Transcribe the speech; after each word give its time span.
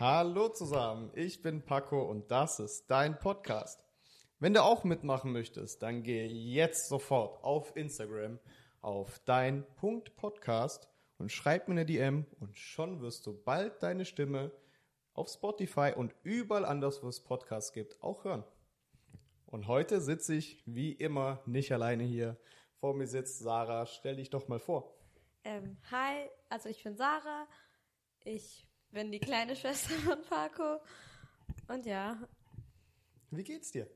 Hallo 0.00 0.48
zusammen, 0.48 1.12
ich 1.14 1.40
bin 1.40 1.62
Paco 1.62 2.02
und 2.02 2.28
das 2.28 2.58
ist 2.58 2.90
dein 2.90 3.16
Podcast. 3.16 3.80
Wenn 4.40 4.52
du 4.52 4.60
auch 4.60 4.82
mitmachen 4.82 5.30
möchtest, 5.30 5.84
dann 5.84 6.02
gehe 6.02 6.26
jetzt 6.26 6.88
sofort 6.88 7.44
auf 7.44 7.76
Instagram 7.76 8.40
auf 8.80 9.20
dein 9.20 9.64
Punkt 9.76 10.16
Podcast 10.16 10.88
und 11.18 11.30
schreib 11.30 11.68
mir 11.68 11.74
eine 11.74 11.86
DM 11.86 12.26
und 12.40 12.56
schon 12.58 13.02
wirst 13.02 13.24
du 13.28 13.40
bald 13.40 13.84
deine 13.84 14.04
Stimme 14.04 14.50
auf 15.12 15.28
Spotify 15.28 15.92
und 15.94 16.12
überall 16.24 16.64
anders, 16.64 17.04
wo 17.04 17.08
es 17.08 17.22
Podcasts 17.22 17.72
gibt, 17.72 18.02
auch 18.02 18.24
hören. 18.24 18.42
Und 19.46 19.68
heute 19.68 20.00
sitze 20.00 20.34
ich 20.34 20.60
wie 20.66 20.90
immer 20.90 21.40
nicht 21.46 21.70
alleine 21.70 22.02
hier. 22.02 22.36
Vor 22.80 22.94
mir 22.94 23.06
sitzt 23.06 23.38
Sarah. 23.38 23.86
Stell 23.86 24.16
dich 24.16 24.30
doch 24.30 24.48
mal 24.48 24.58
vor. 24.58 24.92
Ähm, 25.44 25.76
hi, 25.92 26.28
also 26.48 26.68
ich 26.68 26.82
bin 26.82 26.96
Sarah. 26.96 27.46
Ich 28.24 28.66
bin 28.94 29.12
die 29.12 29.20
kleine 29.20 29.54
Schwester 29.56 29.94
von 30.06 30.22
Paco. 30.22 30.80
Und 31.68 31.84
ja, 31.86 32.16
Wie 33.30 33.44
geht's 33.44 33.70
dir? 33.72 33.88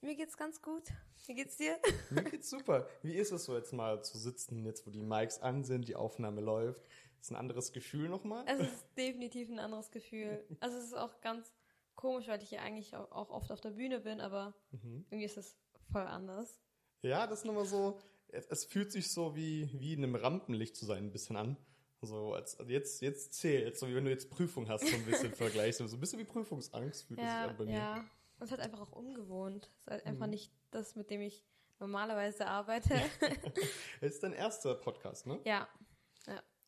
mir 0.00 0.14
geht's 0.16 0.36
ganz 0.36 0.60
gut. 0.60 0.82
Wie 1.26 1.34
geht's 1.34 1.56
dir? 1.56 1.78
Mir 2.10 2.24
geht's 2.24 2.50
super. 2.50 2.88
Wie 3.02 3.14
ist 3.14 3.30
es 3.30 3.44
so 3.44 3.56
jetzt 3.56 3.72
mal 3.72 4.02
zu 4.02 4.18
sitzen, 4.18 4.64
jetzt 4.66 4.84
wo 4.86 4.90
die 4.90 5.00
Mics 5.02 5.38
an 5.38 5.62
sind, 5.64 5.86
die 5.88 5.94
Aufnahme 5.94 6.40
läuft? 6.40 6.82
Ist 7.20 7.30
ein 7.30 7.36
anderes 7.36 7.72
Gefühl 7.72 8.08
nochmal? 8.08 8.44
Es 8.48 8.58
ist 8.58 8.84
definitiv 8.98 9.48
ein 9.48 9.60
anderes 9.60 9.92
Gefühl. 9.92 10.44
Also 10.58 10.78
es 10.78 10.86
ist 10.86 10.94
auch 10.94 11.20
ganz 11.20 11.52
komisch, 11.94 12.26
weil 12.26 12.42
ich 12.42 12.50
ja 12.50 12.60
eigentlich 12.62 12.96
auch 12.96 13.30
oft 13.30 13.52
auf 13.52 13.60
der 13.60 13.70
Bühne 13.70 14.00
bin, 14.00 14.20
aber 14.20 14.54
irgendwie 14.72 15.24
ist 15.24 15.36
es 15.36 15.56
voll 15.92 16.02
anders. 16.02 16.60
Ja, 17.02 17.28
das 17.28 17.40
ist 17.40 17.44
nochmal 17.44 17.64
so, 17.66 18.00
es, 18.28 18.46
es 18.46 18.64
fühlt 18.64 18.90
sich 18.90 19.12
so 19.12 19.36
wie, 19.36 19.70
wie 19.78 19.92
in 19.92 20.02
einem 20.02 20.16
Rampenlicht 20.16 20.74
zu 20.74 20.84
sein, 20.84 21.04
ein 21.04 21.12
bisschen 21.12 21.36
an. 21.36 21.56
So, 22.04 22.34
als 22.34 22.58
also 22.58 22.70
jetzt, 22.70 23.00
jetzt 23.00 23.32
zählt, 23.34 23.78
so 23.78 23.86
wie 23.88 23.94
wenn 23.94 24.04
du 24.04 24.10
jetzt 24.10 24.28
Prüfung 24.28 24.68
hast, 24.68 24.86
so 24.88 24.96
ein 24.96 25.04
bisschen 25.06 25.32
vergleichst. 25.34 25.78
So 25.78 25.96
ein 25.96 26.00
bisschen 26.00 26.18
wie 26.18 26.24
Prüfungsangst 26.24 27.04
fühlt 27.04 27.20
es 27.20 27.24
sich 27.26 27.32
Ja, 27.32 27.46
an 27.48 27.56
bei 27.56 27.64
mir. 27.64 27.72
ja. 27.72 27.96
Und 27.98 28.06
es 28.38 28.44
ist 28.46 28.50
halt 28.50 28.60
einfach 28.60 28.80
auch 28.80 28.92
ungewohnt. 28.92 29.66
Es 29.66 29.70
ist 29.86 29.90
halt 29.90 30.04
Mhm. 30.04 30.10
einfach 30.10 30.26
nicht 30.26 30.52
das, 30.72 30.96
mit 30.96 31.10
dem 31.10 31.20
ich 31.20 31.44
normalerweise 31.78 32.46
arbeite. 32.46 32.94
Es 34.00 34.14
ist 34.14 34.22
dein 34.24 34.32
erster 34.32 34.74
Podcast, 34.74 35.26
ne? 35.26 35.40
ja. 35.44 35.68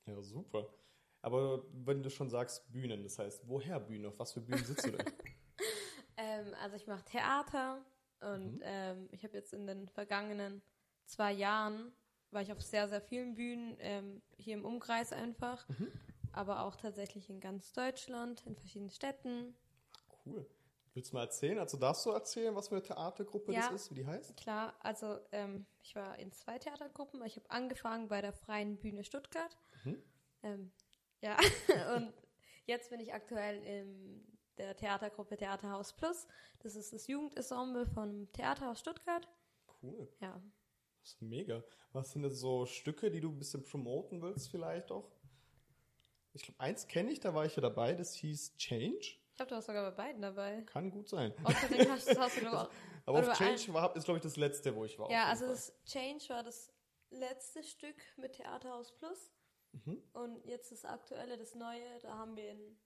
Ja, 0.06 0.20
super. 0.22 0.68
Aber 1.22 1.64
wenn 1.72 2.02
du 2.02 2.10
schon 2.10 2.28
sagst 2.28 2.70
Bühnen, 2.70 3.02
das 3.02 3.18
heißt, 3.18 3.48
woher 3.48 3.80
Bühne? 3.80 4.08
Auf 4.08 4.18
was 4.18 4.32
für 4.34 4.40
Bühnen 4.42 4.64
sitzt 4.64 4.86
du 4.86 4.92
denn? 4.92 5.06
Ähm, 6.16 6.54
also 6.62 6.76
ich 6.76 6.86
mache 6.86 7.04
Theater 7.06 7.84
und 8.20 8.60
ähm, 8.62 9.08
ich 9.10 9.24
habe 9.24 9.34
jetzt 9.34 9.52
in 9.52 9.66
den 9.66 9.88
vergangenen 9.88 10.62
zwei 11.06 11.32
Jahren 11.32 11.92
war 12.34 12.42
ich 12.42 12.52
auf 12.52 12.60
sehr, 12.60 12.88
sehr 12.88 13.00
vielen 13.00 13.34
Bühnen 13.34 13.76
ähm, 13.80 14.22
hier 14.36 14.54
im 14.54 14.64
Umkreis 14.64 15.12
einfach, 15.12 15.66
aber 16.32 16.64
auch 16.64 16.76
tatsächlich 16.76 17.30
in 17.30 17.40
ganz 17.40 17.72
Deutschland, 17.72 18.44
in 18.46 18.56
verschiedenen 18.56 18.90
Städten. 18.90 19.54
Cool. 20.26 20.46
Willst 20.94 21.10
du 21.10 21.16
mal 21.16 21.22
erzählen? 21.22 21.58
Also 21.58 21.76
darfst 21.76 22.06
du 22.06 22.10
erzählen, 22.10 22.54
was 22.54 22.68
für 22.68 22.76
eine 22.76 22.82
Theatergruppe 22.82 23.52
Ja. 23.52 23.62
das 23.70 23.82
ist, 23.82 23.90
wie 23.90 23.94
die 23.96 24.06
heißt? 24.06 24.36
Klar, 24.36 24.74
also 24.78 25.18
ähm, 25.32 25.66
ich 25.82 25.96
war 25.96 26.18
in 26.20 26.30
zwei 26.32 26.58
Theatergruppen. 26.58 27.20
Ich 27.24 27.36
habe 27.36 27.50
angefangen 27.50 28.08
bei 28.08 28.20
der 28.20 28.32
Freien 28.32 28.76
Bühne 28.76 29.02
Stuttgart. 29.02 29.56
Ähm, 30.42 30.70
ja, 31.20 31.36
und 31.96 32.12
jetzt 32.66 32.90
bin 32.90 33.00
ich 33.00 33.12
aktuell 33.12 33.60
in 33.64 34.24
der 34.56 34.76
Theatergruppe 34.76 35.36
Theaterhaus 35.36 35.92
Plus. 35.94 36.28
Das 36.60 36.76
ist 36.76 36.92
das 36.92 37.08
Jugendensemble 37.08 37.86
vom 37.86 38.30
Theaterhaus 38.32 38.78
Stuttgart. 38.78 39.28
Cool. 39.82 40.08
Ja, 40.20 40.40
Das 41.04 41.12
ist 41.12 41.22
mega. 41.22 41.62
Was 41.92 42.12
sind 42.12 42.22
das 42.22 42.40
so 42.40 42.64
Stücke, 42.64 43.10
die 43.10 43.20
du 43.20 43.28
ein 43.28 43.38
bisschen 43.38 43.62
promoten 43.62 44.22
willst 44.22 44.48
vielleicht 44.48 44.90
auch? 44.90 45.12
Ich 46.32 46.42
glaube, 46.42 46.58
eins 46.60 46.88
kenne 46.88 47.12
ich, 47.12 47.20
da 47.20 47.34
war 47.34 47.44
ich 47.44 47.54
ja 47.54 47.60
dabei, 47.60 47.92
das 47.92 48.14
hieß 48.14 48.56
Change. 48.56 48.96
ich 48.96 49.36
glaube, 49.36 49.50
du 49.50 49.54
warst 49.56 49.66
sogar 49.66 49.90
bei 49.90 50.04
beiden 50.04 50.22
dabei. 50.22 50.62
Kann 50.62 50.90
gut 50.90 51.10
sein. 51.10 51.34
Außerdem 51.44 51.90
hast, 51.90 52.18
hast 52.18 52.40
du 52.40 52.46
auch. 52.52 52.70
Aber 53.04 53.18
auf 53.18 53.36
Change 53.36 53.74
war, 53.74 53.94
ist, 53.94 54.04
glaube 54.04 54.16
ich, 54.16 54.22
das 54.22 54.36
letzte, 54.36 54.74
wo 54.74 54.86
ich 54.86 54.98
war. 54.98 55.10
Ja, 55.10 55.26
also 55.26 55.46
das 55.46 55.74
Change 55.84 56.26
war 56.30 56.42
das 56.42 56.72
letzte 57.10 57.62
Stück 57.62 57.96
mit 58.16 58.32
Theaterhaus 58.32 58.92
Plus. 58.96 59.30
Mhm. 59.72 60.02
Und 60.14 60.46
jetzt 60.46 60.72
das 60.72 60.86
aktuelle, 60.86 61.36
das 61.36 61.54
neue, 61.54 61.98
da 62.00 62.16
haben 62.16 62.34
wir 62.34 62.50
in 62.50 62.78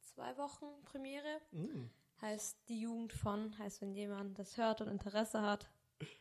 zwei 0.00 0.38
Wochen 0.38 0.66
Premiere. 0.84 1.40
Mm. 1.50 1.90
Heißt 2.22 2.68
die 2.68 2.80
Jugend 2.80 3.12
von, 3.12 3.56
heißt 3.58 3.82
wenn 3.82 3.92
jemand 3.92 4.38
das 4.38 4.56
hört 4.56 4.80
und 4.80 4.88
Interesse 4.88 5.42
hat, 5.42 5.68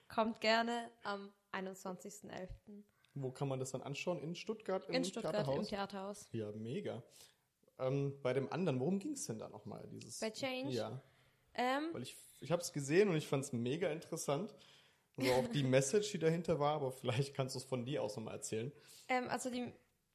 kommt 0.07 0.41
gerne 0.41 0.91
am 1.03 1.31
21.11. 1.57 2.47
Wo 3.15 3.31
kann 3.31 3.47
man 3.47 3.59
das 3.59 3.71
dann 3.71 3.81
anschauen? 3.81 4.19
In 4.19 4.35
Stuttgart? 4.35 4.87
Im 4.89 4.95
in 4.95 5.05
Stuttgart 5.05 5.33
im 5.35 5.43
Theaterhaus? 5.43 5.67
Theaterhaus. 5.69 6.27
Ja, 6.31 6.51
mega. 6.51 7.03
Ähm, 7.79 8.19
bei 8.21 8.33
dem 8.33 8.51
anderen, 8.51 8.79
worum 8.79 8.99
ging 8.99 9.13
es 9.13 9.25
denn 9.25 9.39
da 9.39 9.49
nochmal? 9.49 9.87
Dieses, 9.91 10.19
Bei 10.19 10.31
Change? 10.31 10.71
Ja, 10.73 11.01
Ähm, 11.53 11.89
weil 11.93 12.03
ich, 12.03 12.15
ich 12.41 12.51
habe 12.51 12.61
es 12.61 12.71
gesehen 12.73 13.09
und 13.09 13.15
ich 13.15 13.27
fand 13.27 13.43
es 13.43 13.53
mega 13.53 13.89
interessant. 13.89 14.53
Also 15.15 15.31
auch 15.33 15.47
die 15.47 15.63
Message, 15.63 16.11
die 16.11 16.19
dahinter 16.19 16.59
war, 16.59 16.75
aber 16.75 16.91
vielleicht 16.91 17.33
kannst 17.35 17.55
du 17.55 17.59
es 17.59 17.65
von 17.65 17.85
dir 17.85 18.03
aus 18.03 18.15
nochmal 18.15 18.35
erzählen. 18.35 18.71
ähm, 19.09 19.27
also, 19.29 19.49
die, 19.49 19.71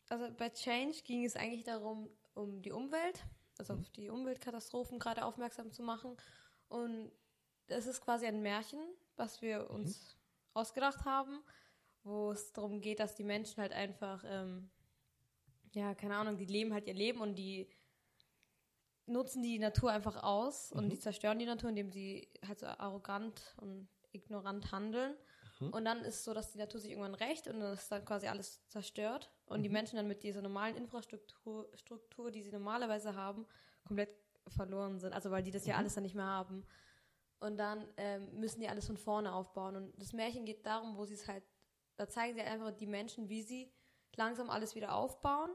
also 0.08 0.28
bei 0.36 0.50
Change 0.50 1.02
ging 1.04 1.24
es 1.24 1.36
eigentlich 1.36 1.64
darum, 1.64 2.08
um 2.34 2.62
die 2.62 2.72
Umwelt, 2.72 3.24
also 3.58 3.74
auf 3.74 3.90
die 3.90 4.10
Umweltkatastrophen 4.10 4.98
gerade 4.98 5.24
aufmerksam 5.24 5.72
zu 5.72 5.82
machen. 5.82 6.16
Und 6.68 7.10
es 7.68 7.86
ist 7.86 8.00
quasi 8.00 8.26
ein 8.26 8.42
Märchen, 8.42 8.80
was 9.16 9.42
wir 9.42 9.70
uns 9.70 10.16
ausgedacht 10.54 11.04
haben, 11.04 11.40
wo 12.04 12.32
es 12.32 12.52
darum 12.52 12.80
geht, 12.80 13.00
dass 13.00 13.14
die 13.14 13.24
Menschen 13.24 13.60
halt 13.60 13.72
einfach, 13.72 14.24
ähm, 14.26 14.70
ja, 15.72 15.94
keine 15.94 16.16
Ahnung, 16.16 16.36
die 16.36 16.46
leben 16.46 16.72
halt 16.72 16.86
ihr 16.86 16.94
Leben 16.94 17.20
und 17.20 17.36
die 17.36 17.68
nutzen 19.06 19.42
die 19.42 19.58
Natur 19.58 19.90
einfach 19.90 20.22
aus 20.22 20.72
und 20.72 20.90
die 20.90 20.98
zerstören 20.98 21.38
die 21.38 21.46
Natur, 21.46 21.70
indem 21.70 21.90
sie 21.90 22.28
halt 22.46 22.60
so 22.60 22.66
arrogant 22.66 23.54
und 23.56 23.88
ignorant 24.12 24.72
handeln. 24.72 25.16
Und 25.70 25.84
dann 25.84 26.00
ist 26.00 26.16
es 26.16 26.24
so, 26.24 26.34
dass 26.34 26.50
die 26.50 26.58
Natur 26.58 26.80
sich 26.80 26.90
irgendwann 26.90 27.14
rächt 27.14 27.46
und 27.46 27.60
dann 27.60 27.74
ist 27.74 27.90
dann 27.90 28.04
quasi 28.04 28.26
alles 28.26 28.66
zerstört 28.66 29.30
und 29.46 29.62
die 29.62 29.68
Menschen 29.68 29.96
dann 29.96 30.08
mit 30.08 30.24
dieser 30.24 30.42
normalen 30.42 30.76
Infrastruktur, 30.76 31.68
Struktur, 31.74 32.30
die 32.32 32.42
sie 32.42 32.50
normalerweise 32.50 33.14
haben, 33.14 33.46
komplett 33.84 34.10
verloren 34.48 34.98
sind. 34.98 35.12
Also 35.12 35.30
weil 35.30 35.42
die 35.42 35.52
das 35.52 35.66
ja 35.66 35.76
alles 35.76 35.94
dann 35.94 36.02
nicht 36.02 36.16
mehr 36.16 36.26
haben. 36.26 36.66
Und 37.42 37.56
dann 37.58 37.88
ähm, 37.96 38.28
müssen 38.38 38.60
die 38.60 38.68
alles 38.68 38.86
von 38.86 38.96
vorne 38.96 39.32
aufbauen. 39.34 39.74
Und 39.76 40.00
das 40.00 40.12
Märchen 40.12 40.44
geht 40.44 40.64
darum, 40.64 40.96
wo 40.96 41.04
sie 41.04 41.14
es 41.14 41.26
halt, 41.26 41.42
da 41.96 42.08
zeigen 42.08 42.34
sie 42.34 42.40
einfach 42.40 42.70
die 42.70 42.86
Menschen, 42.86 43.28
wie 43.28 43.42
sie 43.42 43.72
langsam 44.16 44.48
alles 44.48 44.74
wieder 44.74 44.94
aufbauen, 44.94 45.50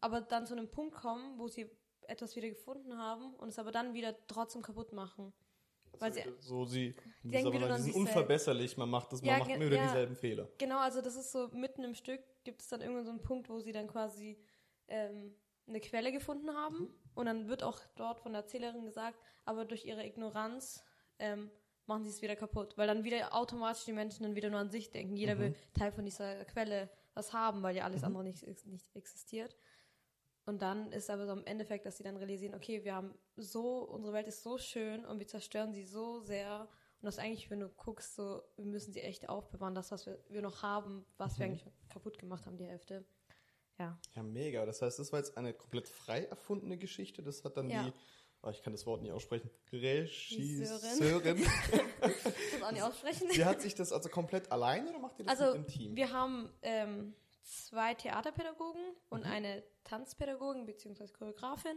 aber 0.00 0.22
dann 0.22 0.46
zu 0.46 0.54
einem 0.54 0.68
Punkt 0.70 0.94
kommen, 0.96 1.38
wo 1.38 1.48
sie 1.48 1.70
etwas 2.02 2.34
wieder 2.34 2.48
gefunden 2.48 2.96
haben 2.98 3.34
und 3.34 3.48
es 3.48 3.58
aber 3.58 3.70
dann 3.70 3.94
wieder 3.94 4.14
trotzdem 4.26 4.62
kaputt 4.62 4.92
machen. 4.92 5.32
Weil 5.98 6.12
sie, 6.12 6.22
So 6.38 6.64
sie, 6.64 6.94
denken 7.22 7.60
sagen 7.60 7.76
die 7.76 7.92
sind 7.92 7.94
unverbesserlich, 7.94 8.76
man 8.76 8.88
macht 8.88 9.12
das, 9.12 9.20
man 9.20 9.30
Ja, 9.30 9.38
macht 9.38 9.50
immer 9.50 9.66
wieder 9.66 9.76
ja. 9.76 9.86
dieselben 9.86 10.16
Fehler. 10.16 10.48
Genau, 10.58 10.78
also 10.78 11.00
das 11.02 11.14
ist 11.14 11.30
so 11.30 11.48
mitten 11.48 11.84
im 11.84 11.94
Stück 11.94 12.20
gibt 12.42 12.62
es 12.62 12.68
dann 12.68 12.80
irgendwann 12.80 13.04
so 13.04 13.10
einen 13.10 13.22
Punkt, 13.22 13.48
wo 13.48 13.60
sie 13.60 13.72
dann 13.72 13.86
quasi 13.86 14.38
ähm, 14.88 15.34
eine 15.66 15.80
Quelle 15.80 16.10
gefunden 16.10 16.50
haben 16.54 16.92
und 17.14 17.26
dann 17.26 17.48
wird 17.48 17.62
auch 17.62 17.78
dort 17.96 18.20
von 18.20 18.32
der 18.32 18.42
Erzählerin 18.42 18.84
gesagt, 18.84 19.18
aber 19.44 19.64
durch 19.64 19.84
ihre 19.84 20.04
Ignoranz 20.06 20.82
ähm, 21.20 21.50
machen 21.86 22.04
sie 22.04 22.10
es 22.10 22.22
wieder 22.22 22.36
kaputt, 22.36 22.76
weil 22.76 22.86
dann 22.86 23.04
wieder 23.04 23.34
automatisch 23.34 23.84
die 23.84 23.92
Menschen 23.92 24.22
dann 24.22 24.34
wieder 24.34 24.50
nur 24.50 24.60
an 24.60 24.70
sich 24.70 24.90
denken. 24.90 25.16
Jeder 25.16 25.38
will 25.38 25.54
Teil 25.74 25.92
von 25.92 26.04
dieser 26.04 26.44
Quelle 26.46 26.88
was 27.14 27.32
haben, 27.32 27.62
weil 27.62 27.76
ja 27.76 27.84
alles 27.84 28.04
andere 28.04 28.24
nicht, 28.24 28.46
nicht 28.66 28.86
existiert. 28.94 29.56
Und 30.46 30.62
dann 30.62 30.90
ist 30.92 31.10
aber 31.10 31.26
so 31.26 31.32
im 31.32 31.44
Endeffekt, 31.44 31.86
dass 31.86 31.98
sie 31.98 32.02
dann 32.02 32.16
realisieren, 32.16 32.54
okay, 32.54 32.82
wir 32.84 32.94
haben 32.94 33.14
so, 33.36 33.82
unsere 33.84 34.12
Welt 34.14 34.26
ist 34.26 34.42
so 34.42 34.58
schön 34.58 35.04
und 35.04 35.18
wir 35.18 35.26
zerstören 35.26 35.72
sie 35.72 35.84
so 35.84 36.20
sehr. 36.20 36.68
Und 37.00 37.06
das 37.06 37.18
eigentlich, 37.18 37.50
wenn 37.50 37.60
du 37.60 37.68
guckst, 37.68 38.14
so, 38.14 38.42
wir 38.56 38.64
müssen 38.66 38.92
sie 38.92 39.00
echt 39.00 39.28
aufbewahren, 39.28 39.74
das, 39.74 39.90
was 39.90 40.06
wir, 40.06 40.18
wir 40.28 40.42
noch 40.42 40.62
haben, 40.62 41.04
was 41.18 41.38
wir 41.38 41.46
eigentlich 41.46 41.64
kaputt 41.88 42.18
gemacht 42.18 42.46
haben, 42.46 42.56
die 42.56 42.66
Hälfte. 42.66 43.04
Ja. 43.78 43.98
Ja, 44.14 44.22
mega. 44.22 44.66
Das 44.66 44.82
heißt, 44.82 44.98
das 44.98 45.12
war 45.12 45.20
jetzt 45.20 45.36
eine 45.36 45.54
komplett 45.54 45.88
frei 45.88 46.24
erfundene 46.24 46.76
Geschichte. 46.76 47.22
Das 47.22 47.44
hat 47.44 47.56
dann 47.56 47.70
Ja. 47.70 47.84
die, 47.84 47.92
oh, 48.42 48.50
ich 48.50 48.62
kann 48.62 48.72
das 48.72 48.86
Wort 48.86 49.02
nicht 49.02 49.12
aussprechen, 49.12 49.50
Regisseurin. 49.72 51.38
Ich 52.02 52.52
muss 52.54 52.62
auch 52.62 52.72
nicht 52.72 52.82
aussprechen. 52.82 53.28
Sie 53.30 53.44
hat 53.44 53.60
sich 53.60 53.74
das 53.74 53.92
also 53.92 54.08
komplett 54.08 54.50
alleine 54.50 54.90
oder 54.90 54.98
macht 54.98 55.18
ihr 55.18 55.24
das 55.26 55.38
Also, 55.40 55.58
mit 55.58 55.68
dem 55.68 55.72
Team? 55.72 55.96
wir 55.96 56.12
haben 56.12 56.50
ähm, 56.62 57.14
zwei 57.42 57.94
Theaterpädagogen 57.94 58.82
und 59.10 59.24
eine 59.24 59.62
Tanzpädagogin 59.84 60.66
bzw. 60.66 61.08
Choreografin. 61.08 61.76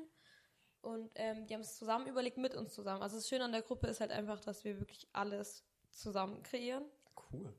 Und 0.82 1.12
ähm, 1.16 1.48
die 1.48 1.54
haben 1.54 1.62
es 1.62 1.78
zusammen 1.78 2.08
überlegt, 2.08 2.38
mit 2.38 2.56
uns 2.56 2.74
zusammen. 2.74 3.02
Also 3.02 3.16
das 3.16 3.30
Schöne 3.30 3.46
an 3.46 3.54
der 3.54 3.62
Gruppe 3.62 3.88
ist 3.88 4.02
halt 4.02 4.12
einfach, 4.12 4.42
dass 4.42 4.66
wir 4.66 4.80
wirklich 4.80 5.08
alles 5.14 5.64
zusammen 5.92 6.44
kreieren. 6.44 6.84
Cool. 7.32 7.54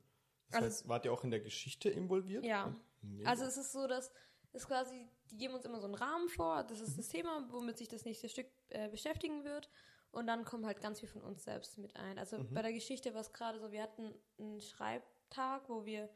Das 0.49 0.56
Also- 0.56 0.67
heißt, 0.67 0.88
wart 0.88 1.05
ihr 1.06 1.12
auch 1.12 1.25
in 1.25 1.31
der 1.31 1.40
Geschichte 1.40 1.88
involviert? 1.88 2.44
Ja. 2.44 2.75
Mega. 3.00 3.28
Also 3.28 3.44
es 3.44 3.56
ist 3.56 3.73
so, 3.73 3.87
dass 3.87 4.11
es 4.52 4.67
quasi, 4.67 5.08
die 5.31 5.37
geben 5.37 5.55
uns 5.55 5.65
immer 5.65 5.81
so 5.81 5.87
einen 5.87 5.94
Rahmen 5.94 6.29
vor, 6.29 6.65
das 6.65 6.81
ist 6.81 6.99
das 6.99 7.09
Thema, 7.09 7.47
womit 7.50 7.79
sich 7.79 7.88
das 7.88 8.05
nächste 8.05 8.29
Stück 8.29 8.47
äh, 8.69 8.88
beschäftigen 8.88 9.44
wird. 9.44 9.69
Und 10.12 10.26
dann 10.29 10.44
kommt 10.44 10.65
halt 10.65 10.81
ganz 10.81 11.00
viel 11.00 11.09
von 11.09 11.23
uns 11.23 11.43
selbst 11.43 11.76
mit 11.79 11.97
ein. 11.97 12.19
Also 12.19 12.44
bei 12.50 12.62
der 12.62 12.73
Geschichte 12.73 13.15
war 13.15 13.21
es 13.21 13.32
gerade 13.32 13.59
so, 13.59 13.73
wir 13.73 13.82
hatten 13.82 14.15
einen 14.38 14.61
Schreibtag, 14.61 15.69
wo 15.69 15.85
wir 15.85 16.09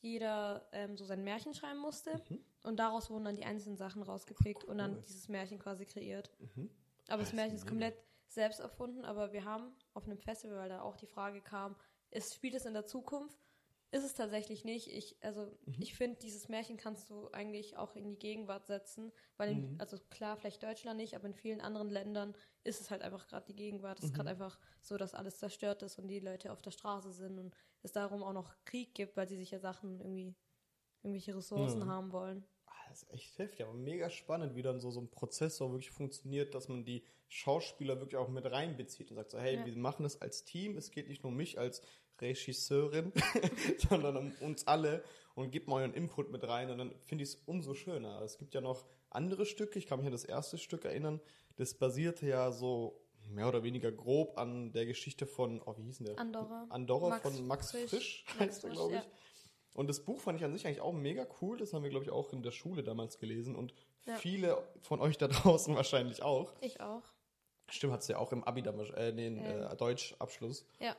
jeder 0.00 0.68
ähm, 0.72 0.96
so 0.98 1.04
sein 1.06 1.24
Märchen 1.24 1.54
schreiben 1.54 1.78
musste. 1.78 2.22
Und 2.62 2.76
daraus 2.78 3.08
wurden 3.10 3.24
dann 3.24 3.36
die 3.36 3.44
einzelnen 3.44 3.78
Sachen 3.78 4.02
rausgepickt 4.02 4.64
und 4.64 4.76
dann 4.78 4.96
cool. 4.96 5.02
dieses 5.06 5.28
Märchen 5.28 5.58
quasi 5.58 5.86
kreiert. 5.86 6.30
Aber 7.08 7.18
das 7.22 7.28
Das 7.30 7.32
Märchen 7.32 7.54
ist 7.56 7.62
mega. 7.64 7.70
komplett 7.70 7.96
selbst 8.28 8.60
erfunden, 8.60 9.04
aber 9.04 9.32
wir 9.32 9.44
haben 9.44 9.72
auf 9.94 10.04
einem 10.04 10.18
Festival, 10.18 10.58
weil 10.58 10.68
da 10.68 10.82
auch 10.82 10.96
die 10.96 11.06
Frage 11.06 11.40
kam, 11.40 11.76
ist, 12.10 12.34
spielt 12.34 12.54
es 12.54 12.66
in 12.66 12.74
der 12.74 12.84
Zukunft? 12.84 13.38
Ist 13.92 14.04
es 14.04 14.14
tatsächlich 14.14 14.64
nicht. 14.64 14.88
Ich, 14.88 15.16
also, 15.22 15.56
Mhm. 15.66 15.86
ich 15.86 15.94
finde, 15.94 16.18
dieses 16.18 16.48
Märchen 16.48 16.76
kannst 16.76 17.08
du 17.10 17.30
eigentlich 17.32 17.76
auch 17.76 17.94
in 17.94 18.08
die 18.10 18.18
Gegenwart 18.18 18.66
setzen, 18.66 19.12
weil, 19.36 19.50
in, 19.50 19.64
Mhm. 19.64 19.78
also 19.78 19.98
klar, 20.10 20.36
vielleicht 20.36 20.62
Deutschland 20.62 20.96
nicht, 20.98 21.14
aber 21.14 21.26
in 21.26 21.34
vielen 21.34 21.60
anderen 21.60 21.88
Ländern 21.90 22.34
ist 22.64 22.80
es 22.80 22.90
halt 22.90 23.02
einfach 23.02 23.28
gerade 23.28 23.46
die 23.46 23.54
Gegenwart. 23.56 23.98
Es 23.98 24.06
ist 24.06 24.12
Mhm. 24.12 24.14
gerade 24.14 24.30
einfach 24.30 24.58
so, 24.80 24.96
dass 24.96 25.14
alles 25.14 25.38
zerstört 25.38 25.82
ist 25.82 25.98
und 25.98 26.08
die 26.08 26.20
Leute 26.20 26.52
auf 26.52 26.62
der 26.62 26.72
Straße 26.72 27.12
sind 27.12 27.38
und 27.38 27.54
es 27.82 27.92
darum 27.92 28.22
auch 28.24 28.32
noch 28.32 28.54
Krieg 28.64 28.94
gibt, 28.94 29.16
weil 29.16 29.28
sie 29.28 29.36
sich 29.36 29.50
ja 29.52 29.60
Sachen 29.60 30.00
irgendwie, 30.00 30.34
irgendwelche 31.02 31.36
Ressourcen 31.36 31.86
Ja. 31.86 31.86
haben 31.86 32.12
wollen. 32.12 32.46
Ah, 32.66 32.72
Das 32.90 33.04
ist 33.04 33.10
echt 33.12 33.38
heftig, 33.38 33.62
aber 33.64 33.74
mega 33.74 34.10
spannend, 34.10 34.56
wie 34.56 34.62
dann 34.62 34.80
so, 34.80 34.90
so 34.90 35.00
ein 35.00 35.10
Prozess 35.10 35.56
so 35.58 35.70
wirklich 35.72 35.90
funktioniert, 35.92 36.54
dass 36.54 36.68
man 36.68 36.84
die 36.84 37.04
Schauspieler 37.28 38.00
wirklich 38.00 38.16
auch 38.16 38.28
mit 38.28 38.46
reinbezieht 38.50 39.10
und 39.10 39.16
sagt 39.16 39.32
so, 39.32 39.38
hey, 39.40 39.56
Ja. 39.56 39.66
wir 39.66 39.76
machen 39.78 40.04
das 40.04 40.20
als 40.22 40.44
Team, 40.44 40.76
es 40.78 40.90
geht 40.92 41.08
nicht 41.08 41.22
nur 41.24 41.32
um 41.32 41.36
mich 41.38 41.58
als 41.58 41.82
Regisseurin, 42.20 43.12
sondern 43.88 44.16
um 44.16 44.32
uns 44.40 44.66
alle 44.66 45.02
und 45.34 45.50
gebt 45.50 45.68
mal 45.68 45.76
euren 45.82 45.94
Input 45.94 46.30
mit 46.30 46.44
rein 46.46 46.70
und 46.70 46.78
dann 46.78 46.94
finde 47.04 47.24
ich 47.24 47.30
es 47.30 47.36
umso 47.46 47.74
schöner. 47.74 48.20
Es 48.22 48.38
gibt 48.38 48.54
ja 48.54 48.60
noch 48.60 48.86
andere 49.10 49.46
Stücke, 49.46 49.78
ich 49.78 49.86
kann 49.86 49.98
mich 49.98 50.06
an 50.06 50.12
das 50.12 50.24
erste 50.24 50.58
Stück 50.58 50.84
erinnern, 50.84 51.20
das 51.56 51.74
basierte 51.74 52.26
ja 52.26 52.50
so 52.52 53.00
mehr 53.28 53.48
oder 53.48 53.62
weniger 53.62 53.90
grob 53.92 54.38
an 54.38 54.72
der 54.72 54.86
Geschichte 54.86 55.26
von, 55.26 55.60
oh, 55.66 55.76
wie 55.76 55.82
hieß 55.82 55.98
denn 55.98 56.06
der? 56.06 56.18
Andorra. 56.18 56.66
Andorra 56.70 57.08
Max 57.08 57.22
von 57.22 57.46
Max 57.46 57.70
Frisch, 57.72 57.90
Frisch. 57.90 58.24
heißt 58.38 58.64
er, 58.64 58.70
glaube 58.70 58.94
ich. 58.94 59.00
ja. 59.00 59.06
Und 59.72 59.88
das 59.88 60.04
Buch 60.04 60.20
fand 60.20 60.38
ich 60.38 60.44
an 60.44 60.52
sich 60.54 60.66
eigentlich 60.66 60.80
auch 60.80 60.92
mega 60.94 61.26
cool. 61.42 61.58
Das 61.58 61.74
haben 61.74 61.82
wir, 61.82 61.90
glaube 61.90 62.04
ich, 62.06 62.10
auch 62.10 62.32
in 62.32 62.42
der 62.42 62.50
Schule 62.50 62.82
damals 62.82 63.18
gelesen. 63.18 63.54
Und 63.54 63.74
Ja. 64.06 64.16
viele 64.16 64.62
von 64.80 65.00
euch 65.00 65.18
da 65.18 65.28
draußen 65.28 65.74
wahrscheinlich 65.74 66.22
auch. 66.22 66.54
Ich 66.62 66.80
auch. 66.80 67.02
Stimmt, 67.68 67.92
hat 67.92 68.00
es 68.00 68.08
ja 68.08 68.16
auch 68.18 68.32
im 68.32 68.42
Abi 68.44 68.62
damals, 68.62 68.88
äh, 68.90 69.12
den 69.12 69.36
Ja. 69.36 69.72
äh, 69.72 69.76
Deutschabschluss. 69.76 70.64
Ja. 70.80 70.96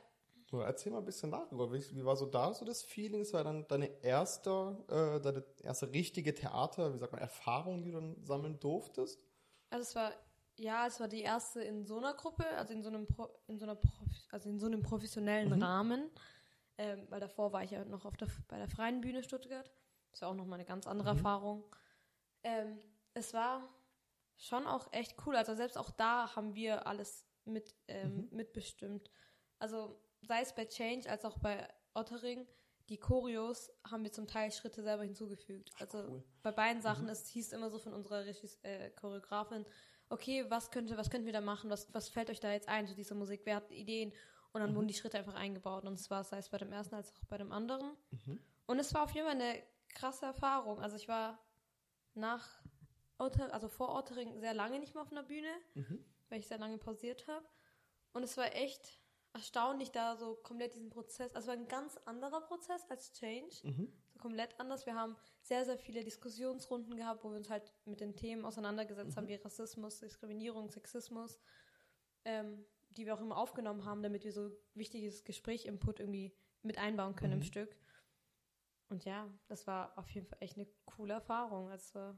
Erzähl 0.51 0.91
mal 0.93 0.99
ein 0.99 1.05
bisschen 1.05 1.31
darüber. 1.31 1.71
Wie, 1.73 1.79
wie 1.95 2.05
war 2.05 2.15
so 2.15 2.25
da 2.25 2.53
so 2.53 2.63
das 2.65 2.83
Feeling? 2.83 3.21
Es 3.21 3.33
war 3.33 3.43
dann 3.43 3.67
deine 3.67 3.87
erste, 4.03 4.77
äh, 4.89 5.19
deine 5.21 5.43
erste 5.61 5.91
richtige 5.91 6.33
Theater, 6.33 6.93
wie 6.93 6.97
sagt 6.97 7.11
man, 7.11 7.21
Erfahrung, 7.21 7.83
die 7.83 7.91
du 7.91 7.99
dann 7.99 8.23
sammeln 8.25 8.59
durftest? 8.59 9.19
Also 9.69 9.83
es 9.83 9.95
war, 9.95 10.13
ja, 10.57 10.87
es 10.87 10.99
war 10.99 11.07
die 11.07 11.21
erste 11.21 11.61
in 11.61 11.85
so 11.85 11.97
einer 11.97 12.13
Gruppe, 12.13 12.45
also 12.57 12.73
in 12.73 12.81
so 12.83 12.89
einem, 12.89 13.07
Pro, 13.07 13.27
in 13.47 13.59
so 13.59 13.65
einer 13.65 13.75
Prof, 13.75 14.09
also 14.31 14.49
in 14.49 14.59
so 14.59 14.65
einem 14.67 14.81
professionellen 14.81 15.53
Mhm. 15.53 15.61
Rahmen. 15.61 16.09
Ähm, 16.77 17.07
weil 17.09 17.19
davor 17.19 17.53
war 17.53 17.63
ich 17.63 17.71
ja 17.71 17.83
noch 17.85 18.05
auf 18.05 18.17
der, 18.17 18.27
bei 18.47 18.57
der 18.57 18.67
Freien 18.69 19.01
Bühne 19.01 19.23
Stuttgart. 19.23 19.71
Das 20.11 20.21
war 20.21 20.29
auch 20.29 20.35
nochmal 20.35 20.59
eine 20.59 20.65
ganz 20.65 20.87
andere 20.87 21.09
Mhm. 21.09 21.17
Erfahrung. 21.17 21.75
Ähm, 22.43 22.79
es 23.13 23.33
war 23.33 23.67
schon 24.37 24.67
auch 24.67 24.91
echt 24.93 25.15
cool. 25.25 25.35
Also 25.35 25.55
selbst 25.55 25.77
auch 25.77 25.89
da 25.91 26.35
haben 26.35 26.55
wir 26.55 26.87
alles 26.87 27.25
mit, 27.45 27.75
ähm, 27.87 28.27
Mhm. 28.29 28.29
mitbestimmt. 28.31 29.09
Also 29.59 29.99
sei 30.27 30.41
es 30.41 30.53
bei 30.53 30.65
Change 30.65 31.09
als 31.09 31.25
auch 31.25 31.37
bei 31.39 31.67
Ottering, 31.93 32.47
die 32.89 32.97
Choreos 32.97 33.71
haben 33.89 34.03
wir 34.03 34.11
zum 34.11 34.27
Teil 34.27 34.51
Schritte 34.51 34.81
selber 34.81 35.03
hinzugefügt. 35.03 35.71
Also 35.79 35.97
cool. 35.99 36.23
bei 36.41 36.51
beiden 36.51 36.81
Sachen, 36.81 37.05
Mhm. 37.05 37.09
es 37.11 37.27
hieß 37.27 37.51
immer 37.53 37.69
so 37.69 37.79
von 37.79 37.93
unserer 37.93 38.25
Regis 38.25 38.59
äh, 38.63 38.91
Choreografin, 38.91 39.65
okay, 40.09 40.45
was 40.49 40.71
könnte, 40.71 40.95
was 40.97 41.09
könnten 41.09 41.25
wir 41.25 41.33
da 41.33 41.41
machen? 41.41 41.69
Was, 41.69 41.93
was 41.93 42.07
fällt 42.07 42.29
euch 42.29 42.39
da 42.39 42.51
jetzt 42.51 42.69
ein 42.69 42.87
zu 42.87 42.95
dieser 42.95 43.15
Musik? 43.15 43.41
Wer 43.43 43.57
hat 43.57 43.71
Ideen? 43.71 44.13
Und 44.53 44.61
dann 44.61 44.71
Mhm. 44.71 44.75
wurden 44.75 44.87
die 44.87 44.93
Schritte 44.93 45.17
einfach 45.17 45.35
eingebaut. 45.35 45.83
Und 45.83 45.93
es 45.99 46.09
war 46.09 46.23
sei 46.23 46.37
es 46.37 46.47
bei 46.49 46.57
dem 46.57 46.71
ersten 46.71 46.95
als 46.95 47.11
auch 47.11 47.25
bei 47.25 47.37
dem 47.37 47.51
anderen. 47.51 47.91
Mhm. 48.11 48.39
Und 48.67 48.79
es 48.79 48.93
war 48.93 49.03
auf 49.03 49.11
jeden 49.11 49.27
Fall 49.27 49.35
eine 49.35 49.61
krasse 49.89 50.25
Erfahrung. 50.25 50.79
Also 50.79 50.95
ich 50.95 51.07
war 51.09 51.37
nach 52.13 52.47
Otter, 53.17 53.53
also 53.53 53.67
vor 53.67 53.93
Ottering 53.95 54.39
sehr 54.39 54.53
lange 54.53 54.79
nicht 54.79 54.93
mehr 54.93 55.03
auf 55.03 55.11
einer 55.11 55.23
Bühne, 55.23 55.51
Mhm. 55.75 56.05
weil 56.29 56.39
ich 56.39 56.47
sehr 56.47 56.57
lange 56.57 56.77
pausiert 56.77 57.27
habe. 57.27 57.45
Und 58.13 58.23
es 58.23 58.37
war 58.37 58.55
echt 58.55 59.01
erstaunlich, 59.37 59.91
da 59.91 60.15
so 60.17 60.35
komplett 60.35 60.73
diesen 60.73 60.89
Prozess, 60.89 61.35
also 61.35 61.51
ein 61.51 61.67
ganz 61.67 61.97
anderer 62.05 62.41
Prozess 62.41 62.85
als 62.89 63.13
Change, 63.13 63.55
Mhm. 63.63 63.91
so 64.09 64.19
komplett 64.19 64.59
anders. 64.59 64.85
Wir 64.85 64.95
haben 64.95 65.15
sehr, 65.41 65.65
sehr 65.65 65.77
viele 65.77 66.03
Diskussionsrunden 66.03 66.95
gehabt, 66.97 67.23
wo 67.23 67.29
wir 67.31 67.37
uns 67.37 67.49
halt 67.49 67.73
mit 67.85 67.99
den 68.01 68.15
Themen 68.15 68.45
auseinandergesetzt 68.45 69.15
haben, 69.17 69.27
wie 69.27 69.35
Rassismus, 69.35 69.99
Diskriminierung, 69.99 70.69
Sexismus, 70.69 71.39
ähm, 72.25 72.65
die 72.89 73.05
wir 73.05 73.13
auch 73.13 73.21
immer 73.21 73.37
aufgenommen 73.37 73.85
haben, 73.85 74.01
damit 74.03 74.23
wir 74.23 74.31
so 74.33 74.51
wichtiges 74.73 75.23
Gespräch-Input 75.23 75.99
irgendwie 75.99 76.35
mit 76.63 76.77
einbauen 76.77 77.15
können 77.15 77.33
Mhm. 77.35 77.41
im 77.41 77.43
Stück. 77.47 77.75
Und 78.89 79.05
ja, 79.05 79.29
das 79.47 79.67
war 79.67 79.97
auf 79.97 80.09
jeden 80.11 80.27
Fall 80.27 80.37
echt 80.41 80.57
eine 80.57 80.67
coole 80.85 81.13
Erfahrung. 81.15 81.69
Also, 81.69 82.17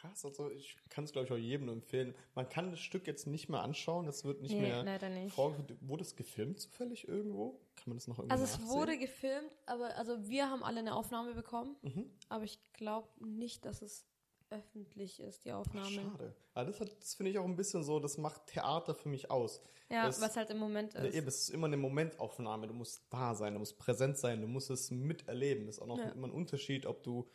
Krass, 0.00 0.24
also 0.24 0.50
ich 0.50 0.76
kann 0.90 1.04
es, 1.04 1.12
glaube 1.12 1.26
ich, 1.26 1.32
auch 1.32 1.36
jedem 1.38 1.68
empfehlen. 1.70 2.14
Man 2.34 2.48
kann 2.48 2.70
das 2.70 2.80
Stück 2.80 3.06
jetzt 3.06 3.26
nicht 3.26 3.48
mehr 3.48 3.60
anschauen, 3.62 4.04
das 4.06 4.24
wird 4.24 4.42
nicht 4.42 4.52
nee, 4.54 4.60
mehr 4.60 4.82
leider 4.82 5.08
nicht. 5.08 5.34
vorgeführt. 5.34 5.78
Wurde 5.80 6.02
es 6.02 6.16
gefilmt 6.16 6.60
zufällig 6.60 7.08
irgendwo? 7.08 7.60
Kann 7.76 7.84
man 7.88 7.96
das 7.96 8.06
noch 8.06 8.18
irgendwie 8.18 8.32
Also 8.32 8.44
es 8.44 8.58
nachsehen? 8.58 8.68
wurde 8.78 8.98
gefilmt, 8.98 9.50
aber 9.64 9.96
also 9.96 10.28
wir 10.28 10.50
haben 10.50 10.62
alle 10.62 10.80
eine 10.80 10.94
Aufnahme 10.94 11.34
bekommen, 11.34 11.76
Mhm. 11.82 12.10
aber 12.28 12.44
ich 12.44 12.58
glaube 12.74 13.08
nicht, 13.24 13.64
dass 13.64 13.80
es 13.80 14.04
öffentlich 14.50 15.18
ist, 15.20 15.44
die 15.44 15.52
Ach, 15.52 15.58
Aufnahme. 15.60 15.90
schade. 15.90 16.36
Aber 16.54 16.66
das, 16.66 16.80
hat- 16.80 16.96
das 17.00 17.14
finde 17.14 17.30
ich 17.32 17.38
auch 17.38 17.44
ein 17.44 17.56
bisschen 17.56 17.82
so, 17.82 17.98
das 17.98 18.16
macht 18.18 18.46
Theater 18.46 18.94
für 18.94 19.08
mich 19.08 19.30
aus. 19.30 19.60
Ja, 19.90 20.06
Das- 20.06 20.20
was 20.20 20.36
halt 20.36 20.50
im 20.50 20.58
Moment 20.58 20.94
ist. 20.94 21.14
eben, 21.14 21.26
es 21.26 21.40
ist 21.40 21.48
immer 21.50 21.66
eine 21.66 21.76
Momentaufnahme. 21.76 22.66
Du 22.66 22.74
musst 22.74 23.02
da 23.10 23.34
sein, 23.34 23.54
du 23.54 23.58
musst 23.60 23.78
präsent 23.78 24.18
sein, 24.18 24.40
du 24.40 24.46
musst 24.46 24.70
es 24.70 24.90
miterleben. 24.90 25.66
Das 25.66 25.76
ist 25.76 25.82
auch 25.82 25.86
noch 25.86 25.98
Ja. 25.98 26.10
immer 26.10 26.28
ein 26.28 26.32
Unterschied, 26.32 26.86
ob 26.86 27.02
du 27.02 27.28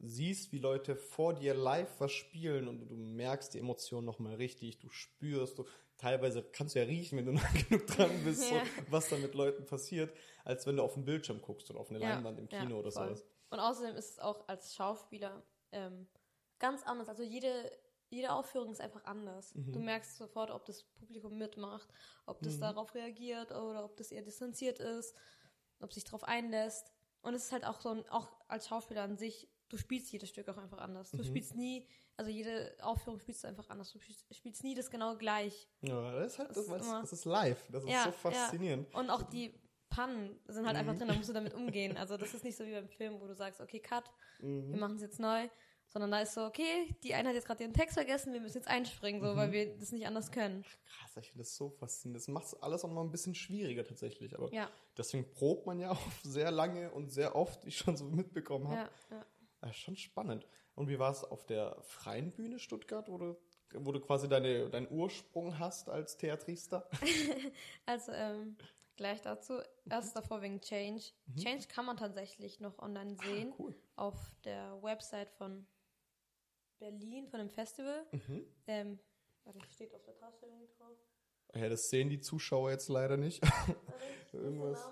siehst, 0.00 0.52
wie 0.52 0.58
Leute 0.58 0.96
vor 0.96 1.34
dir 1.34 1.54
live 1.54 2.00
was 2.00 2.12
spielen 2.12 2.68
und 2.68 2.88
du 2.88 2.94
merkst 2.94 3.54
die 3.54 3.58
Emotionen 3.58 4.06
nochmal 4.06 4.34
richtig, 4.36 4.78
du 4.78 4.88
spürst, 4.90 5.58
du, 5.58 5.66
teilweise 5.96 6.42
kannst 6.42 6.74
du 6.74 6.78
ja 6.80 6.84
riechen, 6.86 7.18
wenn 7.18 7.26
du 7.26 7.32
nah 7.34 7.48
genug 7.68 7.86
dran 7.86 8.10
bist, 8.24 8.48
Ja. 8.48 8.62
so, 8.64 8.84
was 8.90 9.08
da 9.08 9.16
mit 9.16 9.34
Leuten 9.34 9.66
passiert, 9.66 10.12
als 10.44 10.66
wenn 10.66 10.76
du 10.76 10.82
auf 10.82 10.94
den 10.94 11.04
Bildschirm 11.04 11.42
guckst 11.42 11.70
oder 11.70 11.80
auf 11.80 11.90
eine 11.90 11.98
Ja, 11.98 12.14
Leinwand 12.14 12.38
im 12.38 12.48
ja, 12.48 12.60
Kino 12.60 12.78
oder 12.78 12.90
voll. 12.92 13.08
sowas. 13.08 13.24
Und 13.50 13.60
außerdem 13.60 13.96
ist 13.96 14.10
es 14.10 14.18
auch 14.18 14.46
als 14.48 14.74
Schauspieler 14.74 15.42
ähm, 15.72 16.06
ganz 16.58 16.82
anders. 16.84 17.08
Also 17.08 17.22
jede, 17.22 17.70
jede 18.10 18.32
Aufführung 18.32 18.70
ist 18.70 18.80
einfach 18.80 19.04
anders. 19.04 19.54
Mhm. 19.54 19.72
Du 19.72 19.80
merkst 19.80 20.16
sofort, 20.16 20.50
ob 20.50 20.64
das 20.66 20.84
Publikum 20.84 21.38
mitmacht, 21.38 21.88
ob 22.26 22.42
das 22.42 22.56
Mhm. 22.56 22.60
darauf 22.60 22.94
reagiert 22.94 23.50
oder 23.50 23.84
ob 23.84 23.96
das 23.96 24.12
eher 24.12 24.22
distanziert 24.22 24.78
ist, 24.80 25.14
ob 25.80 25.92
sich 25.92 26.04
darauf 26.04 26.24
einlässt. 26.24 26.92
Und 27.22 27.34
es 27.34 27.46
ist 27.46 27.52
halt 27.52 27.64
auch 27.64 27.80
so 27.80 27.90
ein, 27.90 28.08
auch 28.10 28.28
als 28.48 28.68
Schauspieler 28.68 29.02
an 29.02 29.16
sich, 29.16 29.48
du 29.68 29.76
spielst 29.76 30.10
jedes 30.12 30.28
Stück 30.30 30.48
auch 30.48 30.56
einfach 30.58 30.78
anders. 30.78 31.10
Du 31.10 31.18
Mhm. 31.18 31.24
spielst 31.24 31.54
nie, 31.54 31.86
also 32.16 32.30
jede 32.30 32.76
Aufführung 32.80 33.18
spielst 33.20 33.44
du 33.44 33.48
einfach 33.48 33.68
anders. 33.68 33.92
Du 33.92 33.98
spielst, 34.00 34.64
nie 34.64 34.74
das 34.74 34.90
genau 34.90 35.16
gleich. 35.16 35.68
Ja, 35.82 36.12
das 36.12 36.32
ist 36.32 36.38
halt, 36.38 36.50
Das 36.50 36.56
das, 36.56 36.64
ist 36.86 36.92
das, 37.02 37.12
ist 37.12 37.24
live. 37.24 37.62
Das 37.70 37.84
ist 37.84 37.90
Ja, 37.90 38.04
so 38.04 38.08
ja. 38.10 38.14
faszinierend. 38.14 38.94
Und 38.94 39.10
auch 39.10 39.22
die 39.24 39.54
Pannen 39.88 40.38
sind 40.46 40.66
halt 40.66 40.76
einfach 40.76 40.94
Mhm. 40.94 40.98
drin, 40.98 41.08
da 41.08 41.14
musst 41.14 41.28
du 41.28 41.32
damit 41.32 41.54
umgehen. 41.54 41.96
Also 41.96 42.16
das 42.16 42.34
ist 42.34 42.44
nicht 42.44 42.56
so 42.56 42.64
wie 42.66 42.72
beim 42.72 42.88
Film, 42.88 43.20
wo 43.20 43.26
du 43.26 43.34
sagst, 43.34 43.60
okay, 43.60 43.80
cut, 43.80 44.04
wir 44.38 44.48
Mhm. 44.48 44.78
machen 44.78 44.96
es 44.96 45.02
jetzt 45.02 45.18
neu, 45.20 45.48
sondern 45.88 46.10
da 46.10 46.20
ist 46.20 46.34
so, 46.34 46.44
okay, 46.44 46.94
die 47.02 47.14
eine 47.14 47.28
hat 47.30 47.34
jetzt 47.34 47.46
gerade 47.46 47.62
ihren 47.62 47.72
Text 47.72 47.94
vergessen, 47.94 48.32
wir 48.34 48.40
müssen 48.40 48.58
jetzt 48.58 48.68
einspringen, 48.68 49.20
so, 49.22 49.28
Mhm. 49.32 49.36
weil 49.36 49.52
wir 49.52 49.76
das 49.78 49.90
nicht 49.92 50.06
anders 50.06 50.30
können. 50.30 50.62
Krass, 50.84 51.16
ich 51.16 51.28
finde 51.28 51.44
das 51.44 51.56
so 51.56 51.70
faszinierend. 51.70 52.20
Das 52.22 52.28
macht 52.28 52.44
es 52.46 52.54
alles 52.62 52.84
auch 52.84 52.90
mal 52.90 53.02
ein 53.02 53.10
bisschen 53.10 53.34
schwieriger 53.34 53.84
tatsächlich. 53.84 54.34
Aber 54.36 54.52
Ja, 54.52 54.70
deswegen 54.98 55.30
probt 55.32 55.66
man 55.66 55.78
ja 55.80 55.90
auch 55.92 56.00
sehr 56.22 56.50
lange 56.50 56.90
und 56.90 57.10
sehr 57.10 57.34
oft, 57.34 57.64
wie 57.64 57.68
ich 57.68 57.78
schon 57.78 57.96
so 57.96 58.04
mitbekommen 58.04 58.68
habe. 58.68 58.90
ja, 59.10 59.26
ja. 59.62 59.68
Ja, 59.68 59.72
schon 59.74 59.96
spannend. 59.96 60.46
Und 60.74 60.88
wie 60.88 60.98
war 60.98 61.10
es 61.10 61.24
auf 61.24 61.44
der 61.46 61.76
freien 61.82 62.30
Bühne 62.32 62.58
Stuttgart, 62.58 63.08
wo 63.08 63.18
du, 63.18 63.36
wo 63.74 63.90
du 63.92 64.00
quasi 64.00 64.28
deine, 64.28 64.70
deinen 64.70 64.88
Ursprung 64.90 65.58
hast 65.58 65.88
als 65.88 66.16
Theatrister? 66.16 66.88
Also, 67.86 68.12
ähm, 68.12 68.56
gleich 68.96 69.20
dazu. 69.22 69.60
Erst 69.90 70.14
davor 70.14 70.42
wegen 70.42 70.60
Change. 70.60 71.02
Mhm. 71.26 71.36
Change 71.36 71.66
kann 71.68 71.86
man 71.86 71.96
tatsächlich 71.96 72.60
noch 72.60 72.78
online 72.78 73.16
sehen 73.24 73.52
Ah, 73.52 73.56
cool. 73.58 73.74
auf 73.96 74.16
der 74.44 74.80
Website 74.82 75.30
von 75.32 75.66
Berlin, 76.78 77.26
von 77.28 77.40
dem 77.40 77.50
Festival. 77.50 78.06
Mhm. 78.12 78.46
Ähm, 78.66 78.98
warte, 79.44 79.58
steht 79.72 79.94
auf 79.94 80.02
der 80.04 80.16
Taste 80.16 80.46
irgendwie 80.46 80.68
drauf. 80.78 80.96
Ja, 81.54 81.68
das 81.68 81.88
sehen 81.88 82.10
die 82.10 82.20
Zuschauer 82.20 82.70
jetzt 82.70 82.88
leider 82.88 83.16
nicht. 83.16 83.42
Irgendwas. 84.32 84.86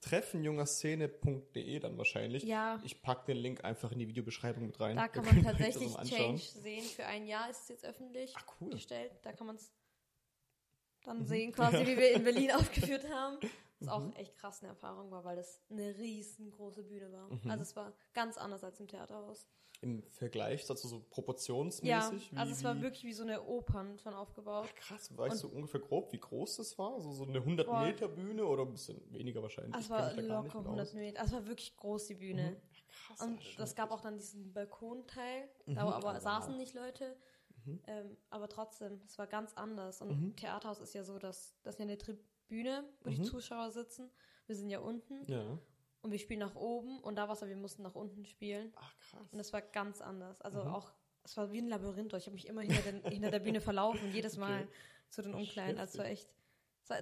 Treffen 0.00 0.42
junger 0.42 0.64
Szene. 0.66 1.08
Treffenjungerszene.de 1.20 1.78
dann 1.80 1.98
wahrscheinlich. 1.98 2.44
Ja. 2.44 2.80
Ich 2.84 3.02
packe 3.02 3.26
den 3.26 3.36
Link 3.36 3.62
einfach 3.64 3.92
in 3.92 3.98
die 3.98 4.08
Videobeschreibung 4.08 4.66
mit 4.66 4.80
rein. 4.80 4.96
Da 4.96 5.08
kann 5.08 5.24
man 5.24 5.42
tatsächlich. 5.42 5.94
Change 6.04 6.38
sehen. 6.42 6.82
Für 6.84 7.04
ein 7.06 7.26
Jahr 7.26 7.50
ist 7.50 7.62
es 7.62 7.68
jetzt 7.68 7.84
öffentlich 7.84 8.32
Ach, 8.36 8.46
cool. 8.60 8.70
gestellt. 8.70 9.12
Da 9.22 9.32
kann 9.32 9.46
man 9.46 9.56
es 9.56 9.70
dann 11.04 11.18
Mhm. 11.20 11.26
sehen, 11.26 11.52
quasi, 11.52 11.86
wie 11.86 11.96
wir 11.98 12.12
in 12.12 12.24
Berlin 12.24 12.52
aufgeführt 12.52 13.06
haben. 13.10 13.38
Was 13.86 13.92
auch 13.94 14.14
echt 14.16 14.34
krass 14.36 14.60
eine 14.62 14.68
Erfahrung 14.70 15.10
war, 15.10 15.24
weil 15.24 15.36
das 15.36 15.60
eine 15.70 15.96
riesengroße 15.96 16.82
Bühne 16.84 17.10
war. 17.12 17.28
Mhm. 17.32 17.50
Also 17.50 17.62
es 17.62 17.76
war 17.76 17.92
ganz 18.12 18.36
anders 18.38 18.62
als 18.64 18.80
im 18.80 18.88
Theaterhaus. 18.88 19.46
Im 19.80 20.02
Vergleich 20.04 20.64
dazu 20.66 20.88
so 20.88 20.96
Ja, 20.96 21.02
proportionsmäßig. 21.10 22.32
wie- 22.32 22.36
also 22.36 22.52
es 22.52 22.64
war 22.64 22.80
wirklich 22.80 23.04
wie 23.04 23.12
so 23.12 23.22
eine 23.22 23.42
Opern 23.44 23.98
schon 23.98 24.14
aufgebaut. 24.14 24.66
Ach, 24.70 24.74
krass, 24.76 25.14
weißt 25.14 25.42
du 25.42 25.48
ungefähr 25.48 25.80
grob, 25.80 26.10
wie 26.12 26.18
groß 26.20 26.56
das 26.56 26.78
war? 26.78 26.94
Also 26.94 27.12
so 27.12 27.24
eine 27.24 27.44
100 27.44 27.66
Boah. 27.66 27.80
Meter 27.84 28.08
Bühne 28.08 28.46
oder 28.46 28.62
ein 28.62 28.72
bisschen 28.72 29.00
weniger 29.12 29.42
wahrscheinlich? 29.42 29.74
Also 29.74 29.92
es 29.94 30.00
war 30.00 30.14
locker 30.22 30.42
mit 30.42 30.52
100 30.54 30.86
aus. 30.88 30.94
Meter. 30.94 31.20
Also 31.20 31.36
es 31.36 31.42
war 31.42 31.48
wirklich 31.48 31.76
groß, 31.76 32.06
die 32.06 32.14
Bühne. 32.14 32.56
Krass, 32.88 33.20
Und 33.20 33.38
Alter, 33.38 33.58
das 33.58 33.74
gab 33.74 33.90
auch 33.90 34.00
dann 34.00 34.16
diesen 34.16 34.52
Balkonteil, 34.54 35.48
Mhm. 35.66 35.74
da 35.74 35.86
aber 35.88 36.14
wow. 36.14 36.22
saßen 36.22 36.56
nicht 36.56 36.74
Leute. 36.74 37.16
Ähm, 37.86 38.16
aber 38.28 38.46
trotzdem, 38.48 39.00
es 39.06 39.16
war 39.18 39.26
ganz 39.26 39.54
anders. 39.54 40.02
Und 40.02 40.36
Theaterhaus 40.36 40.80
ist 40.80 40.92
ja 40.94 41.02
so, 41.02 41.18
dass 41.18 41.56
das 41.62 41.78
ja 41.78 41.84
eine 41.84 41.96
Tribüne, 41.96 42.22
wo 42.48 43.10
die 43.10 43.22
Zuschauer 43.22 43.70
sitzen. 43.70 44.10
Wir 44.46 44.56
sind 44.56 44.70
ja 44.70 44.78
unten 44.80 45.24
Ja. 45.30 45.58
und 46.02 46.10
wir 46.10 46.18
spielen 46.18 46.40
nach 46.40 46.54
oben 46.54 47.00
und 47.00 47.16
da 47.16 47.26
war 47.28 47.34
es, 47.34 47.42
aber 47.42 47.48
wir 47.50 47.56
mussten 47.56 47.82
nach 47.82 47.94
unten 47.94 48.24
spielen. 48.24 48.72
Ach, 48.76 48.96
krass. 48.98 49.32
Und 49.32 49.40
es 49.40 49.52
war 49.52 49.62
ganz 49.62 50.00
anders. 50.00 50.40
Also 50.42 50.60
Mhm. 50.60 50.66
auch, 50.68 50.92
es 51.22 51.36
war 51.36 51.50
wie 51.52 51.58
ein 51.58 51.68
Labyrinth. 51.68 52.12
Ich 52.14 52.26
habe 52.26 52.34
mich 52.34 52.46
immer 52.46 52.60
hinter, 52.62 52.82
den, 52.82 53.02
hinter 53.10 53.30
der 53.30 53.40
Bühne 53.40 53.60
verlaufen, 53.60 54.12
jedes 54.12 54.36
Mal 54.38 54.62
Okay. 54.62 54.68
zu 55.10 55.22
den 55.22 55.34
Umkleiden. 55.34 55.78
Also 55.78 55.92
es 55.92 55.98
war 55.98 56.06
echt. 56.06 56.34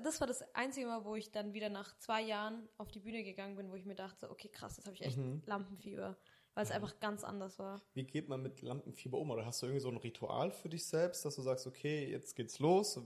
Das 0.04 0.20
war 0.20 0.28
das 0.28 0.42
einzige 0.54 0.87
Mal, 0.87 1.04
wo 1.04 1.16
ich 1.16 1.32
dann 1.32 1.54
wieder 1.54 1.68
nach 1.68 1.99
zwei 1.99 2.22
Jahren 2.22 2.68
auf 2.78 2.92
die 2.92 3.00
Bühne 3.00 3.25
gegangen 3.25 3.56
bin, 3.56 3.68
wo 3.68 3.75
ich 3.75 3.84
mir 3.84 3.96
dachte, 3.96 4.30
okay, 4.30 4.49
krass, 4.49 4.76
jetzt 4.76 4.87
habe 4.87 4.94
ich 4.94 5.02
echt 5.02 5.18
Mhm. 5.18 5.42
Lampenfieber, 5.44 6.16
weil 6.54 6.62
es 6.62 6.70
einfach 6.70 7.00
ganz 7.00 7.25
anders 7.25 7.58
war. 7.58 7.82
Wie 7.92 8.04
geht 8.04 8.28
man 8.28 8.40
mit 8.42 8.62
Lampenfieber 8.62 9.18
um? 9.18 9.32
Oder 9.32 9.44
hast 9.44 9.61
du 9.61 9.66
irgendwie 9.66 9.80
so 9.80 9.88
ein 9.88 9.96
Ritual 9.96 10.52
für 10.52 10.68
dich 10.68 10.87
selbst, 10.87 11.25
dass 11.25 11.34
du 11.34 11.42
sagst, 11.42 11.66
okay, 11.66 12.08
jetzt 12.08 12.37
geht's 12.37 12.61
los? 12.61 13.00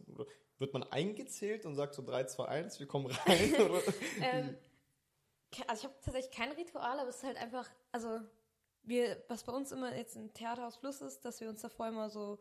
Wird 0.58 0.72
man 0.72 0.84
eingezählt 0.84 1.66
und 1.66 1.74
sagt 1.74 1.94
so 1.94 2.02
3, 2.02 2.24
2, 2.24 2.44
1, 2.46 2.80
wir 2.80 2.86
kommen 2.86 3.06
rein? 3.06 3.54
Ähm, 4.22 4.56
also 5.66 5.80
ich 5.80 5.84
habe 5.84 5.94
tatsächlich 6.02 6.30
kein 6.30 6.52
Ritual, 6.52 6.98
aber 6.98 7.08
es 7.08 7.16
ist 7.16 7.24
halt 7.24 7.36
einfach, 7.36 7.68
also 7.92 8.20
wir, 8.82 9.22
was 9.28 9.44
bei 9.44 9.52
uns 9.52 9.72
immer 9.72 9.94
jetzt 9.94 10.16
im 10.16 10.32
Theaterhaus 10.32 10.78
Plus 10.78 11.00
ist, 11.00 11.24
dass 11.24 11.40
wir 11.40 11.48
uns 11.48 11.60
davor 11.62 11.88
immer 11.88 12.08
so 12.10 12.38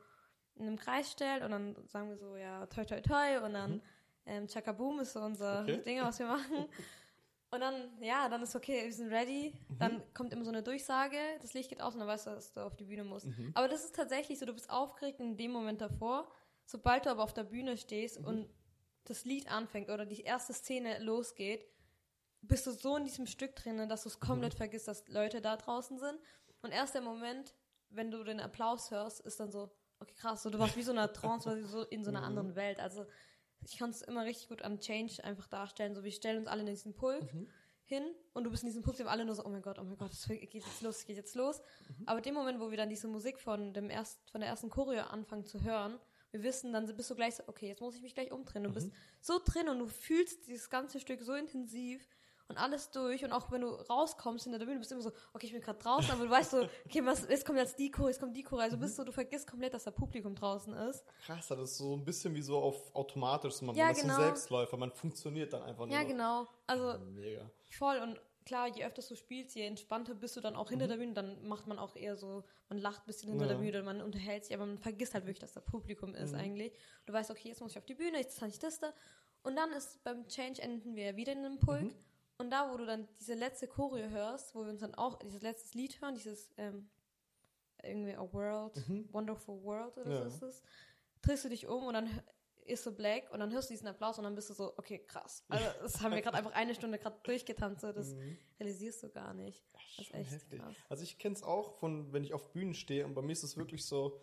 in 0.56 0.68
einem 0.68 0.78
Kreis 0.78 1.12
stellen 1.12 1.44
und 1.44 1.52
dann 1.52 1.88
sagen 1.88 2.10
wir 2.10 2.18
so, 2.18 2.36
ja, 2.38 2.66
toi 2.68 2.86
toi 2.86 3.02
toi 3.02 3.40
und 3.44 3.54
dann 3.54 3.82
ähm, 4.26 4.48
Chakaboom 4.48 5.00
ist 5.02 5.14
so 5.14 5.20
unser 5.20 5.62
Okay. 5.64 5.82
Ding, 5.86 6.02
was 6.02 6.20
wir 6.20 6.28
machen. 6.28 6.66
Und 7.52 7.62
dann, 7.62 7.90
ja, 8.02 8.28
dann 8.28 8.42
ist 8.44 8.54
okay, 8.54 8.84
wir 8.84 8.92
sind 8.92 9.10
ready. 9.14 9.54
Dann 9.80 10.02
kommt 10.14 10.34
immer 10.34 10.44
so 10.44 10.50
eine 10.50 10.62
Durchsage, 10.62 11.16
das 11.42 11.54
Licht 11.54 11.70
geht 11.70 11.82
aus 11.82 11.94
und 11.94 12.00
dann 12.00 12.08
weißt 12.10 12.28
du, 12.28 12.32
dass 12.32 12.52
du 12.52 12.60
auf 12.60 12.76
die 12.76 12.84
Bühne 12.84 13.06
musst. 13.06 13.28
Aber 13.54 13.70
das 13.70 13.86
ist 13.86 13.96
tatsächlich 13.96 14.40
so, 14.40 14.46
du 14.46 14.52
bist 14.52 14.70
aufgeregt 14.70 15.22
in 15.22 15.38
dem 15.38 15.52
Moment 15.52 15.80
davor. 15.80 16.28
Sobald 16.66 17.06
du 17.06 17.10
aber 17.10 17.24
auf 17.24 17.34
der 17.34 17.44
Bühne 17.44 17.78
stehst 17.78 18.18
und 18.18 18.50
das 19.06 19.26
Lied 19.26 19.52
anfängt 19.52 19.90
oder 19.90 20.06
die 20.06 20.22
erste 20.22 20.54
Szene 20.54 21.00
losgeht, 21.00 21.66
bist 22.42 22.68
du 22.68 22.72
so 22.72 22.98
in 22.98 23.06
diesem 23.06 23.28
Stück 23.28 23.56
drin, 23.56 23.88
dass 23.90 24.04
du 24.04 24.10
es 24.10 24.20
komplett 24.20 24.54
vergisst, 24.54 24.88
dass 24.88 25.08
Leute 25.08 25.42
da 25.42 25.58
draußen 25.58 26.00
sind. 26.00 26.20
Und 26.62 26.72
erst 26.72 26.96
der 26.96 27.02
Moment, 27.02 27.54
wenn 27.90 28.12
du 28.12 28.24
den 28.24 28.40
Applaus 28.40 28.92
hörst, 28.92 29.22
ist 29.22 29.40
dann 29.40 29.52
so, 29.52 29.72
okay, 30.00 30.14
krass, 30.16 30.44
so, 30.44 30.50
du 30.50 30.60
warst 30.60 30.76
wie 30.76 30.84
so 30.84 30.92
eine 30.92 31.12
Trance, 31.12 31.50
warst 31.62 31.72
so 31.72 31.84
in 31.84 32.04
so 32.04 32.10
einer 32.10 32.24
anderen 32.24 32.56
Welt. 32.56 32.80
Also 32.80 33.06
ich 33.62 33.78
kann 33.78 33.90
es 33.90 34.02
immer 34.02 34.26
richtig 34.26 34.50
gut 34.50 34.62
an 34.62 34.80
Change 34.80 35.24
einfach 35.24 35.48
darstellen. 35.48 35.96
So, 35.96 36.04
wir 36.04 36.12
stellen 36.12 36.40
uns 36.40 36.48
alle 36.48 36.62
in 36.62 36.68
diesen 36.68 36.96
Pulk 36.96 37.28
hin 37.84 38.04
und 38.34 38.44
du 38.44 38.50
bist 38.50 38.64
in 38.64 38.70
diesem 38.70 38.82
Pulk, 38.82 38.98
wir 38.98 39.06
haben 39.06 39.12
alle 39.12 39.26
nur 39.26 39.36
so, 39.36 39.46
oh 39.46 39.50
mein 39.50 39.62
Gott, 39.62 39.78
oh 39.80 39.84
mein 39.84 39.98
Gott, 39.98 40.12
es 40.12 40.28
geht 40.28 40.54
jetzt 40.54 40.82
los, 40.82 40.98
es 40.98 41.06
geht 41.06 41.18
jetzt 41.18 41.36
los. 41.36 41.62
Aber 42.06 42.22
dem 42.22 42.34
Moment, 42.34 42.60
wo 42.60 42.72
wir 42.72 42.78
dann 42.78 42.90
diese 42.90 43.08
Musik 43.08 43.40
von, 43.40 43.74
dem 43.74 43.90
erst, 43.90 44.30
von 44.32 44.42
der 44.42 44.50
ersten 44.50 44.70
Choreo 44.70 45.04
anfangen 45.04 45.46
zu 45.46 45.62
hören, 45.62 46.00
wir 46.36 46.44
wissen, 46.44 46.74
dann 46.74 46.86
bist 46.96 47.10
du 47.10 47.16
gleich 47.16 47.36
so, 47.36 47.44
okay, 47.48 47.68
jetzt 47.68 47.82
muss 47.82 47.96
ich 47.96 48.02
mich 48.02 48.14
gleich 48.14 48.32
umdrehen. 48.32 48.64
Du 48.64 48.72
bist 48.72 48.92
so 49.22 49.40
drin 49.44 49.70
und 49.70 49.80
du 49.80 49.88
fühlst 49.88 50.48
dieses 50.48 50.70
ganze 50.70 51.00
Stück 51.00 51.22
so 51.22 51.34
intensiv 51.34 52.06
und 52.50 52.58
alles 52.58 52.92
durch. 52.92 53.24
Und 53.24 53.32
auch 53.32 53.52
wenn 53.52 53.62
du 53.62 53.70
rauskommst 53.70 54.44
hinter 54.44 54.60
der 54.60 54.66
Bühne, 54.66 54.80
bist 54.80 54.92
du 54.92 54.96
immer 54.96 55.04
so, 55.04 55.12
okay, 55.34 55.48
ich 55.48 55.54
bin 55.54 55.62
gerade 55.62 55.80
draußen, 55.80 56.12
aber 56.12 56.26
du 56.26 56.30
weißt 56.30 56.52
so, 56.52 56.68
okay, 56.86 57.06
was, 57.06 57.28
jetzt 57.30 57.46
kommt 57.46 57.58
jetzt 57.58 57.80
die 57.80 57.90
Choreo, 57.90 58.10
jetzt 58.10 58.20
kommt 58.20 58.36
die 58.36 58.44
Choreo. 58.44 58.64
Also 58.64 58.78
bist 58.78 58.98
so, 58.98 59.06
du 59.06 59.14
vergisst 59.14 59.48
komplett, 59.48 59.74
dass 59.74 59.86
da 59.86 59.92
Publikum 59.92 60.36
draußen 60.36 60.74
ist. 60.74 61.06
Krass, 61.26 61.48
das 61.48 61.60
ist 61.60 61.78
so 61.78 61.96
ein 61.96 62.04
bisschen 62.04 62.36
wie 62.36 62.42
so 62.42 62.58
auf 62.58 62.94
automatisch, 62.94 63.54
so 63.54 63.66
man, 63.66 63.76
Ja, 63.76 63.86
man 63.86 63.94
ist 63.94 64.02
genau. 64.02 64.16
ein 64.16 64.22
Selbstläufer, 64.22 64.78
man 64.78 64.92
funktioniert 64.92 65.54
dann 65.54 65.64
einfach 65.64 65.86
nur. 65.86 65.96
Ja, 65.96 66.04
genau. 66.04 66.48
Also 66.68 67.00
Mega. 67.00 67.50
voll 67.72 67.98
und 68.00 68.20
klar, 68.46 68.68
je 68.68 68.86
öfter 68.86 69.02
du 69.02 69.16
spielst, 69.16 69.56
je 69.56 69.66
entspannter 69.66 70.14
bist 70.16 70.36
du 70.38 70.42
dann 70.42 70.56
auch 70.56 70.70
hinter 70.70 70.88
der 70.88 70.98
Bühne, 70.98 71.14
dann 71.14 71.48
macht 71.48 71.68
man 71.68 71.80
auch 71.80 71.96
eher 71.96 72.16
so, 72.16 72.44
man 72.70 72.78
lacht 72.78 73.02
ein 73.04 73.08
bisschen 73.08 73.30
hinter 73.30 73.46
Ja. 73.46 73.54
der 73.54 73.60
Bühne, 73.60 73.84
man 73.84 74.02
unterhält 74.02 74.46
sich, 74.46 74.56
aber 74.56 74.66
man 74.66 74.78
vergisst 74.78 75.14
halt 75.14 75.26
wirklich, 75.26 75.40
dass 75.40 75.54
da 75.54 75.60
Publikum 75.62 76.14
ist 76.16 76.34
eigentlich. 76.34 76.72
Du 77.06 77.14
weißt, 77.14 77.32
okay, 77.32 77.50
jetzt 77.50 77.62
muss 77.62 77.72
ich 77.72 77.78
auf 77.78 77.86
die 77.86 77.96
Bühne, 77.96 78.18
jetzt 78.20 78.40
kann 78.40 78.50
ich 78.50 78.60
das 78.60 78.80
da. 78.80 78.94
Und 79.44 79.56
dann 79.56 79.72
ist 79.74 80.04
beim 80.04 80.28
Change 80.28 80.62
enden 80.62 80.96
wir 80.96 81.16
wieder 81.16 81.34
in 81.34 81.40
einem 81.40 81.60
Pulk. 81.60 81.94
Und 82.38 82.50
da, 82.52 82.72
wo 82.72 82.78
du 82.78 82.86
dann 82.86 83.08
diese 83.20 83.34
letzte 83.34 83.68
Choreo 83.68 84.10
hörst, 84.10 84.54
wo 84.56 84.64
wir 84.64 84.72
uns 84.72 84.82
dann 84.82 84.94
auch 84.96 85.18
dieses 85.20 85.42
letzte 85.42 85.78
Lied 85.78 86.02
hören, 86.02 86.16
dieses 86.16 86.50
ähm, 86.58 86.90
irgendwie 87.84 88.16
A 88.16 88.28
World, 88.34 88.76
Wonderful 89.14 89.64
World 89.64 89.98
oder 89.98 90.12
Ja. 90.12 90.22
so 90.22 90.28
ist 90.28 90.42
es, 90.42 90.64
drehst 91.22 91.46
du 91.46 91.50
dich 91.50 91.68
um 91.68 91.86
und 91.86 91.94
dann 91.94 92.10
ist 92.66 92.84
so 92.84 92.92
black 92.92 93.32
und 93.32 93.40
dann 93.40 93.52
hörst 93.54 93.70
du 93.70 93.74
diesen 93.74 93.88
Applaus 93.88 94.18
und 94.18 94.24
dann 94.24 94.36
bist 94.36 94.50
du 94.50 94.54
so, 94.54 94.74
okay, 94.78 95.00
krass. 95.00 95.44
Also 95.50 95.66
das 95.82 96.02
haben 96.02 96.14
wir 96.14 96.22
gerade 96.22 96.38
einfach 96.38 96.52
eine 96.54 96.74
Stunde 96.76 96.98
gerade 97.00 97.18
durchgetanzt, 97.24 97.82
so, 97.82 97.92
das 97.92 98.16
realisierst 98.60 99.04
du 99.04 99.10
gar 99.10 99.34
nicht. 99.34 99.64
Das 99.74 100.08
ist 100.08 100.14
Mhm. 100.14 100.20
Echt 100.22 100.32
heftig. 100.32 100.60
krass. 100.62 100.76
Also 100.90 101.04
ich 101.04 101.18
kenne 101.18 101.36
es 101.36 101.44
auch 101.44 101.74
von, 101.76 102.12
wenn 102.14 102.24
ich 102.24 102.34
auf 102.34 102.52
Bühnen 102.52 102.74
stehe 102.74 103.06
und 103.06 103.14
bei 103.14 103.22
mir 103.22 103.32
ist 103.34 103.44
es 103.44 103.56
wirklich 103.58 103.86
so, 103.86 104.20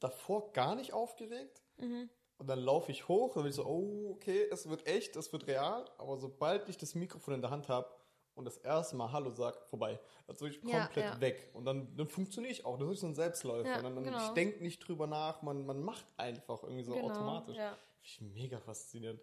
davor 0.00 0.52
gar 0.52 0.74
nicht 0.74 0.92
aufgeregt 0.92 1.62
Mhm. 1.78 2.10
und 2.38 2.46
dann 2.48 2.58
laufe 2.58 2.90
ich 2.92 3.08
hoch 3.08 3.36
und 3.36 3.42
bin 3.42 3.50
ich 3.50 3.56
so, 3.56 3.64
oh, 3.66 4.10
okay, 4.14 4.46
es 4.50 4.68
wird 4.68 4.86
echt, 4.86 5.16
es 5.16 5.32
wird 5.32 5.46
real, 5.46 5.88
aber 5.98 6.16
sobald 6.18 6.68
ich 6.68 6.76
das 6.76 6.94
Mikrofon 6.94 7.34
in 7.34 7.40
der 7.40 7.50
Hand 7.50 7.68
habe 7.68 7.88
und 8.36 8.44
das 8.44 8.58
erste 8.58 8.94
Mal 8.96 9.10
Hallo 9.10 9.30
sag, 9.34 9.60
vorbei. 9.68 9.98
Also 10.28 10.46
ich 10.46 10.60
Ja, 10.62 10.84
komplett 10.84 11.04
ja. 11.04 11.20
weg 11.20 11.50
und 11.54 11.64
dann, 11.64 11.96
dann 11.96 12.06
funktioniere 12.08 12.52
ich 12.52 12.64
auch. 12.64 12.78
Das 12.78 12.88
ist 12.90 13.00
so 13.00 13.06
ein 13.08 13.14
Selbstläufer. 13.14 13.68
Ja, 13.68 13.78
und 13.78 13.84
dann, 13.84 13.94
dann, 13.96 14.04
genau. 14.04 14.24
Ich 14.24 14.30
denke 14.34 14.62
nicht 14.62 14.78
drüber 14.86 15.06
nach, 15.08 15.42
man, 15.42 15.66
man 15.66 15.82
macht 15.82 16.04
einfach 16.16 16.62
irgendwie 16.62 16.84
so 16.84 16.92
Genau, 16.94 17.06
automatisch. 17.10 17.56
ja. 17.56 17.76
Finde 18.02 18.32
ich 18.34 18.42
mega 18.42 18.60
faszinierend. 18.60 19.20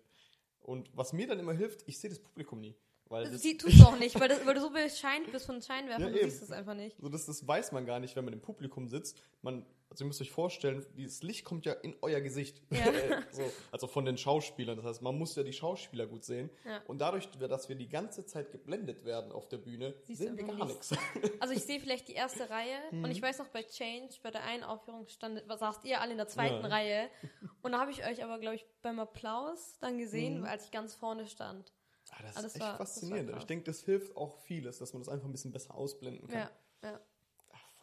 Und 0.60 0.90
was 0.96 1.14
mir 1.14 1.28
dann 1.28 1.40
immer 1.40 1.54
hilft, 1.54 1.88
ich 1.88 1.98
sehe 2.00 2.10
das 2.10 2.20
Publikum 2.20 2.60
nie. 2.60 2.76
Weil 3.10 3.30
das, 3.30 3.42
Die 3.42 3.58
tust 3.58 3.80
du 3.80 3.84
auch 3.84 3.98
nicht, 4.00 4.18
weil, 4.20 4.30
das, 4.30 4.46
weil 4.46 4.56
du 4.56 4.62
so 4.62 4.70
bescheint 4.72 5.32
bist 5.32 5.46
von 5.46 5.62
Scheinwerfern, 5.62 6.02
Ja, 6.04 6.10
du 6.10 6.20
eben. 6.20 6.30
siehst 6.30 6.42
es 6.42 6.52
einfach 6.52 6.74
nicht. 6.74 6.98
So, 7.00 7.10
das, 7.10 7.26
das 7.26 7.46
weiß 7.48 7.72
man 7.74 7.86
gar 7.86 8.00
nicht, 8.00 8.16
wenn 8.16 8.26
man 8.26 8.34
im 8.34 8.42
Publikum 8.42 8.88
sitzt. 8.88 9.22
Man, 9.42 9.66
also 9.94 10.04
ihr 10.04 10.08
müsst 10.08 10.22
euch 10.22 10.32
vorstellen, 10.32 10.86
dieses 10.98 11.24
Licht 11.24 11.46
kommt 11.46 11.66
ja 11.66 11.74
in 11.74 11.96
euer 12.02 12.20
Gesicht. 12.22 12.62
Ja. 12.72 12.84
Äh, 12.94 13.22
so, 13.32 13.42
also 13.72 13.88
von 13.88 14.06
den 14.06 14.18
Schauspielern. 14.18 14.76
Das 14.78 14.86
heißt, 14.86 15.02
man 15.02 15.18
muss 15.18 15.36
ja 15.36 15.44
die 15.44 15.54
Schauspieler 15.54 16.06
gut 16.08 16.24
sehen. 16.24 16.50
Ja. 16.66 16.82
Und 16.88 17.00
dadurch, 17.00 17.30
dass 17.32 17.70
wir 17.70 17.76
die 17.76 17.88
ganze 17.90 18.26
Zeit 18.26 18.52
geblendet 18.52 19.06
werden 19.06 19.32
auf 19.32 19.48
der 19.50 19.58
Bühne, 19.58 19.94
Siehst 20.04 20.20
sehen 20.22 20.38
wir 20.38 20.44
gar 20.46 20.66
nichts. 20.66 20.92
Also 21.40 21.54
ich 21.54 21.64
sehe 21.64 21.80
vielleicht 21.80 22.08
die 22.08 22.14
erste 22.14 22.50
Reihe 22.50 22.78
Mhm. 22.92 23.04
und 23.06 23.12
ich 23.12 23.22
weiß 23.22 23.40
noch 23.40 23.48
bei 23.50 23.64
Change, 23.64 24.16
bei 24.22 24.32
der 24.32 24.44
einen 24.44 24.64
Aufführung 24.64 25.08
stand, 25.08 25.44
was 25.48 25.60
saßt 25.60 25.86
ihr 25.86 26.02
alle 26.02 26.12
in 26.12 26.18
der 26.18 26.28
zweiten 26.28 26.64
Ja. 26.64 26.68
Reihe 26.70 27.10
und 27.62 27.72
da 27.72 27.80
habe 27.80 27.92
ich 27.92 28.06
euch 28.06 28.24
aber, 28.24 28.40
glaube 28.40 28.56
ich, 28.56 28.66
beim 28.82 29.00
Applaus 29.00 29.78
dann 29.80 29.98
gesehen, 29.98 30.40
Mhm. 30.42 30.46
als 30.46 30.66
ich 30.66 30.72
ganz 30.72 30.94
vorne 30.96 31.26
stand. 31.28 31.72
Ah, 32.12 32.22
das 32.22 32.36
Ah, 32.36 32.40
ist 32.40 32.46
das 32.46 32.56
echt 32.56 32.62
war- 32.64 32.78
das 32.78 32.94
faszinierend. 32.94 33.34
ich 33.38 33.46
denke, 33.46 33.64
das 33.66 33.84
hilft 33.84 34.16
auch 34.18 34.38
vieles, 34.44 34.78
dass 34.80 34.94
man 34.94 35.02
das 35.02 35.10
einfach 35.10 35.26
ein 35.28 35.32
bisschen 35.32 35.52
besser 35.52 35.74
ausblenden 35.76 36.28
kann. 36.28 36.50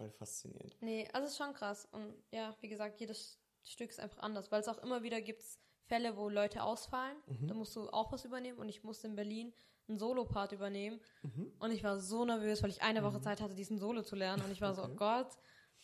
Voll 0.00 0.10
faszinierend. 0.12 0.74
Nee, 0.80 1.06
also 1.12 1.26
es 1.26 1.32
ist 1.32 1.38
schon 1.38 1.52
krass. 1.52 1.86
Und 1.92 2.14
ja, 2.30 2.56
wie 2.62 2.68
gesagt, 2.68 2.98
jedes 3.00 3.38
Stück 3.62 3.90
ist 3.90 4.00
einfach 4.00 4.20
anders, 4.22 4.50
weil 4.50 4.60
es 4.60 4.68
auch 4.68 4.78
immer 4.78 5.02
wieder 5.02 5.20
gibt 5.20 5.42
Fälle, 5.88 6.16
wo 6.16 6.30
Leute 6.30 6.62
ausfallen. 6.62 7.16
Mhm. 7.26 7.48
Da 7.48 7.54
musst 7.54 7.76
du 7.76 7.90
auch 7.90 8.10
was 8.10 8.24
übernehmen 8.24 8.58
und 8.58 8.70
ich 8.70 8.82
musste 8.82 9.08
in 9.08 9.14
Berlin 9.14 9.52
einen 9.88 9.98
Solo-Part 9.98 10.52
übernehmen. 10.52 11.00
Mhm. 11.22 11.52
Und 11.58 11.70
ich 11.72 11.84
war 11.84 11.98
so 12.00 12.24
nervös, 12.24 12.62
weil 12.62 12.70
ich 12.70 12.80
eine 12.80 13.02
Woche 13.02 13.20
Zeit 13.20 13.42
hatte, 13.42 13.54
diesen 13.54 13.78
Solo 13.78 14.02
zu 14.02 14.16
lernen. 14.16 14.42
Und 14.42 14.52
ich 14.52 14.62
war 14.62 14.72
so, 14.72 14.82
oh 14.84 14.88
Gott. 14.94 15.28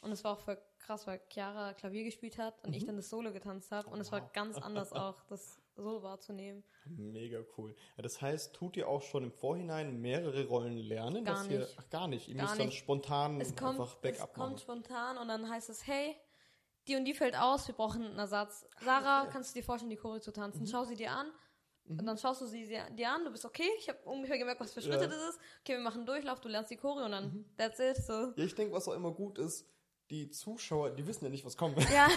Und 0.01 0.13
es 0.13 0.25
war 0.25 0.33
auch 0.33 0.41
voll 0.41 0.59
krass, 0.79 1.07
weil 1.07 1.21
Chiara 1.29 1.75
Klavier 1.75 2.05
gespielt 2.05 2.39
hat 2.39 2.65
und 2.65 2.75
ich 2.75 2.87
dann 2.87 2.97
das 2.97 3.11
Solo 3.11 3.33
getanzt 3.33 3.71
habe. 3.71 3.91
Und 3.91 4.01
es 4.01 4.11
war 4.13 4.21
Mhm. 4.21 4.25
Wow. 4.27 4.33
ganz 4.33 4.57
anders 4.59 4.93
auch, 4.95 5.23
das 5.25 5.61
Solo 5.77 6.03
wahrzunehmen. 6.03 6.65
Mega 6.87 7.41
cool. 7.59 7.75
Ja, 7.97 8.03
das 8.03 8.21
heißt, 8.23 8.55
tut 8.55 8.77
ihr 8.77 8.89
auch 8.89 9.03
schon 9.03 9.25
im 9.25 9.31
Vorhinein 9.33 10.01
mehrere 10.01 10.47
Rollen 10.47 10.77
lernen? 10.79 11.25
Gar 11.25 11.35
dass 11.37 11.49
Ihr, 11.49 11.59
nicht. 11.61 11.77
ach, 11.79 11.91
gar 11.91 12.09
nicht. 12.09 12.29
Ihr 12.29 12.35
Gar 12.37 12.45
müsst 12.47 12.59
dann 12.59 12.67
nicht. 12.69 12.79
spontan 12.79 13.41
Es 13.41 13.55
kommt, 13.55 13.79
einfach 13.81 13.95
es 13.95 14.01
Backup 14.01 14.35
kommt 14.35 14.53
machen. 14.53 14.59
spontan 14.59 15.19
und 15.19 15.29
dann 15.29 15.49
heißt 15.51 15.69
es, 15.69 15.87
hey, 15.87 16.17
die 16.89 16.97
und 16.97 17.05
die 17.05 17.15
fällt 17.15 17.37
aus, 17.37 17.67
wir 17.69 17.75
brauchen 17.75 18.03
einen 18.05 18.19
Ersatz. 18.19 18.67
Sarah, 18.83 19.27
kannst 19.27 19.55
du 19.55 19.59
dir 19.61 19.65
vorstellen, 19.65 19.91
die 19.91 19.97
Choreo 19.97 20.21
zu 20.21 20.33
tanzen? 20.33 20.67
Schau 20.67 20.85
sie 20.85 20.97
dir 20.97 21.11
an. 21.13 21.31
Und 21.89 22.05
dann 22.05 22.19
schaust 22.19 22.41
du 22.41 22.47
sie 22.47 22.67
dir 22.67 23.11
an, 23.11 23.25
du 23.25 23.31
bist 23.31 23.45
okay, 23.45 23.69
ich 23.79 23.89
habe 23.89 23.99
ungefähr 24.07 24.39
gemerkt, 24.39 24.61
was 24.61 24.73
für 24.73 24.81
Schritte 24.83 25.03
Ja. 25.05 25.07
das 25.07 25.29
ist. 25.31 25.39
Okay, 25.61 25.75
wir 25.75 25.81
machen 25.81 25.99
einen 25.99 26.07
Durchlauf, 26.07 26.41
du 26.41 26.49
lernst 26.49 26.71
die 26.73 26.77
Choreo 26.77 27.05
und 27.05 27.13
dann 27.13 27.45
that's 27.57 27.79
it. 27.79 27.97
So. 28.05 28.33
Ja, 28.35 28.45
ich 28.45 28.55
denke, 28.57 28.75
was 28.75 28.89
auch 28.89 28.95
immer 28.95 29.13
gut 29.13 29.39
ist, 29.39 29.69
die 30.11 30.31
Zuschauer, 30.31 30.91
die 30.91 31.07
wissen 31.07 31.25
ja 31.25 31.31
nicht, 31.31 31.45
was 31.45 31.57
kommt. 31.57 31.79
Ja, 31.91 32.09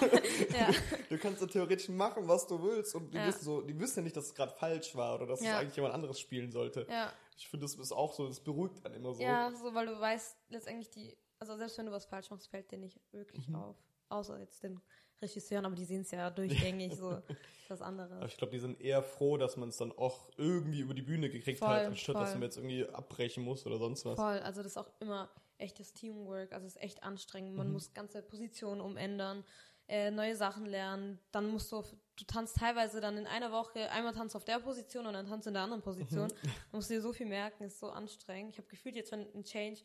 ja, 0.54 0.70
Du 1.10 1.18
kannst 1.18 1.42
ja 1.42 1.48
theoretisch 1.48 1.90
machen, 1.90 2.28
was 2.28 2.46
du 2.48 2.62
willst 2.62 2.94
und 2.96 3.12
die, 3.14 3.18
Ja. 3.18 3.26
wissen, 3.28 3.44
so, 3.44 3.62
die 3.62 3.78
wissen 3.80 4.00
ja 4.00 4.04
nicht, 4.04 4.16
dass 4.16 4.26
es 4.26 4.36
gerade 4.36 4.52
falsch 4.54 4.96
war 4.96 5.16
oder 5.16 5.26
dass 5.28 5.42
Ja. 5.42 5.54
es 5.54 5.58
eigentlich 5.62 5.76
jemand 5.76 5.94
anderes 5.94 6.20
spielen 6.20 6.52
sollte. 6.52 6.86
ja. 6.90 7.12
Ich 7.38 7.48
finde, 7.48 7.66
das 7.66 7.76
ist 7.76 7.94
auch 7.94 8.12
so, 8.12 8.28
das 8.28 8.42
beruhigt 8.42 8.86
einen 8.86 8.96
immer 8.96 9.14
so. 9.14 9.24
Ja, 9.24 9.50
so, 9.52 9.74
weil 9.74 9.86
du 9.86 9.98
weißt, 9.98 10.36
letztendlich 10.50 10.90
die, 10.90 11.16
also 11.40 11.56
selbst 11.56 11.78
wenn 11.78 11.86
du 11.86 11.92
was 11.94 12.06
falsch 12.06 12.30
machst, 12.32 12.50
fällt 12.50 12.70
dir 12.70 12.78
nicht 12.78 13.00
wirklich 13.14 13.48
Mhm. 13.48 13.56
auf. 13.56 13.78
Außer 14.10 14.40
jetzt 14.40 14.62
den 14.62 14.82
Regisseuren, 15.22 15.66
aber 15.66 15.76
die 15.76 15.86
sehen 15.86 16.02
es 16.02 16.12
ja 16.12 16.30
durchgängig, 16.30 16.96
so 16.96 17.12
ist 17.12 17.24
was 17.70 17.82
Aber 17.82 18.26
ich 18.26 18.36
glaube, 18.38 18.52
die 18.52 18.60
sind 18.60 18.82
eher 18.82 19.02
froh, 19.04 19.38
dass 19.38 19.56
man 19.56 19.70
es 19.70 19.78
dann 19.78 19.92
auch 19.94 20.30
irgendwie 20.38 20.80
über 20.82 20.94
die 20.94 21.02
Bühne 21.02 21.30
gekriegt 21.30 21.60
Voll, 21.60 21.70
hat, 21.70 21.86
anstatt 21.86 22.16
dass 22.16 22.32
voll. 22.32 22.40
man 22.40 22.48
jetzt 22.50 22.58
irgendwie 22.58 22.86
abbrechen 22.90 23.44
muss 23.44 23.66
oder 23.66 23.78
sonst 23.78 24.04
was. 24.06 24.16
Voll, 24.20 24.40
also 24.40 24.62
das 24.62 24.74
ist 24.74 24.78
auch 24.78 24.90
immer 25.00 25.30
echtes 25.60 25.94
Teamwork, 25.94 26.52
also 26.54 26.66
es 26.66 26.76
ist 26.76 26.82
echt 26.82 27.04
anstrengend. 27.04 27.52
Mhm. 27.52 27.58
Man 27.58 27.72
muss 27.72 27.94
ganze 27.94 28.22
Positionen 28.22 28.82
umändern, 28.82 29.44
äh, 29.88 30.12
neue 30.12 30.36
Sachen 30.36 30.66
lernen. 30.66 31.20
Dann 31.32 31.48
musst 31.50 31.72
du, 31.72 31.78
auf, 31.78 31.96
du 32.16 32.24
tanzt 32.26 32.58
teilweise 32.58 33.02
dann 33.02 33.18
in 33.18 33.28
einer 33.28 33.52
Woche, 33.52 33.90
einmal 33.92 34.14
tanzt 34.14 34.36
auf 34.36 34.46
der 34.46 34.60
Position 34.60 35.06
und 35.08 35.14
dann 35.14 35.26
tanzt 35.28 35.48
in 35.48 35.54
der 35.54 35.64
anderen 35.64 35.82
Position. 35.82 36.28
Mhm. 36.28 36.48
Du 36.72 36.78
musst 36.78 36.90
dir 36.90 37.02
so 37.02 37.12
viel 37.14 37.26
merken, 37.26 37.64
ist 37.64 37.80
so 37.80 37.90
anstrengend. 37.90 38.52
Ich 38.54 38.58
habe 38.58 38.68
gefühlt 38.68 38.96
jetzt, 38.96 39.12
wenn 39.12 39.22
ein 39.34 39.44
Change 39.44 39.82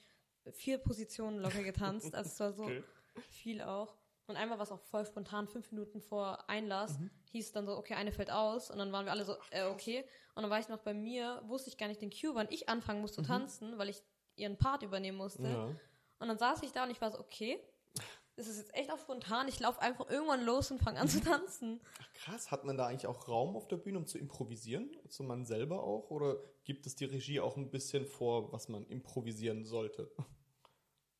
vier 0.52 0.78
Positionen 0.78 1.38
locker 1.38 1.62
getanzt, 1.62 2.14
also 2.14 2.28
es 2.28 2.40
war 2.40 2.52
so 2.52 2.64
Okay. 2.64 2.84
viel 3.30 3.62
auch. 3.62 3.96
Und 4.26 4.36
einmal 4.36 4.58
war 4.58 4.64
es 4.64 4.72
auch 4.72 4.80
voll 4.80 5.04
spontan, 5.04 5.48
fünf 5.48 5.70
Minuten 5.70 6.00
vor 6.00 6.48
Einlass, 6.48 6.98
Mhm. 6.98 7.10
hieß 7.32 7.52
dann 7.52 7.66
so, 7.66 7.76
okay, 7.76 7.94
eine 7.94 8.10
fällt 8.12 8.30
aus. 8.30 8.70
Und 8.70 8.78
dann 8.78 8.90
waren 8.92 9.04
wir 9.06 9.12
alle 9.12 9.24
so, 9.24 9.36
äh, 9.50 9.64
okay. 9.64 10.04
Und 10.34 10.42
dann 10.42 10.50
war 10.50 10.58
ich 10.58 10.68
noch 10.68 10.78
bei 10.80 10.94
mir, 10.94 11.42
wusste 11.46 11.68
ich 11.70 11.76
gar 11.78 11.88
nicht 11.88 12.00
den 12.00 12.10
Cue, 12.10 12.34
wann 12.34 12.48
ich 12.50 12.68
anfangen 12.68 13.00
musste 13.00 13.22
zu 13.22 13.28
tanzen, 13.28 13.76
weil 13.78 13.88
ich 13.90 14.02
ihren 14.36 14.56
Part 14.56 14.82
übernehmen 14.82 15.18
musste. 15.18 15.42
Mhm. 15.42 15.48
Ja. 15.48 15.64
Und 16.18 16.28
dann 16.28 16.38
saß 16.38 16.62
ich 16.62 16.72
da 16.72 16.84
und 16.84 16.90
ich 16.90 17.00
war 17.00 17.10
so, 17.10 17.18
okay, 17.18 17.60
das 18.36 18.48
ist 18.48 18.58
jetzt 18.58 18.74
echt 18.74 18.90
auch 18.90 18.98
spontan. 18.98 19.46
Ich 19.46 19.60
laufe 19.60 19.80
einfach 19.80 20.10
irgendwann 20.10 20.44
los 20.44 20.70
und 20.70 20.80
fange 20.80 20.98
an 20.98 21.08
zu 21.08 21.20
tanzen. 21.20 21.80
Ach, 22.00 22.12
krass, 22.14 22.50
hat 22.50 22.64
man 22.64 22.76
da 22.76 22.86
eigentlich 22.86 23.06
auch 23.06 23.28
Raum 23.28 23.56
auf 23.56 23.68
der 23.68 23.76
Bühne, 23.76 23.98
um 23.98 24.06
zu 24.06 24.18
improvisieren? 24.18 24.90
Also 25.04 25.22
man 25.22 25.44
selber 25.44 25.84
auch? 25.84 26.10
Oder 26.10 26.38
gibt 26.64 26.86
es 26.86 26.96
die 26.96 27.04
Regie 27.04 27.40
auch 27.40 27.56
ein 27.56 27.70
bisschen 27.70 28.06
vor, 28.06 28.52
was 28.52 28.68
man 28.68 28.86
improvisieren 28.86 29.64
sollte? 29.64 30.10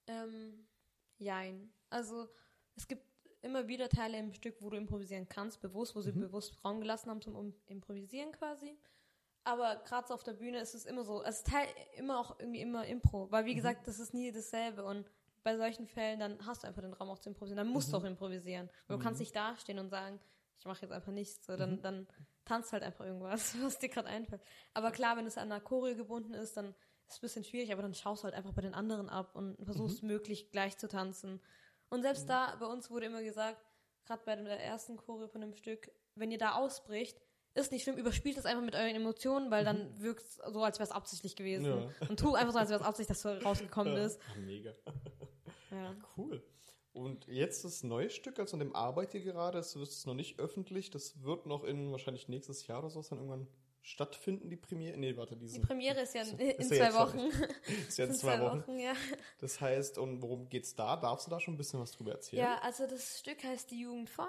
Ähm, 0.07 0.67
jein. 1.19 1.73
Also 1.89 2.29
es 2.75 2.89
gibt 2.89 3.07
immer 3.43 3.69
wieder 3.69 3.89
Teile 3.89 4.19
im 4.19 4.33
Stück, 4.33 4.61
wo 4.61 4.71
du 4.71 4.77
improvisieren 4.77 5.29
kannst, 5.29 5.61
bewusst, 5.61 5.95
wo 5.95 6.01
sie 6.01 6.13
bewusst 6.13 6.57
Raum 6.65 6.81
gelassen 6.81 7.11
haben 7.11 7.21
zum 7.21 7.37
um 7.37 7.55
Improvisieren 7.67 8.33
quasi. 8.33 8.77
Aber 9.45 9.77
gerade 9.85 10.09
so 10.09 10.15
auf 10.15 10.25
der 10.25 10.33
Bühne 10.33 10.59
ist 10.59 10.75
es 10.75 10.87
immer 10.87 11.05
so, 11.05 11.23
es 11.23 11.39
ist 11.39 11.47
Teil 11.47 11.67
immer 11.97 12.19
auch 12.19 12.39
irgendwie 12.39 12.63
immer 12.63 12.87
Impro, 12.87 13.31
weil 13.31 13.45
wie 13.45 13.55
gesagt, 13.55 13.87
das 13.87 13.99
ist 13.99 14.15
nie 14.15 14.33
dasselbe 14.33 14.85
und 14.85 15.11
bei 15.43 15.57
solchen 15.59 15.87
Fällen, 15.87 16.19
dann 16.19 16.39
hast 16.47 16.63
du 16.63 16.67
einfach 16.67 16.81
den 16.81 16.95
Raum 16.95 17.11
auch 17.11 17.19
zu 17.19 17.29
improvisieren, 17.29 17.59
dann 17.59 17.69
musst 17.69 17.93
du 17.93 17.99
auch 17.99 18.05
improvisieren. 18.05 18.71
Weil 18.87 18.97
Du 18.97 19.03
kannst 19.03 19.21
nicht 19.21 19.37
dastehen 19.37 19.79
und 19.79 19.91
sagen, 19.91 20.19
ich 20.59 20.65
mache 20.65 20.83
jetzt 20.83 20.93
einfach 20.93 21.13
nichts, 21.13 21.45
so, 21.45 21.57
dann, 21.57 21.83
dann 21.83 22.09
tanzt 22.47 22.73
halt 22.73 22.83
einfach 22.83 23.05
irgendwas, 23.05 23.55
was 23.63 23.79
dir 23.79 23.91
gerade 23.91 24.09
einfällt. 24.09 24.43
Aber 24.73 24.91
klar, 24.91 25.19
wenn 25.19 25.27
es 25.27 25.37
an 25.37 25.53
einer 25.53 25.61
Choreo 25.61 25.95
gebunden 25.95 26.33
ist, 26.33 26.57
dann 26.57 26.69
ist 26.69 26.77
es 27.09 27.19
ein 27.19 27.21
bisschen 27.21 27.45
schwierig, 27.45 27.73
aber 27.73 27.83
dann 27.83 27.93
schaust 27.93 28.23
du 28.23 28.25
halt 28.25 28.35
einfach 28.35 28.55
bei 28.55 28.63
den 28.63 28.73
anderen 28.73 29.11
ab 29.11 29.37
und 29.37 29.63
versuchst 29.63 30.03
möglich 30.03 30.51
gleich 30.51 30.79
zu 30.79 30.89
tanzen. 30.89 31.43
Und 31.91 32.01
selbst 32.03 32.29
da, 32.29 32.57
bei 32.59 32.67
uns 32.67 32.91
wurde 32.91 33.07
immer 33.07 33.23
gesagt, 33.23 33.63
gerade 34.07 34.23
bei 34.25 34.37
der 34.37 34.61
ersten 34.61 34.97
Choreo 34.97 35.29
von 35.29 35.43
dem 35.43 35.55
Stück, 35.55 35.91
wenn 36.15 36.31
ihr 36.31 36.39
da 36.39 36.55
ausbricht, 36.55 37.21
ist 37.55 37.73
nicht 37.73 37.83
schlimm, 37.85 37.97
überspielt 37.97 38.37
es 38.37 38.47
einfach 38.47 38.63
mit 38.65 38.75
euren 38.75 38.95
Emotionen, 38.95 39.51
weil 39.51 39.65
dann 39.65 40.01
wirkt 40.01 40.23
es 40.25 40.37
so, 40.37 40.63
als 40.63 40.79
wäre 40.79 40.89
es 40.89 40.95
absichtlich 40.95 41.37
gewesen. 41.37 41.65
Ja. 41.67 41.89
Und 42.09 42.19
tu 42.21 42.35
einfach 42.35 42.53
so, 42.53 42.59
als 42.59 42.71
wäre 42.71 42.81
es 42.81 42.87
absichtlich, 42.87 43.19
dass 43.21 43.23
du 43.23 43.43
rausgekommen 43.45 43.95
bist. 43.95 44.21
Ah, 44.33 44.39
mega. 44.41 44.73
Ja. 45.71 45.95
Cool. 46.17 46.43
Und 46.93 47.27
jetzt 47.27 47.65
das 47.65 47.83
neue 47.83 48.09
Stück, 48.11 48.39
also 48.39 48.55
an 48.55 48.61
dem 48.61 48.75
arbeitet 48.77 49.15
ihr 49.25 49.33
gerade, 49.33 49.59
das 49.59 49.75
ist 49.75 50.07
noch 50.07 50.15
nicht 50.15 50.39
öffentlich, 50.39 50.91
das 50.91 51.23
wird 51.23 51.47
noch 51.47 51.65
in 51.65 51.91
wahrscheinlich 51.91 52.29
nächstes 52.29 52.67
Jahr 52.69 52.79
oder 52.81 52.91
so 52.91 53.03
dann 53.03 53.19
irgendwann 53.19 53.49
stattfinden, 53.83 54.49
die 54.49 54.57
Premiere. 54.57 54.97
Nee, 54.97 55.17
warte, 55.17 55.35
Die 55.35 55.41
diesen. 55.41 55.63
Premiere 55.63 56.01
ist 56.03 56.15
ja 56.15 56.23
in, 56.23 56.39
in 56.39 56.51
Ist 56.51 56.69
zwei 56.69 56.77
ja 56.77 56.95
Wochen. 56.95 57.19
ist 57.89 57.99
ja 57.99 58.05
in 58.07 58.15
zwei 58.15 58.41
Wochen. 58.41 58.79
ja. 58.79 58.93
Das 59.39 59.61
heißt, 59.61 59.99
und 59.99 60.23
worum 60.23 60.49
geht's 60.49 60.75
da? 60.75 60.97
Darfst 60.97 61.27
du 61.27 61.31
da 61.31 61.41
schon 61.41 61.55
ein 61.55 61.57
bisschen 61.59 61.81
was 61.81 61.93
drüber 61.93 62.13
erzählen? 62.13 62.43
Ja, 62.45 62.59
also 62.63 62.87
das 62.87 63.19
Stück 63.19 63.43
heißt 63.43 63.71
Die 63.73 63.81
Jugend 63.81 64.09
von 64.09 64.29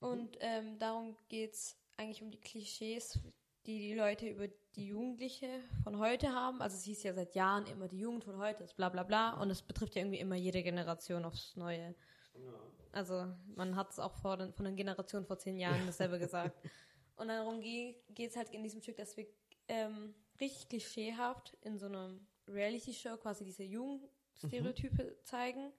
und 0.00 0.36
ähm, 0.40 0.78
darum 0.78 1.16
geht's 1.28 1.76
eigentlich 1.96 2.22
um 2.22 2.30
die 2.30 2.40
Klischees, 2.40 3.18
die 3.66 3.78
die 3.78 3.94
Leute 3.94 4.28
über 4.28 4.48
die 4.76 4.86
Jugendliche 4.88 5.48
von 5.82 5.98
heute 5.98 6.32
haben. 6.32 6.60
Also 6.60 6.76
es 6.76 6.84
hieß 6.84 7.02
ja 7.04 7.14
seit 7.14 7.34
Jahren 7.34 7.66
immer, 7.66 7.88
die 7.88 7.98
Jugend 7.98 8.24
von 8.24 8.38
heute 8.38 8.64
ist 8.64 8.76
bla 8.76 8.88
bla 8.88 9.02
bla 9.02 9.40
und 9.40 9.50
es 9.50 9.62
betrifft 9.62 9.94
ja 9.94 10.02
irgendwie 10.02 10.18
immer 10.18 10.34
jede 10.34 10.62
Generation 10.62 11.24
aufs 11.24 11.56
Neue. 11.56 11.94
Also 12.92 13.26
man 13.56 13.76
hat 13.76 13.90
es 13.90 13.98
auch 13.98 14.14
vor 14.14 14.36
von 14.52 14.64
den 14.64 14.76
Generationen 14.76 15.26
vor 15.26 15.38
zehn 15.38 15.58
Jahren 15.58 15.86
dasselbe 15.86 16.18
gesagt. 16.20 16.56
Und 17.16 17.28
darum 17.28 17.60
geht 17.60 18.04
es 18.18 18.36
halt 18.36 18.50
in 18.50 18.62
diesem 18.62 18.82
Stück, 18.82 18.96
dass 18.96 19.16
wir 19.16 19.26
ähm, 19.68 20.14
richtig 20.40 20.68
klischeehaft 20.68 21.56
in 21.62 21.78
so 21.78 21.86
einem 21.86 22.26
Reality-Show 22.48 23.16
quasi 23.18 23.44
diese 23.44 23.62
Jugendstereotype 23.62 25.16
zeigen 25.22 25.72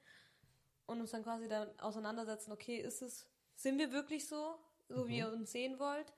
und 0.88 1.02
uns 1.02 1.12
dann 1.12 1.24
quasi 1.24 1.48
dann 1.48 1.78
auseinandersetzen, 1.80 2.52
okay, 2.52 2.78
ist 2.78 3.02
es, 3.02 3.28
sind 3.56 3.78
wir 3.78 3.92
wirklich 3.92 4.28
so, 4.28 4.58
so 4.90 5.08
wie 5.08 5.18
ihr 5.18 5.32
uns 5.32 5.52
sehen 5.52 5.80
wollt? 5.80 6.14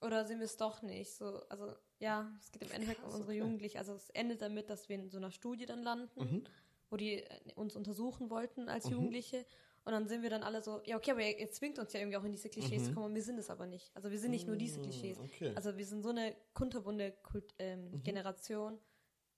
Oder 0.00 0.24
sind 0.24 0.38
wir 0.38 0.44
es 0.44 0.56
doch 0.56 0.82
nicht? 0.82 1.14
So, 1.14 1.42
also 1.48 1.74
ja, 1.98 2.30
es 2.40 2.50
geht 2.50 2.62
im 2.62 2.70
Endeffekt 2.70 3.02
um 3.02 3.06
unsere 3.06 3.30
okay. 3.30 3.38
Jugendlichen. 3.38 3.78
Also 3.78 3.94
es 3.94 4.10
endet 4.10 4.42
damit, 4.42 4.68
dass 4.68 4.88
wir 4.88 4.96
in 4.96 5.08
so 5.10 5.18
einer 5.18 5.30
Studie 5.30 5.66
dann 5.66 5.82
landen, 5.82 6.44
wo 6.90 6.96
die 6.96 7.22
äh, 7.22 7.52
uns 7.54 7.76
untersuchen 7.76 8.30
wollten 8.30 8.68
als 8.68 8.88
Jugendliche. 8.88 9.46
Und 9.84 9.92
dann 9.92 10.08
sind 10.08 10.22
wir 10.22 10.30
dann 10.30 10.42
alle 10.42 10.62
so, 10.62 10.80
ja 10.84 10.96
okay, 10.96 11.10
aber 11.10 11.20
ihr, 11.20 11.38
ihr 11.38 11.50
zwingt 11.50 11.78
uns 11.78 11.92
ja 11.92 12.00
irgendwie 12.00 12.16
auch 12.16 12.24
in 12.24 12.32
diese 12.32 12.48
Klischees 12.48 12.86
zu 12.86 12.94
kommen 12.94 13.06
und 13.06 13.14
wir 13.14 13.22
sind 13.22 13.38
es 13.38 13.50
aber 13.50 13.66
nicht. 13.66 13.94
Also 13.94 14.10
wir 14.10 14.18
sind 14.18 14.30
nicht 14.30 14.46
nur 14.46 14.56
diese 14.56 14.80
Klischees. 14.80 15.18
okay. 15.18 15.52
Also 15.54 15.76
wir 15.76 15.84
sind 15.84 16.02
so 16.02 16.08
eine 16.08 16.34
kunterbunte 16.54 17.12
Kult, 17.22 17.54
ähm, 17.58 18.02
Generation, 18.02 18.78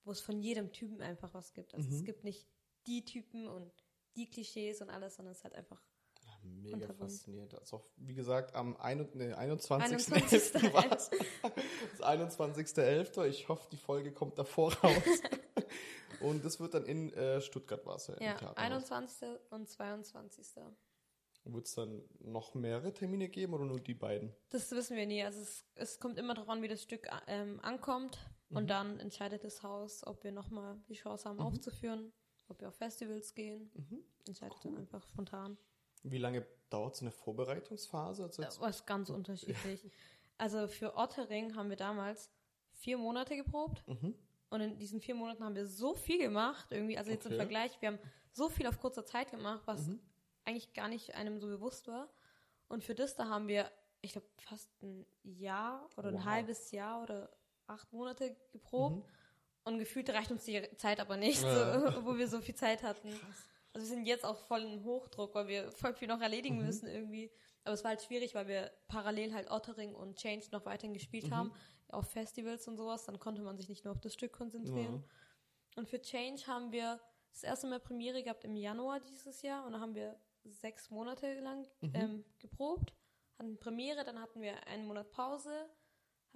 wo 0.04 0.12
es 0.12 0.20
von 0.20 0.40
jedem 0.40 0.72
Typen 0.72 1.02
einfach 1.02 1.34
was 1.34 1.52
gibt. 1.52 1.74
Also 1.74 1.88
es 1.90 2.04
gibt 2.04 2.22
nicht 2.22 2.46
die 2.86 3.04
Typen 3.04 3.48
und 3.48 3.72
die 4.14 4.30
Klischees 4.30 4.80
und 4.80 4.88
alles, 4.88 5.16
sondern 5.16 5.32
es 5.32 5.38
ist 5.38 5.44
halt 5.44 5.54
einfach 5.54 5.82
Mega 6.62 6.92
faszinierend. 6.92 7.54
Also, 7.58 7.84
wie 7.96 8.14
gesagt, 8.14 8.54
am 8.54 8.76
ein, 8.76 9.08
nee, 9.14 9.32
21. 9.32 9.96
21.11. 9.96 10.72
war's. 10.72 11.10
Das 11.92 12.06
21.11. 12.06 13.26
Ich 13.26 13.48
hoffe, 13.48 13.68
die 13.70 13.76
Folge 13.76 14.12
kommt 14.12 14.38
davor 14.38 14.74
raus. 14.74 14.92
Und 16.20 16.44
das 16.44 16.60
wird 16.60 16.74
dann 16.74 16.84
in 16.84 17.12
äh, 17.12 17.40
Stuttgart 17.40 17.84
war 17.84 17.96
es 17.96 18.06
ja. 18.06 18.14
im 18.14 18.22
ja, 18.22 18.34
Theaterhaus. 18.34 18.90
21. 18.90 19.28
und 19.50 19.68
22. 19.68 20.46
Wird 21.44 21.66
es 21.66 21.74
dann 21.74 22.02
noch 22.20 22.54
mehrere 22.54 22.92
Termine 22.92 23.28
geben 23.28 23.54
oder 23.54 23.64
nur 23.64 23.80
die 23.80 23.94
beiden? 23.94 24.34
Das 24.48 24.70
wissen 24.72 24.96
wir 24.96 25.06
nie. 25.06 25.22
Also 25.22 25.40
es, 25.40 25.64
es 25.74 26.00
kommt 26.00 26.18
immer 26.18 26.34
darauf 26.34 26.48
an, 26.48 26.62
wie 26.62 26.68
das 26.68 26.82
Stück 26.82 27.06
ähm, 27.26 27.60
ankommt. 27.62 28.18
Und 28.48 28.68
dann 28.70 29.00
entscheidet 29.00 29.44
das 29.44 29.62
Haus, 29.62 30.06
ob 30.06 30.22
wir 30.22 30.32
nochmal 30.32 30.80
die 30.88 30.94
Chance 30.94 31.28
haben 31.28 31.40
aufzuführen, 31.40 32.12
ob 32.48 32.60
wir 32.60 32.68
auf 32.68 32.76
Festivals 32.76 33.34
gehen. 33.34 33.70
Entscheidet 34.26 34.64
dann 34.64 34.76
einfach 34.76 35.06
spontan. 35.08 35.58
Wie 36.02 36.18
lange 36.18 36.46
dauert 36.70 36.96
so 36.96 37.04
eine 37.04 37.10
Vorbereitungsphase? 37.12 38.24
Also 38.24 38.42
Was 38.60 38.86
ganz 38.86 39.10
unterschiedlich. 39.18 39.80
Also 40.38 40.68
für 40.68 40.96
Ottering 40.96 41.56
haben 41.56 41.70
wir 41.70 41.76
damals 41.76 42.30
vier 42.72 42.98
Monate 42.98 43.36
geprobt. 43.36 43.82
Und 44.48 44.60
in 44.60 44.78
diesen 44.78 45.00
vier 45.00 45.14
Monaten 45.14 45.42
haben 45.44 45.54
wir 45.56 45.66
so 45.66 45.94
viel 45.94 46.18
gemacht, 46.18 46.66
irgendwie, 46.70 46.96
also 46.98 47.10
jetzt 47.10 47.26
im. 47.26 47.34
Vergleich, 47.36 47.80
wir 47.80 47.88
haben 47.88 47.98
so 48.32 48.48
viel 48.48 48.66
auf 48.66 48.78
kurzer 48.80 49.04
Zeit 49.04 49.30
gemacht, 49.30 49.62
was 49.66 49.88
eigentlich 50.44 50.72
gar 50.74 50.88
nicht 50.88 51.14
einem 51.14 51.40
so 51.40 51.48
bewusst 51.48 51.88
war. 51.88 52.08
Und 52.68 52.84
für 52.84 52.94
das, 52.94 53.16
da 53.16 53.28
haben 53.28 53.48
wir, 53.48 53.70
ich 54.02 54.12
glaube, 54.12 54.26
fast 54.36 54.70
ein 54.82 55.04
Jahr 55.24 55.88
oder 55.96 56.12
Wow. 56.12 56.20
ein 56.20 56.24
halbes 56.24 56.70
Jahr 56.70 57.02
oder 57.02 57.30
acht 57.66 57.92
Monate 57.92 58.36
geprobt. 58.52 59.04
Und 59.64 59.78
gefühlt 59.80 60.08
reicht 60.10 60.30
uns 60.30 60.44
die 60.44 60.62
Zeit 60.76 61.00
aber 61.00 61.16
nicht, 61.16 61.42
Ja. 61.42 61.90
so, 61.92 62.04
wo 62.04 62.16
wir 62.16 62.28
so 62.28 62.40
viel 62.40 62.54
Zeit 62.54 62.84
hatten. 62.84 63.08
Also 63.76 63.90
wir 63.90 63.94
sind 63.94 64.06
jetzt 64.06 64.24
auch 64.24 64.38
voll 64.38 64.62
im 64.62 64.84
Hochdruck, 64.84 65.34
weil 65.34 65.48
wir 65.48 65.70
voll 65.70 65.92
viel 65.92 66.08
noch 66.08 66.22
erledigen 66.22 66.64
müssen 66.64 66.88
irgendwie. 66.88 67.30
Aber 67.62 67.74
es 67.74 67.84
war 67.84 67.90
halt 67.90 68.00
schwierig, 68.00 68.34
weil 68.34 68.48
wir 68.48 68.72
parallel 68.88 69.34
halt 69.34 69.50
Ottering 69.50 69.94
und 69.94 70.16
Change 70.16 70.46
noch 70.50 70.64
weiterhin 70.64 70.94
gespielt 70.94 71.30
haben, 71.30 71.52
auf 71.88 72.08
Festivals 72.08 72.66
und 72.68 72.78
sowas. 72.78 73.04
Dann 73.04 73.18
konnte 73.20 73.42
man 73.42 73.58
sich 73.58 73.68
nicht 73.68 73.84
nur 73.84 73.92
auf 73.92 74.00
das 74.00 74.14
Stück 74.14 74.32
konzentrieren. 74.32 75.04
Und 75.76 75.90
für 75.90 76.00
Change 76.00 76.46
haben 76.46 76.72
wir 76.72 76.98
das 77.32 77.42
erste 77.42 77.66
Mal 77.66 77.78
Premiere 77.78 78.22
gehabt 78.22 78.44
im 78.44 78.56
Januar 78.56 78.98
dieses 79.00 79.42
Jahr 79.42 79.66
und 79.66 79.72
da 79.72 79.80
haben 79.80 79.94
wir 79.94 80.18
sechs 80.44 80.90
Monate 80.90 81.38
lang 81.40 81.66
ähm, 81.92 82.24
geprobt, 82.38 82.94
hatten 83.38 83.58
Premiere, 83.58 84.04
dann 84.04 84.22
hatten 84.22 84.40
wir 84.40 84.66
einen 84.68 84.86
Monat 84.86 85.10
Pause, 85.10 85.68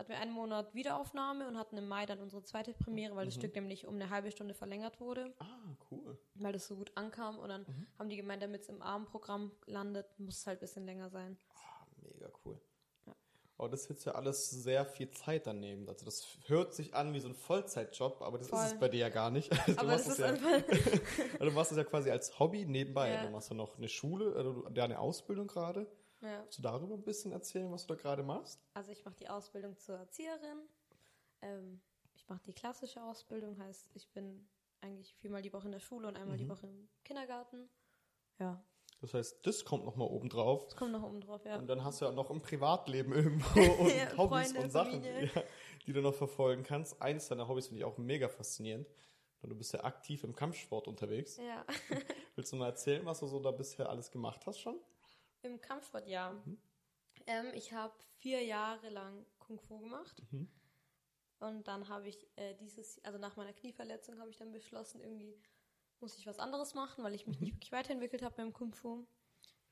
hatten 0.00 0.10
wir 0.10 0.18
einen 0.18 0.32
Monat 0.32 0.74
Wiederaufnahme 0.74 1.46
und 1.46 1.56
hatten 1.58 1.76
im 1.76 1.86
Mai 1.88 2.06
dann 2.06 2.20
unsere 2.20 2.42
zweite 2.42 2.72
Premiere, 2.72 3.14
weil 3.16 3.26
das 3.26 3.34
Stück 3.34 3.54
nämlich 3.54 3.86
um 3.86 3.94
eine 3.94 4.10
halbe 4.10 4.30
Stunde 4.30 4.54
verlängert 4.54 4.98
wurde 5.00 5.32
ah, 5.38 5.46
cool. 5.90 6.18
weil 6.34 6.52
das 6.52 6.66
so 6.66 6.74
gut 6.76 6.90
ankam 6.96 7.38
und 7.38 7.48
dann 7.48 7.62
Mhm. 7.62 7.86
haben 7.98 8.08
die 8.08 8.16
gemeint, 8.16 8.42
damit 8.42 8.62
es 8.62 8.68
im 8.68 8.82
Abendprogramm 8.82 9.52
landet, 9.66 10.06
muss 10.18 10.38
es 10.38 10.46
halt 10.46 10.58
ein 10.58 10.60
bisschen 10.60 10.86
länger 10.86 11.10
sein. 11.10 11.38
Ah, 11.54 11.86
mega 12.02 12.28
cool. 12.44 12.60
Aber 13.58 13.68
das 13.68 13.82
ist 13.82 13.88
jetzt 13.90 14.04
ja 14.06 14.12
alles 14.12 14.48
sehr 14.48 14.86
viel 14.86 15.10
Zeit 15.10 15.46
daneben. 15.46 15.86
Also 15.86 16.06
das 16.06 16.26
hört 16.46 16.72
sich 16.72 16.94
an 16.94 17.12
wie 17.12 17.20
so 17.20 17.28
ein 17.28 17.34
Vollzeitjob, 17.34 18.22
aber 18.22 18.38
das 18.38 18.46
ist 18.46 18.54
Voll. 18.54 18.64
es 18.64 18.78
bei 18.78 18.88
dir 18.88 19.00
ja 19.00 19.08
gar 19.10 19.30
nicht. 19.30 19.52
Also 19.52 19.72
du 19.74 19.78
Aber 19.80 19.88
machst 19.88 20.06
das 20.06 20.12
ist 20.14 20.18
ja, 20.20 20.26
einfach, 20.28 20.48
also 21.34 21.44
du 21.44 21.50
machst 21.50 21.70
es 21.72 21.76
ja 21.76 21.84
quasi 21.84 22.10
als 22.10 22.38
Hobby 22.40 22.64
nebenbei. 22.64 23.10
Ja. 23.10 23.26
Du 23.26 23.30
machst 23.30 23.50
ja 23.50 23.56
noch 23.56 23.76
eine 23.76 23.88
Schule, 23.88 24.34
also 24.34 24.52
du- 24.62 24.70
ja, 24.72 24.84
eine 24.84 24.98
Ausbildung 24.98 25.46
gerade. 25.46 25.86
Ja. 26.20 26.38
Kannst 26.40 26.58
du 26.58 26.62
darüber 26.62 26.94
ein 26.94 27.02
bisschen 27.04 27.32
erzählen, 27.32 27.70
was 27.72 27.86
du 27.86 27.94
da 27.94 28.00
gerade 28.00 28.22
machst? 28.22 28.60
Also 28.74 28.90
ich 28.92 29.04
mache 29.04 29.16
die 29.16 29.28
Ausbildung 29.28 29.76
zur 29.78 29.96
Erzieherin. 29.98 30.58
Ähm, 31.42 31.80
ich 32.14 32.28
mache 32.28 32.42
die 32.44 32.52
klassische 32.52 33.02
Ausbildung, 33.02 33.58
heißt, 33.58 33.90
ich 33.94 34.08
bin 34.10 34.46
eigentlich 34.82 35.14
viermal 35.16 35.42
die 35.42 35.52
Woche 35.52 35.66
in 35.66 35.72
der 35.72 35.80
Schule 35.80 36.08
und 36.08 36.16
einmal 36.16 36.36
die 36.36 36.44
Mhm. 36.44 36.50
Woche 36.50 36.66
im 36.66 36.88
Kindergarten. 37.04 37.68
Ja, 38.38 38.62
Das 39.02 39.14
heißt, 39.14 39.46
das 39.46 39.64
kommt 39.64 39.84
nochmal 39.84 40.08
oben 40.08 40.28
drauf. 40.28 40.64
das 40.66 40.76
kommt 40.76 40.92
noch 40.92 41.02
oben 41.02 41.20
drauf, 41.20 41.44
ja. 41.44 41.56
Und 41.58 41.66
dann 41.68 41.84
hast 41.84 42.00
du 42.00 42.04
ja 42.06 42.12
noch 42.12 42.30
ein 42.30 42.40
Privatleben 42.42 43.12
irgendwo 43.14 43.60
und 43.60 43.88
Ja, 43.94 44.16
Hobbys 44.16 44.52
Freunde, 44.52 44.60
und 44.60 44.70
Sachen, 44.70 45.02
ja, 45.04 45.42
die 45.86 45.92
du 45.92 46.00
noch 46.02 46.14
verfolgen 46.14 46.62
kannst. 46.62 47.00
Eines 47.00 47.28
deiner 47.28 47.48
Hobbys 47.48 47.68
finde 47.68 47.80
ich 47.80 47.84
auch 47.84 47.96
mega 47.98 48.28
faszinierend. 48.28 48.86
Du 49.42 49.54
bist 49.54 49.72
ja 49.72 49.82
aktiv 49.84 50.22
im 50.24 50.34
Kampfsport 50.34 50.86
unterwegs. 50.86 51.38
Ja, 51.38 51.64
Willst 52.36 52.52
du 52.52 52.56
mal 52.56 52.66
erzählen, 52.66 53.04
was 53.06 53.20
du 53.20 53.26
so 53.26 53.40
da 53.40 53.50
bisher 53.50 53.88
alles 53.88 54.10
gemacht 54.10 54.44
hast 54.46 54.58
schon? 54.60 54.78
Im 55.42 55.60
Kampfsport, 55.60 56.06
ja. 56.06 56.32
Mhm. 56.32 56.58
Ähm, 57.26 57.46
ich 57.54 57.72
habe 57.72 57.94
vier 58.18 58.42
Jahre 58.44 58.88
lang 58.90 59.26
Kung 59.38 59.58
Fu 59.60 59.78
gemacht. 59.78 60.22
Mhm. 60.30 60.48
Und 61.38 61.68
dann 61.68 61.88
habe 61.88 62.08
ich 62.08 62.26
äh, 62.36 62.54
dieses, 62.54 63.02
also 63.04 63.18
nach 63.18 63.36
meiner 63.36 63.52
Knieverletzung 63.54 64.18
habe 64.18 64.30
ich 64.30 64.36
dann 64.36 64.52
beschlossen, 64.52 65.00
irgendwie 65.00 65.40
muss 66.00 66.16
ich 66.18 66.26
was 66.26 66.38
anderes 66.38 66.74
machen, 66.74 67.02
weil 67.04 67.14
ich 67.14 67.26
mich 67.26 67.38
Mhm. 67.38 67.44
nicht 67.44 67.54
wirklich 67.54 67.72
weiterentwickelt 67.72 68.22
habe 68.22 68.36
beim 68.36 68.52
Kung 68.52 68.72
Fu. 68.74 69.06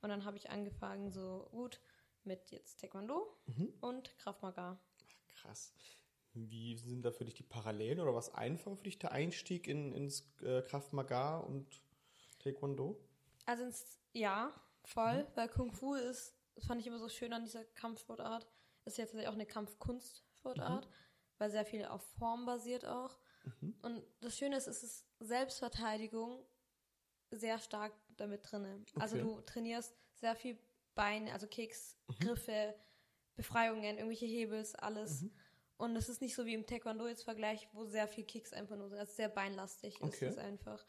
Und 0.00 0.08
dann 0.08 0.24
habe 0.24 0.36
ich 0.36 0.50
angefangen, 0.50 1.10
so 1.10 1.48
gut 1.50 1.80
mit 2.24 2.50
jetzt 2.50 2.80
Taekwondo 2.80 3.36
Mhm. 3.46 3.72
und 3.80 4.16
Krav 4.18 4.40
Maga. 4.42 4.78
Krass. 5.28 5.74
Wie 6.34 6.76
sind 6.76 7.02
da 7.02 7.10
für 7.10 7.24
dich 7.24 7.34
die 7.34 7.42
Parallelen 7.42 8.00
oder 8.00 8.14
was 8.14 8.32
einfacher 8.34 8.76
für 8.76 8.84
dich 8.84 8.98
der 8.98 9.12
Einstieg 9.12 9.66
in, 9.66 9.92
ins 9.92 10.30
äh, 10.42 10.62
Krav 10.62 10.92
Maga 10.92 11.38
und 11.38 11.82
Taekwondo? 12.38 12.98
Also 13.46 13.64
ins, 13.64 13.98
ja, 14.12 14.52
voll, 14.88 15.26
weil 15.34 15.48
Kung 15.48 15.72
Fu 15.72 15.94
ist, 15.94 16.34
das 16.54 16.66
fand 16.66 16.80
ich 16.80 16.86
immer 16.86 16.98
so 16.98 17.08
schön 17.08 17.32
an 17.32 17.44
dieser 17.44 17.64
Kampfsportart, 17.64 18.46
ist 18.84 18.98
ja 18.98 19.04
tatsächlich 19.04 19.28
auch 19.28 19.34
eine 19.34 19.46
Kampfkunstsportart, 19.46 20.88
weil 21.38 21.50
sehr 21.50 21.64
viel 21.64 21.84
auf 21.84 22.02
Form 22.18 22.46
basiert 22.46 22.84
auch. 22.84 23.18
Und 23.82 24.02
das 24.20 24.36
Schöne 24.36 24.56
ist, 24.56 24.66
es 24.66 24.82
ist 24.82 25.06
Selbstverteidigung 25.20 26.44
sehr 27.30 27.58
stark 27.58 27.92
damit 28.16 28.50
drinne. 28.50 28.84
Also 28.98 29.16
Okay. 29.16 29.24
du 29.24 29.40
trainierst 29.42 29.94
sehr 30.14 30.34
viel 30.34 30.58
Beine, 30.94 31.32
also 31.32 31.46
Kicks, 31.46 31.96
Griffe, 32.20 32.74
Befreiungen, 33.36 33.98
irgendwelche 33.98 34.26
Hebels, 34.26 34.74
alles. 34.74 35.24
Und 35.76 35.94
es 35.94 36.08
ist 36.08 36.20
nicht 36.20 36.34
so 36.34 36.44
wie 36.44 36.54
im 36.54 36.66
Taekwondo 36.66 37.06
jetzt 37.06 37.22
Vergleich, 37.22 37.68
wo 37.72 37.84
sehr 37.84 38.08
viel 38.08 38.24
Kicks 38.24 38.52
einfach 38.52 38.76
nur 38.76 38.88
sind. 38.88 38.98
Also 38.98 39.12
sehr 39.12 39.28
beinlastig 39.28 40.00
Okay. 40.00 40.26
ist 40.26 40.32
es 40.32 40.38
einfach. 40.38 40.84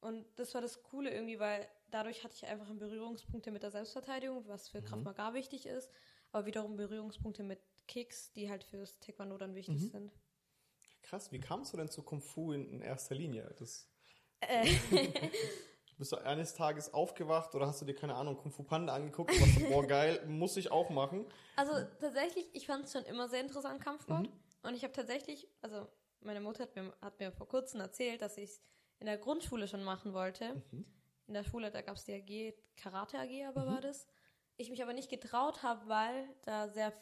Und 0.00 0.26
das 0.36 0.54
war 0.54 0.62
das 0.62 0.82
Coole 0.82 1.10
irgendwie, 1.12 1.38
weil 1.38 1.68
dadurch 1.94 2.24
hatte 2.24 2.34
ich 2.34 2.46
einfach 2.46 2.66
Berührungspunkte 2.74 3.52
mit 3.52 3.62
der 3.62 3.70
Selbstverteidigung, 3.70 4.46
was 4.48 4.68
für 4.68 4.82
Krav 4.82 5.00
Maga 5.02 5.32
wichtig 5.32 5.66
ist, 5.66 5.90
aber 6.32 6.44
wiederum 6.44 6.76
Berührungspunkte 6.76 7.44
mit 7.44 7.60
Kicks, 7.86 8.32
die 8.32 8.50
halt 8.50 8.64
fürs 8.64 8.98
Taekwondo 8.98 9.38
dann 9.38 9.54
wichtig 9.54 9.80
sind. 9.90 10.12
Krass, 11.02 11.30
wie 11.30 11.38
kamst 11.38 11.72
du 11.72 11.76
denn 11.76 11.88
zu 11.88 12.02
Kung 12.02 12.20
Fu 12.20 12.52
in, 12.52 12.68
in 12.68 12.80
erster 12.80 13.14
Linie? 13.14 13.54
Das, 13.58 13.88
Äh, 14.40 14.66
bist 15.98 16.10
du 16.10 16.16
eines 16.16 16.54
Tages 16.54 16.92
aufgewacht 16.92 17.54
oder 17.54 17.68
hast 17.68 17.80
du 17.80 17.84
dir, 17.84 17.94
keine 17.94 18.14
Ahnung, 18.16 18.36
Kung 18.38 18.50
Fu 18.50 18.64
Panda 18.64 18.92
angeguckt 18.94 19.30
und 19.32 19.40
warst 19.40 19.54
so, 19.54 19.66
boah, 19.68 19.86
geil, 19.86 20.24
muss 20.26 20.56
ich 20.56 20.72
auch 20.72 20.90
machen? 20.90 21.24
Also 21.56 21.72
tatsächlich, 22.00 22.46
ich 22.54 22.66
fand 22.66 22.86
es 22.86 22.92
schon 22.92 23.04
immer 23.04 23.28
sehr 23.28 23.40
interessant, 23.40 23.80
Kampfsport. 23.80 24.28
Und 24.62 24.74
ich 24.74 24.82
habe 24.82 24.92
tatsächlich, 24.92 25.46
also 25.60 25.86
meine 26.20 26.40
Mutter 26.40 26.64
hat 26.64 26.74
mir, 26.74 26.92
hat 27.00 27.20
mir 27.20 27.30
vor 27.30 27.46
kurzem 27.46 27.80
erzählt, 27.80 28.20
dass 28.22 28.36
ich 28.38 28.50
es 28.50 28.60
in 28.98 29.06
der 29.06 29.18
Grundschule 29.18 29.68
schon 29.68 29.84
machen 29.84 30.12
wollte. 30.14 30.62
In 31.26 31.34
der 31.34 31.44
Schule, 31.44 31.70
da 31.70 31.80
gab 31.80 31.96
es 31.96 32.04
die 32.04 32.12
AG, 32.14 32.54
Karate 32.76 33.18
AG 33.18 33.46
aber 33.48 33.66
war 33.66 33.80
das. 33.80 34.06
Ich 34.56 34.70
mich 34.70 34.82
aber 34.82 34.92
nicht 34.92 35.08
getraut 35.10 35.62
habe, 35.62 35.88
weil 35.88 36.28
da 36.42 36.68
sehr 36.68 36.92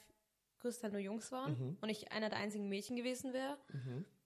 größtenteils 0.60 0.92
nur 0.92 1.02
Jungs 1.02 1.32
waren 1.32 1.76
und 1.80 1.88
ich 1.88 2.12
einer 2.12 2.28
der 2.30 2.38
einzigen 2.38 2.68
Mädchen 2.68 2.96
gewesen 2.96 3.32
wäre. 3.32 3.58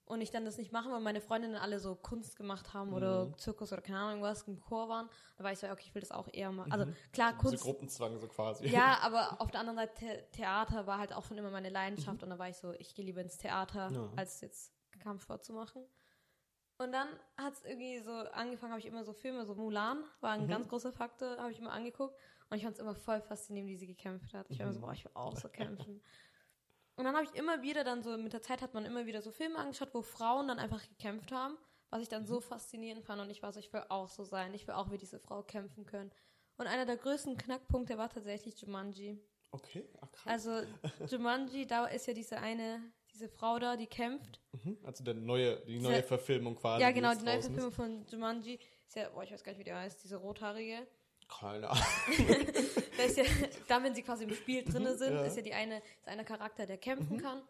Und 0.05 0.21
ich 0.21 0.31
dann 0.31 0.45
das 0.45 0.57
nicht 0.57 0.71
machen, 0.71 0.89
weil 0.93 1.01
meine 1.01 1.19
Freundinnen 1.19 1.55
alle 1.57 1.79
so 1.79 1.93
Kunst 1.95 2.37
gemacht 2.37 2.73
haben 2.73 2.93
oder 2.93 3.33
Zirkus 3.37 3.73
oder 3.73 3.81
keine 3.81 3.97
Ahnung 3.99 4.21
was, 4.21 4.43
im 4.43 4.61
Chor 4.61 4.87
waren. 4.87 5.09
Da 5.35 5.43
war 5.43 5.51
ich 5.51 5.59
so, 5.59 5.67
okay, 5.67 5.83
ich 5.85 5.93
will 5.95 5.99
das 5.99 6.11
auch 6.11 6.29
eher 6.31 6.49
machen. 6.53 6.71
Also 6.71 6.85
klar, 7.11 7.31
So 7.33 7.37
Kunst 7.49 7.63
Gruppenzwang 7.63 8.17
so 8.17 8.27
quasi. 8.29 8.67
ja, 8.67 8.99
aber 9.01 9.41
auf 9.41 9.51
der 9.51 9.59
anderen 9.59 9.75
Seite, 9.79 9.93
The 9.99 10.37
Theater 10.37 10.87
war 10.87 10.99
halt 10.99 11.11
auch 11.11 11.25
schon 11.25 11.37
immer 11.37 11.49
meine 11.51 11.69
Leidenschaft 11.69 12.23
und 12.23 12.29
da 12.29 12.39
war 12.39 12.47
ich 12.47 12.55
so, 12.55 12.71
ich 12.73 12.95
gehe 12.95 13.03
lieber 13.03 13.19
ins 13.19 13.37
Theater, 13.37 13.89
Ja. 13.91 14.09
als 14.15 14.39
jetzt 14.39 14.71
Kampfsport 14.99 15.43
zu 15.43 15.51
machen. 15.51 15.83
Und 16.77 16.91
dann 16.91 17.07
hat 17.37 17.53
es 17.53 17.65
irgendwie 17.65 17.99
so 17.99 18.11
angefangen, 18.11 18.71
habe 18.71 18.79
ich 18.79 18.85
immer 18.85 19.03
so 19.03 19.13
Filme, 19.13 19.45
so 19.45 19.55
Mulan 19.55 20.03
war 20.21 20.31
ein 20.31 20.47
ganz 20.47 20.67
großer 20.67 20.91
Faktor, 20.91 21.37
habe 21.37 21.51
ich 21.51 21.59
immer 21.59 21.71
angeguckt 21.71 22.15
und 22.49 22.57
ich 22.57 22.63
fand 22.63 22.75
es 22.75 22.79
immer 22.79 22.93
voll 22.93 23.19
faszinierend, 23.21 23.71
wie 23.71 23.77
sie 23.77 23.87
gekämpft 23.87 24.33
hat. 24.33 24.45
Ich 24.49 24.59
war 24.59 24.65
immer 24.65 24.73
so, 24.73 24.81
boah, 24.81 24.93
ich 24.93 25.03
will 25.03 25.11
auch 25.15 25.35
so 25.35 25.49
kämpfen. 25.49 26.01
Und 26.95 27.03
dann 27.03 27.15
habe 27.15 27.25
ich 27.25 27.35
immer 27.35 27.61
wieder 27.61 27.83
dann 27.83 28.01
so, 28.03 28.17
mit 28.17 28.33
der 28.33 28.41
Zeit 28.41 28.61
hat 28.61 28.73
man 28.73 28.85
immer 28.85 29.05
wieder 29.05 29.21
so 29.21 29.31
Filme 29.31 29.57
angeschaut, 29.57 29.93
wo 29.93 30.01
Frauen 30.01 30.47
dann 30.47 30.59
einfach 30.59 30.87
gekämpft 30.87 31.31
haben, 31.31 31.57
was 31.89 32.01
ich 32.01 32.09
dann 32.09 32.25
so 32.25 32.41
faszinierend 32.41 33.05
fand 33.05 33.21
und 33.21 33.29
ich 33.29 33.41
war 33.41 33.51
so, 33.51 33.59
ich 33.59 33.71
will 33.73 33.83
auch 33.89 34.09
so 34.09 34.23
sein, 34.23 34.53
ich 34.53 34.67
will 34.67 34.75
auch 34.75 34.91
wie 34.91 34.97
diese 34.97 35.19
Frau 35.19 35.43
kämpfen 35.43 35.85
können. 35.85 36.11
Und 36.57 36.67
einer 36.67 36.85
der 36.85 36.97
größten 36.97 37.37
Knackpunkte 37.37 37.97
war 37.97 38.09
tatsächlich 38.09 38.59
Jumanji. 38.59 39.19
Okay, 39.51 39.87
ach 40.01 40.11
krass. 40.11 40.47
Also 40.47 40.67
Jumanji, 41.07 41.65
da 41.67 41.85
ist 41.85 42.07
ja 42.07 42.13
diese 42.13 42.37
eine, 42.37 42.81
diese 43.17 43.29
Frau 43.29 43.57
da, 43.59 43.75
die 43.75 43.87
kämpft. 43.87 44.39
Mhm. 44.63 44.77
Also 44.83 45.03
der 45.03 45.13
neue, 45.15 45.57
die 45.65 45.79
neue 45.79 46.03
Verfilmung 46.03 46.55
quasi. 46.55 46.81
ja, 46.81 46.91
genau, 46.91 47.09
jetzt 47.09 47.21
die 47.21 47.25
neue 47.25 47.35
draußen 47.35 47.55
ist. 47.55 47.63
Verfilmung 47.75 48.03
von 48.03 48.05
Jumanji. 48.11 48.59
Ist 48.87 48.95
ja, 48.95 49.09
boah, 49.09 49.23
ich 49.23 49.31
weiß 49.31 49.43
gar 49.43 49.51
nicht, 49.51 49.59
wie 49.59 49.63
der 49.63 49.77
heißt, 49.77 50.03
diese 50.03 50.17
rothaarige. 50.17 50.87
Keine 51.27 51.69
Ahnung. 51.69 51.83
Da 52.97 53.03
ist 53.03 53.17
ja, 53.17 53.23
dann, 53.67 53.83
wenn 53.83 53.93
sie 53.95 54.01
quasi 54.03 54.23
im 54.23 54.33
Spiel 54.33 54.63
drinne 54.63 54.95
sind, 54.97 55.13
Ja. 55.13 55.23
ist 55.23 55.35
ja 55.35 55.41
die 55.41 55.53
eine, 55.53 55.79
ist 55.99 56.07
einer 56.07 56.23
Charakter, 56.23 56.65
der 56.65 56.77
kämpfen 56.77 57.17
kann. 57.17 57.41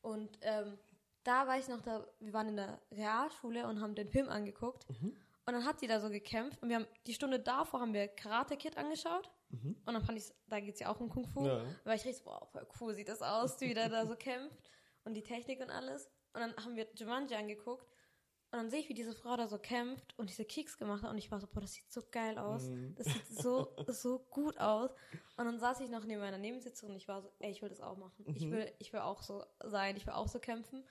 Und 0.00 0.38
ähm, 0.42 0.78
da 1.24 1.46
weiß 1.46 1.64
ich 1.68 1.74
noch, 1.74 1.82
da, 1.82 2.06
wir 2.20 2.32
waren 2.32 2.48
in 2.48 2.56
der 2.56 2.80
Realschule 2.90 3.66
und 3.66 3.80
haben 3.80 3.94
den 3.94 4.08
Film 4.08 4.28
angeguckt. 4.28 4.86
Und 5.44 5.52
dann 5.52 5.64
hat 5.64 5.80
sie 5.80 5.86
da 5.88 6.00
so 6.00 6.08
gekämpft. 6.08 6.62
Und 6.62 6.68
wir 6.70 6.76
haben 6.76 6.86
die 7.06 7.14
Stunde 7.14 7.38
davor 7.38 7.80
haben 7.80 7.92
wir 7.92 8.08
Karate 8.08 8.56
Kid 8.56 8.76
angeschaut. 8.78 9.30
Und 9.50 9.92
dann 9.92 10.02
fand 10.02 10.16
ich, 10.18 10.32
da 10.48 10.60
geht 10.60 10.74
es 10.74 10.80
ja 10.80 10.88
auch 10.88 10.98
um 10.98 11.10
Kung 11.10 11.26
Fu. 11.26 11.44
Ja. 11.46 11.58
Da 11.58 11.84
war 11.84 11.94
ich 11.94 12.04
richtig, 12.06 12.24
so, 12.24 12.30
boah, 12.30 12.46
voll 12.50 12.66
cool 12.80 12.94
sieht 12.94 13.08
das 13.10 13.20
aus, 13.20 13.60
wie 13.60 13.74
der 13.74 13.90
da 13.90 14.06
so 14.06 14.16
kämpft. 14.16 14.56
Und 15.04 15.14
die 15.14 15.22
Technik 15.22 15.60
und 15.60 15.70
alles. 15.70 16.06
Und 16.32 16.40
dann 16.40 16.56
haben 16.56 16.76
wir 16.76 16.86
Jumanji 16.94 17.34
angeguckt. 17.34 17.86
Und 18.52 18.58
dann 18.58 18.70
sehe 18.70 18.80
ich, 18.80 18.88
wie 18.90 18.94
diese 18.94 19.14
Frau 19.14 19.34
da 19.36 19.48
so 19.48 19.58
kämpft 19.58 20.18
und 20.18 20.28
diese 20.28 20.44
Kicks 20.44 20.76
gemacht 20.76 21.02
hat. 21.02 21.10
Und 21.10 21.16
ich 21.16 21.30
war 21.30 21.40
so, 21.40 21.46
boah, 21.46 21.62
das 21.62 21.72
sieht 21.72 21.90
so 21.90 22.02
geil 22.10 22.36
aus. 22.36 22.68
Das 22.96 23.06
sieht 23.06 23.26
so, 23.26 23.74
so 23.86 24.18
gut 24.30 24.58
aus. 24.58 24.90
Und 25.38 25.46
dann 25.46 25.58
saß 25.58 25.80
ich 25.80 25.88
noch 25.88 26.04
neben 26.04 26.20
meiner 26.20 26.36
Nebensitzerin 26.36 26.92
und 26.92 26.98
ich 26.98 27.08
war 27.08 27.22
so, 27.22 27.32
ey, 27.38 27.50
ich 27.50 27.62
will 27.62 27.70
das 27.70 27.80
auch 27.80 27.96
machen. 27.96 28.26
Ich, 28.34 28.50
will, 28.50 28.70
ich 28.78 28.92
will 28.92 29.00
auch 29.00 29.22
so 29.22 29.42
sein, 29.64 29.96
ich 29.96 30.06
will 30.06 30.12
auch 30.12 30.28
so 30.28 30.38
kämpfen. 30.38 30.84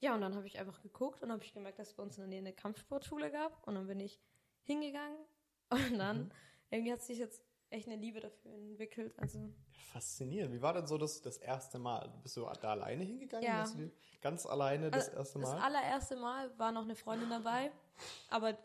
Ja, 0.00 0.14
und 0.14 0.20
dann 0.20 0.36
habe 0.36 0.46
ich 0.46 0.58
einfach 0.58 0.82
geguckt 0.82 1.22
und 1.22 1.32
habe 1.32 1.42
ich 1.42 1.54
gemerkt, 1.54 1.78
dass 1.78 1.88
es 1.88 1.94
bei 1.94 2.02
uns 2.02 2.18
in 2.18 2.22
der 2.22 2.28
Nähe 2.28 2.40
eine 2.40 2.52
Kampfsportschule 2.52 3.30
gab. 3.30 3.66
Und 3.66 3.74
dann 3.74 3.86
bin 3.86 4.00
ich 4.00 4.20
hingegangen. 4.64 5.18
Und 5.70 5.98
dann, 5.98 6.32
irgendwie 6.70 6.92
hat 6.92 7.00
sich 7.00 7.18
jetzt 7.18 7.42
echt 7.70 7.86
eine 7.86 7.96
Liebe 7.96 8.20
dafür 8.20 8.52
entwickelt. 8.52 9.18
Also, 9.18 9.52
Faszinierend. 9.92 10.52
Wie 10.52 10.60
war 10.62 10.74
denn 10.74 10.86
so 10.86 10.98
das, 10.98 11.22
das 11.22 11.38
erste 11.38 11.78
Mal? 11.78 12.12
Bist 12.22 12.36
du 12.36 12.42
da 12.60 12.70
alleine 12.70 13.04
hingegangen? 13.04 13.46
Ja. 13.46 13.66
Ganz 14.20 14.44
alleine 14.46 14.90
das 14.90 15.06
Also, 15.08 15.18
erste 15.18 15.38
Das 15.38 15.50
Mal? 15.50 15.60
allererste 15.62 16.16
Mal 16.16 16.58
war 16.58 16.72
noch 16.72 16.82
eine 16.82 16.94
Freundin 16.94 17.30
dabei, 17.30 17.70
aber 18.28 18.56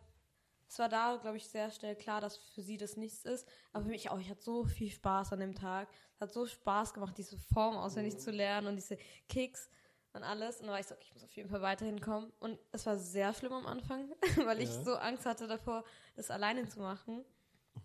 es 0.68 0.80
war 0.80 0.90
da, 0.90 1.18
glaube 1.22 1.38
ich, 1.38 1.48
sehr 1.48 1.70
schnell 1.70 1.96
klar, 1.96 2.20
dass 2.20 2.38
für 2.38 2.62
sie 2.62 2.78
das 2.78 2.98
nichts 2.98 3.24
ist. 3.26 3.48
Aber 3.72 3.84
für 3.84 3.92
mich 3.92 4.10
auch, 4.10 4.20
ich 4.20 4.30
hatte 4.30 4.42
so 4.42 4.66
viel 4.66 4.90
Spaß 4.90 5.34
an 5.34 5.40
dem 5.40 5.54
Tag. 5.54 5.88
Es 6.16 6.22
hat 6.22 6.34
so 6.34 6.46
Spaß 6.48 6.94
gemacht, 6.94 7.16
diese 7.18 7.38
Form 7.38 7.76
auswendig 7.78 8.18
zu 8.18 8.32
lernen 8.32 8.68
und 8.68 8.76
diese 8.76 8.98
Kicks 9.30 9.70
und 10.14 10.24
alles. 10.24 10.60
Und 10.62 10.68
da 10.68 10.74
war 10.74 10.80
ich 10.80 10.88
so, 10.88 10.96
okay, 10.96 11.06
ich 11.06 11.14
muss 11.14 11.24
auf 11.24 11.36
jeden 11.36 11.50
Fall 11.50 11.62
weiterhin 11.62 12.02
kommen. 12.02 12.34
Und 12.40 12.58
es 12.72 12.86
war 12.88 12.98
sehr 12.98 13.34
schlimm 13.34 13.54
am 13.54 13.68
Anfang, 13.68 14.10
weil 14.46 14.62
ich 14.62 14.70
Ja. 14.70 14.84
so 14.84 14.96
Angst 14.96 15.26
hatte 15.28 15.48
davor, 15.48 15.84
das 16.16 16.32
alleine 16.32 16.68
zu 16.68 16.80
machen. 16.80 17.24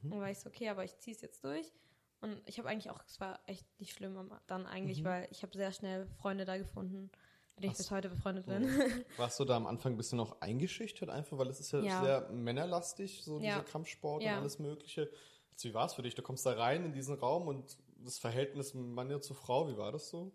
Und 0.03 0.11
dann 0.11 0.21
war 0.21 0.31
ich 0.31 0.39
so, 0.39 0.49
okay, 0.49 0.69
aber 0.69 0.85
ich 0.85 0.97
ziehe 0.99 1.15
es 1.15 1.23
jetzt 1.23 1.45
durch. 1.45 1.73
Und 2.21 2.43
ich 2.47 2.59
habe 2.59 2.69
eigentlich 2.69 2.91
auch, 2.91 3.01
es 3.07 3.21
war 3.21 3.39
echt 3.47 3.65
nicht 3.79 3.93
schlimm 3.93 4.31
dann 4.47 4.67
eigentlich, 4.67 5.05
weil 5.05 5.29
ich 5.31 5.43
habe 5.43 5.57
sehr 5.57 5.73
schnell 5.73 6.07
Freunde 6.21 6.45
da 6.45 6.57
gefunden, 6.59 7.11
mit 7.55 7.65
denen 7.65 7.73
ich 7.73 7.79
bis 7.79 7.91
heute 7.91 8.09
befreundet 8.09 8.47
bin. 8.47 8.69
Warst 9.17 9.39
du 9.39 9.45
da 9.45 9.57
am 9.57 9.67
Anfang 9.67 9.93
ein 9.93 9.97
bisschen 9.97 10.19
noch 10.19 10.41
eingeschüchtert 10.41 11.11
einfach, 11.11 11.39
weil 11.39 11.49
es 11.49 11.61
ist 11.61 11.73
ja, 11.73 11.83
Ja. 11.83 12.01
sehr 12.01 12.29
männerlastig, 12.31 13.23
so 13.23 13.39
Ja. 13.39 13.59
dieser 13.61 13.65
Kampfsport 13.71 14.25
Ja. 14.25 14.33
und 14.35 14.41
alles 14.41 14.59
mögliche. 14.59 15.11
Jetzt, 15.51 15.65
wie 15.65 15.75
war 15.75 15.87
es 15.87 15.95
für 15.95 16.03
dich? 16.03 16.15
Du 16.17 16.23
kommst 16.23 16.45
da 16.45 16.53
rein 16.55 16.85
in 16.85 16.93
diesen 16.93 17.15
Raum 17.17 17.47
und 17.47 17.79
das 17.99 18.19
Verhältnis 18.19 18.75
Mann 18.75 19.11
ja 19.11 19.21
zu 19.21 19.35
Frau, 19.35 19.69
wie 19.69 19.77
war 19.77 19.93
das 19.93 20.09
so? 20.09 20.33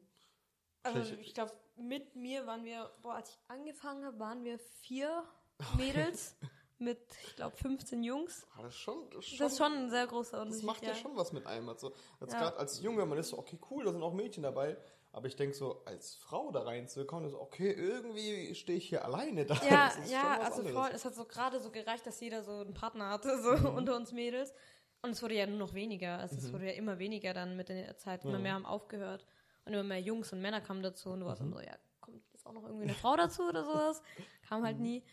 Also 0.83 1.15
ich 1.15 1.33
glaube, 1.33 1.53
mit 1.75 2.15
mir 2.15 2.45
waren 2.45 2.63
wir, 2.65 2.91
boah, 3.01 3.15
als 3.15 3.29
ich 3.29 3.39
angefangen 3.47 4.05
habe, 4.05 4.19
waren 4.19 4.43
wir 4.43 4.59
vier 4.59 5.23
Mädels 5.77 6.35
mit, 6.83 6.99
ich 7.27 7.35
glaube, 7.35 7.55
15 7.57 8.03
Jungs. 8.03 8.45
Ah, 8.55 8.61
das 8.63 8.73
ist 8.73 8.79
schon, 8.79 9.09
das 9.09 9.19
ist 9.19 9.29
schon, 9.29 9.37
Das 9.39 9.51
ist 9.53 9.57
schon 9.57 9.73
ein 9.73 9.89
sehr 9.89 10.07
großer 10.07 10.37
das 10.37 10.45
Unterschied. 10.45 10.65
macht 10.65 10.83
ja. 10.85 10.95
schon 10.95 11.15
was 11.15 11.31
mit 11.33 11.45
einem. 11.47 11.69
Also, 11.69 11.93
als 12.19 12.33
Ja. 12.33 12.39
gerade 12.39 12.57
als 12.57 12.81
Junge, 12.81 13.05
man 13.05 13.17
ist 13.17 13.29
so, 13.29 13.37
okay, 13.39 13.57
cool, 13.71 13.85
da 13.85 13.91
sind 13.91 14.03
auch 14.03 14.13
Mädchen 14.13 14.43
dabei. 14.43 14.77
Aber 15.15 15.27
ich 15.27 15.35
denke 15.35 15.55
so, 15.55 15.83
als 15.85 16.15
Frau 16.15 16.51
da 16.51 16.61
reinzukommen, 16.63 17.27
ist 17.29 17.35
okay, 17.35 17.71
irgendwie 17.71 18.55
stehe 18.55 18.77
ich 18.79 18.89
hier 18.89 19.05
alleine 19.05 19.45
da. 19.45 19.53
Ja, 19.69 19.91
Das 19.95 20.09
ja, 20.11 20.39
also 20.39 20.59
anderes. 20.61 20.75
voll. 20.75 20.89
Es 20.91 21.05
hat 21.05 21.13
so 21.13 21.25
gerade 21.25 21.59
so 21.59 21.69
gereicht, 21.69 22.05
dass 22.07 22.19
jeder 22.19 22.43
so 22.43 22.51
einen 22.61 22.73
Partner 22.73 23.09
hatte, 23.11 23.39
so 23.43 23.51
Mhm. 23.69 23.77
unter 23.77 23.95
uns 23.95 24.11
Mädels. 24.11 24.53
Und 25.03 25.11
es 25.11 25.21
wurde 25.21 25.35
ja 25.35 25.45
nur 25.45 25.59
noch 25.59 25.73
weniger. 25.75 26.17
Also 26.17 26.37
es 26.37 26.51
wurde 26.51 26.65
ja 26.65 26.71
immer 26.71 26.97
weniger 26.97 27.33
dann 27.35 27.55
mit 27.55 27.69
der 27.69 27.95
Zeit. 27.97 28.23
Immer 28.23 28.33
Ja. 28.33 28.39
mehr 28.39 28.53
haben 28.53 28.65
aufgehört. 28.65 29.27
Und 29.65 29.73
immer 29.73 29.83
mehr 29.83 29.99
Jungs 30.01 30.33
und 30.33 30.41
Männer 30.41 30.61
kamen 30.61 30.81
dazu. 30.81 31.09
Und 31.11 31.19
du 31.19 31.25
warst 31.27 31.41
Mhm. 31.43 31.51
dann 31.51 31.61
so, 31.61 31.67
ja, 31.69 31.75
kommt 32.01 32.23
jetzt 32.33 32.45
auch 32.47 32.53
noch 32.53 32.63
irgendwie 32.63 32.85
eine 32.85 32.93
Frau 32.95 33.15
dazu 33.15 33.43
oder 33.43 33.63
sowas? 33.65 34.01
Kam 34.49 34.61
Mhm. 34.61 34.65
halt 34.65 34.79
nie. 34.79 35.03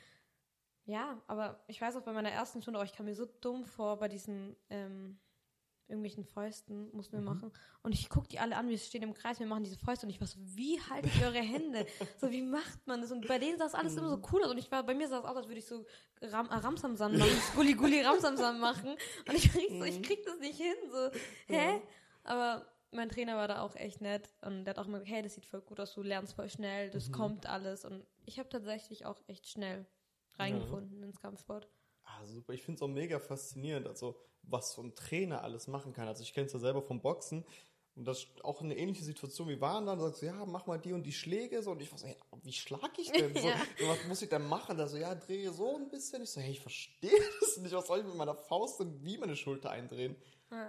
Ja, 0.90 1.22
aber 1.29 1.62
ich 1.68 1.81
weiß 1.81 1.96
auch 1.96 2.03
bei 2.03 2.12
meiner 2.12 2.31
ersten 2.31 2.61
Stunde, 2.62 2.81
oh, 2.81 2.83
ich 2.83 2.92
kam 2.92 3.07
mir 3.07 3.14
so 3.14 3.26
dumm 3.40 3.64
vor 3.64 3.96
bei 3.98 4.09
diesen 4.09 4.57
ähm, 4.70 5.18
irgendwelchen 5.87 6.24
Fäusten, 6.24 6.90
mussten 6.92 7.16
Mhm. 7.16 7.24
wir 7.24 7.31
machen. 7.35 7.53
Und 7.83 7.92
ich 7.94 8.09
gucke 8.09 8.26
die 8.29 8.38
alle 8.40 8.57
an, 8.57 8.68
wir 8.68 8.76
stehen 8.79 9.03
im 9.03 9.14
Kreis, 9.14 9.38
wir 9.38 9.46
machen 9.46 9.62
diese 9.64 9.76
Fäuste 9.79 10.07
und 10.07 10.11
ich 10.11 10.20
war 10.20 10.26
so, 10.26 10.38
wie 10.40 10.81
haltet 10.81 11.12
ihr 11.16 11.26
eure 11.26 11.40
Hände? 11.40 11.87
so, 12.20 12.31
wie 12.31 12.42
macht 12.42 12.87
man 12.87 13.00
das? 13.03 13.12
Und 13.12 13.26
bei 13.29 13.38
denen 13.38 13.59
sah 13.59 13.66
es 13.66 13.74
alles 13.74 13.96
immer 13.96 14.09
so 14.11 14.20
cool 14.33 14.42
aus. 14.44 14.50
Und 14.50 14.59
ich 14.59 14.70
war, 14.72 14.83
bei 14.85 14.94
mir 14.94 15.09
sah 15.09 15.18
es 15.20 15.24
aus, 15.24 15.37
als 15.37 15.46
würde 15.48 15.59
ich 15.61 15.66
so 15.66 15.85
Ram, 16.22 16.48
äh, 16.48 16.55
Ramsamsam 16.55 17.16
machen, 17.16 17.40
Gulli 17.55 17.74
Gulli 17.74 18.00
Ramsamsam 18.03 18.59
machen. 18.59 18.90
Und 19.29 19.35
ich 19.35 19.50
krieg 19.50 19.68
so, 19.70 19.85
ich 19.85 20.03
krieg 20.03 20.24
das 20.24 20.38
nicht 20.38 20.57
hin, 20.59 20.74
so, 20.90 21.11
hä? 21.46 21.81
Aber 22.24 22.66
mein 22.92 23.09
Trainer 23.09 23.37
war 23.37 23.46
da 23.46 23.62
auch 23.62 23.76
echt 23.76 24.00
nett 24.00 24.29
und 24.42 24.64
der 24.64 24.74
hat 24.74 24.79
auch 24.81 24.87
immer 24.87 24.98
gesagt, 24.98 25.14
hey, 25.14 25.22
das 25.22 25.35
sieht 25.35 25.46
voll 25.46 25.61
gut 25.61 25.79
aus, 25.79 25.94
du 25.94 26.03
lernst 26.03 26.35
voll 26.35 26.48
schnell, 26.48 26.90
das 26.90 27.12
kommt 27.12 27.46
alles. 27.46 27.85
Und 27.85 28.05
ich 28.26 28.38
habe 28.40 28.48
tatsächlich 28.48 29.07
auch 29.07 29.20
echt 29.29 29.46
schnell 29.48 29.87
reingefunden 30.40 31.03
ins 31.03 31.20
Kampfsport. 31.20 31.68
Ah, 32.05 32.24
super. 32.24 32.53
Ich 32.53 32.62
finde 32.62 32.76
es 32.79 32.83
auch 32.83 32.88
mega 32.88 33.18
faszinierend, 33.18 33.87
also 33.87 34.16
was 34.42 34.72
so 34.72 34.83
ein 34.83 34.94
Trainer 34.94 35.42
alles 35.42 35.68
machen 35.68 35.92
kann. 35.92 36.09
Also 36.09 36.22
ich 36.22 36.33
kenne 36.33 36.46
es 36.46 36.53
ja 36.53 36.59
selber 36.59 36.83
vom 36.83 37.00
Boxen. 37.00 37.44
Und 37.96 38.07
das 38.07 38.18
ist 38.20 38.44
auch 38.44 38.62
eine 38.62 38.76
ähnliche 38.76 39.05
Situation 39.05 39.48
wie 39.48 39.61
waren 39.61 39.85
dann. 39.85 39.98
Da 39.98 40.07
sagst 40.07 40.22
du, 40.22 40.26
ja, 40.26 40.46
mach 40.46 40.66
mal 40.66 40.79
die 40.79 40.92
und 40.92 41.03
die 41.03 41.12
Schläge. 41.12 41.62
So, 41.62 41.72
und 41.72 41.83
ich 41.83 41.90
war 41.90 41.98
so, 41.98 42.07
hey, 42.07 42.16
wie 42.42 42.53
schlag 42.53 42.98
ich 42.98 43.11
denn? 43.12 43.35
So, 43.37 43.46
Ja. 43.48 43.61
Was 43.87 44.07
muss 44.07 44.22
ich 44.22 44.29
denn 44.29 44.46
machen? 44.46 44.79
Da 44.79 44.87
so, 44.88 44.96
ja, 44.96 45.14
drehe 45.14 45.53
so 45.53 45.76
ein 45.76 45.88
bisschen. 45.90 46.22
Ich 46.22 46.31
so, 46.31 46.40
hey, 46.40 46.53
ich 46.53 46.61
verstehe 46.61 47.11
das 47.40 47.59
nicht. 47.59 47.72
Was 47.74 47.87
soll 47.88 47.98
ich 48.00 48.07
mit 48.07 48.14
meiner 48.14 48.35
Faust 48.35 48.81
und 48.81 49.05
wie 49.05 49.18
meine 49.18 49.37
Schulter 49.37 49.70
eindrehen? 49.70 50.16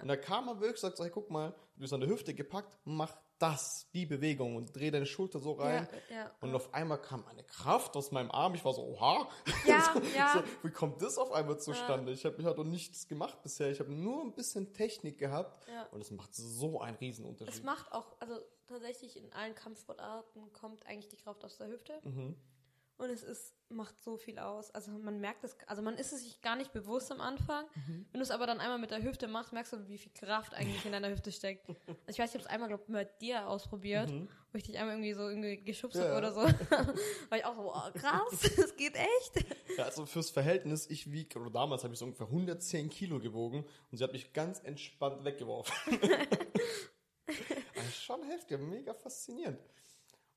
Und 0.02 0.08
da 0.08 0.16
kam 0.16 0.48
er 0.48 0.60
wirklich, 0.60 0.80
sagt 0.82 0.98
so, 0.98 1.04
hey, 1.04 1.12
guck 1.12 1.30
mal, 1.32 1.56
du 1.76 1.82
bist 1.82 1.94
an 1.94 2.02
der 2.02 2.10
Hüfte 2.10 2.34
gepackt, 2.36 2.78
mach 2.84 3.16
das, 3.42 3.88
die 3.94 4.06
Bewegung 4.06 4.56
und 4.56 4.76
dreh 4.76 4.92
deine 4.92 5.06
Schulter 5.06 5.40
so 5.40 5.54
rein. 5.54 5.88
Ja, 6.10 6.16
ja. 6.16 6.32
Und 6.42 6.54
auf 6.56 6.74
einmal 6.74 7.02
kam 7.02 7.26
eine 7.28 7.44
Kraft 7.44 7.96
aus 7.96 8.12
meinem 8.12 8.32
Arm. 8.32 8.54
Ich 8.56 8.64
war 8.64 8.74
so, 8.74 8.84
oha. 8.84 9.28
Ja, 9.66 9.82
so, 9.94 10.00
ja. 10.16 10.34
So, 10.34 10.68
wie 10.68 10.72
kommt 10.72 11.02
das 11.02 11.18
auf 11.18 11.32
einmal 11.32 11.60
zustande? 11.60 12.12
Ich 12.12 12.26
habe 12.26 12.36
ich 12.38 12.46
noch 12.46 12.64
nichts 12.64 13.08
gemacht 13.08 13.42
bisher. 13.44 13.72
Ich 13.72 13.80
habe 13.80 13.92
nur 13.92 14.22
ein 14.24 14.34
bisschen 14.34 14.74
Technik 14.74 15.18
gehabt. 15.18 15.68
Ja. 15.68 15.84
Und 15.92 16.02
es 16.02 16.12
macht 16.12 16.34
so 16.36 16.80
einen 16.82 16.96
Es 16.96 17.02
Riesenunterschied. 17.02 17.64
macht 17.64 17.92
auch, 17.92 18.16
also 18.20 18.40
tatsächlich 18.68 19.18
in 19.18 19.32
allen 19.34 19.56
Kampfsportarten 19.56 20.54
kommt 20.54 20.86
eigentlich 20.86 21.10
die 21.10 21.18
Kraft 21.18 21.44
aus 21.44 21.58
der 21.58 21.68
Hüfte. 21.68 22.00
Mhm. 22.04 22.36
Und 23.02 23.10
es 23.10 23.24
ist, 23.24 23.56
macht 23.70 24.00
so 24.04 24.16
viel 24.16 24.38
aus. 24.38 24.70
Also 24.76 24.92
man 24.92 25.20
merkt 25.20 25.44
es, 25.44 25.58
also 25.66 25.82
man 25.82 25.96
ist 25.98 26.14
es 26.14 26.22
sich 26.22 26.40
gar 26.42 26.56
nicht 26.56 26.72
bewusst 26.72 27.12
am 27.12 27.20
Anfang. 27.20 27.66
Mhm. 27.74 28.06
Wenn 28.12 28.20
du 28.20 28.22
es 28.22 28.30
aber 28.30 28.46
dann 28.46 28.60
einmal 28.60 28.78
mit 28.78 28.92
der 28.92 29.02
Hüfte 29.02 29.28
machst, 29.28 29.54
merkst 29.54 29.74
du, 29.74 29.88
wie 29.88 29.98
viel 29.98 30.12
Kraft 30.14 30.54
eigentlich 30.54 30.86
in 30.86 30.92
deiner 30.92 31.10
Hüfte 31.10 31.32
steckt. 31.32 31.66
Also 31.88 32.10
ich 32.10 32.20
weiß, 32.20 32.30
ich 32.30 32.36
habe 32.36 32.44
es 32.44 32.46
einmal, 32.46 32.68
glaube 32.70 32.84
ich, 32.84 32.90
mit 32.90 33.10
dir 33.22 33.48
ausprobiert, 33.48 34.12
wo 34.12 34.58
ich 34.58 34.64
dich 34.64 34.78
einmal 34.78 34.96
irgendwie 34.96 35.14
so 35.14 35.28
irgendwie 35.28 35.58
geschubst 35.64 35.98
Mhm. 35.98 36.04
Ja. 36.04 36.10
habe 36.10 36.18
oder 36.20 36.32
so. 36.34 36.42
War 37.30 37.38
ich 37.40 37.44
auch 37.46 37.56
so, 37.56 37.74
oh, 37.74 38.00
krass, 38.00 38.40
das 38.56 38.76
geht 38.76 38.96
echt. 38.96 39.46
Ja, 39.78 39.86
also 39.86 40.06
fürs 40.06 40.30
Verhältnis, 40.30 40.88
ich 40.88 41.12
wiege, 41.12 41.40
oder 41.40 41.50
damals 41.50 41.84
habe 41.84 41.94
ich 41.96 42.00
so 42.00 42.06
ungefähr 42.06 42.28
110 42.28 42.90
Kilo 42.92 43.20
gewogen 43.20 43.66
und 43.92 43.98
sie 43.98 44.04
hat 44.04 44.12
mich 44.12 44.32
ganz 44.32 44.60
entspannt 44.60 45.24
weggeworfen. 45.26 45.74
also 47.28 47.92
schon 48.00 48.24
heftig, 48.26 48.60
mega 48.60 48.94
faszinierend. 48.94 49.60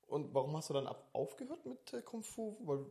Und 0.07 0.33
warum 0.33 0.55
hast 0.55 0.69
du 0.69 0.73
dann 0.73 0.87
ab 0.87 1.07
aufgehört 1.13 1.65
mit 1.65 1.93
äh, 1.93 2.01
Kung 2.01 2.23
Fu? 2.23 2.57
Weil 2.61 2.85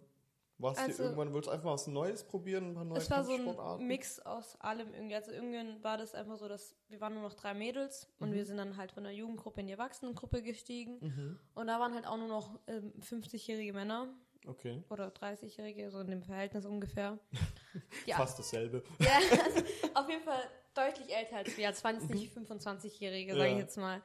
warst 0.58 0.80
Also- 0.80 0.98
du 0.98 1.02
irgendwann, 1.04 1.32
wolltest 1.32 1.48
du 1.48 1.52
einfach 1.52 1.72
was 1.72 1.86
Neues 1.86 2.22
probieren, 2.24 2.70
ein 2.70 2.74
paar 2.74 2.84
neue 2.84 2.98
Es 2.98 3.10
war 3.10 3.24
so 3.24 3.32
ein? 3.34 3.86
Mix 3.86 4.20
aus 4.20 4.60
allem 4.60 4.92
irgendwie. 4.94 5.14
Also 5.16 5.32
irgendwann 5.32 5.82
war 5.82 5.96
das 5.98 6.14
einfach 6.14 6.36
so, 6.36 6.48
dass 6.48 6.74
wir 6.88 7.00
waren 7.00 7.14
nur 7.14 7.22
noch 7.22 7.34
drei 7.34 7.54
Mädels 7.54 8.08
und 8.20 8.32
wir 8.32 8.44
sind 8.46 8.56
dann 8.58 8.76
halt 8.76 8.92
von 8.92 9.02
der 9.04 9.12
Jugendgruppe 9.12 9.60
in 9.60 9.66
die 9.66 9.72
Erwachsenengruppe 9.72 10.42
gestiegen. 10.42 10.98
Mhm. 11.00 11.38
Und 11.54 11.66
da 11.66 11.80
waren 11.80 11.94
halt 11.94 12.06
auch 12.06 12.16
nur 12.16 12.28
noch 12.28 12.58
ähm, 12.68 12.92
50-jährige 13.00 13.72
Männer 13.72 14.08
Okay, 14.46 14.82
oder 14.90 15.08
30-jährige, 15.08 15.90
so 15.90 16.00
in 16.00 16.08
dem 16.08 16.22
Verhältnis 16.22 16.66
ungefähr. 16.66 17.18
Ja, 18.06 18.16
fast 18.16 18.38
dasselbe. 18.38 18.84
ja 19.00 19.08
also 19.44 19.60
auf 19.94 20.08
jeden 20.08 20.22
Fall 20.22 20.42
deutlich 20.74 21.12
älter 21.12 21.38
als 21.38 21.56
wir. 21.56 21.64
Jetzt 21.64 21.84
nicht 22.10 22.32
25-Jährige, 22.36 23.32
sage 23.34 23.46
Ja. 23.48 23.52
ich 23.52 23.58
jetzt 23.58 23.76
mal. 23.78 24.00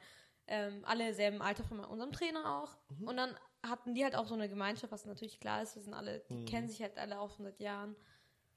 Ähm, 0.52 0.84
alle 0.84 1.14
selben 1.14 1.40
Alter 1.40 1.62
von 1.62 1.78
unserem 1.80 2.10
Trainer 2.10 2.60
auch. 2.60 2.76
Und 3.06 3.16
dann 3.16 3.36
hatten 3.62 3.94
die 3.94 4.02
halt 4.02 4.16
auch 4.16 4.26
so 4.26 4.34
eine 4.34 4.48
Gemeinschaft, 4.48 4.92
was 4.92 5.06
natürlich 5.06 5.38
klar 5.38 5.62
ist. 5.62 5.76
Wir 5.76 5.82
sind 5.82 5.94
alle, 5.94 6.20
die 6.28 6.44
kennen 6.44 6.68
sich 6.68 6.82
halt 6.82 6.98
alle 6.98 7.20
auch 7.20 7.30
schon 7.30 7.44
seit 7.44 7.60
Jahren. 7.60 7.94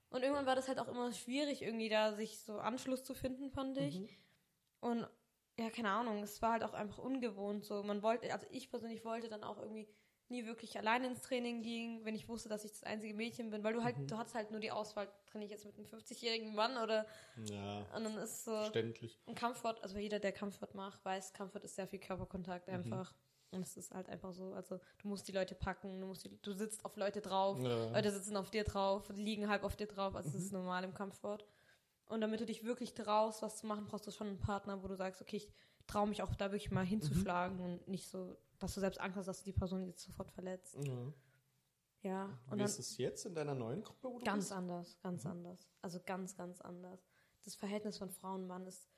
Und 0.09 0.23
irgendwann 0.23 0.45
war 0.47 0.55
das 0.55 0.67
halt 0.67 0.79
auch 0.79 0.87
immer 0.87 1.11
schwierig, 1.11 1.61
irgendwie 1.61 1.89
da 1.89 2.13
sich 2.13 2.39
so 2.39 2.57
Anschluss 2.57 3.03
zu 3.03 3.13
finden, 3.13 3.51
fand 3.51 3.77
ich. 3.77 3.95
Und 4.79 5.07
ja, 5.59 5.69
keine 5.69 5.91
Ahnung, 5.91 6.23
es 6.23 6.41
war 6.41 6.53
halt 6.53 6.63
auch 6.63 6.73
einfach 6.73 6.97
ungewohnt 6.97 7.63
so. 7.63 7.83
Man 7.83 8.01
wollte, 8.01 8.33
also 8.33 8.47
ich 8.49 8.69
persönlich 8.71 9.05
wollte 9.05 9.29
dann 9.29 9.43
auch 9.43 9.59
irgendwie 9.59 9.87
nie 10.29 10.45
wirklich 10.45 10.77
alleine 10.77 11.07
ins 11.07 11.21
Training 11.21 11.61
gehen, 11.61 12.03
wenn 12.05 12.15
ich 12.15 12.27
wusste, 12.27 12.49
dass 12.49 12.63
ich 12.65 12.71
das 12.71 12.83
einzige 12.83 13.13
Mädchen 13.13 13.49
bin, 13.49 13.63
weil 13.63 13.73
du 13.73 13.83
halt, 13.83 13.95
du 14.09 14.17
hattest 14.17 14.35
halt 14.35 14.51
nur 14.51 14.59
die 14.59 14.71
Auswahl, 14.71 15.07
trainiere 15.27 15.45
ich 15.47 15.51
jetzt 15.51 15.65
mit 15.65 15.75
einem 15.77 15.85
50-jährigen 15.85 16.53
Mann 16.55 16.77
oder 16.77 17.05
Ja, 17.49 17.81
und 17.95 18.03
dann 18.03 18.17
ist 18.17 18.45
so 18.45 18.51
verständlich. 18.51 19.19
ein 19.27 19.35
Kampfsport, 19.35 19.81
also 19.83 19.97
jeder, 19.97 20.19
der 20.19 20.31
Kampfsport 20.31 20.75
macht, 20.75 21.03
weiß, 21.05 21.33
Kampfsport 21.33 21.63
ist 21.63 21.75
sehr 21.75 21.87
viel 21.87 21.99
Körperkontakt 21.99 22.69
einfach. 22.69 23.13
Und 23.51 23.61
es 23.61 23.77
ist 23.77 23.93
halt 23.93 24.09
einfach 24.09 24.33
so, 24.33 24.53
also 24.53 24.79
du 24.97 25.07
musst 25.07 25.27
die 25.27 25.31
Leute 25.31 25.53
packen, 25.53 26.01
du 26.01 26.07
musst 26.07 26.25
die, 26.25 26.35
du 26.41 26.53
sitzt 26.53 26.83
auf 26.85 26.95
Leute 26.95 27.21
drauf, 27.21 27.59
Ja. 27.61 27.91
Leute 27.91 28.11
sitzen 28.11 28.35
auf 28.35 28.49
dir 28.49 28.63
drauf, 28.63 29.09
liegen 29.13 29.47
halb 29.47 29.63
auf 29.63 29.75
dir 29.75 29.85
drauf, 29.85 30.15
also 30.15 30.31
das 30.31 30.41
ist 30.41 30.51
normal 30.53 30.83
im 30.83 30.95
Kampfsport. 30.95 31.45
Und 32.07 32.21
damit 32.21 32.41
du 32.41 32.45
dich 32.47 32.63
wirklich 32.63 32.95
traust, 32.95 33.41
was 33.43 33.57
zu 33.57 33.67
machen, 33.67 33.85
brauchst 33.85 34.07
du 34.07 34.11
schon 34.11 34.27
einen 34.27 34.39
Partner, 34.39 34.81
wo 34.81 34.87
du 34.87 34.95
sagst, 34.95 35.21
okay, 35.21 35.37
ich 35.37 35.47
traue 35.85 36.07
mich 36.07 36.23
auch 36.23 36.33
da 36.35 36.51
wirklich 36.51 36.71
mal 36.71 36.83
hinzuschlagen 36.85 37.59
und 37.59 37.87
nicht 37.87 38.07
so, 38.07 38.35
dass 38.63 38.73
du 38.75 38.79
selbst 38.79 38.99
Angst 38.99 39.17
hast, 39.17 39.27
dass 39.27 39.39
du 39.39 39.45
die 39.45 39.53
Person 39.53 39.85
jetzt 39.85 40.03
sofort 40.03 40.31
verletzt. 40.31 40.77
Ja. 40.85 41.13
Ja, 42.01 42.37
und 42.49 42.59
Wie 42.59 42.63
ist 42.63 42.79
es 42.79 42.97
jetzt 42.97 43.25
in 43.25 43.33
deiner 43.33 43.55
neuen 43.55 43.81
Gruppe, 43.81 44.09
wo 44.09 44.19
du 44.19 44.25
ganz 44.25 44.45
bist? 44.45 44.51
anders, 44.51 44.99
ganz 45.01 45.25
anders. 45.25 45.69
Also 45.81 45.99
ganz, 46.05 46.35
ganz 46.35 46.59
anders. 46.59 47.05
Das 47.43 47.55
Verhältnis 47.55 47.97
von 47.97 48.09
Frau 48.09 48.33
und 48.35 48.45
Mann 48.45 48.65
ist 48.65 48.89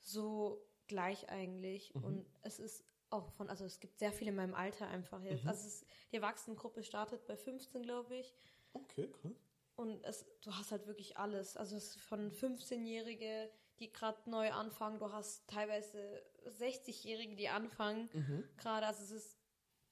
so 0.00 0.66
gleich 0.88 1.28
eigentlich 1.28 1.94
und 1.94 2.26
es 2.42 2.58
ist 2.58 2.84
auch 3.10 3.30
von, 3.32 3.48
also 3.48 3.64
es 3.64 3.78
gibt 3.78 3.98
sehr 3.98 4.12
viele 4.12 4.30
in 4.30 4.36
meinem 4.36 4.54
Alter 4.54 4.88
einfach 4.88 5.22
jetzt. 5.22 5.46
Also 5.46 5.66
es 5.66 5.74
ist, 5.74 5.86
die 6.10 6.16
Erwachsenengruppe 6.16 6.82
startet 6.82 7.24
bei 7.26 7.36
15, 7.36 7.82
glaube 7.82 8.16
ich. 8.16 8.34
Okay, 8.72 9.08
krass. 9.08 9.32
Und 9.76 10.04
es, 10.04 10.26
du 10.42 10.52
hast 10.52 10.72
halt 10.72 10.86
wirklich 10.86 11.16
alles. 11.16 11.56
Also 11.56 11.76
es 11.76 11.96
ist 11.96 12.00
von 12.00 12.30
15-Jährige, 12.30 13.50
die 13.80 13.92
gerade 13.92 14.18
neu 14.30 14.52
anfangen, 14.52 14.98
du 14.98 15.10
hast 15.10 15.48
teilweise 15.48 16.22
60-Jährige, 16.58 17.36
die 17.36 17.48
anfangen 17.48 18.08
gerade. 18.56 18.86
Also 18.86 19.02
es 19.02 19.10
ist 19.10 19.38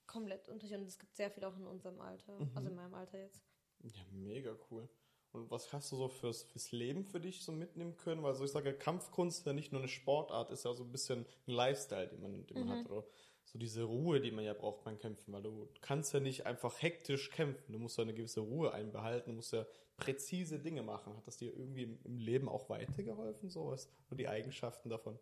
komplett 0.07 0.48
unterschiedlich 0.48 0.81
und 0.81 0.88
es 0.88 0.98
gibt 0.98 1.14
sehr 1.14 1.31
viel 1.31 1.44
auch 1.44 1.57
in 1.57 1.66
unserem 1.66 2.01
Alter, 2.01 2.38
also 2.55 2.68
in 2.68 2.74
meinem 2.74 2.94
Alter 2.94 3.18
jetzt. 3.18 3.42
Ja, 3.81 4.03
mega 4.11 4.57
cool. 4.70 4.88
Und 5.33 5.51
was 5.51 5.72
hast 5.72 5.92
du 5.92 5.96
so 5.96 6.09
fürs, 6.09 6.44
fürs 6.44 6.72
Leben 6.72 7.05
für 7.05 7.20
dich 7.20 7.42
so 7.42 7.53
mitnehmen 7.53 7.96
können? 7.96 8.22
Weil 8.22 8.35
so 8.35 8.44
ich 8.44 8.51
sage, 8.51 8.72
Kampfkunst 8.72 9.40
ist 9.40 9.46
ja 9.46 9.53
nicht 9.53 9.72
nur 9.72 9.81
eine 9.83 9.88
Sportart, 9.88 10.51
ist 10.51 10.64
ja 10.64 10.72
so 10.72 10.85
ein 10.85 10.90
bisschen 10.90 11.27
ein 11.46 11.53
Lifestyle, 11.53 12.09
den 12.09 12.22
man, 12.22 12.46
den 12.46 12.66
man 12.66 12.79
hat. 12.79 12.90
Oder 12.90 13.05
so 13.50 13.58
diese 13.58 13.84
Ruhe, 13.84 14.20
die 14.20 14.30
man 14.30 14.44
ja 14.44 14.52
braucht 14.52 14.84
beim 14.84 14.98
Kämpfen. 14.98 15.32
Weil 15.32 15.42
du 15.42 15.68
kannst 15.80 16.12
ja 16.12 16.20
nicht 16.20 16.46
einfach 16.46 16.82
hektisch 16.82 17.30
kämpfen. 17.30 17.72
Du 17.72 17.78
musst 17.78 17.96
ja 17.96 18.02
eine 18.02 18.14
gewisse 18.14 18.40
Ruhe 18.40 18.72
einbehalten. 18.72 19.30
Du 19.30 19.37
musst 19.37 19.52
ja 19.52 19.64
präzise 19.96 20.58
Dinge 20.58 20.82
machen. 20.82 21.16
Hat 21.16 21.26
das 21.26 21.38
dir 21.38 21.56
irgendwie 21.56 21.84
im, 21.84 22.18
Leben 22.18 22.48
auch 22.48 22.68
weitergeholfen? 22.68 23.48
So 23.48 23.68
was? 23.68 23.88
Nur 24.11 24.18
die 24.18 24.28
Eigenschaften 24.28 24.90
davon? 24.90 25.18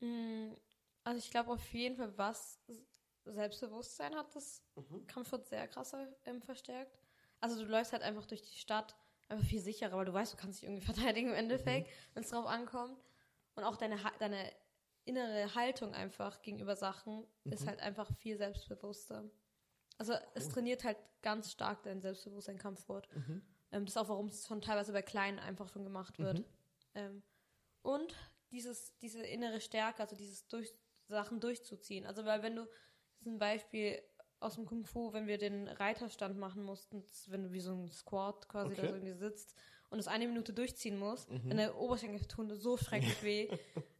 Mm, 0.00 0.52
Also 1.04 1.18
ich 1.18 1.30
glaube 1.30 1.52
auf 1.52 1.72
jeden 1.74 1.96
Fall, 1.96 2.16
was 2.16 2.60
Selbstbewusstsein 3.24 4.14
hat 4.14 4.34
das 4.34 4.62
Kampfsport 5.06 5.46
sehr 5.46 5.68
krass 5.68 5.94
ähm, 6.24 6.40
verstärkt. 6.42 6.98
Also 7.40 7.62
du 7.62 7.70
läufst 7.70 7.92
halt 7.92 8.02
einfach 8.02 8.24
durch 8.26 8.42
die 8.42 8.58
Stadt 8.58 8.96
einfach 9.28 9.44
viel 9.44 9.60
sicherer, 9.60 9.96
weil 9.96 10.04
du 10.06 10.12
weißt, 10.12 10.32
du 10.32 10.36
kannst 10.36 10.60
dich 10.60 10.68
irgendwie 10.68 10.84
verteidigen 10.92 11.28
im 11.28 11.34
Endeffekt, 11.34 11.90
wenn 12.14 12.22
es 12.22 12.30
drauf 12.30 12.46
ankommt. 12.46 12.98
Und 13.54 13.64
auch 13.64 13.76
deine, 13.76 13.98
deine 14.18 14.52
innere 15.06 15.54
Haltung 15.54 15.94
einfach 15.94 16.42
gegenüber 16.42 16.76
Sachen 16.76 17.24
ist 17.44 17.66
halt 17.66 17.80
einfach 17.80 18.10
viel 18.18 18.36
selbstbewusster. 18.36 19.24
Also 19.98 20.12
es 20.34 20.48
trainiert 20.50 20.84
halt 20.84 20.98
ganz 21.22 21.50
stark 21.50 21.82
dein 21.84 22.00
Selbstbewusstsein 22.02 22.58
Kampfsport. 22.58 23.08
Ähm, 23.72 23.84
das 23.86 23.94
ist 23.94 23.96
auch, 23.96 24.08
warum 24.08 24.26
es 24.26 24.46
schon 24.46 24.60
teilweise 24.60 24.92
bei 24.92 25.02
Kleinen 25.02 25.38
einfach 25.38 25.68
schon 25.68 25.84
gemacht 25.84 26.18
wird. 26.18 26.44
Ähm, 26.94 27.22
und 27.82 28.14
dieses, 28.50 28.96
diese 28.98 29.22
innere 29.24 29.60
Stärke, 29.60 30.02
also 30.02 30.16
dieses 30.16 30.46
durch, 30.48 30.74
Sachen 31.08 31.40
durchzuziehen. 31.40 32.04
Also 32.04 32.24
weil 32.24 32.42
wenn 32.42 32.56
du, 32.56 32.66
ein 33.24 33.38
Beispiel 33.38 34.02
aus 34.40 34.56
dem 34.56 34.66
Kung 34.66 34.84
Fu, 34.84 35.12
wenn 35.12 35.26
wir 35.26 35.38
den 35.38 35.66
Reiterstand 35.68 36.36
machen 36.38 36.62
mussten, 36.62 37.02
wenn 37.28 37.42
du 37.44 37.52
wie 37.52 37.60
so 37.60 37.72
ein 37.72 37.90
Squat 37.90 38.48
quasi 38.48 38.72
Okay. 38.72 38.82
da 38.82 38.88
so 38.88 38.94
irgendwie 38.94 39.14
sitzt 39.14 39.54
und 39.90 39.98
es 39.98 40.08
eine 40.08 40.26
Minute 40.26 40.52
durchziehen 40.52 40.98
musst, 40.98 41.30
deine 41.30 41.74
Oberschenkel 41.74 42.26
tun 42.26 42.54
so 42.54 42.76
schrecklich 42.76 43.22
weh. 43.22 43.48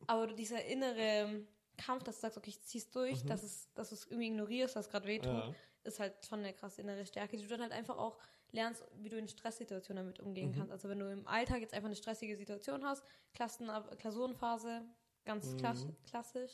Aber 0.07 0.27
dieser 0.29 0.65
innere 0.65 1.47
Kampf, 1.77 2.05
dass 2.05 2.17
du 2.17 2.21
sagst, 2.23 2.39
okay, 2.39 2.51
ich 2.51 2.63
zieh's 2.63 2.91
durch, 2.91 3.23
dass, 3.25 3.43
es, 3.43 3.73
dass 3.75 3.91
du 3.91 3.95
es 3.95 4.07
irgendwie 4.07 4.29
ignorierst, 4.29 4.77
was 4.77 4.89
gerade 4.89 5.07
weh 5.07 5.19
tut, 5.19 5.27
Ja. 5.27 5.55
ist 5.85 6.01
halt 6.01 6.15
schon 6.27 6.41
eine 6.41 6.53
krasse 6.55 6.81
innere 6.83 7.05
Stärke, 7.07 7.37
die 7.37 7.43
du 7.43 7.49
dann 7.49 7.61
halt 7.63 7.73
einfach 7.73 7.99
auch 7.99 8.19
lernst, 8.53 8.85
wie 8.97 9.09
du 9.09 9.19
in 9.19 9.29
Stresssituationen 9.29 10.05
damit 10.05 10.21
umgehen 10.21 10.53
kannst. 10.57 10.73
Also 10.73 10.89
wenn 10.89 10.99
du 10.99 11.11
im 11.11 11.27
Alltag 11.27 11.61
jetzt 11.61 11.75
einfach 11.75 11.87
eine 11.89 11.97
stressige 11.97 12.37
Situation 12.37 12.85
hast, 12.85 13.05
Klassen, 13.35 13.69
Klausurenphase, 13.99 14.83
ganz 15.25 15.57
klass 15.57 15.87
klassisch, 16.05 16.53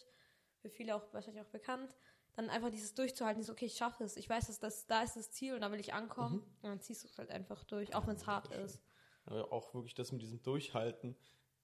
für 0.61 0.71
viele 0.71 0.97
auch 0.97 1.03
wahrscheinlich 1.13 1.43
auch 1.45 1.51
bekannt, 1.51 1.95
dann 2.35 2.49
einfach 2.49 2.71
dieses 2.71 2.95
durchzuhalten, 2.95 3.41
dieses, 3.41 3.53
okay, 3.53 3.67
ich 3.67 3.77
schaffe 3.77 4.05
es, 4.05 4.17
ich 4.17 4.29
weiß, 4.29 4.47
dass 4.47 4.59
das, 4.59 4.87
da 4.87 5.03
ist 5.03 5.17
das 5.17 5.31
Ziel 5.31 5.55
und 5.55 5.61
da 5.61 5.71
will 5.71 5.81
ich 5.81 5.93
ankommen 5.93 6.39
und 6.63 6.69
dann 6.71 6.81
ziehst 6.81 7.05
du 7.05 7.09
es 7.09 7.19
halt 7.19 7.31
einfach 7.31 7.63
durch, 7.65 7.95
auch 7.95 8.07
wenn 8.07 8.17
es 8.17 8.27
hart 8.27 8.49
ist. 8.55 8.81
Aber 9.27 9.53
auch 9.53 9.75
wirklich 9.75 9.95
das 9.95 10.11
mit 10.13 10.23
diesem 10.23 10.43
Durchhalten. 10.43 11.17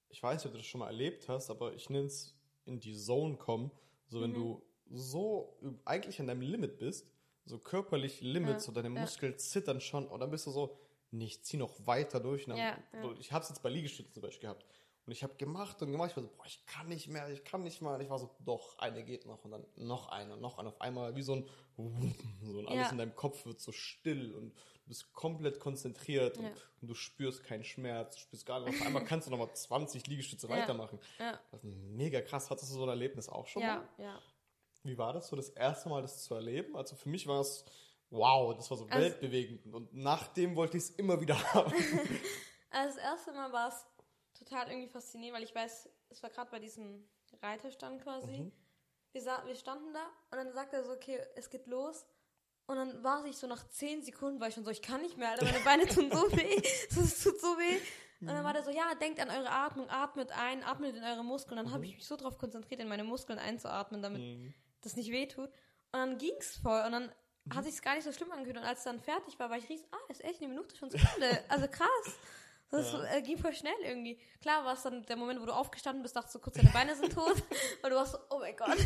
Ich 0.08 0.22
weiß 0.22 0.36
nicht, 0.42 0.46
ob 0.46 0.52
du 0.52 0.58
das 0.58 0.66
schon 0.66 0.80
mal 0.80 0.86
erlebt 0.88 1.28
hast, 1.28 1.50
aber 1.50 1.74
ich 1.74 1.90
nenne 1.90 2.06
es 2.06 2.34
in 2.64 2.80
die 2.80 2.96
Zone 2.96 3.36
kommen. 3.36 3.70
So, 4.08 4.18
Mhm. 4.18 4.22
wenn 4.22 4.34
du 4.34 4.62
so 4.90 5.58
eigentlich 5.84 6.18
an 6.20 6.26
deinem 6.28 6.40
Limit 6.42 6.78
bist, 6.78 7.06
so 7.44 7.58
körperlich 7.58 8.20
Limits 8.20 8.64
Ja, 8.66 8.68
und 8.68 8.76
deine 8.76 8.94
ja. 8.94 9.00
Muskeln 9.00 9.38
zittern 9.38 9.80
schon 9.80 10.06
und 10.06 10.20
dann 10.20 10.30
bist 10.30 10.46
du 10.46 10.50
so, 10.50 10.78
nee, 11.10 11.24
ich 11.26 11.42
zieh 11.44 11.56
noch 11.56 11.86
weiter 11.86 12.20
durch. 12.20 12.46
Dann, 12.46 12.56
Ja. 12.56 12.78
So, 13.02 13.14
ich 13.18 13.32
habe 13.32 13.42
es 13.42 13.48
jetzt 13.50 13.62
bei 13.62 13.68
Liegestützen 13.70 14.12
zum 14.14 14.22
Beispiel 14.22 14.42
gehabt. 14.42 14.64
Und 15.06 15.12
ich 15.12 15.22
habe 15.22 15.34
gemacht 15.36 15.80
und 15.80 15.90
gemacht. 15.90 16.10
Ich 16.10 16.16
war 16.18 16.22
so, 16.24 16.30
boah, 16.36 16.44
ich 16.46 16.66
kann 16.66 16.88
nicht 16.88 17.08
mehr, 17.08 17.30
ich 17.30 17.42
kann 17.44 17.62
nicht 17.62 17.80
mehr. 17.80 17.94
Und 17.94 18.02
ich 18.02 18.10
war 18.10 18.18
so, 18.18 18.28
doch, 18.40 18.78
eine 18.78 19.02
geht 19.04 19.24
noch 19.24 19.42
und 19.44 19.52
dann 19.52 19.66
noch 19.76 20.08
eine 20.08 20.34
und 20.34 20.42
noch 20.42 20.58
eine. 20.58 20.68
Auf 20.68 20.80
einmal 20.82 21.16
wie 21.16 21.22
so 21.22 21.32
ein, 21.34 21.48
so 22.42 22.58
und 22.58 22.68
alles 22.68 22.92
in 22.92 22.98
deinem 22.98 23.14
Kopf 23.16 23.46
wird 23.46 23.58
so 23.60 23.72
still 23.72 24.34
und 24.34 24.52
bist 24.88 25.12
komplett 25.12 25.60
konzentriert 25.60 26.36
Ja. 26.36 26.42
und, 26.42 26.52
und 26.82 26.88
du 26.88 26.94
spürst 26.94 27.44
keinen 27.44 27.64
Schmerz, 27.64 28.14
du 28.16 28.20
spürst 28.22 28.46
gar 28.46 28.60
nicht. 28.60 28.80
Auf 28.80 28.86
einmal 28.86 29.04
kannst 29.04 29.26
du 29.26 29.30
nochmal 29.30 29.52
20 29.52 30.06
Liegestütze 30.06 30.48
weitermachen. 30.48 30.98
Das 31.18 31.62
ist 31.62 31.64
mega 31.64 32.20
krass. 32.20 32.50
Hattest 32.50 32.70
du 32.72 32.76
so 32.76 32.82
ein 32.84 32.88
Erlebnis 32.88 33.28
auch 33.28 33.46
schon 33.46 33.62
mal? 33.62 33.86
ja, 33.98 34.04
ja. 34.04 34.18
Wie 34.84 34.96
war 34.96 35.12
das 35.12 35.28
so, 35.28 35.36
das 35.36 35.50
erste 35.50 35.88
Mal 35.88 36.02
das 36.02 36.22
zu 36.24 36.34
erleben? 36.34 36.76
Also 36.76 36.96
für 36.96 37.08
mich 37.08 37.26
war 37.26 37.40
es, 37.40 37.64
wow, 38.10 38.54
das 38.56 38.70
war 38.70 38.78
so 38.78 38.86
Also- 38.86 38.98
weltbewegend. 38.98 39.66
Und 39.74 39.92
nachdem 39.94 40.56
wollte 40.56 40.76
ich 40.76 40.84
es 40.84 40.90
immer 40.90 41.20
wieder 41.20 41.36
haben. 41.54 41.72
Also 42.70 42.96
das 42.96 43.02
erste 43.04 43.32
Mal 43.32 43.50
war 43.50 43.68
es 43.68 43.86
total 44.38 44.68
irgendwie 44.70 44.88
faszinierend, 44.88 45.36
weil 45.38 45.42
ich 45.44 45.54
weiß, 45.54 45.88
es 46.10 46.22
war 46.22 46.28
gerade 46.28 46.50
bei 46.50 46.58
diesem 46.58 47.02
Reiterstand 47.42 48.02
quasi. 48.02 48.30
Mhm. 48.30 48.52
Wir, 49.12 49.22
wir 49.46 49.54
standen 49.54 49.92
da 49.94 50.04
und 50.30 50.36
dann 50.36 50.52
sagt 50.52 50.74
er 50.74 50.84
so, 50.84 50.92
okay, 50.92 51.18
es 51.34 51.48
geht 51.48 51.66
los. 51.66 52.04
Und 52.68 52.76
dann 52.76 53.02
war 53.02 53.24
ich 53.24 53.36
so 53.36 53.46
nach 53.48 53.66
10 53.68 54.02
Sekunden, 54.02 54.40
war 54.40 54.48
ich 54.48 54.54
schon 54.54 54.64
so, 54.64 54.70
ich 54.70 54.82
kann 54.82 55.00
nicht 55.00 55.16
mehr, 55.16 55.30
Alter, 55.30 55.44
meine 55.46 55.60
Beine 55.60 55.86
tun 55.86 56.10
so 56.12 56.30
weh, 56.36 56.62
es 56.62 57.22
tut 57.24 57.40
so 57.40 57.58
weh. 57.58 57.78
Und 58.20 58.26
dann 58.28 58.44
war 58.44 58.52
der 58.52 58.62
so, 58.62 58.70
ja, 58.70 58.94
denkt 58.96 59.20
an 59.20 59.30
eure 59.30 59.50
Atmung, 59.50 59.88
atmet 59.90 60.32
ein, 60.32 60.62
atmet 60.64 60.94
in 60.96 61.02
eure 61.04 61.24
Muskeln. 61.24 61.58
Und 61.58 61.64
dann 61.66 61.72
habe 61.74 61.84
ich 61.86 61.94
mich 61.96 62.06
so 62.06 62.16
darauf 62.16 62.36
konzentriert, 62.38 62.80
in 62.80 62.88
meine 62.88 63.04
Muskeln 63.04 63.38
einzuatmen, 63.38 64.02
damit 64.02 64.20
Mhm. 64.20 64.54
das 64.82 64.96
nicht 64.96 65.10
weh 65.10 65.26
tut. 65.26 65.46
Und 65.48 65.52
dann 65.92 66.18
ging's 66.18 66.56
voll 66.56 66.82
und 66.84 66.92
dann 66.92 67.12
hat 67.54 67.64
sich's 67.64 67.80
gar 67.80 67.94
nicht 67.94 68.04
so 68.04 68.12
schlimm 68.12 68.30
angehört. 68.32 68.58
Und 68.58 68.64
als 68.64 68.78
es 68.80 68.84
dann 68.84 69.00
fertig 69.00 69.38
war, 69.38 69.48
war 69.50 69.56
ich 69.56 69.68
ries, 69.68 69.82
ah, 69.92 69.96
ist 70.10 70.22
echt 70.22 70.40
eine 70.42 70.48
Minute 70.48 70.76
schon 70.76 70.90
zu 70.90 70.98
Ende. 70.98 71.42
also 71.48 71.66
krass. 71.68 71.88
Das 72.70 72.92
Ja. 72.92 73.02
äh, 73.04 73.22
ging 73.22 73.38
voll 73.38 73.54
schnell 73.54 73.72
irgendwie. 73.82 74.20
Klar 74.42 74.62
war 74.66 74.74
es 74.74 74.82
dann 74.82 75.02
der 75.06 75.16
Moment, 75.16 75.40
wo 75.40 75.46
du 75.46 75.52
aufgestanden 75.54 76.02
bist, 76.02 76.14
dachtest 76.16 76.34
du 76.34 76.38
kurz, 76.40 76.56
deine 76.56 76.68
Beine 76.70 76.94
sind 76.94 77.14
tot. 77.14 77.34
weil 77.82 77.90
du 77.90 77.96
warst 77.96 78.12
so, 78.12 78.18
oh 78.28 78.40
mein 78.40 78.54
Gott. 78.56 78.76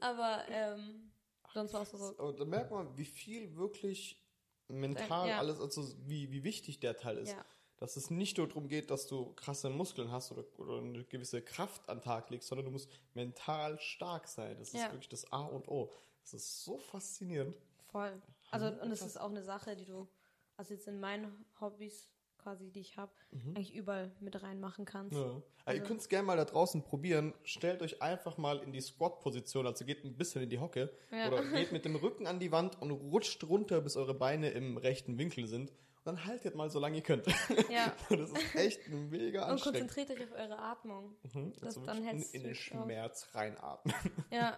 Aber 0.00 0.42
ähm, 0.50 1.07
sonst 1.52 1.72
war 1.72 1.82
es 1.82 1.90
so, 1.90 2.18
Aber 2.18 2.32
da 2.32 2.44
merkt 2.44 2.70
man, 2.70 2.96
wie 2.96 3.04
viel 3.04 3.54
wirklich 3.56 4.22
mental 4.68 5.28
Ja. 5.28 5.38
alles, 5.38 5.60
also 5.60 5.82
wie, 6.06 6.30
wie 6.30 6.44
wichtig 6.44 6.80
der 6.80 6.96
Teil 6.96 7.18
ist. 7.18 7.32
ja. 7.32 7.44
Dass 7.78 7.96
es 7.96 8.10
nicht 8.10 8.38
nur 8.38 8.48
darum 8.48 8.66
geht, 8.66 8.90
dass 8.90 9.06
du 9.06 9.32
krasse 9.34 9.70
Muskeln 9.70 10.10
hast 10.10 10.32
oder, 10.32 10.44
oder 10.58 10.78
eine 10.78 11.04
gewisse 11.04 11.40
Kraft 11.42 11.88
an 11.88 11.98
den 11.98 12.02
Tag 12.04 12.28
legst, 12.28 12.48
sondern 12.48 12.64
du 12.64 12.72
musst 12.72 12.90
mental 13.14 13.78
stark 13.78 14.26
sein. 14.26 14.58
Das 14.58 14.68
ist 14.74 14.80
Ja. 14.80 14.90
wirklich 14.90 15.08
das 15.08 15.30
A 15.32 15.42
und 15.42 15.68
O. 15.68 15.92
Das 16.22 16.34
ist 16.34 16.64
so 16.64 16.78
faszinierend. 16.78 17.56
Voll. 17.92 18.20
Also, 18.50 18.66
und 18.66 18.90
es 18.90 19.02
ist 19.02 19.18
auch 19.18 19.30
eine 19.30 19.44
Sache, 19.44 19.76
die 19.76 19.84
du, 19.84 20.08
also 20.56 20.74
jetzt 20.74 20.88
in 20.88 20.98
meinen 20.98 21.44
Hobbys 21.60 22.08
quasi, 22.48 22.70
die 22.70 22.80
ich 22.80 22.96
habe, 22.96 23.12
eigentlich 23.54 23.74
überall 23.74 24.10
mit 24.20 24.42
reinmachen 24.42 24.84
kannst. 24.86 25.12
Mhm. 25.14 25.20
Ja. 25.22 25.42
Also 25.66 25.82
ihr 25.82 25.86
könnt 25.86 26.00
es 26.00 26.08
gerne 26.08 26.26
mal 26.26 26.36
da 26.38 26.46
draußen 26.46 26.82
probieren. 26.82 27.34
Stellt 27.44 27.82
euch 27.82 28.00
einfach 28.00 28.38
mal 28.38 28.58
in 28.60 28.72
die 28.72 28.80
Squat-Position, 28.80 29.66
also 29.66 29.84
geht 29.84 30.02
ein 30.04 30.16
bisschen 30.16 30.42
in 30.42 30.48
die 30.48 30.58
Hocke 30.58 30.90
Ja. 31.10 31.28
oder 31.28 31.42
geht 31.52 31.72
mit 31.72 31.84
dem 31.84 31.96
Rücken 31.96 32.26
an 32.26 32.40
die 32.40 32.50
Wand 32.52 32.80
und 32.80 32.90
rutscht 32.90 33.44
runter, 33.44 33.80
bis 33.82 33.96
eure 33.98 34.14
Beine 34.14 34.48
im 34.50 34.78
rechten 34.78 35.18
Winkel 35.18 35.46
sind. 35.46 35.70
Und 35.70 36.06
dann 36.06 36.24
haltet 36.24 36.54
mal 36.54 36.70
so 36.70 36.78
lange 36.80 36.96
ihr 36.96 37.02
könnt. 37.02 37.26
Ja. 37.70 37.94
das 38.08 38.30
ist 38.30 38.54
echt 38.54 38.88
mega 38.88 39.44
Und 39.44 39.50
anstrengend. 39.52 39.90
konzentriert 39.90 40.10
euch 40.18 40.24
auf 40.26 40.38
eure 40.38 40.58
Atmung. 40.58 41.16
Mhm. 41.34 41.52
das- 41.52 41.64
Also 41.76 41.84
dann 41.84 41.98
in, 42.06 42.22
in 42.32 42.42
den. 42.44 42.54
Schmerz 42.54 43.28
reinatmen. 43.34 43.94
Ja. 44.30 44.56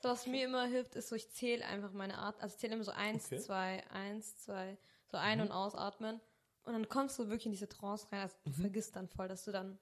so, 0.00 0.10
was 0.10 0.28
mir 0.28 0.44
immer 0.44 0.66
hilft, 0.66 0.94
ist 0.94 1.08
so, 1.08 1.16
ich 1.16 1.28
zähle 1.32 1.64
einfach 1.64 1.92
meine 1.92 2.18
Art. 2.18 2.40
Also 2.40 2.54
ich 2.54 2.60
zähle 2.60 2.74
immer 2.74 2.84
so 2.84 2.92
eins, 2.92 3.26
Okay. 3.26 3.38
zwei, 3.40 3.84
eins, 3.90 4.36
zwei, 4.38 4.78
so 5.10 5.16
ein- 5.16 5.40
und 5.40 5.50
ausatmen. 5.50 6.20
Und 6.66 6.72
dann 6.72 6.88
kommst 6.88 7.18
du 7.18 7.28
wirklich 7.28 7.46
in 7.46 7.52
diese 7.52 7.68
Trance 7.68 8.06
rein. 8.12 8.20
Also 8.22 8.36
du 8.44 8.52
vergisst 8.52 8.96
dann 8.96 9.08
voll, 9.08 9.28
dass 9.28 9.44
du 9.44 9.52
dann 9.52 9.78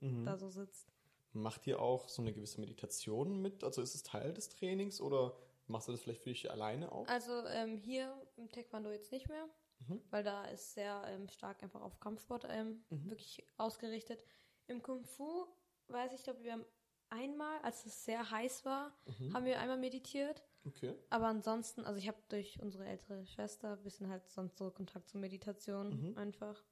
Mhm. 0.00 0.24
da 0.24 0.36
so 0.38 0.48
sitzt. 0.48 0.88
Macht 1.32 1.66
ihr 1.66 1.80
auch 1.80 2.08
so 2.08 2.22
eine 2.22 2.32
gewisse 2.32 2.60
Meditation 2.60 3.40
mit? 3.40 3.62
Also 3.64 3.82
ist 3.82 3.94
es 3.94 4.02
Teil 4.02 4.32
des 4.32 4.48
Trainings 4.48 5.00
oder 5.00 5.36
machst 5.66 5.88
du 5.88 5.92
das 5.92 6.00
vielleicht 6.00 6.22
für 6.22 6.30
dich 6.30 6.50
alleine 6.50 6.90
auch? 6.92 7.06
Also 7.08 7.44
ähm, 7.46 7.76
hier 7.76 8.14
im 8.36 8.48
Taekwondo 8.50 8.90
jetzt 8.90 9.12
nicht 9.12 9.28
mehr, 9.28 9.48
Mhm. 9.80 10.00
weil 10.10 10.22
da 10.24 10.44
ist 10.46 10.74
sehr 10.74 11.02
ähm, 11.08 11.28
stark 11.28 11.62
einfach 11.62 11.80
auf 11.82 11.98
Kampfsport 12.00 12.46
ähm, 12.48 12.84
Mhm. 12.90 13.10
wirklich 13.10 13.44
ausgerichtet. 13.56 14.24
Im 14.66 14.82
Kung 14.82 15.04
Fu 15.04 15.46
weiß 15.88 16.12
ich, 16.12 16.22
glaube 16.22 16.42
wir 16.44 16.52
haben 16.52 16.66
einmal, 17.08 17.60
als 17.62 17.84
es 17.86 18.04
sehr 18.04 18.30
heiß 18.30 18.64
war, 18.64 18.96
Mhm. 19.06 19.34
haben 19.34 19.44
wir 19.44 19.58
einmal 19.60 19.78
meditiert. 19.78 20.42
Okay. 20.66 20.94
Aber 21.10 21.26
ansonsten, 21.26 21.84
also 21.84 21.98
ich 21.98 22.06
habe 22.08 22.18
durch 22.28 22.60
unsere 22.62 22.86
ältere 22.86 23.26
Schwester 23.26 23.72
ein 23.72 23.82
bisschen 23.82 24.08
halt 24.08 24.28
sonst 24.30 24.56
so 24.58 24.70
Kontakt 24.70 25.08
zur 25.08 25.20
Meditation 25.20 26.10
Mhm. 26.10 26.18
einfach. 26.18 26.62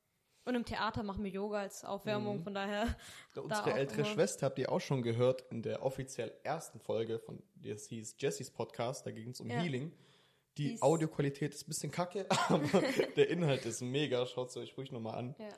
Und 0.47 0.55
im 0.55 0.65
Theater 0.65 1.03
machen 1.03 1.23
wir 1.23 1.31
Yoga 1.31 1.59
als 1.59 1.85
Aufwärmung, 1.85 2.39
Mhm. 2.39 2.43
von 2.45 2.55
daher. 2.55 2.97
Da 3.35 3.41
Unsere 3.43 3.73
ältere 3.75 4.01
immer. 4.03 4.09
Schwester 4.11 4.47
habt 4.47 4.59
ihr 4.59 4.71
auch 4.73 4.81
schon 4.81 5.03
gehört 5.03 5.43
in 5.51 5.63
der 5.63 5.83
offiziell 5.83 6.33
ersten 6.45 6.81
Folge 6.81 7.19
von, 7.19 7.43
das 7.57 7.87
hieß 7.89 8.17
Jessys 8.19 8.51
Podcast, 8.51 9.05
da 9.07 9.11
ging 9.11 9.31
es 9.31 9.41
um 9.41 9.49
Ja. 9.51 9.59
Healing. 9.61 9.93
Die 10.57 10.69
Die 10.69 10.75
ist- 10.75 10.83
Audioqualität 10.83 11.55
ist 11.55 11.63
ein 11.65 11.69
bisschen 11.69 11.91
kacke, 11.93 12.27
aber 12.49 12.63
der 13.17 13.29
Inhalt 13.29 13.65
ist 13.67 13.83
mega. 13.83 14.25
Schaut 14.27 14.49
es 14.49 14.57
euch 14.57 14.77
ruhig 14.79 14.91
nochmal 14.93 15.17
an. 15.19 15.35
Ja. 15.39 15.49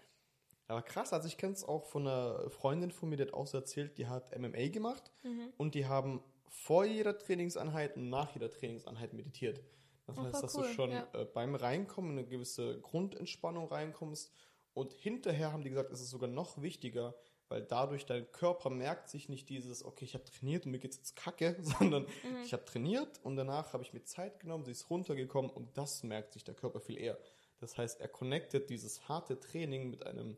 Aber 0.68 0.82
krass, 0.82 1.12
also 1.12 1.28
ich 1.28 1.36
kenne 1.36 1.52
es 1.52 1.64
auch 1.64 1.84
von 1.84 2.06
einer 2.06 2.48
Freundin 2.50 2.90
von 2.92 3.08
mir, 3.08 3.16
die 3.16 3.22
hat 3.24 3.34
auch 3.34 3.46
so 3.46 3.58
erzählt, 3.58 3.98
die 3.98 4.06
hat 4.08 4.32
MMA 4.38 4.68
gemacht 4.68 5.10
Mhm. 5.22 5.52
und 5.58 5.74
die 5.74 5.86
haben 5.86 6.22
vor 6.52 6.84
jeder 6.84 7.18
Trainingseinheit 7.18 7.96
und 7.96 8.08
nach 8.10 8.32
jeder 8.34 8.50
Trainingseinheit 8.50 9.12
meditiert. 9.14 9.60
Das 10.06 10.18
Oh, 10.18 10.22
heißt, 10.22 10.32
voll 10.32 10.42
dass 10.42 10.54
cool, 10.54 10.62
du 10.64 10.68
schon 10.74 10.90
ja. 10.92 11.08
äh, 11.14 11.24
beim 11.24 11.54
Reinkommen 11.54 12.12
in 12.12 12.18
eine 12.18 12.28
gewisse 12.28 12.80
Grundentspannung 12.80 13.68
reinkommst 13.68 14.30
und 14.74 14.92
hinterher 14.92 15.52
haben 15.52 15.62
die 15.64 15.70
gesagt, 15.70 15.90
es 15.90 16.00
ist 16.00 16.10
sogar 16.10 16.28
noch 16.28 16.60
wichtiger, 16.60 17.14
weil 17.48 17.62
dadurch 17.62 18.04
dein 18.06 18.30
Körper 18.32 18.70
merkt 18.70 19.08
sich 19.08 19.28
nicht 19.28 19.48
dieses, 19.48 19.84
okay, 19.84 20.04
ich 20.04 20.14
habe 20.14 20.24
trainiert 20.24 20.66
und 20.66 20.72
mir 20.72 20.78
geht's 20.78 20.96
jetzt 20.96 21.16
kacke, 21.16 21.56
sondern 21.62 22.02
Mhm. 22.04 22.42
ich 22.44 22.52
habe 22.52 22.64
trainiert 22.64 23.20
und 23.22 23.36
danach 23.36 23.72
habe 23.72 23.82
ich 23.82 23.92
mir 23.94 24.02
Zeit 24.04 24.40
genommen, 24.40 24.64
sie 24.64 24.72
ist 24.72 24.90
runtergekommen 24.90 25.50
und 25.50 25.76
das 25.76 26.02
merkt 26.02 26.32
sich 26.34 26.44
der 26.44 26.54
Körper 26.54 26.80
viel 26.80 26.98
eher. 26.98 27.18
Das 27.60 27.78
heißt, 27.78 28.00
er 28.00 28.08
connectet 28.08 28.70
dieses 28.70 29.08
harte 29.08 29.38
Training 29.40 29.88
mit 29.90 30.04
einem 30.06 30.36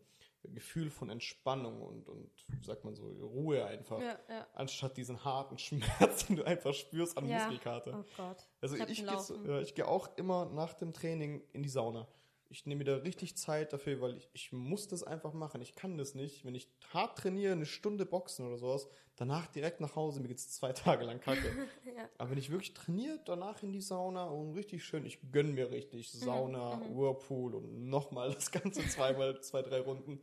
Gefühl 0.53 0.91
von 0.91 1.11
Entspannung 1.11 1.81
und, 1.83 2.09
und 2.09 2.31
wie 2.49 2.65
sagt 2.65 2.85
man 2.85 2.95
so, 2.95 3.05
Ruhe 3.07 3.65
einfach. 3.65 4.01
Ja, 4.01 4.19
ja. 4.29 4.47
Anstatt 4.55 4.97
diesen 4.97 5.25
harten 5.25 5.59
Schmerz, 5.59 6.27
den 6.27 6.37
du 6.37 6.45
einfach 6.45 6.75
spürst 6.75 7.17
an 7.17 7.29
Ja. 7.29 7.39
Muskelkater. 7.39 8.01
Oh 8.01 8.05
Gott. 8.17 8.47
Also 8.61 8.77
ich, 8.77 8.83
Treppenlaufen. 8.83 9.45
gehe 9.45 9.61
ich 9.63 9.75
gehe 9.75 9.89
auch 9.89 10.17
immer 10.17 10.47
nach 10.47 10.75
dem 10.75 10.93
Training 10.93 11.43
in 11.53 11.63
die 11.63 11.69
Sauna. 11.69 12.07
Ich 12.51 12.67
nehme 12.67 12.81
mir 12.81 12.85
da 12.85 12.97
richtig 12.99 13.37
Zeit 13.37 13.73
dafür, 13.73 14.01
weil 14.01 14.17
ich, 14.17 14.29
ich 14.33 14.53
muss 14.53 14.87
das 14.87 15.03
einfach 15.03 15.33
machen. 15.33 15.61
Ich 15.61 15.75
kann 15.75 15.99
das 15.99 16.15
nicht. 16.15 16.45
Wenn 16.45 16.55
ich 16.55 16.69
hart 16.93 17.19
trainiere, 17.19 17.53
eine 17.53 17.67
Stunde 17.67 18.07
boxen 18.07 18.47
oder 18.47 18.59
sowas, 18.59 18.87
danach 19.17 19.49
direkt 19.49 19.81
nach 19.81 19.97
Hause, 19.97 20.21
mir 20.21 20.29
geht's 20.29 20.51
zwei 20.53 20.73
Tage 20.73 21.05
lang 21.05 21.19
kacke. 21.19 21.51
Aber 22.19 22.31
wenn 22.31 22.39
ich 22.39 22.51
wirklich 22.51 22.73
trainiere, 22.75 23.19
danach 23.25 23.61
in 23.65 23.73
die 23.73 23.81
Sauna 23.81 24.27
und 24.27 24.53
richtig 24.55 24.85
schön, 24.85 25.05
ich 25.05 25.19
gönne 25.33 25.51
mir 25.53 25.73
richtig 25.73 26.15
Mhm, 26.15 26.19
Sauna, 26.19 26.81
Whirlpool 26.93 27.57
und 27.57 27.89
nochmal 27.89 28.33
das 28.33 28.53
Ganze 28.53 28.87
zweimal, 28.89 29.41
zwei, 29.41 29.63
drei 29.63 29.81
Runden. 29.81 30.21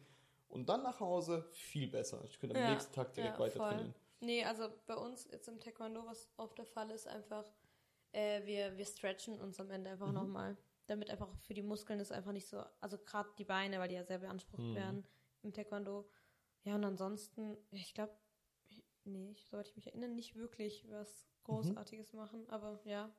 Und 0.51 0.67
dann 0.67 0.83
nach 0.83 0.99
Hause 0.99 1.47
viel 1.53 1.87
besser. 1.87 2.21
Ich 2.25 2.39
könnte 2.39 2.55
am 2.55 2.61
Ja, 2.61 2.73
nächsten 2.73 2.93
Tag 2.93 3.13
direkt 3.13 3.35
ja, 3.35 3.39
weiter 3.39 3.57
voll. 3.57 3.69
trainieren. 3.69 3.95
Nee, 4.19 4.43
also 4.43 4.69
bei 4.85 4.95
uns 4.95 5.27
jetzt 5.31 5.47
im 5.47 5.59
Taekwondo, 5.59 6.05
was 6.05 6.29
oft 6.37 6.57
der 6.57 6.65
Fall 6.65 6.91
ist, 6.91 7.07
einfach, 7.07 7.45
äh, 8.11 8.45
wir, 8.45 8.77
wir 8.77 8.85
stretchen 8.85 9.39
uns 9.39 9.59
am 9.59 9.71
Ende 9.71 9.89
einfach 9.91 10.07
Mhm. 10.07 10.13
nochmal. 10.13 10.57
Damit 10.87 11.09
einfach 11.09 11.29
für 11.39 11.53
die 11.53 11.61
Muskeln 11.61 11.99
ist 11.99 12.11
einfach 12.11 12.33
nicht 12.33 12.47
so, 12.47 12.61
also 12.81 12.97
gerade 12.97 13.29
die 13.37 13.45
Beine, 13.45 13.79
weil 13.79 13.87
die 13.87 13.95
ja 13.95 14.03
sehr 14.03 14.19
beansprucht 14.19 14.61
Mhm. 14.61 14.75
werden 14.75 15.07
im 15.43 15.53
Taekwondo. 15.53 16.09
Ja, 16.63 16.75
und 16.75 16.83
ansonsten, 16.83 17.57
ich 17.71 17.93
glaube, 17.93 18.13
nee, 19.05 19.31
ich, 19.31 19.45
soweit 19.45 19.67
ich 19.67 19.75
mich 19.75 19.87
erinnere, 19.87 20.09
nicht 20.09 20.35
wirklich 20.35 20.83
Mhm. 20.83 20.91
was 20.91 21.27
Großartiges 21.43 22.13
machen, 22.13 22.47
aber 22.49 22.79
ja. 22.83 23.09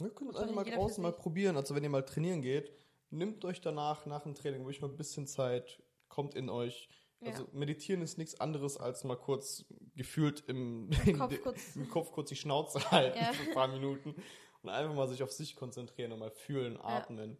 Ja, 0.00 0.08
könnt 0.10 0.34
ihr 0.34 0.40
einfach 0.40 0.54
mal 0.54 0.64
draußen 0.64 1.02
mal 1.02 1.12
probieren. 1.12 1.56
Also 1.56 1.74
wenn 1.74 1.82
ihr 1.82 1.90
mal 1.90 2.04
trainieren 2.04 2.42
geht, 2.42 2.72
nehmt 3.10 3.44
euch 3.44 3.60
danach, 3.60 4.06
nach 4.06 4.22
dem 4.22 4.34
Training, 4.34 4.60
wirklich 4.60 4.80
mal 4.80 4.88
ein 4.88 4.96
bisschen 4.96 5.26
Zeit, 5.26 5.82
kommt 6.12 6.34
in 6.34 6.48
euch. 6.50 6.88
Also 7.24 7.44
Ja. 7.44 7.48
meditieren 7.52 8.02
ist 8.02 8.18
nichts 8.18 8.40
anderes, 8.40 8.76
als 8.76 9.04
mal 9.04 9.16
kurz 9.16 9.64
gefühlt 9.96 10.40
im, 10.48 10.90
Im 11.06 11.18
Kopf 11.18 11.40
kurz- 11.42 11.76
im 11.76 11.88
Kopf 11.88 12.12
kurz 12.12 12.28
die 12.28 12.36
Schnauze 12.36 12.90
halten 12.90 13.18
Ja. 13.18 13.32
für 13.32 13.48
ein 13.48 13.54
paar 13.54 13.68
Minuten 13.68 14.14
und 14.62 14.68
einfach 14.70 14.94
mal 14.94 15.08
sich 15.08 15.22
auf 15.22 15.30
sich 15.32 15.56
konzentrieren 15.56 16.12
und 16.12 16.18
mal 16.18 16.30
fühlen, 16.30 16.76
atmen. 16.80 17.38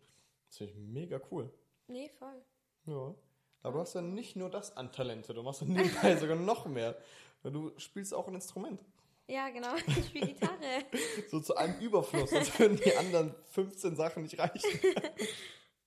Das 0.49 0.59
finde 0.59 0.73
ich 0.73 0.79
mega 0.79 1.21
cool. 1.31 1.53
Nee, 1.89 2.09
voll. 2.19 2.43
Ja. 2.87 3.15
Aber 3.63 3.75
du 3.75 3.79
hast 3.81 3.95
ja 3.95 4.03
nicht 4.03 4.37
nur 4.37 4.51
das 4.51 4.77
an 4.77 4.91
Talente, 4.93 5.35
du 5.35 5.43
machst 5.43 5.61
ja 5.63 5.67
nebenbei 5.67 6.17
sogar 6.17 6.37
noch 6.37 6.67
mehr. 6.67 6.97
Weil 7.43 7.53
du 7.53 7.73
spielst 7.79 8.15
auch 8.15 8.29
ein 8.29 8.35
Instrument. 8.35 8.81
Ja, 9.29 9.49
genau, 9.51 9.75
ich 9.77 10.07
spiele 10.07 10.27
Gitarre. 10.29 10.85
So 11.31 11.41
zu 11.41 11.57
einem 11.57 11.79
Überfluss, 11.81 12.33
als 12.33 12.57
würden 12.59 12.77
die 12.85 12.95
anderen 12.97 13.35
15 13.51 13.97
Sachen 13.97 14.23
nicht 14.23 14.39
reichen. 14.39 14.81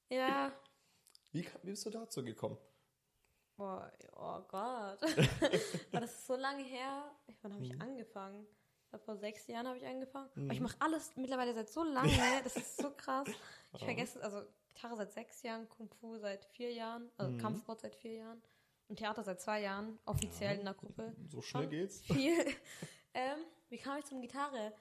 ja. 0.09 0.51
Wie, 1.31 1.43
wie 1.63 1.69
bist 1.71 1.85
du 1.85 1.89
dazu 1.89 2.23
gekommen? 2.23 2.57
Boah, 3.57 3.91
oh 4.15 4.41
Gott. 4.47 5.01
War 5.91 6.01
das 6.01 6.11
ist 6.15 6.27
so 6.27 6.35
lange 6.35 6.63
her? 6.63 7.09
Wann 7.41 7.53
habe 7.53 7.63
ich 7.65 7.79
angefangen? 7.81 8.45
Ich 8.83 8.89
glaube, 8.89 9.05
vor 9.05 9.15
sechs 9.17 9.47
Jahren 9.47 9.67
habe 9.67 9.77
ich 9.77 9.85
angefangen. 9.85 10.29
Aber 10.35 10.53
ich 10.53 10.59
mache 10.59 10.75
alles 10.79 11.15
mittlerweile 11.15 11.53
seit 11.53 11.69
so 11.69 11.83
lange. 11.83 12.11
Das 12.43 12.55
ist 12.55 12.77
so 12.77 12.91
krass. 12.91 13.27
Ich 13.73 13.83
vergesse, 13.83 14.21
also 14.23 14.41
Gitarre 14.73 14.95
seit 14.97 15.13
sechs 15.13 15.41
Jahren, 15.43 15.67
Kung 15.69 15.89
Fu 15.89 16.17
seit 16.17 16.45
vier 16.45 16.71
Jahren, 16.73 17.09
also 17.17 17.37
Kampfsport 17.37 17.79
seit 17.81 17.95
vier 17.95 18.13
Jahren 18.13 18.41
und 18.89 18.97
Theater 18.97 19.23
seit 19.23 19.39
zwei 19.41 19.61
Jahren, 19.61 19.99
offiziell 20.05 20.59
in 20.59 20.65
der 20.65 20.73
Gruppe. 20.73 21.15
So 21.29 21.41
schnell 21.41 21.63
Schon 21.63 21.69
geht's. 21.71 22.01
Viel. 22.01 22.37
ähm, 23.13 23.39
wie 23.69 23.77
kam 23.77 23.97
ich 23.99 24.05
zum 24.05 24.21
Gitarre? 24.21 24.73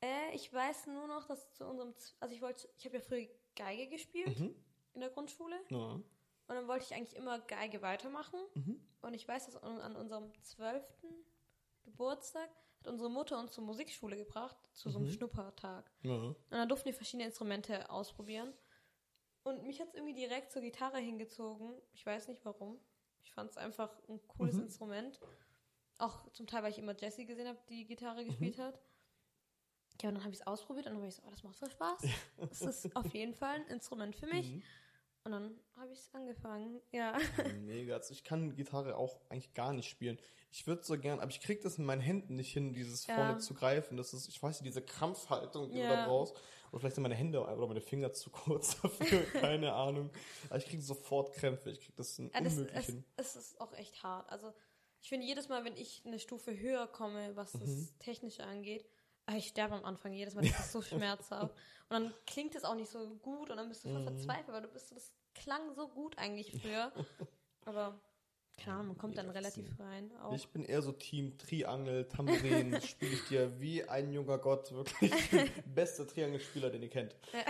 Äh, 0.00 0.34
ich 0.34 0.52
weiß 0.52 0.86
nur 0.88 1.06
noch, 1.06 1.26
dass 1.26 1.52
zu 1.54 1.64
unserem, 1.66 1.96
Z- 1.96 2.16
also 2.20 2.34
ich 2.34 2.42
wollte, 2.42 2.68
ich 2.76 2.84
habe 2.86 2.96
ja 2.96 3.02
früher 3.02 3.26
Geige 3.56 3.88
gespielt 3.88 4.38
Mhm. 4.38 4.54
in 4.94 5.00
der 5.00 5.10
Grundschule 5.10 5.56
Ja. 5.70 5.98
Und 6.48 6.54
dann 6.56 6.66
wollte 6.68 6.84
ich 6.84 6.94
eigentlich 6.94 7.16
immer 7.16 7.38
Geige 7.40 7.80
weitermachen 7.82 8.40
Mhm. 8.54 8.80
und 9.02 9.14
ich 9.14 9.26
weiß, 9.28 9.46
dass 9.46 9.56
an 9.62 9.94
unserem 9.96 10.32
zwölften 10.42 11.08
Geburtstag 11.84 12.48
hat 12.80 12.86
unsere 12.88 13.10
Mutter 13.10 13.38
uns 13.38 13.52
zur 13.52 13.64
Musikschule 13.64 14.16
gebracht, 14.16 14.56
zu 14.72 14.90
so 14.90 14.98
einem 14.98 15.08
Mhm. 15.08 15.12
Schnuppertag. 15.12 15.90
Ja. 16.02 16.12
Und 16.14 16.36
dann 16.50 16.68
durften 16.68 16.86
wir 16.86 16.94
verschiedene 16.94 17.24
Instrumente 17.26 17.90
ausprobieren. 17.90 18.52
Und 19.42 19.64
mich 19.64 19.80
hat 19.80 19.88
es 19.88 19.94
irgendwie 19.94 20.14
direkt 20.14 20.52
zur 20.52 20.62
Gitarre 20.62 20.98
hingezogen. 20.98 21.80
Ich 21.92 22.04
weiß 22.04 22.28
nicht 22.28 22.44
warum. 22.44 22.78
Ich 23.22 23.32
fand 23.32 23.50
es 23.50 23.56
einfach 23.56 23.90
ein 24.08 24.20
cooles 24.28 24.54
Mhm. 24.56 24.62
Instrument. 24.64 25.20
Auch 25.98 26.30
zum 26.32 26.46
Teil, 26.46 26.62
weil 26.62 26.70
ich 26.70 26.78
immer 26.78 26.94
Jessie 26.96 27.24
gesehen 27.26 27.48
habe, 27.48 27.58
die 27.68 27.84
Gitarre 27.86 28.24
gespielt 28.24 28.58
hat. 28.58 28.78
Ja, 30.00 30.10
und 30.10 30.14
dann 30.16 30.22
habe 30.24 30.32
ich 30.32 30.40
es 30.40 30.46
ausprobiert 30.46 30.86
und 30.86 30.92
dann 30.92 31.00
war 31.00 31.08
ich 31.08 31.16
so, 31.16 31.22
oh, 31.26 31.30
das 31.30 31.42
macht 31.42 31.56
voll 31.56 31.70
Spaß. 31.70 32.02
Das 32.38 32.62
ist 32.62 32.94
auf 32.94 33.12
jeden 33.12 33.34
Fall 33.34 33.56
ein 33.56 33.66
Instrument 33.66 34.14
für 34.14 34.26
mich. 34.26 34.62
Und 35.24 35.32
dann 35.32 35.60
habe 35.76 35.92
ich 35.92 35.98
es 35.98 36.14
angefangen. 36.14 36.80
Ja. 36.92 37.16
Mega. 37.60 37.94
Also 37.96 38.12
ich 38.12 38.24
kann 38.24 38.54
Gitarre 38.54 38.96
auch 38.96 39.20
eigentlich 39.28 39.52
gar 39.54 39.72
nicht 39.72 39.88
spielen. 39.88 40.18
Ich 40.50 40.66
würde 40.66 40.82
so 40.82 40.98
gern, 40.98 41.20
aber 41.20 41.30
ich 41.30 41.40
krieg 41.40 41.60
das 41.60 41.76
in 41.76 41.84
meinen 41.84 42.00
Händen 42.00 42.36
nicht 42.36 42.52
hin, 42.52 42.72
dieses 42.72 43.06
Ja. 43.06 43.14
vorne 43.16 43.38
zu 43.38 43.52
greifen. 43.52 43.96
Das 43.98 44.14
ist, 44.14 44.28
ich 44.28 44.42
weiß 44.42 44.60
nicht, 44.62 44.68
diese 44.74 44.80
Krampfhaltung, 44.82 45.68
die 45.68 45.74
du 45.76 45.80
Ja. 45.82 45.96
da 45.96 46.06
brauchst. 46.06 46.34
Oder 46.70 46.80
vielleicht 46.80 46.94
sind 46.94 47.02
meine 47.02 47.14
Hände 47.14 47.40
oder 47.42 47.66
meine 47.66 47.80
Finger 47.82 48.12
zu 48.12 48.30
kurz 48.30 48.76
dafür, 48.82 49.22
keine 49.40 49.72
Ahnung. 49.74 50.10
Aber 50.48 50.58
ich 50.58 50.66
krieg 50.66 50.80
sofort 50.82 51.34
Krämpfe. 51.34 51.70
Ich 51.70 51.80
krieg 51.80 51.96
das 51.96 52.16
Ja, 52.16 52.28
das, 52.40 52.54
unmöglich 52.54 52.76
es, 52.78 52.86
hin. 52.86 53.04
es 53.16 53.36
ist 53.36 53.60
auch 53.60 53.72
echt 53.74 54.02
hart. 54.02 54.30
Also 54.30 54.52
ich 55.02 55.08
finde 55.10 55.26
jedes 55.26 55.48
Mal, 55.48 55.64
wenn 55.64 55.76
ich 55.76 56.02
eine 56.06 56.18
Stufe 56.18 56.58
höher 56.58 56.86
komme, 56.86 57.36
was 57.36 57.52
das 57.52 57.68
Mhm. 57.68 57.88
Technische 57.98 58.44
angeht, 58.44 58.86
ich 59.36 59.48
sterbe 59.48 59.74
am 59.74 59.84
Anfang 59.84 60.12
jedes 60.12 60.34
Mal, 60.34 60.42
das 60.48 60.58
ist 60.66 60.72
so 60.72 60.82
schmerzhaft. 60.82 61.54
Und 61.88 61.90
dann 61.90 62.14
klingt 62.26 62.54
es 62.54 62.64
auch 62.64 62.74
nicht 62.74 62.90
so 62.90 63.16
gut 63.16 63.50
und 63.50 63.56
dann 63.56 63.68
bist 63.68 63.84
du 63.84 63.88
voll 63.90 64.00
Mhm. 64.00 64.04
verzweifelt, 64.06 64.48
weil 64.48 64.62
du 64.62 64.68
bist 64.68 64.88
so, 64.88 64.94
das 64.94 65.12
klang 65.34 65.72
so 65.74 65.88
gut 65.88 66.16
eigentlich 66.18 66.52
früher. 66.60 66.92
Aber 67.64 68.00
Ahnung, 68.66 68.88
man 68.88 68.98
kommt 68.98 69.16
dann 69.16 69.30
relativ 69.30 69.78
rein. 69.78 70.10
Auch. 70.20 70.34
Ich 70.34 70.48
bin 70.48 70.64
eher 70.64 70.82
so 70.82 70.90
Team 70.92 71.38
Triangel, 71.38 72.08
Tambourin, 72.08 72.72
das 72.72 72.86
spiele 72.88 73.12
ich 73.12 73.24
dir 73.28 73.60
wie 73.60 73.84
ein 73.84 74.12
junger 74.12 74.36
Gott, 74.38 74.72
wirklich. 74.72 75.12
Beste 75.66 76.06
Triangelspieler, 76.06 76.68
den 76.68 76.82
ihr 76.82 76.90
kennt. 76.90 77.14
Ja. 77.32 77.44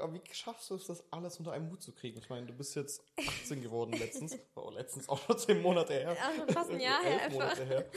Aber 0.00 0.14
wie 0.14 0.20
schaffst 0.32 0.70
du 0.70 0.74
es, 0.74 0.86
das 0.86 1.02
alles 1.10 1.38
unter 1.38 1.52
einen 1.52 1.70
Hut 1.70 1.82
zu 1.82 1.92
kriegen? 1.92 2.18
Ich 2.18 2.28
meine, 2.28 2.46
du 2.46 2.52
bist 2.52 2.74
jetzt 2.74 3.02
18 3.18 3.62
geworden 3.62 3.92
letztens. 3.92 4.38
Oh, 4.54 4.70
letztens 4.70 5.08
auch 5.08 5.18
schon 5.18 5.38
10 5.38 5.62
Monate 5.62 5.94
her. 5.94 6.14
Ja, 6.14 6.34
schon 6.36 6.48
fast 6.48 6.70
ein 6.70 6.80
Jahr 6.80 7.02
her. 7.02 7.30
Monate 7.30 7.64
her. 7.64 7.90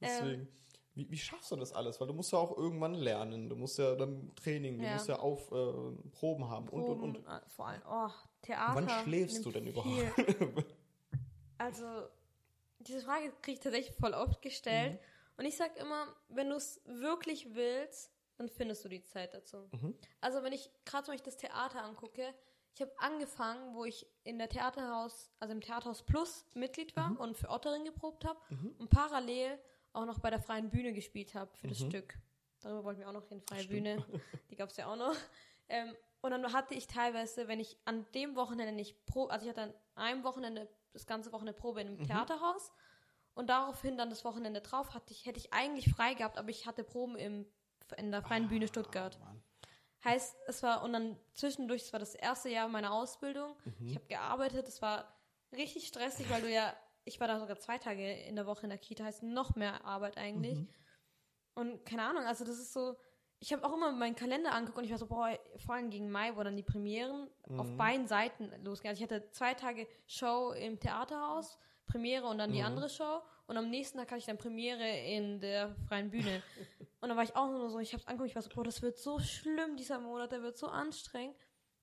Ähm. 0.00 0.48
Wie, 0.94 1.08
wie 1.10 1.16
schaffst 1.18 1.50
du 1.52 1.56
das 1.56 1.72
alles? 1.72 2.00
Weil 2.00 2.08
du 2.08 2.12
musst 2.14 2.32
ja 2.32 2.38
auch 2.38 2.56
irgendwann 2.56 2.94
lernen. 2.94 3.48
Du 3.48 3.56
musst 3.56 3.78
ja 3.78 3.94
dann 3.94 4.34
Training, 4.34 4.78
du 4.78 4.84
Ja. 4.84 4.94
musst 4.94 5.08
ja 5.08 5.18
auf 5.18 5.50
äh, 5.52 5.72
Proben 6.12 6.48
haben 6.48 6.68
und 6.68 6.82
und 6.88 7.00
und. 7.00 7.12
Proben, 7.14 7.26
äh, 7.26 7.40
Vor 7.48 7.66
allem, 7.68 7.82
oh, 7.88 8.08
Theater. 8.42 8.74
Wann 8.74 8.88
schläfst 9.04 9.44
du 9.44 9.50
denn 9.52 9.66
überhaupt? 9.66 10.66
Also, 11.58 11.84
diese 12.78 13.00
Frage 13.02 13.32
kriege 13.42 13.58
ich 13.58 13.60
tatsächlich 13.60 13.94
voll 13.96 14.14
oft 14.14 14.40
gestellt. 14.40 14.94
Mhm. 14.94 14.98
Und 15.36 15.44
ich 15.44 15.56
sag 15.56 15.76
immer, 15.78 16.06
wenn 16.28 16.48
du 16.48 16.56
es 16.56 16.80
wirklich 16.86 17.54
willst, 17.54 18.10
dann 18.38 18.48
findest 18.48 18.84
du 18.84 18.88
die 18.88 19.04
Zeit 19.04 19.34
dazu. 19.34 19.68
Mhm. 19.72 19.94
Also, 20.20 20.42
wenn 20.42 20.52
ich 20.52 20.70
gerade 20.86 21.04
zum 21.04 21.12
Beispiel 21.14 21.30
das 21.32 21.36
Theater 21.40 21.84
angucke, 21.84 22.32
ich 22.74 22.80
habe 22.80 22.92
angefangen, 22.98 23.74
wo 23.74 23.84
ich 23.84 24.06
in 24.24 24.38
der 24.38 24.48
Theaterhaus, 24.48 25.30
also 25.38 25.52
im 25.52 25.60
Theaterhaus 25.60 26.02
Plus 26.02 26.46
Mitglied 26.54 26.96
war 26.96 27.10
Mhm. 27.10 27.16
und 27.18 27.36
für 27.36 27.50
Ottering 27.50 27.84
geprobt 27.84 28.24
habe 28.24 28.38
und 28.78 28.88
parallel 28.88 29.58
auch 29.92 30.06
noch 30.06 30.18
bei 30.18 30.30
der 30.30 30.40
freien 30.40 30.70
Bühne 30.70 30.92
gespielt 30.92 31.34
habe 31.34 31.50
für 31.56 31.68
das 31.68 31.80
Mhm. 31.80 31.88
Stück. 31.90 32.14
Darüber 32.60 32.84
wollten 32.84 33.00
wir 33.00 33.08
auch 33.08 33.12
noch 33.12 33.30
reden, 33.30 33.40
freie 33.42 33.62
Stimmt. 33.62 33.70
Bühne. 33.70 33.96
Die 34.50 34.56
gab 34.56 34.68
es 34.70 34.76
ja 34.76 34.86
auch 34.86 34.96
noch. 34.96 35.14
Ähm, 35.68 35.94
und 36.20 36.32
dann 36.32 36.52
hatte 36.52 36.74
ich 36.74 36.86
teilweise, 36.86 37.48
wenn 37.48 37.60
ich 37.60 37.78
an 37.86 38.06
dem 38.14 38.36
Wochenende 38.36 38.72
nicht 38.72 39.06
pro, 39.06 39.26
also 39.26 39.46
ich 39.46 39.50
hatte 39.50 39.62
an 39.62 39.74
einem 39.94 40.24
Wochenende 40.24 40.68
das 40.92 41.06
ganze 41.06 41.32
Wochenende 41.32 41.58
Probe 41.58 41.80
in 41.80 41.88
einem 41.88 41.98
Mhm. 41.98 42.04
Theaterhaus 42.06 42.72
und 43.34 43.48
daraufhin 43.48 43.96
dann 43.96 44.10
das 44.10 44.24
Wochenende 44.24 44.60
drauf 44.60 44.92
hatte 44.92 45.12
ich, 45.12 45.24
hätte 45.24 45.38
ich 45.38 45.52
eigentlich 45.52 45.90
frei 45.90 46.14
gehabt, 46.14 46.36
aber 46.36 46.50
ich 46.50 46.66
hatte 46.66 46.84
Proben 46.84 47.16
im, 47.16 47.46
in 47.96 48.10
der 48.10 48.22
Freien 48.22 48.48
Bühne 48.48 48.68
Stuttgart. 48.68 49.16
Ah, 49.22 49.24
Mann. 49.26 49.42
Heißt, 50.04 50.34
es 50.46 50.62
war, 50.62 50.82
und 50.82 50.92
dann 50.92 51.18
zwischendurch, 51.34 51.82
es 51.82 51.92
war 51.92 52.00
das 52.00 52.14
erste 52.14 52.48
Jahr 52.48 52.68
meiner 52.68 52.92
Ausbildung. 52.92 53.54
Mhm. 53.64 53.88
Ich 53.88 53.94
habe 53.96 54.06
gearbeitet, 54.06 54.66
es 54.68 54.82
war 54.82 55.14
richtig 55.52 55.86
stressig, 55.86 56.28
weil 56.30 56.42
du 56.42 56.50
ja, 56.50 56.74
ich 57.04 57.18
war 57.20 57.28
da 57.28 57.38
sogar 57.40 57.58
zwei 57.58 57.78
Tage 57.78 58.12
in 58.22 58.36
der 58.36 58.46
Woche 58.46 58.62
in 58.64 58.70
der 58.70 58.78
Kita, 58.78 59.04
heißt 59.04 59.22
noch 59.22 59.56
mehr 59.56 59.84
Arbeit 59.84 60.16
eigentlich. 60.16 60.58
Mhm. 60.58 60.68
Und 61.54 61.84
keine 61.84 62.02
Ahnung, 62.04 62.24
also 62.24 62.44
das 62.44 62.58
ist 62.58 62.72
so, 62.72 62.96
ich 63.40 63.52
habe 63.52 63.64
auch 63.64 63.72
immer 63.74 63.90
meinen 63.92 64.14
Kalender 64.14 64.52
angeguckt 64.52 64.78
und 64.78 64.84
ich 64.84 64.90
war 64.90 64.98
so, 64.98 65.06
boah, 65.06 65.36
vor 65.56 65.74
allem 65.74 65.90
gegen 65.90 66.10
Mai, 66.10 66.36
wo 66.36 66.42
dann 66.42 66.56
die 66.56 66.62
Premieren 66.62 67.28
auf 67.56 67.66
Mhm. 67.68 67.76
beiden 67.76 68.06
Seiten 68.06 68.50
losgehen. 68.64 68.90
Also 68.90 69.02
ich 69.02 69.10
hatte 69.10 69.30
zwei 69.30 69.54
Tage 69.54 69.88
Show 70.06 70.52
im 70.52 70.78
Theaterhaus, 70.78 71.58
Premiere 71.86 72.26
und 72.26 72.38
dann 72.38 72.52
die 72.52 72.60
Mhm. 72.60 72.66
andere 72.66 72.88
Show. 72.88 73.20
Und 73.46 73.56
am 73.56 73.68
nächsten 73.68 73.98
Tag 73.98 74.08
hatte 74.10 74.18
ich 74.18 74.26
dann 74.26 74.38
Premiere 74.38 74.86
in 75.06 75.40
der 75.40 75.74
freien 75.88 76.10
Bühne. 76.10 76.42
und 77.00 77.08
dann 77.08 77.16
war 77.16 77.24
ich 77.24 77.34
auch 77.34 77.48
nur 77.50 77.68
so, 77.70 77.78
ich 77.80 77.92
hab's 77.94 78.06
angeguckt, 78.06 78.28
ich 78.30 78.36
war 78.36 78.42
so, 78.42 78.50
boah, 78.50 78.62
das 78.62 78.80
wird 78.82 78.96
so 78.98 79.18
schlimm, 79.18 79.76
dieser 79.76 79.98
Monat, 79.98 80.30
der 80.32 80.42
wird 80.42 80.56
so 80.56 80.68
anstrengend. 80.68 81.34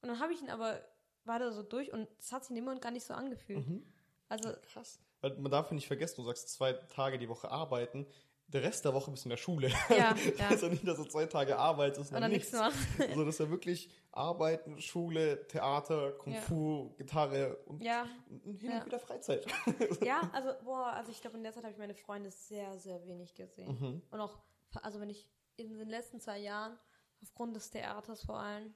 Und 0.01 0.09
dann 0.09 0.19
habe 0.19 0.31
ich 0.31 0.41
ihn 0.41 0.49
aber, 0.49 0.79
war 1.25 1.39
da 1.39 1.51
so 1.51 1.63
durch 1.63 1.91
und 1.91 2.07
es 2.19 2.31
hat 2.31 2.43
sich 2.43 2.51
in 2.51 2.55
dem 2.55 2.65
Moment 2.65 2.81
gar 2.81 2.91
nicht 2.91 3.03
so 3.05 3.13
angefühlt. 3.13 3.67
Mhm. 3.67 3.83
Also, 4.29 4.53
Krass. 4.71 4.99
Man 5.37 5.51
darf 5.51 5.67
ja 5.69 5.75
nicht 5.75 5.87
vergessen, 5.87 6.21
du 6.21 6.27
sagst 6.27 6.49
zwei 6.49 6.73
Tage 6.73 7.17
die 7.17 7.29
Woche 7.29 7.49
arbeiten. 7.49 8.07
Der 8.49 8.63
Rest 8.63 8.85
der 8.85 8.93
Woche 8.93 9.11
bist 9.11 9.25
du 9.25 9.27
in 9.27 9.31
der 9.31 9.37
Schule. 9.37 9.67
ja, 9.89 10.15
ja. 10.37 10.49
ist 10.53 10.63
ja 10.63 10.69
nicht, 10.69 10.87
dass 10.87 10.97
du 10.97 11.03
zwei 11.03 11.25
Tage 11.25 11.57
arbeitest 11.57 12.13
Und 12.13 12.21
dann 12.21 12.31
nichts 12.31 12.53
machen. 12.53 12.77
Also 13.09 13.25
das 13.25 13.35
ist 13.35 13.39
ja 13.41 13.49
wirklich 13.49 13.89
Arbeiten, 14.13 14.79
Schule, 14.79 15.45
Theater, 15.47 16.13
Kung 16.13 16.33
Ja. 16.33 16.41
Fu, 16.41 16.93
Gitarre 16.97 17.57
und, 17.65 17.83
Ja, 17.83 18.07
und 18.45 18.61
hin 18.61 18.71
und 18.71 18.85
wieder 18.85 18.99
Freizeit. 18.99 19.45
ja, 20.01 20.29
also, 20.31 20.53
boah, 20.63 20.93
also 20.93 21.11
ich 21.11 21.19
glaube, 21.19 21.35
in 21.35 21.43
der 21.43 21.51
Zeit 21.51 21.63
habe 21.63 21.73
ich 21.73 21.77
meine 21.77 21.93
Freunde 21.93 22.31
sehr, 22.31 22.77
sehr 22.79 23.05
wenig 23.05 23.35
gesehen. 23.35 23.77
Mhm. 23.79 24.01
Und 24.09 24.19
auch, 24.21 24.37
also 24.81 25.01
wenn 25.01 25.09
ich 25.09 25.27
in 25.57 25.77
den 25.77 25.89
letzten 25.89 26.21
zwei 26.21 26.39
Jahren, 26.39 26.79
aufgrund 27.21 27.53
des 27.55 27.69
Theaters 27.69 28.23
vor 28.23 28.39
allem, 28.39 28.73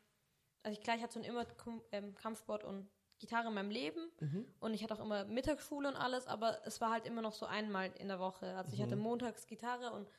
also 0.63 0.77
ich, 0.77 0.83
klar, 0.83 0.97
ich 0.97 1.03
hatte 1.03 1.13
schon 1.13 1.23
immer 1.23 1.47
ähm, 1.91 2.13
Kampfsport 2.15 2.65
und 2.65 2.89
Gitarre 3.21 3.47
in 3.47 3.53
meinem 3.53 3.69
Leben 3.71 4.11
Mhm. 4.19 4.45
und 4.59 4.73
ich 4.73 4.83
hatte 4.83 4.95
auch 4.95 4.99
immer 4.99 5.23
Mittagsschule 5.25 5.87
und 5.87 5.95
alles, 5.95 6.27
aber 6.27 6.59
es 6.65 6.81
war 6.81 6.91
halt 6.91 7.05
immer 7.05 7.21
noch 7.21 7.33
so 7.33 7.45
einmal 7.45 7.91
in 7.97 8.09
der 8.09 8.19
Woche. 8.19 8.55
Also 8.57 8.73
ich 8.73 8.81
hatte 8.81 8.97
Mhm. 8.97 9.03
montags 9.03 9.47
Gitarre 9.47 9.91
und 9.93 10.09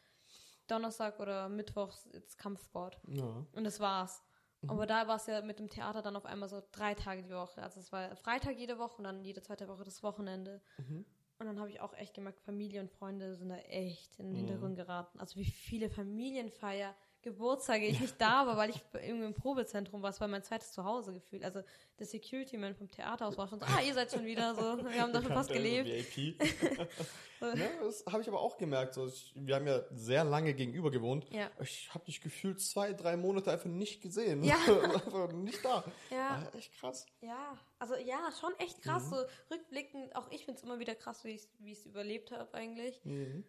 Donnerstag 0.68 1.20
oder 1.20 1.48
Mittwochs 1.48 2.08
jetzt 2.12 2.38
Kampfsport. 2.38 2.98
Ja. 3.08 3.44
Und 3.52 3.64
das 3.64 3.80
war's. 3.80 4.22
Mhm. 4.62 4.70
Aber 4.70 4.86
da 4.86 5.06
war 5.08 5.16
es 5.16 5.26
ja 5.26 5.42
mit 5.42 5.58
dem 5.58 5.68
Theater 5.68 6.00
dann 6.02 6.16
auf 6.16 6.24
einmal 6.24 6.48
so 6.48 6.62
drei 6.72 6.94
Tage 6.94 7.22
die 7.22 7.34
Woche. 7.34 7.62
Also 7.62 7.80
es 7.80 7.90
war 7.92 8.14
Freitag 8.16 8.56
jede 8.56 8.78
Woche 8.78 8.96
und 8.98 9.04
dann 9.04 9.24
jede 9.24 9.42
zweite 9.42 9.66
Woche 9.68 9.84
das 9.84 10.02
Wochenende. 10.02 10.62
Mhm. 10.78 11.04
Und 11.38 11.46
dann 11.46 11.58
habe 11.58 11.68
ich 11.70 11.80
auch 11.80 11.92
echt 11.94 12.14
gemerkt, 12.14 12.40
Familie 12.40 12.80
und 12.80 12.90
Freunde 12.90 13.34
sind 13.36 13.48
da 13.48 13.56
echt 13.56 14.16
in 14.20 14.28
den. 14.28 14.36
Hintergrund 14.36 14.76
geraten. 14.76 15.18
Also 15.18 15.40
wie 15.40 15.44
viele 15.44 15.90
Familienfeier, 15.90 16.94
Geburtstage 17.22 17.86
ich 17.86 18.00
nicht 18.00 18.20
da 18.20 18.46
war, 18.46 18.56
weil 18.56 18.70
ich 18.70 18.80
irgendwie 18.94 19.26
im 19.26 19.34
Probezentrum 19.34 20.02
war. 20.02 20.10
Es 20.10 20.20
war 20.20 20.28
mein 20.28 20.42
zweites 20.42 20.72
Zuhause 20.72 21.12
gefühlt. 21.12 21.44
Also 21.44 21.62
der 21.98 22.06
Security-Man 22.06 22.74
vom 22.74 22.90
Theaterhaus 22.90 23.38
war 23.38 23.46
schon 23.48 23.60
so, 23.60 23.66
ah, 23.66 23.80
ihr 23.80 23.94
seid 23.94 24.10
schon 24.10 24.24
wieder 24.24 24.54
so. 24.54 24.84
Wir 24.84 25.02
haben 25.02 25.12
da 25.12 25.22
schon 25.22 25.32
fast 25.32 25.52
gelebt. 25.52 25.88
so 25.88 26.20
VIP. 26.20 26.42
ja, 27.40 27.68
das 27.80 28.04
habe 28.06 28.22
ich 28.22 28.28
aber 28.28 28.40
auch 28.40 28.56
gemerkt. 28.56 28.94
So, 28.94 29.06
ich, 29.06 29.32
wir 29.36 29.54
haben 29.54 29.66
ja 29.66 29.82
sehr 29.92 30.24
lange 30.24 30.54
gegenüber 30.54 30.90
gewohnt. 30.90 31.26
Ja. 31.30 31.50
Ich 31.60 31.92
habe 31.94 32.04
dich 32.04 32.20
gefühlt 32.20 32.60
zwei, 32.60 32.92
drei 32.92 33.16
Monate 33.16 33.52
einfach 33.52 33.66
nicht 33.66 34.02
gesehen. 34.02 34.42
Ja. 34.42 34.56
einfach 34.66 35.32
nicht 35.32 35.64
da. 35.64 35.84
Ja. 36.10 36.42
War 36.42 36.54
echt 36.54 36.72
krass. 36.74 37.06
Ja, 37.20 37.56
also 37.78 37.96
ja, 37.96 38.30
schon 38.40 38.52
echt 38.58 38.82
krass. 38.82 39.06
Mhm. 39.06 39.10
So 39.10 39.16
rückblickend, 39.50 40.16
auch 40.16 40.30
ich 40.30 40.44
finde 40.44 40.58
es 40.58 40.64
immer 40.64 40.78
wieder 40.78 40.94
krass, 40.94 41.24
wie 41.24 41.34
ich 41.34 41.78
es 41.78 41.86
überlebt 41.86 42.32
habe 42.32 42.52
eigentlich. 42.54 43.00
Mhm. 43.04 43.44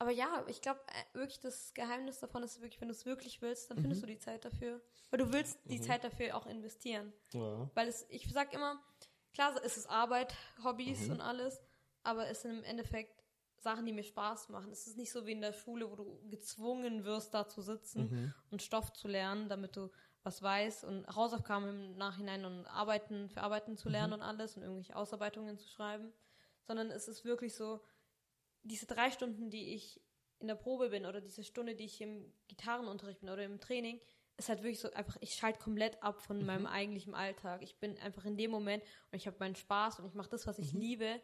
Aber 0.00 0.10
ja, 0.12 0.44
ich 0.46 0.60
glaube 0.62 0.80
äh, 0.88 1.18
wirklich, 1.18 1.40
das 1.40 1.74
Geheimnis 1.74 2.20
davon 2.20 2.42
ist 2.42 2.60
wirklich, 2.60 2.80
wenn 2.80 2.88
du 2.88 2.94
es 2.94 3.04
wirklich 3.04 3.42
willst, 3.42 3.70
dann 3.70 3.78
Mhm. 3.78 3.82
findest 3.82 4.02
du 4.02 4.06
die 4.06 4.18
Zeit 4.18 4.44
dafür. 4.44 4.80
Weil 5.10 5.18
du 5.18 5.32
willst 5.32 5.58
die 5.64 5.80
Zeit 5.80 6.04
dafür 6.04 6.36
auch 6.36 6.46
investieren. 6.46 7.12
Ja. 7.32 7.68
Weil 7.74 7.88
es, 7.88 8.06
ich 8.08 8.30
sag 8.32 8.52
immer, 8.54 8.80
klar 9.32 9.54
es 9.64 9.76
ist 9.76 9.88
Arbeit, 9.88 10.34
Hobbys 10.62 11.06
Mhm. 11.06 11.14
und 11.14 11.20
alles, 11.20 11.60
aber 12.04 12.28
es 12.28 12.42
sind 12.42 12.52
im 12.58 12.64
Endeffekt 12.64 13.14
Sachen, 13.60 13.84
die 13.86 13.92
mir 13.92 14.04
Spaß 14.04 14.50
machen. 14.50 14.70
Es 14.70 14.86
ist 14.86 14.96
nicht 14.96 15.10
so 15.10 15.26
wie 15.26 15.32
in 15.32 15.40
der 15.40 15.52
Schule, 15.52 15.90
wo 15.90 15.96
du 15.96 16.20
gezwungen 16.28 17.04
wirst, 17.04 17.34
da 17.34 17.48
zu 17.48 17.60
sitzen 17.60 18.02
Mhm. 18.04 18.34
und 18.52 18.62
Stoff 18.62 18.92
zu 18.92 19.08
lernen, 19.08 19.48
damit 19.48 19.74
du 19.74 19.90
was 20.22 20.42
weißt 20.42 20.84
und 20.84 21.08
Hausaufgaben 21.16 21.68
im 21.68 21.96
Nachhinein 21.96 22.44
und 22.44 22.66
Arbeiten 22.66 23.28
für 23.30 23.40
Arbeiten 23.42 23.76
zu 23.76 23.88
lernen 23.88 24.12
und 24.14 24.22
alles 24.22 24.56
und 24.56 24.62
irgendwelche 24.62 24.94
Ausarbeitungen 24.94 25.58
zu 25.58 25.68
schreiben. 25.68 26.12
Sondern 26.68 26.90
es 26.92 27.08
ist 27.08 27.24
wirklich 27.24 27.54
so, 27.56 27.80
diese 28.68 28.86
drei 28.86 29.10
Stunden, 29.10 29.50
die 29.50 29.74
ich 29.74 30.00
in 30.38 30.46
der 30.46 30.54
Probe 30.54 30.90
bin 30.90 31.04
oder 31.06 31.20
diese 31.20 31.42
Stunde, 31.42 31.74
die 31.74 31.84
ich 31.84 32.00
im 32.00 32.32
Gitarrenunterricht 32.46 33.20
bin 33.20 33.28
oder 33.30 33.44
im 33.44 33.60
Training, 33.60 34.00
ist 34.36 34.48
halt 34.48 34.62
wirklich 34.62 34.78
so 34.78 34.90
einfach, 34.92 35.16
ich 35.20 35.34
schalte 35.34 35.58
komplett 35.58 36.00
ab 36.02 36.20
von 36.20 36.44
meinem 36.46 36.66
eigentlichen 36.66 37.14
Alltag. 37.14 37.60
Ich 37.62 37.78
bin 37.80 37.98
einfach 37.98 38.24
in 38.24 38.36
dem 38.36 38.52
Moment 38.52 38.84
und 39.10 39.16
ich 39.16 39.26
habe 39.26 39.36
meinen 39.40 39.56
Spaß 39.56 39.98
und 39.98 40.06
ich 40.06 40.14
mache 40.14 40.30
das, 40.30 40.46
was 40.46 40.58
ich 40.60 40.72
liebe. 40.72 41.20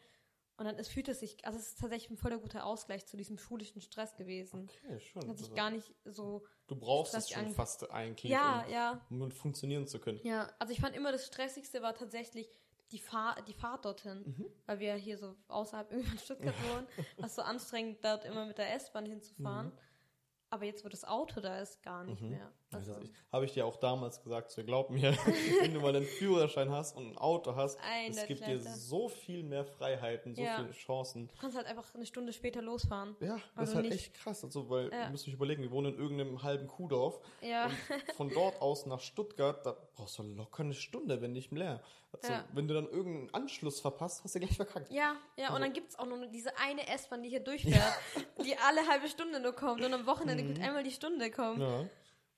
Und 0.57 0.67
dann 0.67 0.77
es 0.79 0.89
fühlt 0.89 1.09
es 1.09 1.21
sich, 1.21 1.45
also 1.45 1.59
es 1.59 1.69
ist 1.71 1.81
tatsächlich 1.81 2.11
ein 2.11 2.17
voller 2.17 2.39
guter 2.39 2.65
Ausgleich 2.65 3.07
zu 3.07 3.17
diesem 3.17 3.39
schulischen 3.39 3.81
Stress 3.81 4.15
gewesen. 4.17 4.69
Okay, 4.69 5.01
schon. 5.01 5.29
Hat 5.29 5.39
sich 5.39 5.47
Also, 5.47 5.55
gar 5.55 5.71
nicht 5.71 5.93
so. 6.05 6.45
du 6.69 6.77
brauchst 6.77 7.15
es 7.15 7.29
schon 7.31 7.49
fast 7.51 7.89
eigentlich, 7.91 8.31
Ja, 8.33 8.65
ja. 8.69 9.05
um, 9.11 9.23
um 9.23 9.31
funktionieren 9.33 9.87
zu 9.87 9.99
können. 10.01 10.21
Ja, 10.25 10.53
also 10.59 10.73
ich 10.73 10.81
fand 10.81 10.95
immer 10.97 11.11
das 11.13 11.27
Stressigste 11.27 11.83
war 11.83 11.95
tatsächlich 11.95 12.49
die, 12.95 12.99
Fahr 13.01 13.37
die 13.43 13.53
Fahrt 13.53 13.85
dorthin, 13.85 14.23
Mhm. 14.25 14.47
weil 14.67 14.79
wir 14.79 14.95
hier 14.95 15.19
so 15.19 15.35
außerhalb 15.49 15.91
irgendwie 15.91 16.09
von 16.11 16.19
Stuttgart 16.19 16.55
wohnen, 16.71 16.87
was 17.19 17.35
so 17.35 17.43
anstrengend 17.43 18.03
dort 18.05 18.25
immer 18.25 18.47
mit 18.47 18.57
der 18.57 18.73
S-Bahn 18.75 19.05
hinzufahren. 19.05 19.73
Aber 20.51 20.65
jetzt, 20.65 20.85
wo 20.85 20.89
das 20.89 21.05
Auto 21.05 21.41
da 21.41 21.59
ist, 21.61 21.83
gar 21.83 22.05
nicht 22.05 22.23
mehr. 22.23 22.53
Also, 22.75 22.93
Also, 22.95 23.09
Habe 23.33 23.45
ich 23.47 23.53
dir 23.53 23.67
auch 23.67 23.77
damals 23.77 24.23
gesagt, 24.23 24.51
so 24.53 24.63
glaub 24.65 24.91
mir, 24.91 25.13
wenn 25.61 25.75
du 25.75 25.81
mal 25.81 25.95
einen 25.95 26.05
Führerschein 26.05 26.71
hast 26.71 26.97
und 26.97 27.13
ein 27.13 27.19
Auto 27.19 27.57
hast, 27.57 27.79
es 28.09 28.27
gibt 28.27 28.47
dir 28.47 28.61
so 28.61 29.09
viel 29.09 29.43
mehr 29.43 29.65
Freiheiten, 29.65 30.35
so 30.35 30.43
Ja. 30.43 30.57
viele 30.59 30.73
Chancen. 30.73 31.29
du 31.29 31.35
kannst 31.41 31.57
halt 31.57 31.67
einfach 31.67 31.85
eine 31.95 32.07
Stunde 32.07 32.33
später 32.33 32.63
losfahren. 32.63 33.17
Ja, 33.21 33.39
das 33.57 33.71
ist 33.71 33.75
halt 33.75 33.87
nicht- 33.87 33.95
echt 33.95 34.15
krass. 34.15 34.45
Also, 34.45 34.69
weil 34.71 34.91
Ja. 34.93 35.07
du 35.07 35.11
musst 35.11 35.27
dich 35.27 35.35
überlegen, 35.35 35.63
wir 35.63 35.71
wohnen 35.71 35.95
in 35.95 36.01
irgendeinem 36.01 36.43
halben 36.43 36.67
Kuhdorf. 36.69 37.19
Ja. 37.41 37.71
Von 38.17 38.31
dort 38.31 38.61
aus 38.63 38.87
nach 38.87 39.01
Stuttgart, 39.01 39.65
da 39.67 39.77
brauchst 39.97 40.19
du 40.19 40.23
locker 40.23 40.63
eine 40.63 40.75
Stunde, 40.75 41.21
wenn 41.21 41.33
nicht 41.33 41.51
mehr. 41.53 41.81
Also, 42.13 42.33
Ja. 42.33 42.45
wenn 42.53 42.69
du 42.69 42.75
dann 42.75 42.87
irgendeinen 42.89 43.35
Anschluss 43.35 43.81
verpasst, 43.81 44.23
hast 44.23 44.37
du 44.37 44.39
gleich 44.39 44.55
verkackt. 44.57 44.93
Ja, 44.93 45.17
ja, 45.37 45.47
Also 45.47 45.57
und 45.57 45.63
dann 45.63 45.73
gibt 45.73 45.91
es 45.91 45.99
auch 45.99 46.07
nur 46.07 46.25
diese 46.29 46.57
eine 46.59 46.87
S-Bahn, 46.87 47.23
die 47.25 47.29
hier 47.31 47.41
durchfährt, 47.41 47.83
die 48.45 48.57
alle 48.59 48.87
halbe 48.87 49.09
Stunde 49.09 49.41
nur 49.41 49.53
kommt 49.53 49.85
und 49.85 49.93
am 49.93 50.07
Wochenende 50.07 50.45
gut 50.45 50.61
einmal 50.61 50.85
die 50.85 50.93
Stunde 50.93 51.31
kommt. 51.33 51.59
Mhm. 51.59 51.65
Ja. 51.65 51.85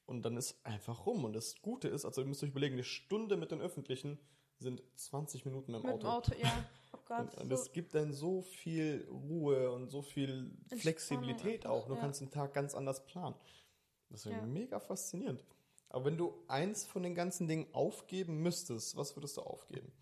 Und 0.07 0.23
dann 0.23 0.37
ist 0.37 0.65
einfach 0.65 1.07
rum. 1.07 1.25
Und 1.25 1.35
das 1.35 1.61
Gute 1.61 1.89
ist, 1.89 2.05
also 2.05 2.23
ihr 2.23 2.27
müsst 2.27 2.43
euch 2.43 2.51
überlegen, 2.51 2.75
eine 2.75 2.85
Stunde 2.85 3.37
mit 3.37 3.51
den 3.51 3.61
Öffentlichen 3.61 4.19
sind 4.59 4.83
20 4.95 5.45
Minuten 5.45 5.73
Mit 5.73 5.85
Auto. 5.85 5.99
dem 5.99 6.07
Auto, 6.07 6.33
ja. 6.41 6.65
Oh 6.93 6.99
Gott. 7.05 7.35
Und, 7.35 7.43
und 7.43 7.49
so, 7.51 7.55
es 7.57 7.73
gibt 7.73 7.95
dann 7.95 8.13
so 8.13 8.41
viel 8.41 9.07
Ruhe 9.11 9.71
und 9.71 9.91
so 9.91 10.01
viel 10.01 10.57
Flexibilität 10.79 11.67
auch. 11.67 11.89
Du 11.89 11.95
ja. 11.95 12.01
kannst 12.01 12.23
den 12.23 12.31
Tag 12.31 12.55
ganz 12.55 12.75
anders 12.75 13.05
planen. 13.05 13.35
Das 14.09 14.25
ist 14.25 14.33
ja. 14.33 14.41
Mega 14.41 14.81
faszinierend. 14.81 15.45
Aber 15.91 16.07
wenn 16.07 16.17
du 16.17 16.33
eins 16.49 16.87
von 16.87 17.03
den 17.03 17.15
ganzen 17.15 17.49
Dingen 17.49 17.67
aufgeben 17.75 18.41
müsstest, 18.43 18.97
was 18.97 19.15
würdest 19.15 19.37
du 19.37 19.43
aufgeben? 19.43 19.93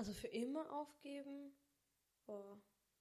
also 0.00 0.14
für 0.14 0.28
immer 0.28 0.72
aufgeben? 0.72 1.52
Boah, 2.24 2.58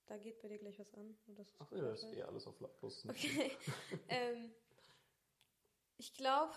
da 0.07 0.17
geht 0.17 0.41
bei 0.41 0.49
dir 0.49 0.57
gleich 0.57 0.77
was 0.79 0.93
an. 0.93 1.17
Und 1.27 1.39
das 1.39 1.47
ist 1.47 1.55
Ach 1.59 1.71
ja, 1.71 1.81
das 1.81 2.03
ist 2.03 2.13
eh 2.13 2.23
alles 2.23 2.45
auf 2.45 2.59
lautlos. 2.59 3.05
Okay. 3.07 3.51
ähm, 4.09 4.51
ich 5.99 6.13
glaube, 6.13 6.53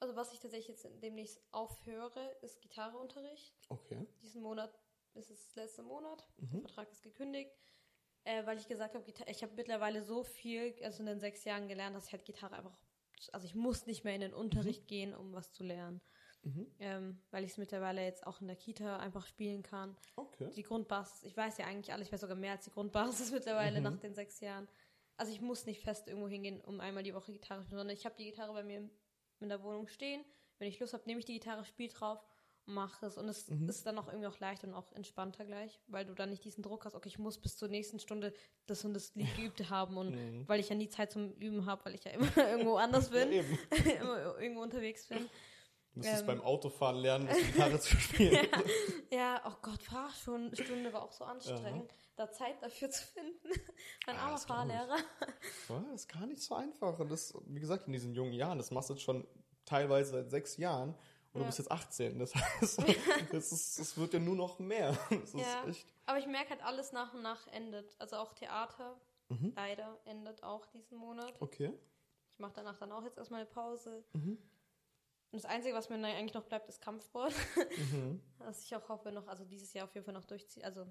also 0.00 0.14
was 0.16 0.32
ich 0.32 0.40
tatsächlich 0.40 0.68
jetzt 0.68 0.86
demnächst 1.02 1.40
aufhöre, 1.50 2.36
ist 2.42 2.60
Gitarreunterricht. 2.60 3.54
Okay. 3.68 4.06
Diesen 4.22 4.42
Monat 4.42 4.72
ist 5.14 5.30
es 5.30 5.54
letzter 5.56 5.82
Monat. 5.82 6.26
Mhm. 6.36 6.50
Der 6.50 6.60
Vertrag 6.60 6.90
ist 6.92 7.02
gekündigt. 7.02 7.50
Äh, 8.24 8.46
weil 8.46 8.58
ich 8.58 8.68
gesagt 8.68 8.94
habe, 8.94 9.04
ich 9.26 9.42
habe 9.42 9.54
mittlerweile 9.54 10.02
so 10.04 10.22
viel, 10.22 10.74
also 10.84 11.00
in 11.00 11.06
den 11.06 11.18
sechs 11.18 11.42
Jahren 11.44 11.66
gelernt, 11.66 11.96
dass 11.96 12.06
ich 12.06 12.12
halt 12.12 12.24
Gitarre 12.24 12.54
einfach, 12.54 12.78
also 13.32 13.46
ich 13.46 13.56
muss 13.56 13.86
nicht 13.86 14.04
mehr 14.04 14.14
in 14.14 14.20
den 14.20 14.34
Unterricht 14.34 14.86
gehen, 14.86 15.12
um 15.14 15.32
was 15.32 15.52
zu 15.52 15.64
lernen. 15.64 16.00
Mhm. 16.44 16.66
Ähm, 16.78 17.22
weil 17.30 17.44
ich 17.44 17.52
es 17.52 17.58
mittlerweile 17.58 18.04
jetzt 18.04 18.26
auch 18.26 18.40
in 18.40 18.46
der 18.48 18.56
Kita 18.56 18.98
einfach 18.98 19.26
spielen 19.26 19.62
kann. 19.62 19.96
Okay. 20.16 20.50
Die 20.50 20.62
Grundbasis, 20.62 21.22
ich 21.24 21.36
weiß 21.36 21.58
ja 21.58 21.66
eigentlich 21.66 21.92
alles, 21.92 22.08
ich 22.08 22.12
weiß 22.12 22.20
sogar 22.20 22.36
mehr 22.36 22.52
als 22.52 22.64
die 22.64 22.70
Grundbasis 22.70 23.30
mittlerweile 23.32 23.78
Mhm. 23.78 23.84
nach 23.84 23.96
den 23.96 24.14
sechs 24.14 24.40
Jahren. 24.40 24.68
Also 25.22 25.32
ich 25.34 25.40
muss 25.40 25.66
nicht 25.66 25.80
fest 25.82 26.08
irgendwo 26.08 26.26
hingehen, 26.26 26.60
um 26.62 26.80
einmal 26.80 27.04
die 27.04 27.14
Woche 27.14 27.30
Gitarre 27.30 27.60
zu 27.60 27.66
spielen, 27.66 27.78
sondern 27.78 27.96
ich 27.96 28.04
habe 28.04 28.16
die 28.18 28.24
Gitarre 28.24 28.52
bei 28.54 28.64
mir 28.64 28.90
in 29.38 29.48
der 29.48 29.62
Wohnung 29.62 29.86
stehen. 29.86 30.24
Wenn 30.58 30.66
ich 30.66 30.80
Lust 30.80 30.94
habe, 30.94 31.04
nehme 31.06 31.20
ich 31.20 31.24
die 31.24 31.34
Gitarre, 31.34 31.64
spiele 31.64 31.90
drauf 31.90 32.18
und 32.66 32.74
mache 32.74 33.06
es. 33.06 33.16
Und 33.16 33.28
es 33.28 33.48
Mhm. 33.48 33.68
ist 33.68 33.86
dann 33.86 33.96
auch 34.00 34.08
irgendwie 34.08 34.26
auch 34.26 34.40
leichter 34.40 34.66
und 34.66 34.74
auch 34.74 34.90
entspannter 34.94 35.44
gleich, 35.44 35.78
weil 35.86 36.04
du 36.04 36.14
dann 36.14 36.30
nicht 36.30 36.42
diesen 36.44 36.64
Druck 36.64 36.84
hast, 36.86 36.96
okay, 36.96 37.08
ich 37.08 37.20
muss 37.20 37.38
bis 37.38 37.56
zur 37.56 37.68
nächsten 37.68 38.00
Stunde 38.00 38.32
das 38.66 38.84
und 38.84 38.94
das 38.94 39.14
Lied 39.14 39.28
geübt 39.36 39.70
haben 39.70 39.96
und 39.96 40.10
Mhm. 40.10 40.48
weil 40.48 40.58
ich 40.58 40.68
ja 40.70 40.74
nie 40.74 40.88
Zeit 40.88 41.12
zum 41.12 41.32
Üben 41.34 41.66
habe, 41.66 41.84
weil 41.84 41.94
ich 41.94 42.02
ja 42.02 42.10
immer 42.10 42.26
irgendwo 42.66 42.74
anders 42.74 43.10
Ja, 43.10 43.24
bin, 43.24 43.32
eben. 43.32 43.58
immer 44.00 44.38
irgendwo 44.40 44.62
unterwegs 44.62 45.06
bin. 45.06 45.30
Du 45.94 45.98
müsstest 45.98 46.22
Ähm. 46.22 46.26
beim 46.26 46.40
Autofahren 46.40 46.96
lernen, 46.96 47.26
das 47.26 47.36
Gitarre 47.38 47.78
zu 47.80 47.96
spielen. 47.96 48.48
Ja, 49.10 49.42
oh 49.46 49.52
Gott, 49.60 49.82
Fahrstunde 49.82 50.92
war 50.92 51.02
auch 51.02 51.12
so 51.12 51.24
anstrengend, 51.24 51.92
da 52.16 52.30
Zeit 52.30 52.62
dafür 52.62 52.88
zu 52.90 53.04
finden. 53.04 53.48
mein 54.06 54.16
Ah, 54.16 54.26
armer. 54.26 54.38
Fahrlehrer. 54.38 54.96
Ja, 55.68 55.84
das 55.90 56.02
ist 56.02 56.08
gar 56.08 56.26
nicht 56.26 56.42
so 56.42 56.54
einfach. 56.54 56.98
Und 56.98 57.10
das, 57.10 57.34
wie 57.46 57.60
gesagt, 57.60 57.86
in 57.86 57.92
diesen 57.92 58.14
jungen 58.14 58.32
Jahren, 58.32 58.56
das 58.58 58.70
machst 58.70 58.88
du 58.88 58.94
jetzt 58.94 59.02
schon 59.02 59.26
teilweise 59.66 60.12
seit 60.12 60.30
sechs 60.30 60.56
Jahren 60.56 60.90
und 61.34 61.34
du 61.34 61.40
Ja. 61.40 61.46
bist 61.46 61.58
jetzt 61.58 61.70
18. 61.70 62.18
Das 62.18 62.34
heißt, 62.34 62.82
das, 63.30 63.52
ist, 63.52 63.78
das 63.78 63.96
wird 63.98 64.14
ja 64.14 64.18
nur 64.18 64.34
noch 64.36 64.58
mehr. 64.58 64.96
Das 65.10 65.34
Ja. 65.34 65.64
Aber 66.06 66.18
ich 66.18 66.26
merke 66.26 66.50
halt, 66.50 66.62
alles 66.64 66.92
nach 66.92 67.12
und 67.12 67.20
nach 67.22 67.46
endet. 67.48 67.94
Also 67.98 68.16
auch 68.16 68.32
Theater, 68.32 68.98
Mhm. 69.28 69.52
leider, 69.56 69.98
endet 70.04 70.42
auch 70.42 70.66
diesen 70.66 70.96
Monat. 70.98 71.34
Okay. 71.40 71.72
Ich 72.32 72.38
mache 72.38 72.52
danach 72.54 72.78
dann 72.78 72.92
auch 72.92 73.02
jetzt 73.04 73.16
erstmal 73.18 73.40
eine 73.42 73.50
Pause. 73.50 74.04
Mhm. 74.14 74.36
Und 75.32 75.42
das 75.42 75.50
Einzige, 75.50 75.74
was 75.74 75.88
mir 75.88 75.96
eigentlich 75.96 76.34
noch 76.34 76.44
bleibt, 76.44 76.68
ist 76.68 76.82
Kampfsport. 76.82 77.32
Mhm. 77.76 78.20
Was 78.38 78.64
ich 78.64 78.74
auch 78.76 78.88
hoffe, 78.88 79.12
noch, 79.12 79.26
also 79.28 79.44
dieses 79.44 79.72
Jahr 79.72 79.86
auf 79.86 79.94
jeden 79.94 80.04
Fall 80.04 80.14
noch 80.14 80.26
durchziehen, 80.26 80.64
also 80.64 80.86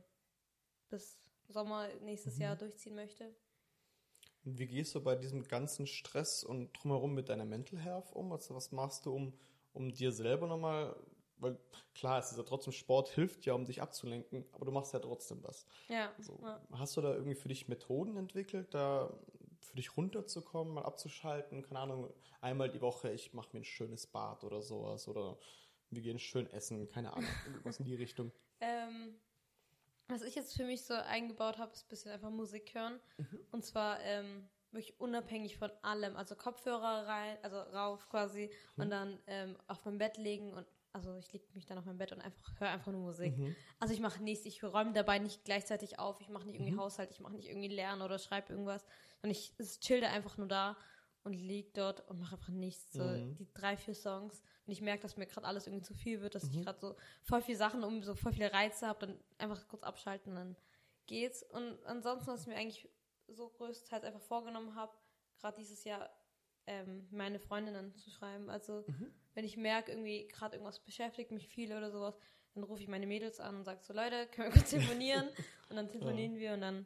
bis 0.90 1.20
Sommer 1.48 1.88
nächstes 2.02 2.38
Mhm. 2.38 2.42
Jahr 2.42 2.56
durchziehen 2.56 2.96
möchte. 2.96 3.36
Und 4.44 4.58
wie 4.58 4.66
gehst 4.68 4.96
du 4.96 5.04
bei 5.04 5.16
diesem 5.16 5.44
ganzen 5.44 5.86
Stress 5.86 6.44
und 6.44 6.74
drumherum 6.74 7.14
mit 7.14 7.30
deiner 7.30 7.46
Mental 7.46 7.80
Health 7.80 8.12
um? 8.14 8.32
Also 8.32 8.56
was 8.56 8.72
machst 8.72 9.06
du, 9.06 9.14
um, 9.14 9.38
um 9.74 9.94
dir 9.94 10.12
selber 10.12 10.48
nochmal, 10.48 10.96
weil 11.38 11.60
klar, 11.94 12.18
es 12.20 12.32
ist 12.32 12.38
ja 12.38 12.44
trotzdem 12.44 12.74
Sport, 12.74 13.10
hilft 13.10 13.46
ja, 13.46 13.54
um 13.54 13.66
dich 13.66 13.82
abzulenken, 13.82 14.46
aber 14.54 14.66
du 14.66 14.72
machst 14.72 14.94
ja 14.94 15.00
trotzdem 15.00 15.44
was. 15.44 15.66
Ja. 15.90 16.12
So, 16.18 16.40
ja. 16.42 16.60
Hast 16.72 16.98
du 16.98 17.02
da 17.02 17.14
irgendwie 17.14 17.36
für 17.36 17.50
dich 17.50 17.68
Methoden 17.68 18.18
entwickelt, 18.18 18.74
da 18.74 19.14
für 19.66 19.76
dich 19.76 19.96
runterzukommen, 19.98 20.74
mal 20.74 20.84
abzuschalten? 20.86 21.62
Keine 21.64 21.80
Ahnung, 21.80 22.14
einmal 22.42 22.70
die 22.70 22.82
Woche, 22.82 23.12
ich 23.12 23.34
mache 23.34 23.50
mir 23.54 23.62
ein 23.62 23.66
schönes 23.66 24.08
Bad 24.08 24.44
oder 24.44 24.62
sowas 24.62 25.08
oder 25.08 25.38
wir 25.90 26.02
gehen 26.02 26.20
schön 26.20 26.48
essen, 26.52 26.88
keine 26.90 27.14
Ahnung, 27.14 27.30
irgendwas 27.46 27.80
in 27.80 27.86
die 27.86 27.96
Richtung. 27.96 28.32
Ähm, 28.60 29.16
was 30.08 30.24
ich 30.24 30.36
jetzt 30.36 30.56
für 30.56 30.66
mich 30.66 30.84
so 30.84 30.94
eingebaut 30.94 31.58
habe, 31.58 31.72
ist 31.72 31.86
ein 31.86 31.90
bisschen 31.90 32.12
einfach 32.12 32.30
Musik 32.30 32.74
hören. 32.74 33.00
Mhm. 33.18 33.40
Und 33.52 33.66
zwar 33.66 34.00
ähm, 34.02 34.50
wirklich 34.72 35.00
unabhängig 35.00 35.58
von 35.58 35.72
allem. 35.82 36.16
Also 36.16 36.36
Kopfhörer 36.36 37.08
rein, 37.08 37.38
also 37.42 37.58
rauf 37.58 38.08
quasi 38.10 38.52
Mhm. 38.76 38.84
und 38.84 38.90
dann 38.90 39.20
ähm, 39.28 39.58
auf 39.68 39.84
mein 39.86 39.98
Bett 39.98 40.18
legen 40.18 40.54
und 40.54 40.66
also 40.94 41.16
ich 41.18 41.32
lege 41.32 41.46
mich 41.54 41.66
dann 41.66 41.78
auf 41.78 41.86
mein 41.86 41.98
Bett 41.98 42.12
und 42.12 42.22
einfach 42.22 42.60
höre 42.60 42.70
einfach 42.70 42.92
nur 42.92 43.02
Musik. 43.02 43.38
Mhm. 43.38 43.56
Also 43.80 43.94
ich 43.94 44.00
mache 44.00 44.22
nichts, 44.22 44.46
ich 44.46 44.64
räume 44.64 44.94
dabei 44.94 45.20
nicht 45.20 45.46
gleichzeitig 45.46 46.00
auf, 46.00 46.20
ich 46.22 46.30
mache 46.30 46.46
nicht 46.46 46.56
irgendwie 46.56 46.74
Mhm. 46.74 46.80
Haushalt, 46.80 47.12
ich 47.12 47.20
mache 47.20 47.34
nicht 47.34 47.48
irgendwie 47.48 47.70
Lernen 47.70 48.02
oder 48.02 48.20
schreibe 48.20 48.52
irgendwas. 48.54 48.86
Und 49.22 49.30
ich 49.30 49.54
chill 49.80 50.02
da 50.02 50.10
einfach 50.10 50.38
nur 50.38 50.48
da 50.48 50.78
und 51.24 51.34
lieg 51.34 51.74
dort 51.74 52.08
und 52.10 52.20
mache 52.20 52.36
einfach 52.36 52.50
nichts. 52.50 52.94
So 52.94 53.04
Mhm. 53.04 53.36
die 53.38 53.48
drei, 53.54 53.78
vier 53.78 53.94
Songs. 53.96 54.42
Und 54.66 54.74
ich 54.74 54.82
merke, 54.82 55.04
dass 55.04 55.18
mir 55.18 55.28
gerade 55.28 55.48
alles 55.48 55.68
irgendwie 55.68 55.84
zu 55.84 55.94
viel 55.94 56.22
wird, 56.22 56.36
dass 56.36 56.44
ich 56.44 56.58
Mhm. 56.58 56.64
gerade 56.64 56.80
so 56.80 56.96
voll 57.22 57.42
viele 57.42 57.58
Sachen 57.58 57.84
um, 57.84 58.04
so 58.04 58.16
voll 58.16 58.34
viele 58.34 58.52
Reize 58.52 58.88
habe, 58.88 59.08
dann 59.08 59.20
einfach 59.38 59.68
kurz 59.68 59.84
abschalten, 59.84 60.36
dann 60.36 60.56
geht's. 61.06 61.44
Und 61.44 61.84
ansonsten, 61.86 62.32
was 62.32 62.42
ich 62.42 62.48
mir 62.48 62.56
eigentlich 62.56 62.90
so 63.28 63.50
größtenteils 63.50 64.04
einfach 64.04 64.22
vorgenommen 64.22 64.76
habe, 64.76 64.94
gerade 65.40 65.58
dieses 65.58 65.84
Jahr, 65.84 66.10
ähm, 66.72 67.08
meine 67.12 67.40
Freundinnen 67.40 67.94
zu 67.96 68.10
schreiben. 68.10 68.50
Also 68.50 68.84
Mhm. 68.88 69.12
wenn 69.34 69.46
ich 69.46 69.58
merke, 69.58 69.92
irgendwie 69.92 70.28
gerade 70.28 70.56
irgendwas 70.56 70.80
beschäftigt 70.80 71.32
mich 71.32 71.48
viel 71.48 71.72
oder 71.74 71.92
sowas, 71.92 72.18
dann 72.54 72.64
rufe 72.64 72.82
ich 72.82 72.88
meine 72.88 73.08
Mädels 73.08 73.40
an 73.40 73.58
und 73.58 73.64
sage 73.64 73.82
so, 73.84 73.94
Leute, 73.94 74.28
können 74.28 74.48
wir 74.50 74.54
kurz 74.62 74.70
telefonieren? 75.00 75.28
und 75.70 75.76
dann 75.76 75.88
telefonieren 75.90 76.36
wir 76.36 76.54
und 76.54 76.62
dann 76.62 76.86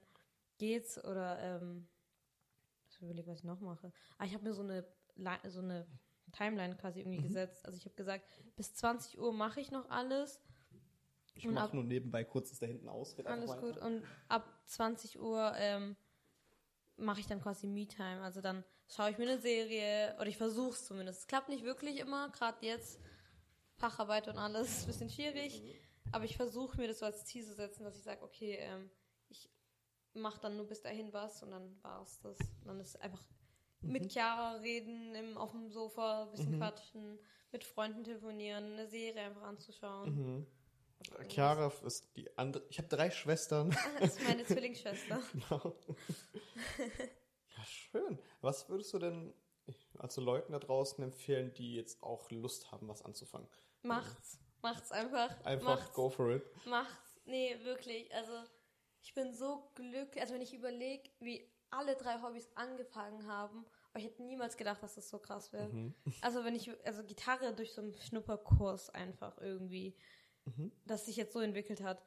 geht's. 0.57 1.03
Oder 1.03 1.39
ähm, 1.39 1.87
ich 2.89 3.01
überlege, 3.01 3.27
was 3.31 3.39
ich 3.39 3.43
noch 3.45 3.59
mache. 3.61 3.91
Ah, 4.17 4.25
ich 4.25 4.33
habe 4.33 4.43
mir 4.43 4.53
so 4.53 4.61
eine, 4.61 4.85
so 5.47 5.59
eine 5.59 5.87
Timeline 6.31 6.75
quasi 6.77 6.99
irgendwie 7.01 7.19
Mhm. 7.19 7.23
gesetzt. 7.23 7.65
Also 7.65 7.77
ich 7.77 7.85
habe 7.85 7.95
gesagt, 7.95 8.25
bis 8.55 8.73
20 8.75 9.19
Uhr 9.19 9.33
mache 9.33 9.59
ich 9.59 9.71
noch 9.71 9.89
alles. 9.89 10.41
Ich 11.37 11.45
mache 11.47 11.75
nur 11.75 11.83
nebenbei 11.83 12.23
kurz 12.23 12.49
das 12.49 12.59
da 12.59 12.65
hinten 12.65 12.87
aus. 12.87 13.17
Alles 13.25 13.57
gut. 13.57 13.77
Und 13.77 14.03
ab 14.29 14.47
20 14.67 15.19
Uhr 15.19 15.53
ähm, 15.57 15.95
mache 16.97 17.19
ich 17.19 17.27
dann 17.27 17.41
quasi 17.41 17.67
Me-Time. 17.67 18.21
Also 18.21 18.39
dann 18.41 18.63
schaue 18.87 19.11
ich 19.11 19.17
mir 19.17 19.29
eine 19.29 19.39
Serie 19.39 20.15
oder 20.19 20.27
ich 20.27 20.37
versuche 20.37 20.71
es 20.71 20.85
zumindest. 20.85 21.21
Es 21.21 21.27
klappt 21.27 21.49
nicht 21.49 21.63
wirklich 21.63 21.99
immer, 21.99 22.29
gerade 22.29 22.65
jetzt 22.65 22.99
Facharbeit 23.77 24.27
und 24.27 24.37
alles 24.37 24.69
ist 24.69 24.81
ein 24.83 24.87
bisschen 24.87 25.09
schwierig. 25.09 25.61
Aber 26.11 26.23
ich 26.25 26.37
versuche 26.37 26.77
mir 26.77 26.87
das 26.87 26.99
so 26.99 27.05
als 27.05 27.25
Ziel 27.25 27.43
zu 27.43 27.53
setzen, 27.55 27.83
dass 27.83 27.97
ich 27.97 28.03
sage, 28.03 28.21
okay, 28.23 28.57
ähm, 28.61 28.89
ich 29.29 29.49
mache 30.13 30.39
dann 30.39 30.55
nur 30.55 30.67
bis 30.67 30.81
dahin 30.81 31.11
was 31.11 31.41
und 31.43 31.51
dann 31.51 31.81
war 31.81 32.01
es 32.03 32.19
das. 32.19 32.37
Und 32.39 32.65
dann 32.67 32.79
ist 32.79 33.01
einfach 33.01 33.23
mit 33.81 34.11
Chiara 34.11 34.53
reden, 34.57 35.13
im, 35.15 35.37
auf 35.37 35.51
dem 35.51 35.69
Sofa, 35.71 36.23
ein 36.23 36.31
bisschen 36.31 36.51
Mhm. 36.53 36.57
quatschen, 36.59 37.19
mit 37.51 37.63
Freunden 37.63 38.03
telefonieren, 38.03 38.73
eine 38.73 38.87
Serie 38.87 39.21
einfach 39.23 39.43
anzuschauen. 39.43 40.15
Mhm. 40.15 40.47
Chiara 41.27 41.71
ist 41.85 42.15
die 42.15 42.35
andere. 42.37 42.63
Ich 42.69 42.77
habe 42.77 42.87
drei 42.87 43.11
Schwestern. 43.11 43.69
Das 43.99 44.15
ist 44.17 44.23
meine 44.23 44.45
Zwillingsschwester. 44.45 45.19
Genau. 45.33 45.75
schön. 47.65 48.19
Was 48.41 48.69
würdest 48.69 48.93
du 48.93 48.99
denn 48.99 49.33
also 49.97 50.21
Leuten 50.21 50.51
da 50.53 50.59
draußen 50.59 51.03
empfehlen, 51.03 51.53
die 51.53 51.75
jetzt 51.75 52.01
auch 52.03 52.29
Lust 52.31 52.71
haben, 52.71 52.87
was 52.87 53.01
anzufangen? 53.03 53.47
Macht's. 53.81 54.39
Macht's 54.61 54.91
einfach. 54.91 55.43
Einfach 55.43 55.79
macht's. 55.79 55.93
go 55.93 56.09
for 56.09 56.31
it. 56.31 56.43
Macht's. 56.65 57.19
Nee, 57.25 57.55
wirklich. 57.63 58.13
Also, 58.13 58.33
Ich 59.01 59.13
bin 59.13 59.33
so 59.33 59.69
glücklich, 59.75 60.19
also 60.21 60.33
wenn 60.33 60.41
ich 60.41 60.53
überlege, 60.53 61.09
wie 61.19 61.47
alle 61.69 61.95
drei 61.95 62.19
Hobbys 62.21 62.49
angefangen 62.55 63.27
haben, 63.27 63.65
aber 63.91 63.99
ich 63.99 64.05
hätte 64.05 64.23
niemals 64.23 64.57
gedacht, 64.57 64.81
dass 64.81 64.95
das 64.95 65.09
so 65.09 65.19
krass 65.19 65.53
wäre. 65.53 65.67
Mhm. 65.69 65.93
Also 66.21 66.43
wenn 66.43 66.55
ich, 66.55 66.69
also 66.85 67.03
Gitarre 67.03 67.53
durch 67.53 67.73
so 67.73 67.81
einen 67.81 67.93
Schnupperkurs 67.93 68.89
einfach 68.91 69.37
irgendwie, 69.39 69.95
Mhm. 70.45 70.71
das 70.85 71.05
sich 71.05 71.15
jetzt 71.17 71.33
so 71.33 71.39
entwickelt 71.39 71.81
hat. 71.81 72.03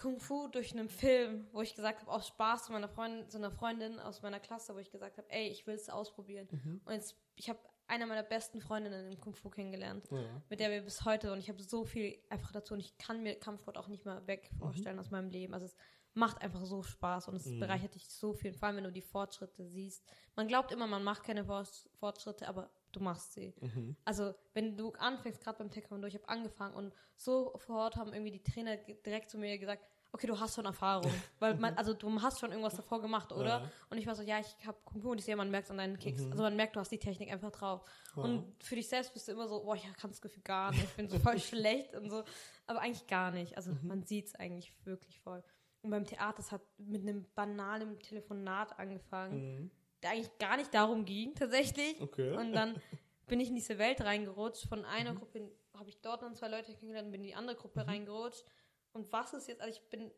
Kung 0.00 0.18
Fu 0.18 0.48
durch 0.48 0.72
einen 0.72 0.88
Film, 0.88 1.46
wo 1.52 1.60
ich 1.62 1.74
gesagt 1.74 2.00
habe, 2.00 2.10
aus 2.10 2.28
Spaß 2.28 2.66
zu 2.66 2.72
meiner 2.72 2.88
Freundin, 2.88 3.28
zu 3.28 3.36
einer 3.38 3.50
Freundin 3.50 3.98
aus 4.00 4.22
meiner 4.22 4.40
Klasse, 4.40 4.74
wo 4.74 4.78
ich 4.78 4.90
gesagt 4.90 5.18
habe, 5.18 5.30
ey, 5.30 5.48
ich 5.48 5.66
will 5.66 5.74
es 5.74 5.90
ausprobieren. 5.90 6.48
Mhm. 6.50 6.80
Und 6.84 6.92
jetzt, 6.94 7.16
ich 7.34 7.48
habe 7.50 7.58
eine 7.86 8.06
meiner 8.06 8.22
besten 8.22 8.60
Freundinnen 8.60 9.12
im 9.12 9.18
Kung 9.20 9.34
Fu 9.34 9.50
kennengelernt, 9.50 10.08
Ja. 10.10 10.42
mit 10.48 10.60
der 10.60 10.70
wir 10.70 10.82
bis 10.82 11.04
heute 11.04 11.32
und 11.32 11.38
ich 11.38 11.48
habe 11.48 11.62
so 11.62 11.84
viel 11.84 12.18
einfach 12.30 12.52
dazu 12.52 12.74
und 12.74 12.80
ich 12.80 12.96
kann 12.98 13.22
mir 13.22 13.38
Kampfsport 13.38 13.76
auch 13.76 13.88
nicht 13.88 14.04
mehr 14.04 14.26
weg 14.26 14.50
vorstellen 14.58 14.98
aus 14.98 15.10
meinem 15.10 15.28
Leben. 15.28 15.52
Also 15.54 15.66
es 15.66 15.76
macht 16.14 16.40
einfach 16.40 16.64
so 16.64 16.82
Spaß 16.82 17.28
und 17.28 17.34
es 17.36 17.46
Mhm. 17.46 17.60
bereichert 17.60 17.94
dich 17.94 18.08
so 18.08 18.32
viel, 18.32 18.52
vor 18.52 18.68
allem 18.68 18.76
wenn 18.78 18.84
du 18.84 18.92
die 18.92 19.02
Fortschritte 19.02 19.66
siehst. 19.66 20.04
Man 20.36 20.46
glaubt 20.48 20.70
immer, 20.72 20.86
man 20.86 21.02
macht 21.04 21.24
keine 21.24 21.44
Forts- 21.44 21.88
Fortschritte, 21.98 22.48
aber 22.48 22.70
du 22.92 23.00
machst 23.00 23.32
sie. 23.32 23.54
Mhm. 23.60 23.96
Also, 24.04 24.34
wenn 24.54 24.76
du 24.76 24.92
anfängst, 24.92 25.42
gerade 25.42 25.58
beim 25.58 25.70
Taekwondo, 25.70 26.06
ich 26.06 26.14
habe 26.14 26.28
angefangen 26.28 26.74
und 26.74 26.92
sofort 27.16 27.96
haben 27.96 28.12
irgendwie 28.12 28.32
die 28.32 28.42
Trainer 28.42 28.76
direkt 28.76 29.30
zu 29.30 29.38
mir 29.38 29.58
gesagt, 29.58 29.84
okay, 30.12 30.26
du 30.26 30.38
hast 30.40 30.56
schon 30.56 30.64
Erfahrung. 30.64 31.10
Weil 31.38 31.54
man, 31.56 31.74
also 31.76 31.94
du 31.94 32.20
hast 32.20 32.40
schon 32.40 32.50
irgendwas 32.50 32.74
davor 32.74 33.00
gemacht, 33.00 33.32
oder? 33.32 33.60
Ja. 33.60 33.70
Und 33.90 33.98
ich 33.98 34.06
war 34.06 34.14
so, 34.16 34.22
ja, 34.22 34.40
ich 34.40 34.66
habe 34.66 34.76
Kung 34.84 35.00
Fu 35.00 35.10
und 35.12 35.18
ich 35.18 35.24
sehe, 35.24 35.36
man 35.36 35.50
merkt 35.50 35.66
es 35.66 35.70
an 35.70 35.78
deinen 35.78 35.98
Kicks. 35.98 36.24
Also 36.24 36.42
man 36.42 36.56
merkt, 36.56 36.74
du 36.74 36.80
hast 36.80 36.90
die 36.90 36.98
Technik 36.98 37.30
einfach 37.32 37.52
drauf. 37.52 37.82
Und 38.16 38.52
für 38.62 38.74
dich 38.74 38.88
selbst 38.88 39.14
bist 39.14 39.28
du 39.28 39.32
immer 39.32 39.46
so, 39.46 39.62
boah, 39.62 39.76
ich 39.76 39.84
kann 39.94 40.10
das 40.10 40.20
Gefühl 40.20 40.42
gar 40.42 40.72
nicht, 40.72 40.82
ich 40.82 40.96
bin 40.96 41.08
so 41.08 41.18
voll 41.20 41.38
schlecht 41.38 41.94
und 41.94 42.10
so. 42.10 42.24
Aber 42.66 42.80
eigentlich 42.80 43.06
gar 43.06 43.30
nicht. 43.30 43.56
Also 43.56 43.72
man 43.82 44.02
sieht 44.02 44.26
es 44.26 44.34
eigentlich 44.34 44.74
wirklich 44.84 45.20
voll. 45.20 45.44
Und 45.82 45.90
beim 45.90 46.04
Theater, 46.04 46.36
das 46.38 46.52
hat 46.52 46.62
mit 46.76 47.02
einem 47.02 47.24
banalen 47.34 47.98
Telefonat 48.00 48.78
angefangen, 48.78 49.54
Mhm. 49.60 49.70
Der 50.02 50.10
eigentlich 50.10 50.38
gar 50.38 50.56
nicht 50.56 50.72
darum 50.74 51.04
ging, 51.04 51.34
tatsächlich. 51.36 52.00
Okay. 52.00 52.36
Und 52.36 52.52
dann 52.52 52.80
bin 53.26 53.40
ich 53.40 53.48
in 53.48 53.54
diese 53.54 53.78
Welt 53.78 54.00
reingerutscht. 54.00 54.66
Von 54.68 54.84
einer 54.84 55.14
Gruppe 55.14 55.50
habe 55.74 55.88
ich 55.88 56.00
dort 56.00 56.22
dann 56.22 56.34
zwei 56.34 56.48
Leute 56.48 56.72
kennengelernt 56.74 57.06
und 57.06 57.12
bin 57.12 57.20
in 57.22 57.26
die 57.28 57.34
andere 57.34 57.56
Gruppe 57.56 57.86
reingerutscht. 57.86 58.44
Und 58.92 59.10
was 59.12 59.32
ist 59.34 59.46
jetzt, 59.48 59.60
also 59.60 59.72
ich 59.72 59.88
bin 59.88 60.10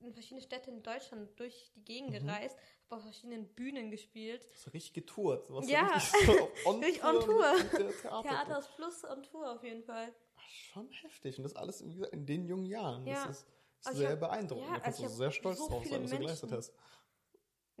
in 0.00 0.12
verschiedene 0.14 0.40
Städte 0.40 0.70
in 0.70 0.82
Deutschland 0.82 1.38
durch 1.38 1.72
die 1.74 1.84
Gegend 1.84 2.12
gereist, 2.12 2.56
habe 2.86 2.96
auf 2.96 3.02
verschiedenen 3.02 3.46
Bühnen 3.54 3.90
gespielt. 3.90 4.46
Das 4.52 4.66
ist 4.66 4.72
richtig 4.72 4.92
getourt. 4.94 5.48
Du 5.48 5.54
warst 5.54 5.68
Ja. 5.68 5.86
richtig 5.88 6.26
so 6.26 6.50
on 6.64 6.80
Richtig 6.84 7.00
Tour 7.02 7.10
on 7.14 7.20
Tour. 7.24 7.54
der 7.78 7.90
Theater. 8.00 8.22
Theaters 8.28 8.68
Plus 8.76 9.04
on 9.04 9.22
Tour 9.22 9.50
auf 9.52 9.62
jeden 9.62 9.82
Fall. 9.82 10.12
Schon 10.48 10.88
heftig. 10.90 11.36
Und 11.38 11.44
das 11.44 11.54
alles, 11.54 11.84
wie 11.86 11.92
gesagt, 11.92 12.12
in 12.14 12.24
den 12.26 12.46
jungen 12.46 12.64
Jahren. 12.66 13.06
Ja. 13.06 13.26
Das 13.26 13.40
ist 13.40 13.46
Also 13.84 13.98
sehr 13.98 14.10
hab- 14.12 14.20
beeindruckend. 14.20 14.66
ja, 14.68 14.74
da 14.74 14.80
kannst 14.80 15.00
also 15.00 15.12
du 15.12 15.18
sehr 15.18 15.30
stolz 15.30 15.58
so 15.58 15.68
drauf 15.68 15.86
sein, 15.86 16.02
was 16.02 16.10
du 16.10 16.18
geleistet 16.18 16.52
hast. 16.52 16.72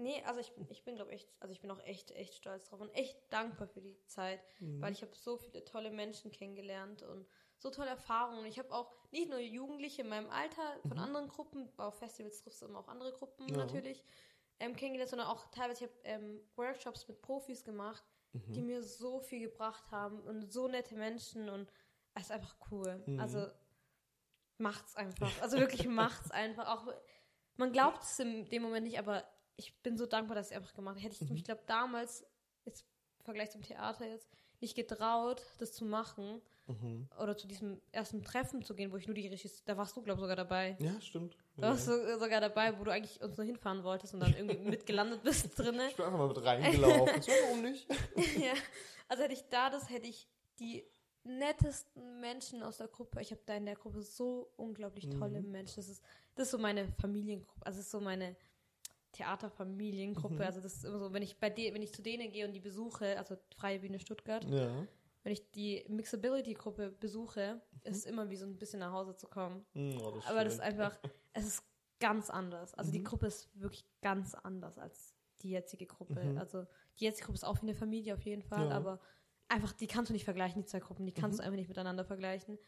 Nee, 0.00 0.22
also 0.24 0.40
ich, 0.40 0.52
ich 0.70 0.82
bin, 0.84 0.96
glaube 0.96 1.10
echt, 1.12 1.28
also 1.40 1.52
ich 1.52 1.60
bin 1.60 1.70
auch 1.70 1.82
echt, 1.84 2.10
echt 2.12 2.34
stolz 2.34 2.64
drauf 2.68 2.80
und 2.80 2.90
echt 2.94 3.16
dankbar 3.30 3.68
für 3.68 3.80
die 3.80 3.96
Zeit, 4.06 4.40
Mhm. 4.60 4.80
weil 4.80 4.92
ich 4.92 5.02
habe 5.02 5.14
so 5.14 5.36
viele 5.36 5.64
tolle 5.64 5.90
Menschen 5.90 6.30
kennengelernt 6.32 7.02
und 7.02 7.26
so 7.58 7.70
tolle 7.70 7.90
Erfahrungen. 7.90 8.46
Ich 8.46 8.58
habe 8.58 8.72
auch 8.72 8.90
nicht 9.10 9.28
nur 9.28 9.38
Jugendliche 9.38 10.02
in 10.02 10.08
meinem 10.08 10.30
Alter 10.30 10.80
von 10.88 10.98
anderen 10.98 11.28
Gruppen, 11.28 11.68
auf 11.76 11.98
Festivals 11.98 12.38
triffst 12.42 12.62
du 12.62 12.66
immer 12.66 12.78
auch 12.80 12.88
andere 12.88 13.12
Gruppen 13.12 13.44
Mhm. 13.46 13.50
Ja. 13.52 13.58
natürlich, 13.58 14.02
ähm, 14.58 14.74
kennengelernt, 14.74 15.10
sondern 15.10 15.28
auch 15.28 15.46
teilweise, 15.50 15.84
ich 15.84 15.90
habe 15.90 16.00
ähm, 16.04 16.40
Workshops 16.56 17.06
mit 17.08 17.20
Profis 17.20 17.62
gemacht, 17.62 18.04
Mhm. 18.32 18.52
die 18.52 18.62
mir 18.62 18.82
so 18.82 19.20
viel 19.20 19.40
gebracht 19.40 19.90
haben 19.90 20.20
und 20.22 20.50
so 20.52 20.68
nette 20.68 20.94
Menschen 20.94 21.48
und 21.50 21.70
es 22.14 22.24
ist 22.24 22.30
einfach 22.32 22.56
cool. 22.70 23.02
Mhm. 23.06 23.20
Also 23.20 23.46
macht's 24.58 24.96
einfach. 24.96 25.40
Also 25.42 25.58
wirklich 25.58 25.86
macht's 25.86 26.30
einfach. 26.30 26.68
Auch 26.68 26.92
man 27.56 27.72
glaubt 27.72 28.02
es 28.02 28.18
in 28.18 28.48
dem 28.48 28.62
Moment 28.62 28.86
nicht, 28.86 28.98
aber 28.98 29.24
ich 29.56 29.74
bin 29.82 29.96
so 29.96 30.06
dankbar, 30.06 30.34
dass 30.36 30.46
ich 30.50 30.52
es 30.52 30.56
einfach 30.58 30.74
gemacht 30.74 30.96
habe. 30.96 31.04
Hätte 31.04 31.14
ich 31.14 31.28
Mhm. 31.28 31.34
mich, 31.34 31.44
glaube 31.44 31.62
damals, 31.66 32.24
jetzt 32.64 32.84
im 33.18 33.24
Vergleich 33.24 33.50
zum 33.50 33.62
Theater 33.62 34.06
jetzt, 34.06 34.28
nicht 34.62 34.74
getraut, 34.74 35.42
das 35.58 35.72
zu 35.72 35.84
machen 35.86 36.42
Mhm. 36.66 37.08
oder 37.18 37.34
zu 37.36 37.46
diesem 37.48 37.80
ersten 37.92 38.22
Treffen 38.22 38.62
zu 38.62 38.74
gehen, 38.74 38.92
wo 38.92 38.96
ich 38.98 39.06
nur 39.06 39.14
die 39.14 39.26
Regisseur, 39.26 39.62
da 39.64 39.76
warst 39.76 39.96
du, 39.96 40.02
glaube 40.02 40.18
ich, 40.18 40.22
sogar 40.22 40.36
dabei. 40.36 40.76
Ja, 40.80 41.00
stimmt. 41.00 41.36
Da 41.56 41.68
warst 41.70 41.88
du 41.88 42.18
sogar 42.18 42.40
dabei, 42.42 42.78
wo 42.78 42.84
du 42.84 42.90
eigentlich 42.92 43.20
uns 43.22 43.36
nur 43.38 43.44
hinfahren 43.46 43.82
wolltest 43.84 44.12
und 44.14 44.20
dann 44.20 44.34
irgendwie 44.34 44.58
mitgelandet 44.84 45.22
bist 45.22 45.46
drinne. 45.58 45.88
Ich 45.88 45.96
bin 45.96 46.04
einfach 46.04 46.18
mal 46.18 46.28
mit 46.28 46.42
reingelaufen. 46.44 47.22
so, 47.22 47.32
warum 47.46 47.62
nicht? 47.62 47.88
ja. 48.38 48.52
Also 49.08 49.22
hätte 49.24 49.32
ich 49.34 49.48
da 49.48 49.70
das, 49.70 49.88
hätte 49.90 50.06
ich 50.06 50.28
die 50.58 50.84
nettesten 51.24 52.20
Menschen 52.20 52.62
aus 52.62 52.78
der 52.78 52.88
Gruppe. 52.88 53.20
Ich 53.20 53.30
habe 53.30 53.40
da 53.46 53.54
in 53.54 53.66
der 53.66 53.76
Gruppe 53.76 54.02
so 54.02 54.52
unglaublich 54.56 55.08
tolle 55.08 55.40
Menschen. 55.42 55.76
Das 55.76 55.88
ist, 55.88 56.02
das 56.34 56.46
ist 56.46 56.50
so 56.52 56.58
meine 56.58 56.86
Familiengruppe. 57.00 57.64
Also 57.66 57.78
das 57.78 57.86
ist 57.86 57.92
so 57.92 58.00
meine 58.00 58.36
Theaterfamiliengruppe. 59.12 60.44
Also 60.44 60.60
das 60.60 60.74
ist 60.74 60.84
immer 60.84 60.98
so, 60.98 61.12
wenn 61.12 61.22
ich 61.22 61.38
bei 61.38 61.50
de 61.50 61.72
wenn 61.74 61.82
ich 61.82 61.92
zu 61.92 62.02
denen 62.02 62.30
gehe 62.32 62.46
und 62.46 62.52
die 62.52 62.60
besuche, 62.60 63.18
also 63.18 63.36
Freie 63.56 63.80
Bühne 63.80 63.98
Stuttgart, 63.98 64.44
Ja. 64.44 64.86
wenn 65.22 65.32
ich 65.32 65.50
die 65.52 65.84
Mixability-Gruppe 65.88 66.90
besuche, 66.92 67.60
ist 67.84 67.96
es 67.98 68.04
immer 68.06 68.30
wie 68.30 68.36
so 68.36 68.46
ein 68.46 68.58
bisschen 68.58 68.80
nach 68.80 68.92
Hause 68.92 69.16
zu 69.16 69.28
kommen. 69.28 69.64
Hm, 69.74 69.98
oh, 70.00 70.10
das 70.12 70.26
Aber 70.26 70.44
das 70.44 70.54
ist 70.54 70.60
einfach, 70.60 70.98
es 71.32 71.46
ist 71.46 71.62
ganz 71.98 72.30
anders. 72.30 72.74
Also 72.74 72.92
die 72.92 73.02
Gruppe 73.02 73.26
ist 73.26 73.50
wirklich 73.60 73.84
ganz 74.00 74.34
anders 74.34 74.78
als 74.78 75.14
die 75.42 75.50
jetzige 75.50 75.86
Gruppe. 75.86 76.20
Also 76.38 76.66
die 76.98 77.04
jetzige 77.04 77.26
Gruppe 77.26 77.36
ist 77.36 77.44
auch 77.44 77.56
wie 77.58 77.66
eine 77.68 77.74
Familie 77.74 78.14
auf 78.14 78.22
jeden 78.24 78.42
Fall, 78.42 78.68
Ja. 78.68 78.76
aber 78.76 79.00
einfach, 79.48 79.72
die 79.72 79.86
kannst 79.86 80.10
du 80.10 80.12
nicht 80.12 80.24
vergleichen, 80.24 80.62
die 80.62 80.66
zwei 80.66 80.80
Gruppen, 80.80 81.06
die 81.06 81.12
kannst 81.12 81.38
du 81.38 81.42
einfach 81.42 81.56
nicht 81.56 81.68
miteinander 81.68 82.04
vergleichen. 82.04 82.58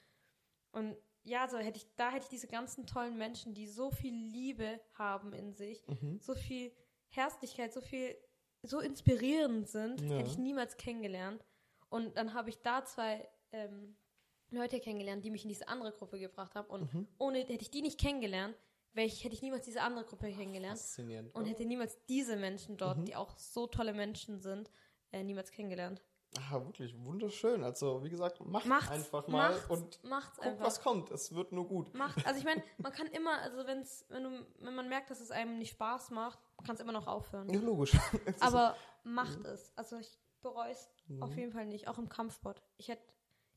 Und 0.72 0.96
ja, 1.24 1.48
so 1.48 1.58
hätte 1.58 1.78
ich, 1.78 1.86
da 1.96 2.10
hätte 2.10 2.24
ich 2.24 2.28
diese 2.30 2.46
ganzen 2.48 2.86
tollen 2.86 3.16
Menschen, 3.16 3.54
die 3.54 3.66
so 3.66 3.90
viel 3.90 4.14
Liebe 4.14 4.80
haben 4.94 5.32
in 5.32 5.52
sich, 5.54 5.86
Mhm. 5.86 6.18
so 6.20 6.34
viel 6.34 6.72
Herzlichkeit, 7.08 7.72
so 7.72 7.80
viel, 7.80 8.16
so 8.62 8.80
inspirierend 8.80 9.68
sind, 9.68 10.00
Ja. 10.00 10.18
hätte 10.18 10.30
ich 10.30 10.38
niemals 10.38 10.76
kennengelernt. 10.76 11.44
Und 11.90 12.16
dann 12.16 12.32
habe 12.34 12.48
ich 12.50 12.58
da 12.62 12.84
zwei 12.84 13.28
ähm, 13.52 13.96
Leute 14.50 14.80
kennengelernt, 14.80 15.24
die 15.24 15.30
mich 15.30 15.42
in 15.44 15.48
diese 15.50 15.68
andere 15.68 15.92
Gruppe 15.92 16.18
gebracht 16.18 16.54
haben. 16.54 16.68
Und 16.68 16.92
Mhm. 16.94 17.06
ohne 17.18 17.38
hätte 17.40 17.52
ich 17.60 17.70
die 17.70 17.82
nicht 17.82 18.00
kennengelernt, 18.00 18.56
ich, 18.94 19.24
hätte 19.24 19.34
ich 19.34 19.42
niemals 19.42 19.64
diese 19.64 19.80
andere 19.82 20.04
Gruppe 20.04 20.30
kennengelernt. 20.32 20.78
Faszinierend. 20.78 21.34
Und 21.34 21.46
hätte 21.46 21.64
niemals 21.64 21.98
diese 22.06 22.36
Menschen 22.36 22.76
dort, 22.76 22.98
Mhm. 22.98 23.04
die 23.06 23.16
auch 23.16 23.36
so 23.38 23.66
tolle 23.66 23.92
Menschen 23.94 24.38
sind, 24.40 24.70
äh, 25.12 25.22
niemals 25.22 25.50
kennengelernt. 25.50 26.02
Ah, 26.38 26.52
wirklich 26.64 26.94
wunderschön. 27.04 27.62
Also, 27.62 28.02
wie 28.02 28.08
gesagt, 28.08 28.40
macht 28.44 28.64
Macht's, 28.66 28.90
einfach 28.90 29.26
mal 29.28 29.50
macht's, 29.50 29.68
und 29.70 30.04
macht's 30.04 30.36
guck, 30.38 30.46
einfach. 30.46 30.64
was 30.64 30.80
kommt. 30.80 31.10
Es 31.10 31.34
wird 31.34 31.52
nur 31.52 31.66
gut. 31.68 31.92
Macht, 31.94 32.26
also 32.26 32.38
ich 32.38 32.44
meine, 32.46 32.62
man 32.78 32.92
kann 32.92 33.06
immer, 33.08 33.38
also 33.42 33.66
wenn's, 33.66 34.06
wenn 34.08 34.24
du, 34.24 34.46
wenn 34.60 34.74
man 34.74 34.88
merkt, 34.88 35.10
dass 35.10 35.20
es 35.20 35.30
einem 35.30 35.58
nicht 35.58 35.72
Spaß 35.72 36.10
macht, 36.10 36.38
kann 36.64 36.74
es 36.74 36.80
immer 36.80 36.92
noch 36.92 37.06
aufhören. 37.06 37.50
Ja, 37.50 37.60
logisch. 37.60 37.92
Aber 38.40 38.74
macht 39.04 39.44
es. 39.44 39.72
Also 39.76 39.98
ich 39.98 40.18
bereue 40.40 40.70
es 40.70 40.88
Mhm. 41.08 41.22
auf 41.22 41.36
jeden 41.36 41.52
Fall 41.52 41.66
nicht, 41.66 41.88
auch 41.88 41.98
im 41.98 42.08
Kampfsport. 42.08 42.62
Ich 42.76 42.88
hätte 42.88 43.02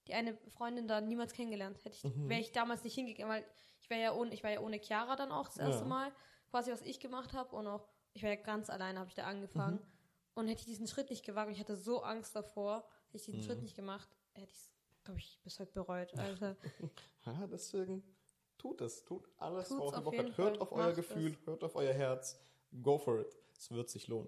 die 0.07 0.13
eine 0.15 0.35
Freundin 0.49 0.87
da 0.87 0.99
niemals 0.99 1.31
kennengelernt. 1.33 1.77
Hätte 1.85 1.95
ich, 1.95 2.03
Mhm. 2.03 2.27
wäre 2.27 2.41
ich 2.41 2.51
damals 2.51 2.83
nicht 2.83 2.95
hingegangen, 2.95 3.31
weil 3.31 3.45
ich 3.81 3.89
wäre 3.89 4.01
ja 4.01 4.13
ohne, 4.13 4.33
ich 4.33 4.43
war 4.43 4.49
ja 4.51 4.59
ohne 4.61 4.77
Chiara 4.81 5.15
dann 5.15 5.31
auch 5.31 5.45
das 5.47 5.57
erste 5.57 5.83
Ja. 5.83 5.87
Mal, 5.87 6.11
quasi 6.49 6.71
was 6.71 6.81
ich 6.81 6.99
gemacht 6.99 7.33
habe 7.33 7.55
und 7.55 7.67
auch, 7.67 7.87
ich 8.13 8.23
war 8.23 8.31
ja 8.31 8.35
ganz 8.35 8.69
alleine, 8.71 8.97
habe 8.99 9.09
ich 9.09 9.15
da 9.15 9.25
angefangen. 9.25 9.75
Mhm. 9.75 9.94
Und 10.35 10.47
hätte 10.47 10.59
ich 10.59 10.65
diesen 10.65 10.87
Schritt 10.87 11.09
nicht 11.09 11.25
gewagt, 11.25 11.51
ich 11.51 11.59
hatte 11.59 11.75
so 11.75 12.01
Angst 12.03 12.35
davor, 12.35 12.83
hätte 13.07 13.17
ich 13.17 13.23
diesen 13.23 13.39
Mhm. 13.39 13.43
Schritt 13.43 13.61
nicht 13.61 13.75
gemacht, 13.75 14.09
hätte 14.33 14.47
ich 14.51 14.57
es, 14.57 14.71
glaube 15.03 15.19
ich, 15.19 15.39
bis 15.43 15.59
heute 15.59 15.71
bereut. 15.71 16.13
Also, 16.17 16.55
Ja, 17.25 17.47
deswegen 17.47 18.03
tut 18.57 18.81
es. 18.81 19.03
Tut 19.05 19.27
alles, 19.37 19.71
worauf 19.71 19.95
ihr 19.95 20.01
Bock 20.01 20.17
habt. 20.17 20.37
Hört 20.37 20.57
Fall. 20.57 20.61
auf 20.61 20.71
euer 20.71 20.85
Macht 20.87 20.95
Gefühl, 20.97 21.31
es. 21.39 21.47
hört 21.47 21.63
auf 21.63 21.75
euer 21.75 21.93
Herz. 21.93 22.39
Go 22.83 22.97
for 22.97 23.21
it. 23.21 23.35
Es 23.57 23.71
wird 23.71 23.89
sich 23.89 24.07
lohnen. 24.07 24.27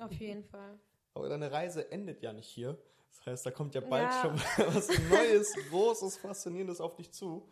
auf 0.00 0.12
jeden 0.12 0.44
Fall. 0.44 0.78
Aber 1.14 1.28
deine 1.28 1.50
Reise 1.50 1.90
endet 1.90 2.20
ja 2.22 2.32
nicht 2.32 2.48
hier. 2.48 2.76
Das 3.10 3.24
heißt, 3.26 3.46
da 3.46 3.50
kommt 3.52 3.74
ja 3.74 3.80
bald 3.80 4.10
Ja. 4.10 4.22
schon 4.22 4.34
was 4.74 4.88
Neues, 5.08 5.54
Großes, 5.70 6.18
Faszinierendes 6.18 6.80
auf 6.80 6.94
dich 6.96 7.10
zu. 7.12 7.48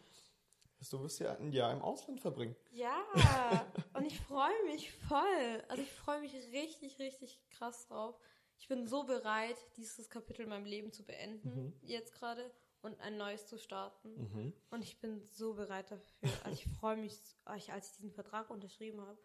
Du 0.91 1.01
wirst 1.03 1.19
ja 1.21 1.37
ein 1.37 1.53
Jahr 1.53 1.73
im 1.73 1.83
Ausland 1.83 2.21
verbringen. 2.21 2.55
Ja, 2.73 3.03
und 3.95 4.05
ich 4.05 4.21
freue 4.21 4.65
mich 4.67 4.93
voll. 4.93 5.63
Also 5.69 5.83
ich 5.83 5.91
freue 5.93 6.21
mich 6.21 6.35
richtig, 6.35 6.99
richtig 6.99 7.41
krass 7.51 7.87
drauf. 7.87 8.19
Ich 8.59 8.69
bin 8.69 8.87
so 8.87 9.05
bereit, 9.05 9.57
dieses 9.77 10.09
Kapitel 10.09 10.43
in 10.43 10.49
meinem 10.49 10.65
Leben 10.67 10.93
zu 10.93 11.05
beenden, 11.05 11.77
jetzt 11.83 12.13
gerade, 12.13 12.51
und 12.83 12.99
ein 13.01 13.17
neues 13.17 13.47
zu 13.47 13.59
starten. 13.59 14.53
Und 14.71 14.83
ich 14.83 15.01
bin 15.01 15.27
so 15.31 15.55
bereit 15.55 15.91
dafür. 15.91 16.29
Also 16.45 16.53
ich 16.63 16.69
freue 16.79 16.97
mich, 16.97 17.15
als 17.45 17.89
ich- 17.91 17.97
diesen 17.97 18.13
Vertrag 18.13 18.51
unterschrieben 18.51 19.01
habe. 19.01 19.19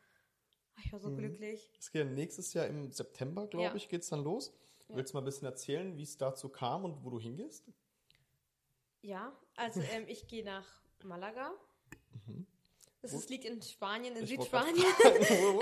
Ich 0.83 0.93
war 0.93 0.99
so 0.99 1.13
glücklich. 1.13 1.69
Es 1.77 1.91
geht 1.91 2.07
nächstes 2.07 2.53
Jahr 2.53 2.65
im 2.67 2.89
September, 2.91 3.47
glaube 3.47 3.65
Ja. 3.65 3.75
ich, 3.75 3.89
geht's 3.89 4.07
dann 4.09 4.23
los. 4.23 4.53
Ja. 4.87 4.95
Willst 4.95 5.13
du 5.13 5.17
mal 5.17 5.21
ein 5.21 5.25
bisschen 5.25 5.45
erzählen, 5.45 5.97
wie 5.97 6.03
es 6.03 6.17
dazu 6.17 6.47
kam 6.49 6.85
und 6.85 7.03
wo 7.03 7.09
du 7.09 7.19
hingehst? 7.19 7.65
Ja, 9.01 9.37
also 9.55 9.81
ähm, 9.91 10.05
ich 10.07 10.27
gehe 10.27 10.43
nach 10.45 10.65
Malaga. 11.03 11.51
Das 13.01 13.13
Wo- 13.13 13.17
ist, 13.19 13.29
liegt 13.29 13.45
in 13.45 13.61
Spanien, 13.61 14.13
in 14.17 14.23
Ich 14.25 14.29
Südspanien. 14.31 14.75
das 15.03 15.27
genau? 15.29 15.61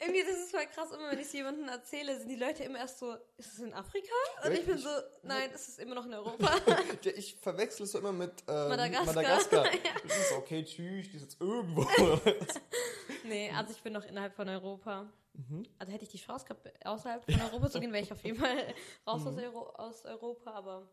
Irgendwie, 0.00 0.22
das 0.26 0.38
ist 0.38 0.50
voll 0.52 0.64
krass, 0.72 0.90
immer 0.90 1.10
wenn 1.10 1.18
ich 1.18 1.26
es 1.26 1.32
jemandem 1.34 1.68
erzähle, 1.68 2.18
sind 2.18 2.30
die 2.30 2.36
Leute 2.36 2.64
immer 2.64 2.78
erst 2.78 2.98
so, 2.98 3.12
ist 3.36 3.52
es 3.52 3.58
in 3.58 3.74
Afrika? 3.74 4.08
Und 4.46 4.52
ich 4.52 4.64
bin 4.64 4.78
so, 4.78 4.88
nein, 5.22 5.50
es 5.54 5.68
ist 5.68 5.78
immer 5.80 5.94
noch 5.96 6.06
in 6.06 6.14
Europa. 6.14 6.56
Ja, 7.04 7.12
Ich 7.14 7.36
verwechsel 7.36 7.84
es 7.84 7.92
so 7.92 7.98
immer 7.98 8.12
mit 8.12 8.32
ähm, 8.48 8.68
Madagaskar. 8.70 9.04
Madagaskar. 9.14 9.64
Das 10.08 10.16
ist 10.18 10.32
okay, 10.32 10.64
tschüss, 10.64 11.10
die 11.10 11.16
ist 11.16 11.22
jetzt 11.24 11.40
irgendwo. 11.42 11.86
nee, 13.24 13.50
also 13.54 13.72
ich 13.72 13.82
bin 13.82 13.92
noch 13.92 14.04
innerhalb 14.06 14.34
von 14.34 14.48
Europa. 14.48 15.12
Mhm. 15.34 15.64
Also 15.78 15.92
hätte 15.92 16.04
ich 16.04 16.10
die 16.10 16.18
Chance 16.18 16.46
gehabt, 16.46 16.86
außerhalb 16.86 17.22
von 17.30 17.40
Europa 17.40 17.70
zu 17.70 17.80
gehen, 17.80 17.92
wäre 17.92 18.02
ich 18.02 18.12
auf 18.12 18.24
jeden 18.24 18.38
Fall 18.38 18.74
raus 19.06 19.26
aus, 19.26 19.36
Euro, 19.36 19.68
aus 19.76 20.04
Europa, 20.06 20.52
aber 20.52 20.88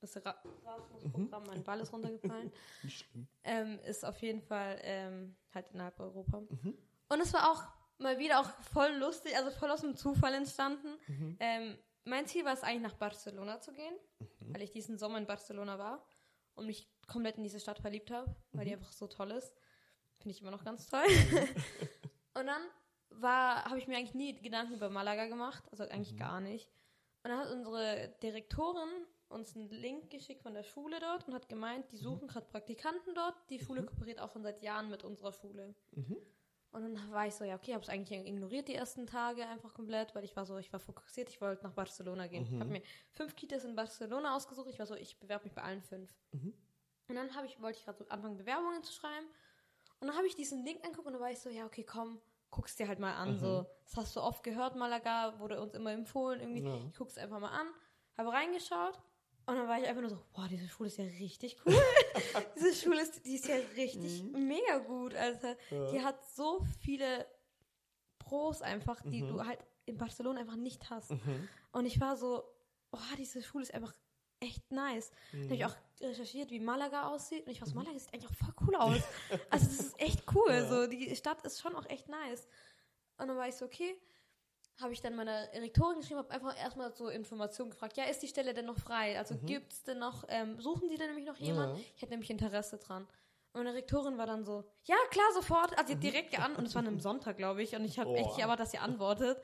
das 0.00 0.16
Erasmus-Programm, 0.16 1.44
mein 1.46 1.64
Ball 1.64 1.80
ist 1.80 1.92
runtergefallen, 1.92 2.52
Nicht 2.82 2.98
schlimm. 3.06 3.28
ähm, 3.44 3.78
ist 3.84 4.04
auf 4.04 4.20
jeden 4.22 4.42
Fall 4.42 4.78
ähm, 4.82 5.36
halt 5.52 5.68
innerhalb 5.72 5.98
Europa. 6.00 6.38
Und 6.38 7.20
es 7.20 7.32
war 7.32 7.50
auch 7.50 7.64
mal 7.98 8.18
wieder 8.18 8.40
auch 8.40 8.50
voll 8.72 8.92
lustig, 8.96 9.36
also 9.36 9.50
voll 9.50 9.70
aus 9.70 9.80
dem 9.80 9.96
Zufall 9.96 10.34
entstanden. 10.34 10.98
Ähm, 11.40 11.76
mein 12.04 12.26
Ziel 12.26 12.44
war 12.44 12.52
es 12.52 12.62
eigentlich 12.62 12.82
nach 12.82 12.94
Barcelona 12.94 13.60
zu 13.60 13.72
gehen, 13.72 13.94
weil 14.40 14.62
ich 14.62 14.70
diesen 14.70 14.98
Sommer 14.98 15.18
in 15.18 15.26
Barcelona 15.26 15.78
war 15.78 16.06
und 16.54 16.66
mich 16.66 16.88
komplett 17.06 17.36
in 17.36 17.44
diese 17.44 17.60
Stadt 17.60 17.78
verliebt 17.80 18.10
habe, 18.10 18.34
weil 18.52 18.64
die 18.64 18.72
einfach 18.72 18.92
so 18.92 19.06
toll 19.06 19.30
ist. 19.32 19.52
Finde 20.18 20.34
ich 20.34 20.42
immer 20.42 20.50
noch 20.50 20.64
ganz 20.64 20.86
toll. 20.86 21.04
und 22.34 22.46
dann 22.46 22.62
war, 23.10 23.64
habe 23.64 23.78
ich 23.78 23.86
mir 23.88 23.96
eigentlich 23.96 24.14
nie 24.14 24.40
Gedanken 24.40 24.74
über 24.74 24.90
Malaga 24.90 25.26
gemacht, 25.26 25.64
also 25.70 25.84
eigentlich 25.84 26.16
gar 26.16 26.40
nicht. 26.40 26.70
Und 27.22 27.30
dann 27.30 27.38
hat 27.40 27.50
unsere 27.50 28.14
Direktorin 28.22 28.88
uns 29.28 29.54
einen 29.54 29.68
Link 29.70 30.10
geschickt 30.10 30.42
von 30.42 30.54
der 30.54 30.62
Schule 30.62 30.98
dort 31.00 31.28
und 31.28 31.34
hat 31.34 31.48
gemeint, 31.48 31.90
die 31.92 31.96
suchen 31.96 32.28
gerade 32.28 32.46
Praktikanten 32.46 33.14
dort. 33.14 33.34
Die 33.50 33.58
Schule 33.58 33.82
kooperiert 33.84 34.20
auch 34.20 34.32
schon 34.32 34.42
seit 34.42 34.62
Jahren 34.62 34.90
mit 34.90 35.04
unserer 35.04 35.32
Schule. 35.32 35.74
Und 36.70 36.82
dann 36.82 37.10
war 37.10 37.26
ich 37.26 37.34
so, 37.34 37.44
ja, 37.44 37.54
okay, 37.54 37.72
habe 37.72 37.82
es 37.82 37.88
eigentlich 37.88 38.26
ignoriert 38.26 38.68
die 38.68 38.74
ersten 38.74 39.06
Tage 39.06 39.46
einfach 39.46 39.72
komplett, 39.72 40.14
weil 40.14 40.24
ich 40.24 40.36
war 40.36 40.44
so, 40.44 40.58
ich 40.58 40.72
war 40.72 40.80
fokussiert, 40.80 41.30
ich 41.30 41.40
wollte 41.40 41.64
nach 41.64 41.72
Barcelona 41.72 42.26
gehen. 42.26 42.44
Ich 42.44 42.60
habe 42.60 42.70
mir 42.70 42.82
fünf 43.10 43.34
Kitas 43.36 43.64
in 43.64 43.74
Barcelona 43.74 44.36
ausgesucht. 44.36 44.68
Ich 44.68 44.78
war 44.78 44.86
so, 44.86 44.94
ich 44.94 45.18
bewerbe 45.18 45.44
mich 45.44 45.54
bei 45.54 45.62
allen 45.62 45.82
fünf. 45.82 46.14
Und 47.08 47.14
dann 47.14 47.34
habe 47.34 47.46
ich, 47.46 47.60
wollte 47.62 47.78
ich 47.78 47.84
gerade 47.84 47.98
so 47.98 48.08
anfangen, 48.08 48.36
Bewerbungen 48.36 48.82
zu 48.82 48.92
schreiben. 48.92 49.26
Und 50.00 50.08
dann 50.08 50.16
habe 50.16 50.26
ich 50.26 50.36
diesen 50.36 50.64
Link 50.64 50.84
angeguckt 50.84 51.06
und 51.06 51.14
dann 51.14 51.22
war 51.22 51.30
ich 51.30 51.40
so, 51.40 51.48
ja, 51.48 51.64
okay, 51.64 51.84
komm, 51.84 52.20
guck's 52.50 52.76
dir 52.76 52.86
halt 52.86 52.98
mal 52.98 53.14
an. 53.14 53.38
So, 53.38 53.66
das 53.84 53.96
hast 53.96 54.16
du 54.16 54.20
oft 54.20 54.42
gehört, 54.42 54.76
Malaga, 54.76 55.38
wurde 55.40 55.60
uns 55.60 55.74
immer 55.74 55.92
empfohlen, 55.92 56.40
irgendwie. 56.40 56.62
Ja. 56.62 56.76
Ich 56.90 56.96
guck's 56.96 57.16
einfach 57.16 57.40
mal 57.40 57.50
an, 57.50 57.66
habe 58.16 58.30
reingeschaut 58.30 58.98
und 59.48 59.56
dann 59.56 59.66
war 59.66 59.80
ich 59.80 59.86
einfach 59.86 60.02
nur 60.02 60.10
so, 60.10 60.22
boah, 60.34 60.46
diese 60.46 60.68
Schule 60.68 60.88
ist 60.88 60.98
ja 60.98 61.04
richtig 61.04 61.56
cool. 61.64 61.72
diese 62.54 62.74
Schule 62.74 63.00
ist, 63.00 63.24
die 63.24 63.34
ist 63.34 63.48
ja 63.48 63.56
richtig 63.76 64.22
mega 64.24 64.76
gut, 64.76 65.14
Alter. 65.14 65.56
Ja. 65.70 65.90
Die 65.90 66.02
hat 66.02 66.22
so 66.28 66.62
viele 66.82 67.26
Pros 68.18 68.60
einfach, 68.60 69.00
die 69.06 69.22
du 69.22 69.42
halt 69.42 69.58
in 69.86 69.96
Barcelona 69.96 70.40
einfach 70.40 70.56
nicht 70.56 70.90
hast. 70.90 71.14
Und 71.72 71.86
ich 71.86 71.98
war 71.98 72.18
so, 72.18 72.44
oh, 72.92 72.98
diese 73.16 73.42
Schule 73.42 73.62
ist 73.62 73.72
einfach 73.72 73.94
echt 74.40 74.70
nice. 74.70 75.12
Dann 75.32 75.44
habe 75.44 75.54
ich 75.54 75.64
auch 75.64 75.76
recherchiert, 76.02 76.50
wie 76.50 76.60
Malaga 76.60 77.08
aussieht. 77.08 77.46
Und 77.46 77.52
ich 77.52 77.62
war 77.62 77.68
so, 77.68 77.74
Malaga 77.74 77.98
sieht 77.98 78.12
eigentlich 78.12 78.30
auch 78.30 78.34
voll 78.34 78.54
cool 78.66 78.76
aus. 78.76 79.00
Also 79.48 79.64
das 79.64 79.80
ist 79.80 79.98
echt 79.98 80.24
cool. 80.34 80.50
Ja. 80.50 80.68
So, 80.68 80.86
die 80.88 81.16
Stadt 81.16 81.42
ist 81.46 81.58
schon 81.58 81.74
auch 81.74 81.86
echt 81.86 82.06
nice. 82.10 82.46
Und 83.16 83.28
dann 83.28 83.36
war 83.38 83.48
ich 83.48 83.54
so, 83.54 83.64
okay. 83.64 83.98
Habe 84.80 84.92
ich 84.92 85.00
dann 85.00 85.16
meiner 85.16 85.52
Rektorin 85.54 85.98
geschrieben, 85.98 86.18
habe 86.18 86.30
einfach 86.30 86.56
erstmal 86.56 86.94
so 86.94 87.08
Informationen 87.08 87.70
gefragt. 87.70 87.96
Ja, 87.96 88.04
ist 88.04 88.22
die 88.22 88.28
Stelle 88.28 88.54
denn 88.54 88.66
noch 88.66 88.78
frei? 88.78 89.18
Also 89.18 89.36
gibt's 89.36 89.82
denn 89.82 89.98
noch, 89.98 90.24
ähm, 90.28 90.60
suchen 90.60 90.88
die 90.88 90.96
denn 90.96 91.08
nämlich 91.08 91.26
noch 91.26 91.36
jemanden? 91.36 91.76
Ja. 91.76 91.82
Ich 91.96 92.02
hätte 92.02 92.12
nämlich 92.12 92.30
Interesse 92.30 92.78
dran. 92.78 93.02
Und 93.52 93.64
meine 93.64 93.74
Rektorin 93.74 94.18
war 94.18 94.26
dann 94.26 94.44
so, 94.44 94.64
ja, 94.84 94.96
klar, 95.10 95.26
sofort. 95.34 95.76
Also 95.76 95.94
hat 95.94 96.02
direkt 96.02 96.30
geantwortet. 96.30 96.58
Und 96.58 96.66
es 96.66 96.74
war 96.74 96.82
an 96.82 96.88
einem 96.88 97.00
Sonntag, 97.00 97.36
glaube 97.36 97.62
ich. 97.62 97.74
Und 97.74 97.84
ich 97.84 97.98
habe 97.98 98.14
echt 98.14 98.26
nicht 98.26 98.38
erwartet, 98.38 98.66
dass 98.66 98.70
sie 98.70 98.78
antwortet. 98.78 99.42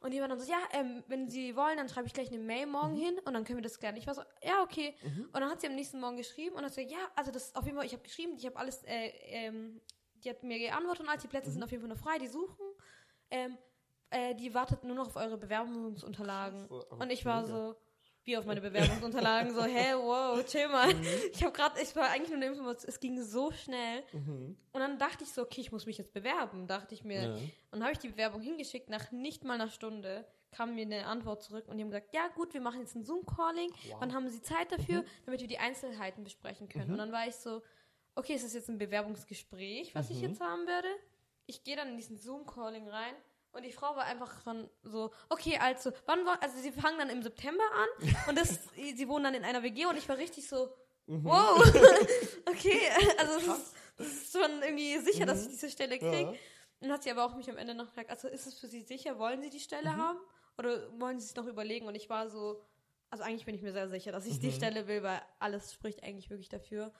Und 0.00 0.10
die 0.10 0.20
war 0.20 0.28
dann 0.28 0.38
so, 0.38 0.50
ja, 0.50 0.58
ähm, 0.72 1.02
wenn 1.06 1.30
Sie 1.30 1.56
wollen, 1.56 1.78
dann 1.78 1.88
schreibe 1.88 2.06
ich 2.06 2.12
gleich 2.12 2.28
eine 2.28 2.38
Mail 2.38 2.66
morgen 2.66 2.94
hin 2.94 3.18
und 3.24 3.32
dann 3.32 3.42
können 3.44 3.60
wir 3.60 3.62
das 3.62 3.78
klären. 3.78 3.96
Ich 3.96 4.06
war 4.06 4.14
so, 4.14 4.20
ja, 4.42 4.62
okay. 4.62 4.94
Und 5.32 5.40
dann 5.40 5.48
hat 5.48 5.62
sie 5.62 5.66
am 5.66 5.74
nächsten 5.74 5.98
Morgen 5.98 6.18
geschrieben 6.18 6.56
und 6.56 6.62
hat 6.62 6.74
gesagt, 6.74 6.90
ja, 6.90 6.98
also 7.16 7.30
das 7.30 7.44
ist 7.44 7.56
auf 7.56 7.64
jeden 7.64 7.78
Fall, 7.78 7.86
ich 7.86 7.94
habe 7.94 8.02
geschrieben, 8.02 8.34
ich 8.36 8.44
habe 8.44 8.56
alles, 8.56 8.82
äh, 8.84 9.08
ähm, 9.30 9.80
die 10.16 10.28
hat 10.28 10.42
mir 10.42 10.58
geantwortet 10.58 11.04
und 11.04 11.08
all 11.08 11.16
die 11.16 11.26
Plätze 11.26 11.50
sind 11.50 11.62
auf 11.62 11.70
jeden 11.70 11.82
Fall 11.82 11.88
noch 11.88 12.02
frei, 12.02 12.18
die 12.18 12.26
suchen. 12.26 12.66
Ähm, 13.30 13.56
äh, 14.14 14.34
die 14.34 14.54
wartet 14.54 14.84
nur 14.84 14.94
noch 14.94 15.08
auf 15.08 15.16
eure 15.16 15.36
Bewerbungsunterlagen. 15.36 16.64
Aber 16.70 17.02
und 17.02 17.10
ich 17.10 17.24
war 17.24 17.42
mega. 17.42 17.52
so, 17.54 17.76
wie 18.24 18.36
auf 18.36 18.44
meine 18.46 18.60
Bewerbungsunterlagen, 18.60 19.52
so, 19.54 19.62
hä, 19.64 19.94
wow, 19.96 20.44
chill 20.46 20.68
mal. 20.68 20.94
Mhm. 20.94 21.04
Ich 21.32 21.42
habe 21.42 21.52
gerade, 21.52 21.80
ich 21.80 21.94
war 21.94 22.08
eigentlich 22.10 22.28
nur 22.30 22.36
eine 22.36 22.46
Information, 22.46 22.88
es 22.88 23.00
ging 23.00 23.20
so 23.22 23.50
schnell. 23.50 24.02
Mhm. 24.12 24.56
Und 24.72 24.80
dann 24.80 24.98
dachte 24.98 25.24
ich 25.24 25.32
so, 25.32 25.42
okay, 25.42 25.60
ich 25.60 25.72
muss 25.72 25.86
mich 25.86 25.98
jetzt 25.98 26.12
bewerben, 26.12 26.66
dachte 26.66 26.94
ich 26.94 27.04
mir. 27.04 27.22
Ja. 27.22 27.34
Und 27.34 27.42
dann 27.72 27.82
habe 27.82 27.92
ich 27.92 27.98
die 27.98 28.08
Bewerbung 28.08 28.40
hingeschickt, 28.40 28.88
nach 28.88 29.10
nicht 29.12 29.44
mal 29.44 29.54
einer 29.54 29.68
Stunde 29.68 30.26
kam 30.52 30.76
mir 30.76 30.82
eine 30.82 31.06
Antwort 31.06 31.42
zurück 31.42 31.64
und 31.66 31.76
die 31.76 31.82
haben 31.82 31.90
gesagt, 31.90 32.14
ja 32.14 32.28
gut, 32.28 32.54
wir 32.54 32.60
machen 32.60 32.78
jetzt 32.80 32.94
ein 32.94 33.02
Zoom-Calling, 33.02 33.70
Wow. 33.88 33.96
wann 33.98 34.14
haben 34.14 34.28
Sie 34.28 34.40
Zeit 34.40 34.70
dafür, 34.70 35.04
damit 35.26 35.40
wir 35.40 35.48
die 35.48 35.58
Einzelheiten 35.58 36.22
besprechen 36.22 36.68
können. 36.68 36.92
Und 36.92 36.98
dann 36.98 37.10
war 37.10 37.26
ich 37.26 37.34
so, 37.34 37.60
okay, 38.14 38.34
es 38.34 38.44
ist 38.44 38.54
jetzt 38.54 38.68
ein 38.70 38.78
Bewerbungsgespräch, 38.78 39.96
was 39.96 40.10
ich 40.10 40.20
jetzt 40.20 40.40
haben 40.40 40.64
werde. 40.68 40.86
Ich 41.46 41.64
gehe 41.64 41.74
dann 41.74 41.88
in 41.88 41.96
diesen 41.96 42.16
Zoom-Calling 42.18 42.88
rein 42.88 43.14
und 43.54 43.64
die 43.64 43.72
Frau 43.72 43.96
war 43.96 44.04
einfach 44.04 44.42
schon 44.42 44.68
so, 44.82 45.10
okay, 45.28 45.58
also, 45.60 45.92
wann 46.06 46.24
war, 46.26 46.42
also 46.42 46.58
sie 46.58 46.72
fangen 46.72 46.98
dann 46.98 47.10
im 47.10 47.22
September 47.22 47.64
an 47.74 48.14
und 48.28 48.38
das, 48.38 48.60
sie 48.74 49.08
wohnen 49.08 49.24
dann 49.24 49.34
in 49.34 49.44
einer 49.44 49.62
WG 49.62 49.86
und 49.86 49.96
ich 49.96 50.08
war 50.08 50.16
richtig 50.16 50.48
so, 50.48 50.74
wow, 51.06 51.58
okay, 52.46 52.80
also 53.18 53.38
es 53.38 53.46
ist, 53.46 53.74
ist 53.98 54.32
schon 54.32 54.62
irgendwie 54.62 54.98
sicher, 54.98 55.26
dass 55.26 55.42
ich 55.42 55.48
diese 55.48 55.70
Stelle 55.70 55.98
kriege. 55.98 56.20
Ja. 56.20 56.28
Und 56.28 56.38
dann 56.88 56.92
hat 56.92 57.02
sie 57.02 57.10
aber 57.10 57.24
auch 57.24 57.34
mich 57.34 57.48
am 57.48 57.56
Ende 57.56 57.74
noch 57.74 57.86
gefragt, 57.86 58.10
also 58.10 58.28
ist 58.28 58.46
es 58.46 58.58
für 58.58 58.66
Sie 58.66 58.82
sicher, 58.82 59.18
wollen 59.18 59.40
Sie 59.40 59.50
die 59.50 59.60
Stelle 59.60 59.96
haben? 59.96 60.18
Oder 60.58 60.90
wollen 61.00 61.18
Sie 61.18 61.26
es 61.26 61.34
noch 61.34 61.46
überlegen? 61.46 61.86
Und 61.86 61.94
ich 61.94 62.10
war 62.10 62.28
so, 62.28 62.60
also 63.10 63.24
eigentlich 63.24 63.46
bin 63.46 63.54
ich 63.54 63.62
mir 63.62 63.72
sehr 63.72 63.88
sicher, 63.88 64.12
dass 64.12 64.26
ich 64.26 64.40
die 64.40 64.52
Stelle 64.52 64.86
will, 64.86 65.02
weil 65.02 65.22
alles 65.38 65.72
spricht 65.72 66.02
eigentlich 66.02 66.30
wirklich 66.30 66.48
dafür. 66.48 66.92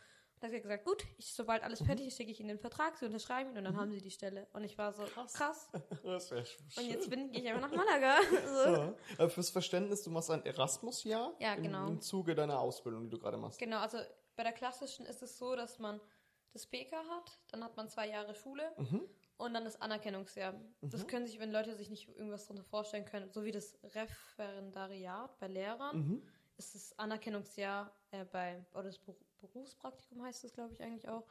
Hat 0.44 0.50
sie 0.50 0.60
gesagt, 0.60 0.84
gut, 0.84 1.02
ich, 1.18 1.32
sobald 1.34 1.62
alles 1.62 1.82
fertig 1.82 2.06
ist, 2.06 2.16
schicke 2.16 2.30
ich 2.30 2.38
Ihnen 2.38 2.48
den 2.50 2.58
Vertrag, 2.58 2.96
Sie 2.98 3.06
unterschreiben 3.06 3.50
ihn 3.52 3.58
und 3.58 3.64
dann 3.64 3.76
haben 3.76 3.90
Sie 3.90 4.00
die 4.00 4.10
Stelle. 4.10 4.46
Und 4.52 4.62
ich 4.62 4.76
war 4.78 4.92
so, 4.92 5.02
krass. 5.04 5.68
Das 6.04 6.30
wäre 6.30 6.44
Und 6.76 6.86
jetzt 6.86 7.08
bin 7.10 7.32
gehe 7.32 7.42
ich 7.42 7.48
einfach 7.48 7.68
nach 7.70 7.74
Malaga. 7.76 8.16
so. 8.46 8.70
Ja. 8.72 8.94
Aber 9.18 9.30
fürs 9.30 9.50
Verständnis, 9.50 10.02
du 10.02 10.10
machst 10.10 10.30
ein 10.30 10.44
Erasmus-Jahr 10.44 11.34
Ja, 11.40 11.54
im- 11.54 11.62
genau. 11.64 11.88
im 11.88 12.00
Zuge 12.00 12.34
deiner 12.34 12.60
Ausbildung, 12.60 13.04
die 13.04 13.10
du 13.10 13.18
gerade 13.18 13.36
machst. 13.38 13.58
Genau, 13.58 13.78
also 13.78 13.98
bei 14.36 14.42
der 14.42 14.52
klassischen 14.52 15.06
ist 15.06 15.22
es 15.22 15.38
so, 15.38 15.56
dass 15.56 15.78
man 15.78 16.00
das 16.52 16.66
BK 16.66 16.96
hat, 16.96 17.38
dann 17.50 17.64
hat 17.64 17.76
man 17.76 17.88
zwei 17.88 18.08
Jahre 18.08 18.34
Schule 18.34 18.62
Mhm. 18.76 19.00
und 19.38 19.54
dann 19.54 19.64
das 19.64 19.80
Anerkennungsjahr. 19.80 20.54
Das 20.82 21.06
können 21.06 21.26
sich, 21.26 21.40
wenn 21.40 21.50
Leute 21.50 21.74
sich 21.74 21.88
nicht 21.90 22.08
irgendwas 22.08 22.46
darunter 22.46 22.64
vorstellen 22.64 23.04
können, 23.06 23.30
so 23.32 23.44
wie 23.44 23.50
das 23.52 23.76
Referendariat 24.38 25.38
bei 25.40 25.48
Lehrern, 25.48 25.96
Mhm. 25.96 26.22
ist 26.56 26.74
das 26.74 26.98
Anerkennungsjahr 26.98 27.92
äh, 28.12 28.24
bei, 28.26 28.64
oder 28.74 28.84
das 28.84 29.00
Berufspraktikum 29.48 30.22
heißt 30.22 30.44
es, 30.44 30.52
glaube 30.52 30.72
ich, 30.74 30.82
eigentlich 30.82 31.08
auch, 31.08 31.26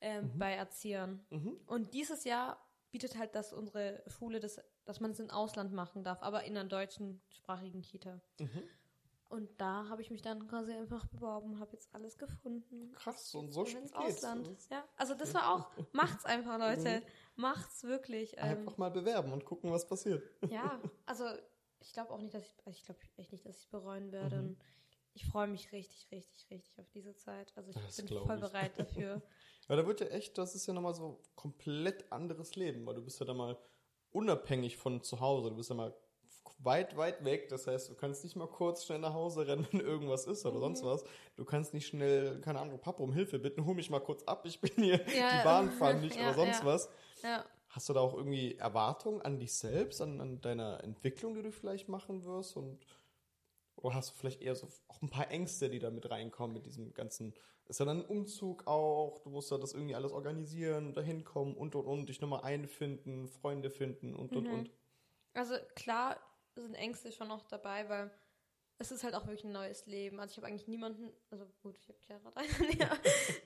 ähm, 0.00 0.30
bei 0.38 0.52
Erziehern. 0.52 1.24
Mhm. 1.30 1.60
Und 1.66 1.94
dieses 1.94 2.24
Jahr 2.24 2.58
bietet 2.90 3.16
halt 3.16 3.34
das 3.34 3.52
unsere 3.52 4.02
Schule, 4.06 4.40
das, 4.40 4.60
dass 4.84 5.00
man 5.00 5.12
es 5.12 5.20
im 5.20 5.30
Ausland 5.30 5.72
machen 5.72 6.04
darf, 6.04 6.22
aber 6.22 6.44
in 6.44 6.56
einer 6.56 6.68
deutschen 6.68 7.20
sprachigen 7.28 7.82
Kita. 7.82 8.20
Mhm. 8.38 8.62
Und 9.30 9.60
da 9.60 9.88
habe 9.88 10.00
ich 10.00 10.10
mich 10.10 10.22
dann 10.22 10.46
quasi 10.46 10.72
einfach 10.72 11.06
beworben 11.06 11.54
und 11.54 11.60
habe 11.60 11.72
jetzt 11.72 11.92
alles 11.92 12.18
gefunden. 12.18 12.92
Krass, 12.92 13.34
und 13.34 13.50
so 13.50 13.64
schnell 13.64 13.82
ins 13.82 13.92
geht's. 13.92 14.24
Ausland. 14.24 14.48
Ja, 14.70 14.84
also 14.96 15.14
das 15.14 15.34
war 15.34 15.52
auch, 15.52 15.70
macht's 15.92 16.24
einfach, 16.24 16.58
Leute. 16.58 17.02
Macht's 17.34 17.82
wirklich. 17.82 18.34
Ähm, 18.36 18.44
Einfach 18.44 18.76
mal 18.76 18.90
bewerben 18.90 19.32
und 19.32 19.44
gucken, 19.44 19.72
was 19.72 19.88
passiert. 19.88 20.22
ja, 20.48 20.80
also 21.06 21.24
ich 21.80 21.92
glaube 21.92 22.12
auch 22.12 22.20
nicht, 22.20 22.34
dass 22.34 22.44
ich, 22.44 22.54
also 22.64 22.76
ich 22.76 22.84
glaube 22.84 23.00
echt 23.16 23.32
nicht, 23.32 23.44
dass 23.44 23.56
ich 23.56 23.62
es 23.62 23.66
bereuen 23.66 24.12
werde. 24.12 24.36
Mhm. 24.36 24.56
Ich 25.14 25.26
freue 25.26 25.46
mich 25.46 25.70
richtig, 25.72 26.08
richtig, 26.10 26.50
richtig 26.50 26.78
auf 26.80 26.90
diese 26.90 27.14
Zeit. 27.16 27.52
Also 27.56 27.70
ich 27.70 27.76
Das 27.76 27.96
bin 27.96 28.08
voll 28.08 28.36
ich. 28.36 28.40
bereit 28.42 28.72
dafür. 28.78 29.22
Ja, 29.66 29.76
da 29.76 29.86
wird 29.86 30.00
ja 30.00 30.08
echt, 30.08 30.36
das 30.36 30.54
ist 30.54 30.66
ja 30.66 30.74
nochmal 30.74 30.94
so 30.94 31.22
komplett 31.36 32.12
anderes 32.12 32.54
Leben, 32.54 32.84
weil 32.84 32.96
du 32.96 33.00
bist 33.02 33.18
ja 33.20 33.24
da 33.24 33.32
mal 33.32 33.56
unabhängig 34.12 34.76
von 34.76 35.02
zu 35.02 35.20
Hause. 35.20 35.48
Du 35.48 35.56
bist 35.56 35.70
ja 35.70 35.74
mal 35.74 35.94
weit, 36.58 36.98
weit 36.98 37.24
weg. 37.24 37.48
Das 37.48 37.66
heißt, 37.66 37.88
du 37.88 37.94
kannst 37.94 38.24
nicht 38.24 38.36
mal 38.36 38.46
kurz 38.46 38.84
schnell 38.84 38.98
nach 38.98 39.14
Hause 39.14 39.46
rennen, 39.46 39.66
wenn 39.72 39.80
irgendwas 39.80 40.26
ist 40.26 40.44
oder 40.44 40.56
Mhm. 40.56 40.60
sonst 40.60 40.84
was. 40.84 41.04
Du 41.36 41.46
kannst 41.46 41.72
nicht 41.72 41.86
schnell, 41.86 42.40
keine 42.42 42.60
Ahnung, 42.60 42.78
Papa 42.78 43.02
um 43.02 43.14
Hilfe 43.14 43.38
bitten, 43.38 43.64
hol 43.64 43.74
mich 43.74 43.88
mal 43.88 44.00
kurz 44.00 44.22
ab, 44.24 44.44
ich 44.44 44.60
bin 44.60 44.70
hier, 44.76 44.98
Ja, 45.16 45.30
die 45.38 45.44
Bahn 45.44 45.70
fahren 45.72 46.00
nicht 46.02 46.16
ja, 46.16 46.24
oder 46.26 46.34
sonst 46.34 46.60
ja. 46.60 46.66
was. 46.66 46.88
Hast 47.70 47.88
du 47.88 47.92
da 47.94 48.00
auch 48.00 48.14
irgendwie 48.14 48.54
Erwartungen 48.56 49.22
an 49.22 49.38
dich 49.40 49.54
selbst, 49.54 50.02
an, 50.02 50.20
an 50.20 50.40
deiner 50.42 50.84
Entwicklung, 50.84 51.34
die 51.34 51.42
du 51.42 51.50
vielleicht 51.52 51.88
machen 51.88 52.24
wirst? 52.24 52.56
Und 52.56 52.84
oder 53.76 53.94
hast 53.94 54.10
du 54.10 54.14
vielleicht 54.14 54.42
eher 54.42 54.54
so 54.56 54.68
auch 54.88 55.02
ein 55.02 55.10
paar 55.10 55.30
Ängste, 55.30 55.70
die 55.70 55.78
da 55.78 55.90
mit 55.90 56.10
reinkommen 56.10 56.54
mit 56.54 56.66
diesem 56.66 56.94
ganzen, 56.94 57.34
ist 57.66 57.80
ja 57.80 57.86
dann 57.86 58.00
ein 58.02 58.06
Umzug 58.06 58.66
auch, 58.66 59.20
du 59.20 59.30
musst 59.30 59.50
ja 59.50 59.58
das 59.58 59.72
irgendwie 59.74 59.94
alles 59.94 60.12
organisieren, 60.12 60.92
dahin 60.94 61.24
kommen 61.24 61.54
und 61.56 61.74
und 61.74 61.86
und, 61.86 62.08
dich 62.08 62.20
nochmal 62.20 62.42
einfinden, 62.44 63.28
Freunde 63.28 63.70
finden 63.70 64.14
und 64.14 64.36
und 64.36 64.48
Mhm. 64.48 64.48
und. 64.48 64.72
Also 65.34 65.56
klar 65.76 66.20
sind 66.56 66.74
Ängste 66.74 67.12
schon 67.12 67.28
noch 67.28 67.42
dabei, 67.48 67.88
weil 67.88 68.10
es 68.78 68.90
ist 68.90 69.04
halt 69.04 69.14
auch 69.14 69.22
wirklich 69.26 69.44
ein 69.44 69.52
neues 69.52 69.86
Leben. 69.86 70.18
Also 70.18 70.32
ich 70.32 70.36
habe 70.38 70.48
eigentlich 70.48 70.66
niemanden, 70.66 71.10
also 71.30 71.46
gut, 71.62 71.76
ich 71.78 71.88
habe 71.88 71.98
Chiara 72.00 72.32
einen, 72.34 72.48
ja, 72.78 72.92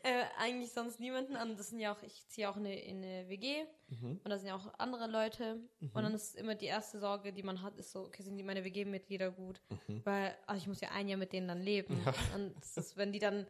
äh, 0.03 0.25
eigentlich 0.39 0.73
sonst 0.73 1.01
niemanden. 1.01 1.37
Und 1.37 1.59
das 1.59 1.69
sind 1.69 1.81
ja 1.81 1.93
auch, 1.95 2.03
ich 2.03 2.27
ziehe 2.29 2.49
auch 2.49 2.57
in 2.57 2.65
eine, 2.67 2.81
in 2.83 2.99
eine 3.05 3.29
WG 3.29 3.65
Mhm. 3.91 4.21
und 4.23 4.29
da 4.29 4.37
sind 4.37 4.49
ja 4.49 4.55
auch 4.55 4.75
andere 4.79 5.07
Leute. 5.07 5.61
Und 5.81 5.95
dann 6.03 6.13
ist 6.13 6.37
immer 6.37 6.55
die 6.55 6.67
erste 6.67 6.99
Sorge, 6.99 7.33
die 7.33 7.43
man 7.43 7.63
hat, 7.63 7.79
ist 7.79 7.91
so, 7.93 8.01
okay, 8.01 8.23
sind 8.23 8.37
die 8.37 8.43
meine 8.43 8.63
WG-Mitglieder 8.63 9.31
gut? 9.31 9.63
Mhm. 9.87 10.03
Weil, 10.05 10.37
also 10.47 10.61
ich 10.61 10.67
muss 10.69 10.81
ja 10.83 10.91
ein 10.91 11.09
Jahr 11.09 11.19
mit 11.19 11.33
denen 11.33 11.49
dann 11.49 11.63
leben. 11.63 11.99
Und 12.35 12.55
das 12.61 12.77
ist, 12.77 12.97
wenn 12.99 13.13
die 13.13 13.19
dann, 13.19 13.47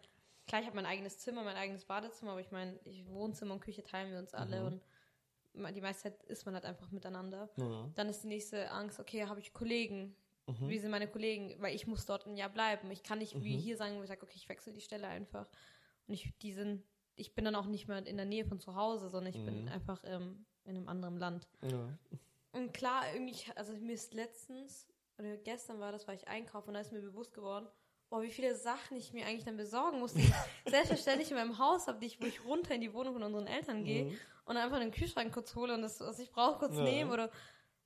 klar, 0.46 0.60
ich 0.60 0.66
habe 0.68 0.76
mein 0.76 0.86
eigenes 0.86 1.18
Zimmer, 1.18 1.42
mein 1.42 1.56
eigenes 1.56 1.84
Badezimmer, 1.84 2.32
aber 2.32 2.40
ich 2.40 2.52
meine, 2.52 2.78
ich 2.84 3.04
Wohnzimmer 3.08 3.54
und 3.54 3.60
Küche 3.60 3.82
teilen 3.82 4.12
wir 4.12 4.18
uns 4.20 4.32
alle 4.32 4.60
Mhm. 4.60 4.66
und 5.64 5.74
die 5.74 5.80
meiste 5.80 6.04
Zeit 6.04 6.22
ist 6.24 6.44
man 6.46 6.54
halt 6.54 6.64
einfach 6.64 6.90
miteinander. 6.92 7.48
Ja. 7.56 7.90
Dann 7.96 8.08
ist 8.08 8.22
die 8.22 8.28
nächste 8.28 8.70
Angst, 8.70 9.00
okay, 9.00 9.26
habe 9.26 9.40
ich 9.40 9.52
Kollegen? 9.52 10.14
Mhm. 10.48 10.68
Wie 10.68 10.78
sind 10.78 10.90
meine 10.90 11.08
Kollegen? 11.08 11.54
Weil 11.60 11.74
ich 11.74 11.86
muss 11.86 12.06
dort 12.06 12.26
ein 12.26 12.36
Jahr 12.36 12.48
bleiben. 12.48 12.90
Ich 12.90 13.02
kann 13.02 13.18
nicht 13.18 13.42
wie 13.42 13.56
hier 13.56 13.76
sagen, 13.76 13.96
wo 13.98 14.02
ich 14.02 14.08
sage, 14.08 14.22
okay, 14.22 14.34
ich 14.36 14.48
wechsle 14.48 14.72
die 14.72 14.80
Stelle 14.80 15.06
einfach. 15.06 15.46
Und 16.06 16.14
ich, 16.14 16.32
die 16.38 16.52
sind, 16.52 16.82
ich 17.16 17.34
bin 17.34 17.44
dann 17.44 17.54
auch 17.54 17.66
nicht 17.66 17.86
mehr 17.88 18.04
in 18.06 18.16
der 18.16 18.26
Nähe 18.26 18.44
von 18.44 18.58
zu 18.58 18.74
Hause, 18.74 19.08
sondern 19.10 19.32
ich 19.34 19.44
bin 19.44 19.62
Mhm. 19.62 19.68
einfach 19.68 20.02
ähm, 20.04 20.46
in 20.64 20.76
einem 20.76 20.88
anderen 20.88 21.18
Land. 21.18 21.48
Ja. 21.62 21.88
Und 22.52 22.72
klar, 22.72 23.02
irgendwie, 23.12 23.36
also 23.56 23.72
mir 23.74 23.92
ist 23.92 24.14
letztens, 24.14 24.88
oder 25.18 25.36
gestern 25.36 25.80
war 25.80 25.92
das, 25.92 26.06
war 26.06 26.14
ich 26.14 26.26
einkaufen 26.28 26.68
und 26.68 26.74
da 26.74 26.80
ist 26.80 26.92
mir 26.92 27.00
bewusst 27.00 27.34
geworden, 27.34 27.68
boah, 28.08 28.22
wie 28.22 28.30
viele 28.30 28.54
Sachen 28.54 28.96
ich 28.96 29.12
mir 29.12 29.26
eigentlich 29.26 29.44
dann 29.44 29.58
besorgen 29.58 29.98
muss, 29.98 30.14
die 30.14 30.22
ich 30.22 30.32
selbstverständlich 30.66 31.30
in 31.30 31.36
meinem 31.36 31.58
Haus 31.58 31.86
habe, 31.88 31.98
die 31.98 32.06
ich, 32.06 32.20
wo 32.22 32.24
ich 32.26 32.42
runter 32.44 32.74
in 32.74 32.80
die 32.80 32.94
Wohnung 32.94 33.12
von 33.12 33.22
unseren 33.22 33.46
Eltern 33.46 33.84
gehe 33.84 34.04
Mhm. 34.06 34.18
und 34.46 34.56
einfach 34.56 34.78
den 34.78 34.92
Kühlschrank 34.92 35.30
kurz 35.34 35.54
hole 35.54 35.74
und 35.74 35.82
das, 35.82 36.00
was 36.00 36.18
ich 36.18 36.30
brauche, 36.30 36.58
kurz 36.58 36.76
Ja. 36.76 36.84
nehme 36.84 37.12
oder 37.12 37.30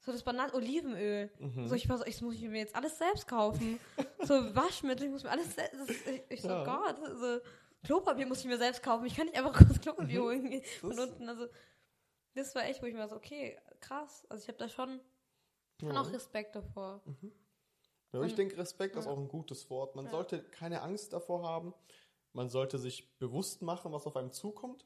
so 0.05 0.12
das 0.12 0.22
Banal 0.22 0.53
Olivenöl. 0.55 1.30
Mhm. 1.38 1.68
So, 1.68 1.74
ich 1.74 1.88
war 1.88 1.98
so, 1.98 2.05
ich 2.05 2.20
muss 2.22 2.38
mir 2.40 2.59
jetzt 2.59 2.74
alles 2.74 2.98
selbst 2.98 3.26
kaufen. 3.28 3.78
so 4.22 4.34
Waschmittel, 4.55 5.07
ich 5.07 5.12
muss 5.12 5.22
mir 5.24 5.30
alles 5.30 5.55
selbst, 5.55 5.90
ich, 5.90 6.22
ich 6.28 6.42
so, 6.42 6.48
Ja. 6.48 6.64
Gott, 6.64 6.98
also 7.03 7.40
Klopapier 7.84 8.26
muss 8.26 8.40
ich 8.40 8.46
mir 8.46 8.59
selbst 8.59 8.82
kaufen. 8.82 9.07
Ich 9.07 9.16
kann 9.16 9.26
nicht 9.26 9.36
einfach 9.38 9.53
kurz 9.57 9.80
Klopapier 9.80 10.20
Mhm. 10.20 10.24
holen 10.24 10.62
von 10.80 10.98
unten. 10.98 11.28
Also, 11.28 11.46
das 12.34 12.55
war 12.55 12.64
echt, 12.64 12.80
wo 12.82 12.86
ich 12.86 12.94
mir 12.94 13.09
so, 13.09 13.16
okay, 13.16 13.59
krass. 13.80 14.24
Also, 14.28 14.42
ich 14.42 14.48
habe 14.48 14.59
da 14.59 14.68
schon, 14.68 15.00
schon 15.80 15.94
Ja. 15.94 16.00
auch 16.00 16.12
Respekt 16.12 16.55
davor. 16.57 17.03
Ja, 17.07 18.18
aber 18.18 18.24
ich 18.26 18.32
Und- 18.32 18.38
denke, 18.38 18.59
Respekt 18.59 18.96
ist 18.96 19.07
ja. 19.07 19.11
auch 19.11 19.18
ein 19.18 19.28
gutes 19.28 19.68
Wort. 19.70 19.96
Man 19.96 20.09
sollte 20.09 20.42
keine 20.42 20.82
Angst 20.82 21.12
davor 21.12 21.42
haben. 21.42 21.74
Man 22.34 22.48
sollte 22.48 22.78
sich 22.78 23.16
bewusst 23.18 23.62
machen, 23.62 23.92
was 23.92 24.07
auf 24.07 24.16
einem 24.16 24.32
zukommt. 24.32 24.84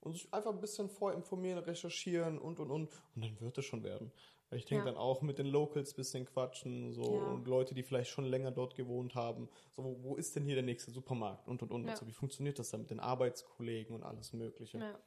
Und 0.00 0.14
sich 0.14 0.32
einfach 0.34 0.50
ein 0.52 0.60
bisschen 0.60 0.88
vorinformieren, 0.90 1.60
recherchieren 1.62 2.38
und, 2.40 2.58
und, 2.58 2.70
und. 2.72 2.90
Und 3.14 3.22
dann 3.24 3.40
wird 3.40 3.56
es 3.58 3.64
schon 3.64 3.84
werden. 3.84 4.10
Ich 4.52 4.64
denke 4.66 4.84
Ja. 4.86 4.92
dann 4.92 4.96
auch 5.00 5.22
mit 5.22 5.38
den 5.38 5.46
Locals 5.46 5.92
ein 5.92 5.96
bisschen 5.96 6.24
quatschen, 6.26 6.92
so, 6.92 7.02
Ja. 7.16 7.26
und 7.32 7.46
Leute, 7.46 7.74
die 7.74 7.82
vielleicht 7.82 8.10
schon 8.10 8.24
länger 8.24 8.50
dort 8.50 8.74
gewohnt 8.74 9.14
haben. 9.14 9.48
So, 9.72 9.84
wo, 9.84 9.96
wo 10.02 10.16
ist 10.16 10.36
denn 10.36 10.44
hier 10.44 10.54
der 10.54 10.64
nächste 10.64 10.90
Supermarkt? 10.90 11.48
Und, 11.48 11.62
und, 11.62 11.70
und. 11.70 11.84
Ja. 11.84 11.90
Also, 11.92 12.06
wie 12.06 12.12
funktioniert 12.12 12.58
das 12.58 12.70
dann 12.70 12.80
mit 12.82 12.90
den 12.90 13.00
Arbeitskollegen 13.00 13.94
und 13.94 14.02
alles 14.02 14.32
Mögliche? 14.32 14.78
Ja. 14.78 14.98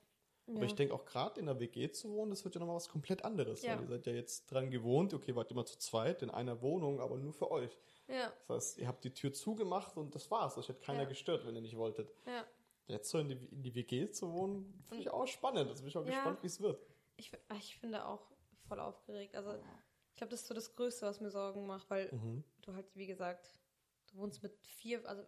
Aber 0.48 0.64
ich 0.66 0.76
denke 0.76 0.94
auch 0.94 1.06
gerade 1.06 1.40
in 1.40 1.48
der 1.48 1.60
WG 1.60 1.90
zu 1.92 2.12
wohnen, 2.12 2.30
das 2.30 2.44
wird 2.46 2.54
ja 2.54 2.60
nochmal 2.60 2.76
was 2.76 2.88
komplett 2.88 3.26
anderes. 3.26 3.64
Weil 3.64 3.82
ihr 3.82 3.88
seid 3.88 4.06
ja 4.06 4.14
jetzt 4.14 4.46
dran 4.52 4.70
gewohnt, 4.70 5.12
okay, 5.16 5.36
wart 5.36 5.50
immer 5.50 5.66
zu 5.66 5.78
zweit 5.80 6.22
in 6.22 6.30
einer 6.30 6.62
Wohnung, 6.62 7.00
aber 7.02 7.18
nur 7.18 7.34
für 7.34 7.50
euch. 7.50 7.76
ja, 8.08 8.32
Das 8.48 8.56
heißt, 8.58 8.78
ihr 8.78 8.88
habt 8.88 9.04
die 9.04 9.10
Tür 9.12 9.34
zugemacht 9.34 9.98
und 9.98 10.14
das 10.14 10.30
war's. 10.30 10.56
Euch 10.60 10.70
hat 10.70 10.82
keiner 10.82 11.08
gestört, 11.08 11.48
wenn 11.48 11.56
ihr 11.56 11.62
nicht 11.62 11.78
wolltet. 11.78 12.12
ja. 12.28 12.44
Jetzt 12.88 13.10
so 13.10 13.18
in 13.18 13.30
die, 13.30 13.34
in 13.52 13.64
die 13.64 13.74
WG 13.74 14.12
zu 14.12 14.32
wohnen, 14.32 14.72
finde 14.84 15.02
ich 15.02 15.10
auch 15.10 15.26
spannend. 15.26 15.68
Also 15.68 15.82
bin 15.82 15.90
ich 15.90 15.98
auch 15.98 16.06
gespannt, 16.06 16.38
wie 16.44 16.46
es 16.48 16.62
wird. 16.62 16.80
Ich, 17.18 17.32
ich 17.58 17.78
finde 17.80 18.06
auch 18.06 18.22
voll 18.68 18.80
aufgeregt. 18.80 19.36
Also, 19.36 19.52
ich 20.12 20.16
glaube, 20.18 20.32
das 20.32 20.42
ist 20.42 20.48
so 20.48 20.54
das 20.54 20.76
Größte, 20.76 21.06
was 21.06 21.20
mir 21.20 21.30
Sorgen 21.32 21.66
macht, 21.68 21.90
weil 21.90 22.12
Mhm. 22.14 22.44
du 22.62 22.74
halt, 22.74 22.86
wie 22.96 23.08
gesagt, 23.08 23.54
du 24.12 24.18
wohnst 24.18 24.42
mit 24.44 24.58
vier, 24.66 25.06
also 25.08 25.24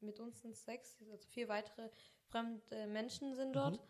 mit 0.00 0.18
uns 0.20 0.40
sind 0.40 0.52
es 0.52 0.64
sechs, 0.64 0.96
also 1.00 1.16
vier 1.28 1.48
weitere 1.48 1.90
fremde 2.28 2.86
Menschen 2.86 3.34
sind 3.34 3.52
dort, 3.54 3.76
Mhm. 3.76 3.80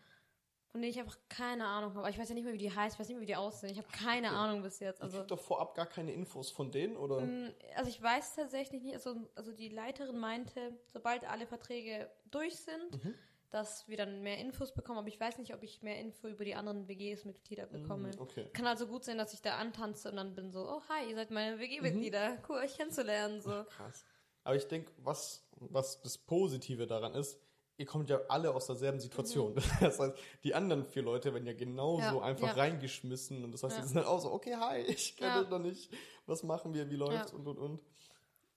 von 0.67 0.81
denen 0.81 0.91
ich 0.91 0.99
einfach 0.99 1.17
keine 1.29 1.65
Ahnung 1.65 1.95
habe. 1.95 2.09
Ich 2.09 2.17
weiß 2.19 2.29
ja 2.29 2.35
nicht 2.35 2.43
mehr, 2.43 2.53
wie 2.53 2.57
die 2.57 2.73
heißt, 2.73 2.95
ich 2.95 2.99
weiß 2.99 3.07
nicht 3.07 3.15
mehr, 3.15 3.21
wie 3.21 3.27
die 3.27 3.35
aussehen. 3.35 3.69
Ich 3.71 3.77
habe 3.77 3.87
keine 3.89 4.27
Okay. 4.27 4.35
Ahnung 4.37 4.61
bis 4.61 4.79
jetzt. 4.79 5.01
Also, 5.01 5.17
ihr 5.17 5.21
kriegt 5.21 5.31
doch 5.31 5.39
vorab 5.39 5.73
gar 5.75 5.87
keine 5.87 6.11
Infos 6.13 6.51
von 6.51 6.71
denen, 6.71 6.97
oder? 6.97 7.21
Mm, 7.21 7.53
also 7.75 7.89
ich 7.89 8.01
weiß 8.01 8.35
tatsächlich 8.35 8.83
nicht, 8.83 8.95
also, 8.95 9.29
also 9.35 9.51
die 9.53 9.69
Leiterin 9.69 10.19
meinte, 10.19 10.77
sobald 10.87 11.23
alle 11.25 11.47
Verträge 11.47 12.11
durch 12.25 12.57
sind, 12.57 13.03
Mhm. 13.03 13.15
Dass 13.53 13.87
wir 13.87 13.97
dann 13.97 14.21
mehr 14.23 14.39
Infos 14.39 14.73
bekommen, 14.73 14.97
aber 14.99 15.07
ich 15.09 15.19
weiß 15.19 15.37
nicht, 15.37 15.53
ob 15.53 15.61
ich 15.63 15.81
mehr 15.83 15.99
Info 15.99 16.27
über 16.27 16.43
die 16.43 16.55
anderen 16.55 16.87
WGs-Mitglieder 16.87 17.67
bekomme. 17.67 18.07
Mhm, 18.09 18.19
Okay. 18.19 18.49
Kann 18.53 18.65
also 18.65 18.87
gut 18.87 19.03
sein, 19.03 19.17
dass 19.17 19.33
ich 19.33 19.41
da 19.41 19.57
antanze 19.57 20.09
und 20.09 20.15
dann 20.17 20.33
bin 20.33 20.51
so, 20.51 20.67
oh 20.67 20.81
hi, 20.89 21.09
ihr 21.09 21.15
seid 21.15 21.29
meine 21.31 21.59
WG-Mitglieder, 21.59 22.39
cool, 22.49 22.57
euch 22.57 22.75
kennenzulernen. 22.75 23.41
So. 23.41 23.63
Krass. 23.65 24.05
Aber 24.43 24.55
ich 24.55 24.67
denke, 24.67 24.91
was, 24.97 25.47
was 25.59 26.01
das 26.01 26.17
Positive 26.17 26.87
daran 26.87 27.13
ist, 27.13 27.39
ihr 27.77 27.85
kommt 27.85 28.09
ja 28.09 28.19
alle 28.27 28.53
aus 28.53 28.67
derselben 28.67 28.99
Situation. 28.99 29.55
Das 29.79 29.99
heißt, 29.99 30.15
die 30.43 30.53
anderen 30.53 30.85
vier 30.85 31.03
Leute 31.03 31.33
werden 31.33 31.45
ja 31.45 31.53
genauso 31.53 32.01
Mhm. 32.09 32.15
Ja, 32.17 32.21
einfach 32.21 32.47
ja. 32.47 32.53
reingeschmissen 32.63 33.43
und 33.43 33.51
das 33.51 33.63
heißt, 33.63 33.75
Ja. 33.77 33.81
die 33.81 33.87
sind 33.87 33.97
dann 33.97 34.05
auch 34.05 34.19
so, 34.19 34.31
okay, 34.31 34.55
hi, 34.55 34.79
ich 34.79 35.15
kenne 35.15 35.29
Ja. 35.35 35.41
dich 35.41 35.49
noch 35.49 35.59
nicht, 35.59 35.91
was 36.25 36.43
machen 36.43 36.73
wir, 36.73 36.89
wie 36.89 36.95
läuft's 36.95 37.33
und 37.33 37.47
und 37.47 37.57
und. 37.59 37.79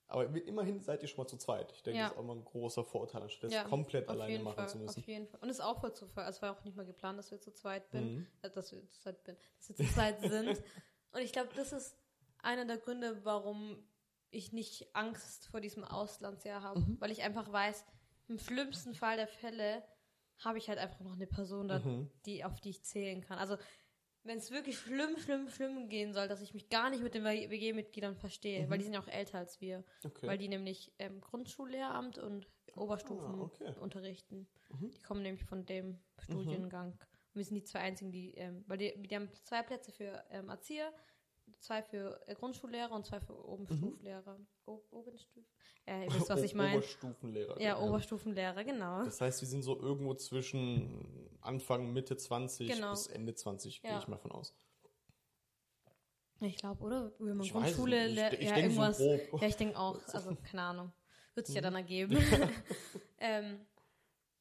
Aber 0.08 0.24
immerhin 0.46 0.80
seid 0.80 1.02
ihr 1.02 1.08
schon 1.08 1.24
mal 1.24 1.26
zu 1.28 1.36
zweit. 1.36 1.72
Ich 1.72 1.82
denke, 1.82 1.98
Ja. 1.98 2.04
das 2.04 2.12
ist 2.12 2.18
auch 2.18 2.24
mal 2.24 2.36
ein 2.36 2.44
großer 2.44 2.84
Vorteil, 2.84 3.22
anstatt 3.22 3.50
Ja, 3.50 3.62
das 3.62 3.70
komplett 3.70 4.08
alleine 4.08 4.38
machen 4.38 4.54
Fall, 4.56 4.68
zu 4.68 4.78
müssen. 4.78 5.00
Auf 5.00 5.06
jeden 5.06 5.26
Fall. 5.26 5.40
Und 5.40 5.48
es 5.48 5.58
ist 5.58 5.64
auch 5.64 5.80
voll 5.80 5.92
Zufall. 5.94 6.24
Also 6.24 6.36
es 6.38 6.42
war 6.42 6.56
auch 6.56 6.62
nicht 6.64 6.76
mal 6.76 6.86
geplant, 6.86 7.18
dass 7.18 7.30
wir 7.32 7.40
zu 7.40 7.50
zweit 7.52 7.90
bin, 7.90 8.14
Mhm. 8.18 8.26
äh, 8.42 8.50
dass 8.50 8.70
wir 8.72 8.80
zu 8.88 9.00
zweit 9.00 9.24
bin, 9.24 9.36
dass 9.58 9.68
wir 9.68 9.76
zu 9.76 9.84
zweit 9.92 10.20
sind. 10.20 10.62
Und 11.12 11.20
ich 11.22 11.32
glaube, 11.32 11.50
das 11.56 11.72
ist 11.72 11.96
einer 12.38 12.64
der 12.64 12.78
Gründe, 12.78 13.24
warum 13.24 13.82
ich 14.30 14.52
nicht 14.52 14.94
Angst 14.94 15.48
vor 15.48 15.60
diesem 15.60 15.82
Auslandsjahr 15.82 16.62
habe, 16.62 16.80
Mhm. 16.80 17.00
weil 17.00 17.10
ich 17.10 17.22
einfach 17.22 17.50
weiß, 17.50 17.84
im 18.28 18.38
schlimmsten 18.38 18.94
Fall 18.94 19.16
der 19.16 19.28
Fälle 19.28 19.82
habe 20.38 20.58
ich 20.58 20.68
halt 20.68 20.78
einfach 20.78 21.00
noch 21.00 21.14
eine 21.14 21.26
Person 21.26 21.66
da, 21.68 21.78
Mhm. 21.78 22.10
die 22.26 22.44
auf 22.44 22.60
die 22.60 22.70
ich 22.70 22.84
zählen 22.84 23.22
kann. 23.22 23.38
Also 23.38 23.56
wenn 24.26 24.38
es 24.38 24.50
wirklich 24.50 24.78
schlimm, 24.78 25.16
schlimm, 25.18 25.48
schlimm 25.48 25.88
gehen 25.88 26.12
soll, 26.12 26.28
dass 26.28 26.40
ich 26.40 26.52
mich 26.54 26.68
gar 26.68 26.90
nicht 26.90 27.02
mit 27.02 27.14
den 27.14 27.24
WG-Mitgliedern 27.24 28.16
verstehe, 28.16 28.68
weil 28.68 28.78
die 28.78 28.84
sind 28.84 28.94
ja 28.94 29.00
auch 29.00 29.08
älter 29.08 29.38
als 29.38 29.60
wir, 29.60 29.78
Mhm. 29.78 29.84
Okay. 30.04 30.26
weil 30.26 30.38
die 30.38 30.48
nämlich 30.48 30.92
ähm, 30.98 31.20
Grundschullehramt 31.20 32.18
und 32.18 32.46
Oberstufen 32.74 33.40
Ah, 33.40 33.42
okay. 33.42 33.72
unterrichten. 33.80 34.46
Mhm. 34.70 34.90
Die 34.90 35.02
kommen 35.02 35.22
nämlich 35.22 35.44
von 35.44 35.64
dem 35.64 35.98
Studiengang. 36.18 36.92
Und 36.92 37.34
wir 37.34 37.44
sind 37.44 37.54
die 37.56 37.64
zwei 37.64 37.80
einzigen, 37.80 38.10
die, 38.12 38.32
ähm, 38.34 38.64
weil 38.66 38.78
die, 38.78 38.92
die 39.02 39.14
haben 39.14 39.30
zwei 39.44 39.62
Plätze 39.62 39.92
für 39.92 40.22
ähm, 40.30 40.48
Erzieher, 40.48 40.92
zwei 41.60 41.82
für 41.82 42.20
äh, 42.26 42.34
Grundschullehrer 42.34 42.92
und 42.92 43.04
zwei 43.06 43.20
für 43.20 43.34
Obenstuflehrer. 43.46 44.38
O 44.66 44.80
Obenstuf 44.90 45.44
Ja, 45.86 46.02
ihr 46.04 46.12
wisst, 46.12 46.28
was 46.30 46.42
ich 46.42 46.54
meine. 46.54 46.76
Oberstufenlehrer. 46.78 47.60
Ja, 47.60 47.78
Oberstufenlehrer, 47.80 48.64
genau. 48.64 49.04
Das 49.04 49.20
heißt, 49.20 49.40
wir 49.40 49.48
sind 49.48 49.62
so 49.62 49.78
irgendwo 49.80 50.14
zwischen 50.14 51.38
Anfang, 51.40 51.92
Mitte 51.92 52.16
20 52.16 52.68
Genau. 52.68 52.90
bis 52.90 53.06
Ende 53.08 53.34
20, 53.34 53.82
gehe 53.82 53.90
Ja. 53.90 53.98
ich 53.98 54.08
mal 54.08 54.18
von 54.18 54.32
aus. 54.32 54.54
Ich 56.40 56.56
glaube, 56.56 56.82
oder? 56.84 57.12
Wenn 57.18 57.38
man 57.38 57.48
Grundschule, 57.48 58.08
Ich- 58.08 58.12
ich 58.40 58.48
ja, 58.48 58.54
so 58.54 58.60
irgendwas. 58.60 58.98
Mhm. 58.98 59.20
Ja, 59.40 59.46
ich 59.48 59.56
denke 59.56 59.78
auch, 59.78 59.98
also 60.12 60.36
keine 60.50 60.62
Ahnung. 60.62 60.92
Wird 61.34 61.46
sich 61.46 61.56
ja 61.56 61.62
dann 61.62 61.74
ergeben. 61.74 62.16
ähm, 63.18 63.60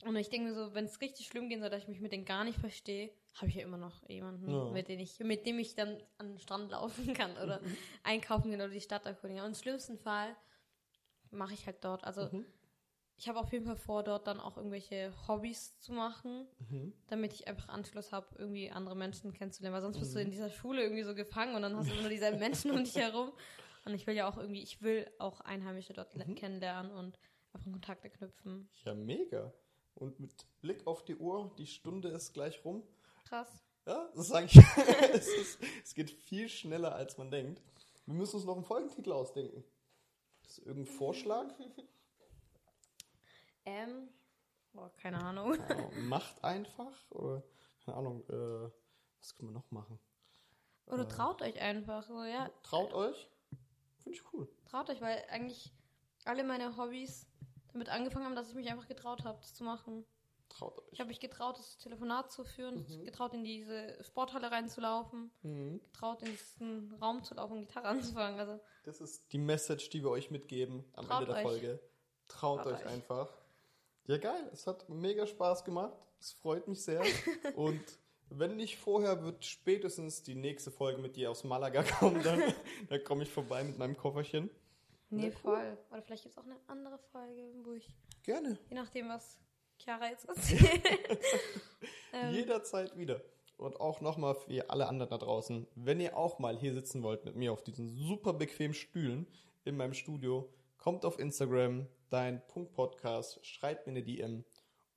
und 0.06 0.16
ich 0.18 0.30
denke 0.30 0.50
mir 0.50 0.56
so, 0.56 0.74
wenn 0.74 0.86
es 0.86 1.00
richtig 1.02 1.28
schlimm 1.28 1.50
gehen 1.50 1.62
soll, 1.62 1.70
dass 1.70 1.84
ich 1.84 1.88
mich 1.88 2.00
mit 2.02 2.12
denen 2.12 2.26
gar 2.26 2.44
nicht 2.44 2.60
verstehe, 2.60 3.12
habe 3.36 3.48
ich 3.48 3.56
ja 3.56 3.64
immer 3.64 3.78
noch 3.78 4.08
jemanden, 4.10 4.50
Ja. 4.50 4.64
mit, 4.72 4.88
dem 4.88 5.00
ich, 5.00 5.20
mit 5.20 5.46
dem 5.46 5.60
ich 5.60 5.76
dann 5.76 6.02
an 6.18 6.30
den 6.30 6.40
Strand 6.40 6.72
laufen 6.72 7.14
kann 7.14 7.32
oder 7.38 7.60
Mhm. 7.62 7.78
einkaufen 8.04 8.50
gehen 8.52 8.62
oder 8.62 8.70
die 8.70 8.82
Stadt 8.82 9.06
erkundigen. 9.06 9.44
Und 9.44 9.50
im 9.50 9.56
schlimmsten 9.56 9.98
Fall 9.98 10.36
mache 11.32 11.54
ich 11.54 11.66
halt 11.66 11.84
dort. 11.84 12.04
Also 12.04 12.30
Mhm. 12.30 12.46
ich 13.18 13.28
habe 13.28 13.40
auf 13.40 13.52
jeden 13.52 13.66
Fall 13.66 13.76
vor, 13.78 14.04
dort 14.04 14.28
dann 14.28 14.40
auch 14.40 14.58
irgendwelche 14.58 15.14
Hobbys 15.28 15.78
zu 15.80 15.92
machen, 15.94 16.48
Mhm. 16.60 16.94
damit 17.08 17.34
ich 17.34 17.48
einfach 17.48 17.68
Anschluss 17.70 18.12
habe, 18.12 18.28
irgendwie 18.38 18.72
andere 18.72 18.96
Menschen 18.96 19.34
kennenzulernen. 19.34 19.76
Weil 19.76 19.82
sonst 19.82 20.00
bist 20.00 20.16
du 20.16 20.20
Mhm. 20.20 20.26
in 20.26 20.32
dieser 20.32 20.50
Schule 20.50 20.82
irgendwie 20.84 21.04
so 21.04 21.14
gefangen 21.14 21.56
und 21.56 21.62
dann 21.62 21.76
hast 21.76 21.88
du 21.90 21.94
immer 21.94 22.02
nur 22.04 22.10
dieselben 22.12 22.40
Menschen 22.40 22.72
um 22.72 22.84
dich 22.84 22.96
herum. 22.96 23.32
Und 23.84 23.94
ich 23.94 24.08
will 24.08 24.16
ja 24.16 24.28
auch 24.30 24.38
irgendwie, 24.38 24.64
ich 24.64 24.82
will 24.82 25.10
auch 25.20 25.42
Einheimische 25.42 25.94
dort 25.94 26.16
Mhm. 26.16 26.36
kennenlernen 26.36 26.92
und 26.92 27.20
einfach 27.54 27.70
Kontakte 27.72 28.10
knüpfen. 28.10 28.70
Ja, 28.86 28.94
mega. 28.94 29.54
Und 29.94 30.20
mit 30.20 30.34
Blick 30.62 30.88
auf 30.88 31.06
die 31.06 31.16
Uhr, 31.16 31.54
die 31.58 31.68
Stunde 31.68 32.10
ist 32.10 32.34
gleich 32.34 32.64
rum. 32.66 32.84
Krass. 33.26 33.64
Ja, 33.86 34.10
das 34.16 34.28
sage 34.28 34.46
ich. 34.48 34.56
es, 35.14 35.28
ist, 35.28 35.60
es 35.84 35.94
geht 35.94 36.10
viel 36.10 36.50
schneller, 36.50 36.96
als 36.96 37.18
man 37.18 37.30
denkt. 37.30 37.62
Wir 38.06 38.16
müssen 38.16 38.38
uns 38.38 38.46
noch 38.46 38.56
einen 38.56 38.64
Folgentitel 38.66 39.12
ausdenken. 39.12 39.64
Ist 40.46 40.60
irgendein 40.60 40.94
Vorschlag? 40.94 41.54
Ähm, 43.68 44.10
boah, 44.74 44.92
keine 44.98 45.20
Ahnung. 45.20 45.58
Macht 46.02 46.44
einfach? 46.44 46.94
Oder, 47.10 47.42
keine 47.84 47.98
Ahnung, 47.98 48.24
äh, 48.30 48.70
was 49.20 49.34
können 49.36 49.50
wir 49.50 49.54
noch 49.54 49.72
machen? 49.72 50.00
Oder 50.86 51.08
traut 51.08 51.42
euch 51.42 51.60
einfach. 51.60 52.04
So, 52.04 52.24
ja, 52.24 52.52
Traut 52.62 52.94
euch? 52.94 53.28
Finde 54.04 54.20
ich 54.20 54.34
cool. 54.34 54.48
traut 54.66 54.88
euch, 54.92 55.02
weil 55.02 55.24
eigentlich 55.30 55.74
alle 56.26 56.44
meine 56.44 56.78
Hobbys 56.78 57.26
damit 57.74 57.90
angefangen 57.90 58.26
haben, 58.26 58.36
dass 58.36 58.50
ich 58.50 58.56
mich 58.56 58.70
einfach 58.70 58.88
getraut 58.88 59.24
habe, 59.26 59.40
das 59.40 59.56
zu 59.56 59.64
machen. 59.64 60.06
Traut 60.58 60.78
Ich 60.88 60.94
euch. 60.94 61.00
habe 61.00 61.08
mich 61.10 61.20
getraut, 61.20 61.58
das 61.58 61.78
Telefonat 61.78 62.32
zu 62.32 62.44
führen, 62.46 62.86
Mhm. 62.88 63.06
getraut, 63.06 63.34
in 63.34 63.44
diese 63.44 64.02
Sporthalle 64.04 64.52
reinzulaufen, 64.52 65.32
Mhm. 65.44 65.82
getraut, 65.84 66.22
in 66.22 66.30
diesen 66.32 66.94
Raum 67.02 67.24
zu 67.24 67.34
laufen, 67.36 67.60
Gitarre 67.62 67.88
anzufangen. 67.90 68.40
Also 68.40 68.60
Das 68.84 69.02
ist 69.02 69.32
die 69.34 69.38
Message, 69.38 69.90
die 69.90 70.04
wir 70.04 70.10
euch 70.12 70.32
mitgeben 70.32 70.86
am 70.94 71.10
Ende 71.10 71.26
der 71.26 71.36
euch. 71.36 71.42
Folge. 71.42 71.80
Traut, 72.28 72.62
Traut 72.64 72.74
euch, 72.74 72.80
euch. 72.80 72.86
einfach. 72.88 73.30
Ja, 74.08 74.18
geil. 74.18 74.50
Es 74.54 74.66
hat 74.68 74.88
mega 74.90 75.26
Spaß 75.28 75.64
gemacht. 75.66 75.98
Es 76.20 76.32
freut 76.32 76.68
mich 76.68 76.84
sehr. 76.84 77.02
Und 77.58 77.82
wenn 78.30 78.56
nicht 78.56 78.78
vorher, 78.78 79.24
wird 79.24 79.44
spätestens 79.46 80.24
die 80.24 80.36
nächste 80.36 80.72
Folge 80.72 81.02
mit 81.02 81.16
dir 81.16 81.30
aus 81.32 81.44
Malaga 81.44 81.84
kommen. 82.00 82.24
Dann, 82.24 82.42
dann 82.90 83.04
komme 83.04 83.24
ich 83.24 83.30
vorbei 83.32 83.64
mit 83.64 83.78
meinem 83.78 83.98
Kofferchen. 83.98 84.50
Nee, 85.10 85.32
voll. 85.32 85.78
Oder 85.92 86.02
vielleicht 86.02 86.24
gibt 86.24 86.34
es 86.34 86.38
auch 86.38 86.46
eine 86.46 86.60
andere 86.68 86.98
Folge, 87.12 87.52
wo 87.64 87.74
ich, 87.74 87.88
Gerne. 88.24 88.58
je 88.70 88.76
nachdem, 88.76 89.08
was 89.10 89.38
Chiara 89.78 90.10
jetzt 90.10 90.26
erzählt. 90.30 90.82
ähm, 92.14 92.34
Jederzeit 92.34 92.98
wieder. 92.98 93.22
Und 93.58 93.80
auch 93.80 94.02
nochmal 94.02 94.36
für 94.36 94.70
alle 94.70 94.88
anderen 94.88 95.10
da 95.10 95.18
draußen, 95.18 95.66
wenn 95.76 96.02
ihr 96.02 96.18
auch 96.18 96.40
mal 96.40 96.58
hier 96.58 96.74
sitzen 96.74 97.04
wollt 97.04 97.24
mit 97.24 97.36
mir 97.36 97.54
auf 97.54 97.64
diesen 97.64 97.90
super 97.90 98.34
bequemen 98.34 98.74
Stühlen 98.74 99.28
in 99.64 99.78
meinem 99.78 99.94
Studio, 99.94 100.50
kommt 100.78 101.06
auf 101.06 101.20
Instagram, 101.20 101.88
dein 102.10 102.46
Punkt 102.48 102.74
Podcast, 102.74 103.46
schreibt 103.46 103.88
mir 103.88 103.92
eine 103.92 104.04
DM 104.04 104.44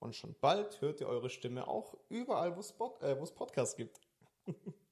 und 0.01 0.16
schon 0.16 0.35
bald 0.41 0.81
hört 0.81 1.01
ihr 1.01 1.09
eure 1.09 1.31
Stimme 1.31 1.68
auch 1.68 1.97
überall, 2.09 2.57
wo 2.57 2.61
es 2.61 2.72
Pod, 2.72 3.01
äh, 3.03 3.18
wo 3.18 3.22
es 3.22 3.33
Podcasts 3.33 3.76
gibt. 3.76 4.01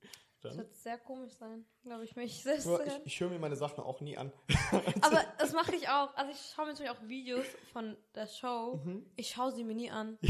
das 0.47 0.57
Dann, 0.57 0.65
wird 0.65 0.75
sehr 0.75 0.99
komisch 0.99 1.33
sein, 1.35 1.65
glaube 1.83 2.05
ich, 2.05 2.17
mich 2.17 2.43
selbst 2.43 2.67
ich, 2.67 2.93
ich 3.07 3.21
höre 3.21 3.29
mir 3.31 3.39
meine 3.39 3.57
Sachen 3.57 3.83
auch 3.85 4.01
nie 4.01 4.17
an. 4.17 4.33
Aber 5.03 5.25
das 5.39 5.53
mache 5.53 5.75
ich 5.77 5.89
auch. 5.89 6.15
Also 6.17 6.33
ich 6.33 6.53
schaue 6.55 6.67
mir 6.67 6.73
natürlich 6.73 6.91
auch 6.91 7.03
Videos 7.09 7.47
von 7.73 7.97
der 8.15 8.27
Show. 8.27 8.81
Mhm. 8.85 9.07
Ich 9.17 9.31
schaue 9.31 9.53
sie 9.53 9.65
mir 9.65 9.75
nie 9.75 9.91
an. 9.91 10.19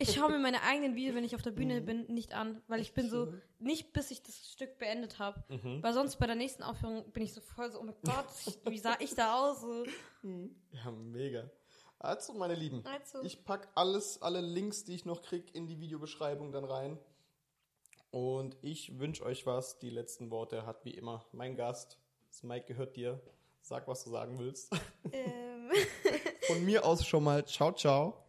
Ich 0.00 0.14
schaue 0.14 0.30
mir 0.30 0.38
meine 0.38 0.62
eigenen 0.62 0.94
Videos, 0.94 1.16
wenn 1.16 1.24
ich 1.24 1.34
auf 1.34 1.42
der 1.42 1.50
Bühne 1.50 1.80
bin, 1.80 2.04
nicht 2.06 2.32
an, 2.32 2.62
weil 2.68 2.80
ich 2.80 2.94
bin 2.94 3.10
so 3.10 3.26
Mhm. 3.26 3.42
nicht 3.58 3.92
bis 3.92 4.12
ich 4.12 4.22
das 4.22 4.52
Stück 4.52 4.78
beendet 4.78 5.18
habe. 5.18 5.42
Mhm. 5.48 5.82
Weil 5.82 5.92
sonst 5.92 6.16
bei 6.20 6.26
der 6.26 6.36
nächsten 6.36 6.62
Aufführung 6.62 7.10
bin 7.10 7.24
ich 7.24 7.34
so 7.34 7.40
voll 7.40 7.72
so, 7.72 7.80
oh 7.80 7.82
mein 7.82 7.96
Gott, 8.04 8.26
wie 8.70 8.78
sah 8.78 8.96
ich 9.00 9.16
da 9.16 9.34
aus? 9.34 9.60
So. 9.60 9.84
Ja, 10.22 10.90
mega. 10.92 11.50
Also, 11.98 12.32
meine 12.34 12.54
Lieben, 12.54 12.84
Also. 12.86 13.24
ich 13.24 13.44
pack 13.44 13.68
alles, 13.74 14.22
alle 14.22 14.40
Links, 14.40 14.84
die 14.84 14.94
ich 14.94 15.04
noch 15.04 15.20
krieg, 15.20 15.52
in 15.52 15.66
die 15.66 15.80
Videobeschreibung 15.80 16.52
dann 16.52 16.64
rein. 16.64 16.96
Und 18.10 18.56
ich 18.62 18.98
wünsche 18.98 19.24
euch 19.24 19.46
was. 19.46 19.78
Die 19.78 19.90
letzten 19.90 20.30
Worte 20.30 20.64
hat 20.66 20.84
wie 20.84 20.92
immer 20.94 21.26
mein 21.32 21.56
Gast. 21.56 21.98
Das 22.30 22.42
Mike 22.42 22.66
gehört 22.66 22.96
dir. 22.96 23.20
Sag, 23.60 23.86
was 23.86 24.04
du 24.04 24.10
sagen 24.10 24.38
willst. 24.38 24.72
ähm, 25.12 25.70
Von 26.46 26.64
mir 26.64 26.84
aus 26.86 27.06
schon 27.06 27.24
mal 27.24 27.44
ciao, 27.46 27.72
ciao. 27.72 28.24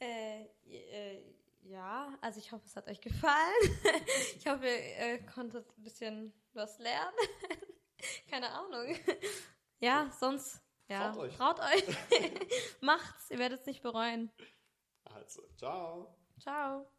äh, 0.00 0.44
äh, 0.66 1.22
ja, 1.64 2.16
also 2.22 2.38
ich 2.38 2.50
hoffe, 2.52 2.64
es 2.66 2.74
hat 2.76 2.88
euch 2.88 3.00
gefallen. 3.00 3.78
ich 4.36 4.46
hoffe, 4.46 4.66
ihr 4.66 4.70
äh, 4.70 5.18
konntet 5.34 5.66
ein 5.78 5.82
bisschen 5.82 6.32
was 6.54 6.78
lernen. 6.78 7.14
Keine 8.30 8.50
Ahnung. 8.50 8.96
Ja, 9.80 10.10
sonst. 10.18 10.60
Ja, 10.88 11.12
Traut 11.12 11.18
euch. 11.18 11.36
traut 11.36 11.60
euch. 11.60 11.84
Macht's, 12.80 13.30
ihr 13.30 13.38
werdet 13.38 13.60
es 13.60 13.66
nicht 13.66 13.82
bereuen. 13.82 14.32
Also, 15.04 15.42
ciao. 15.56 16.16
Ciao. 16.40 16.90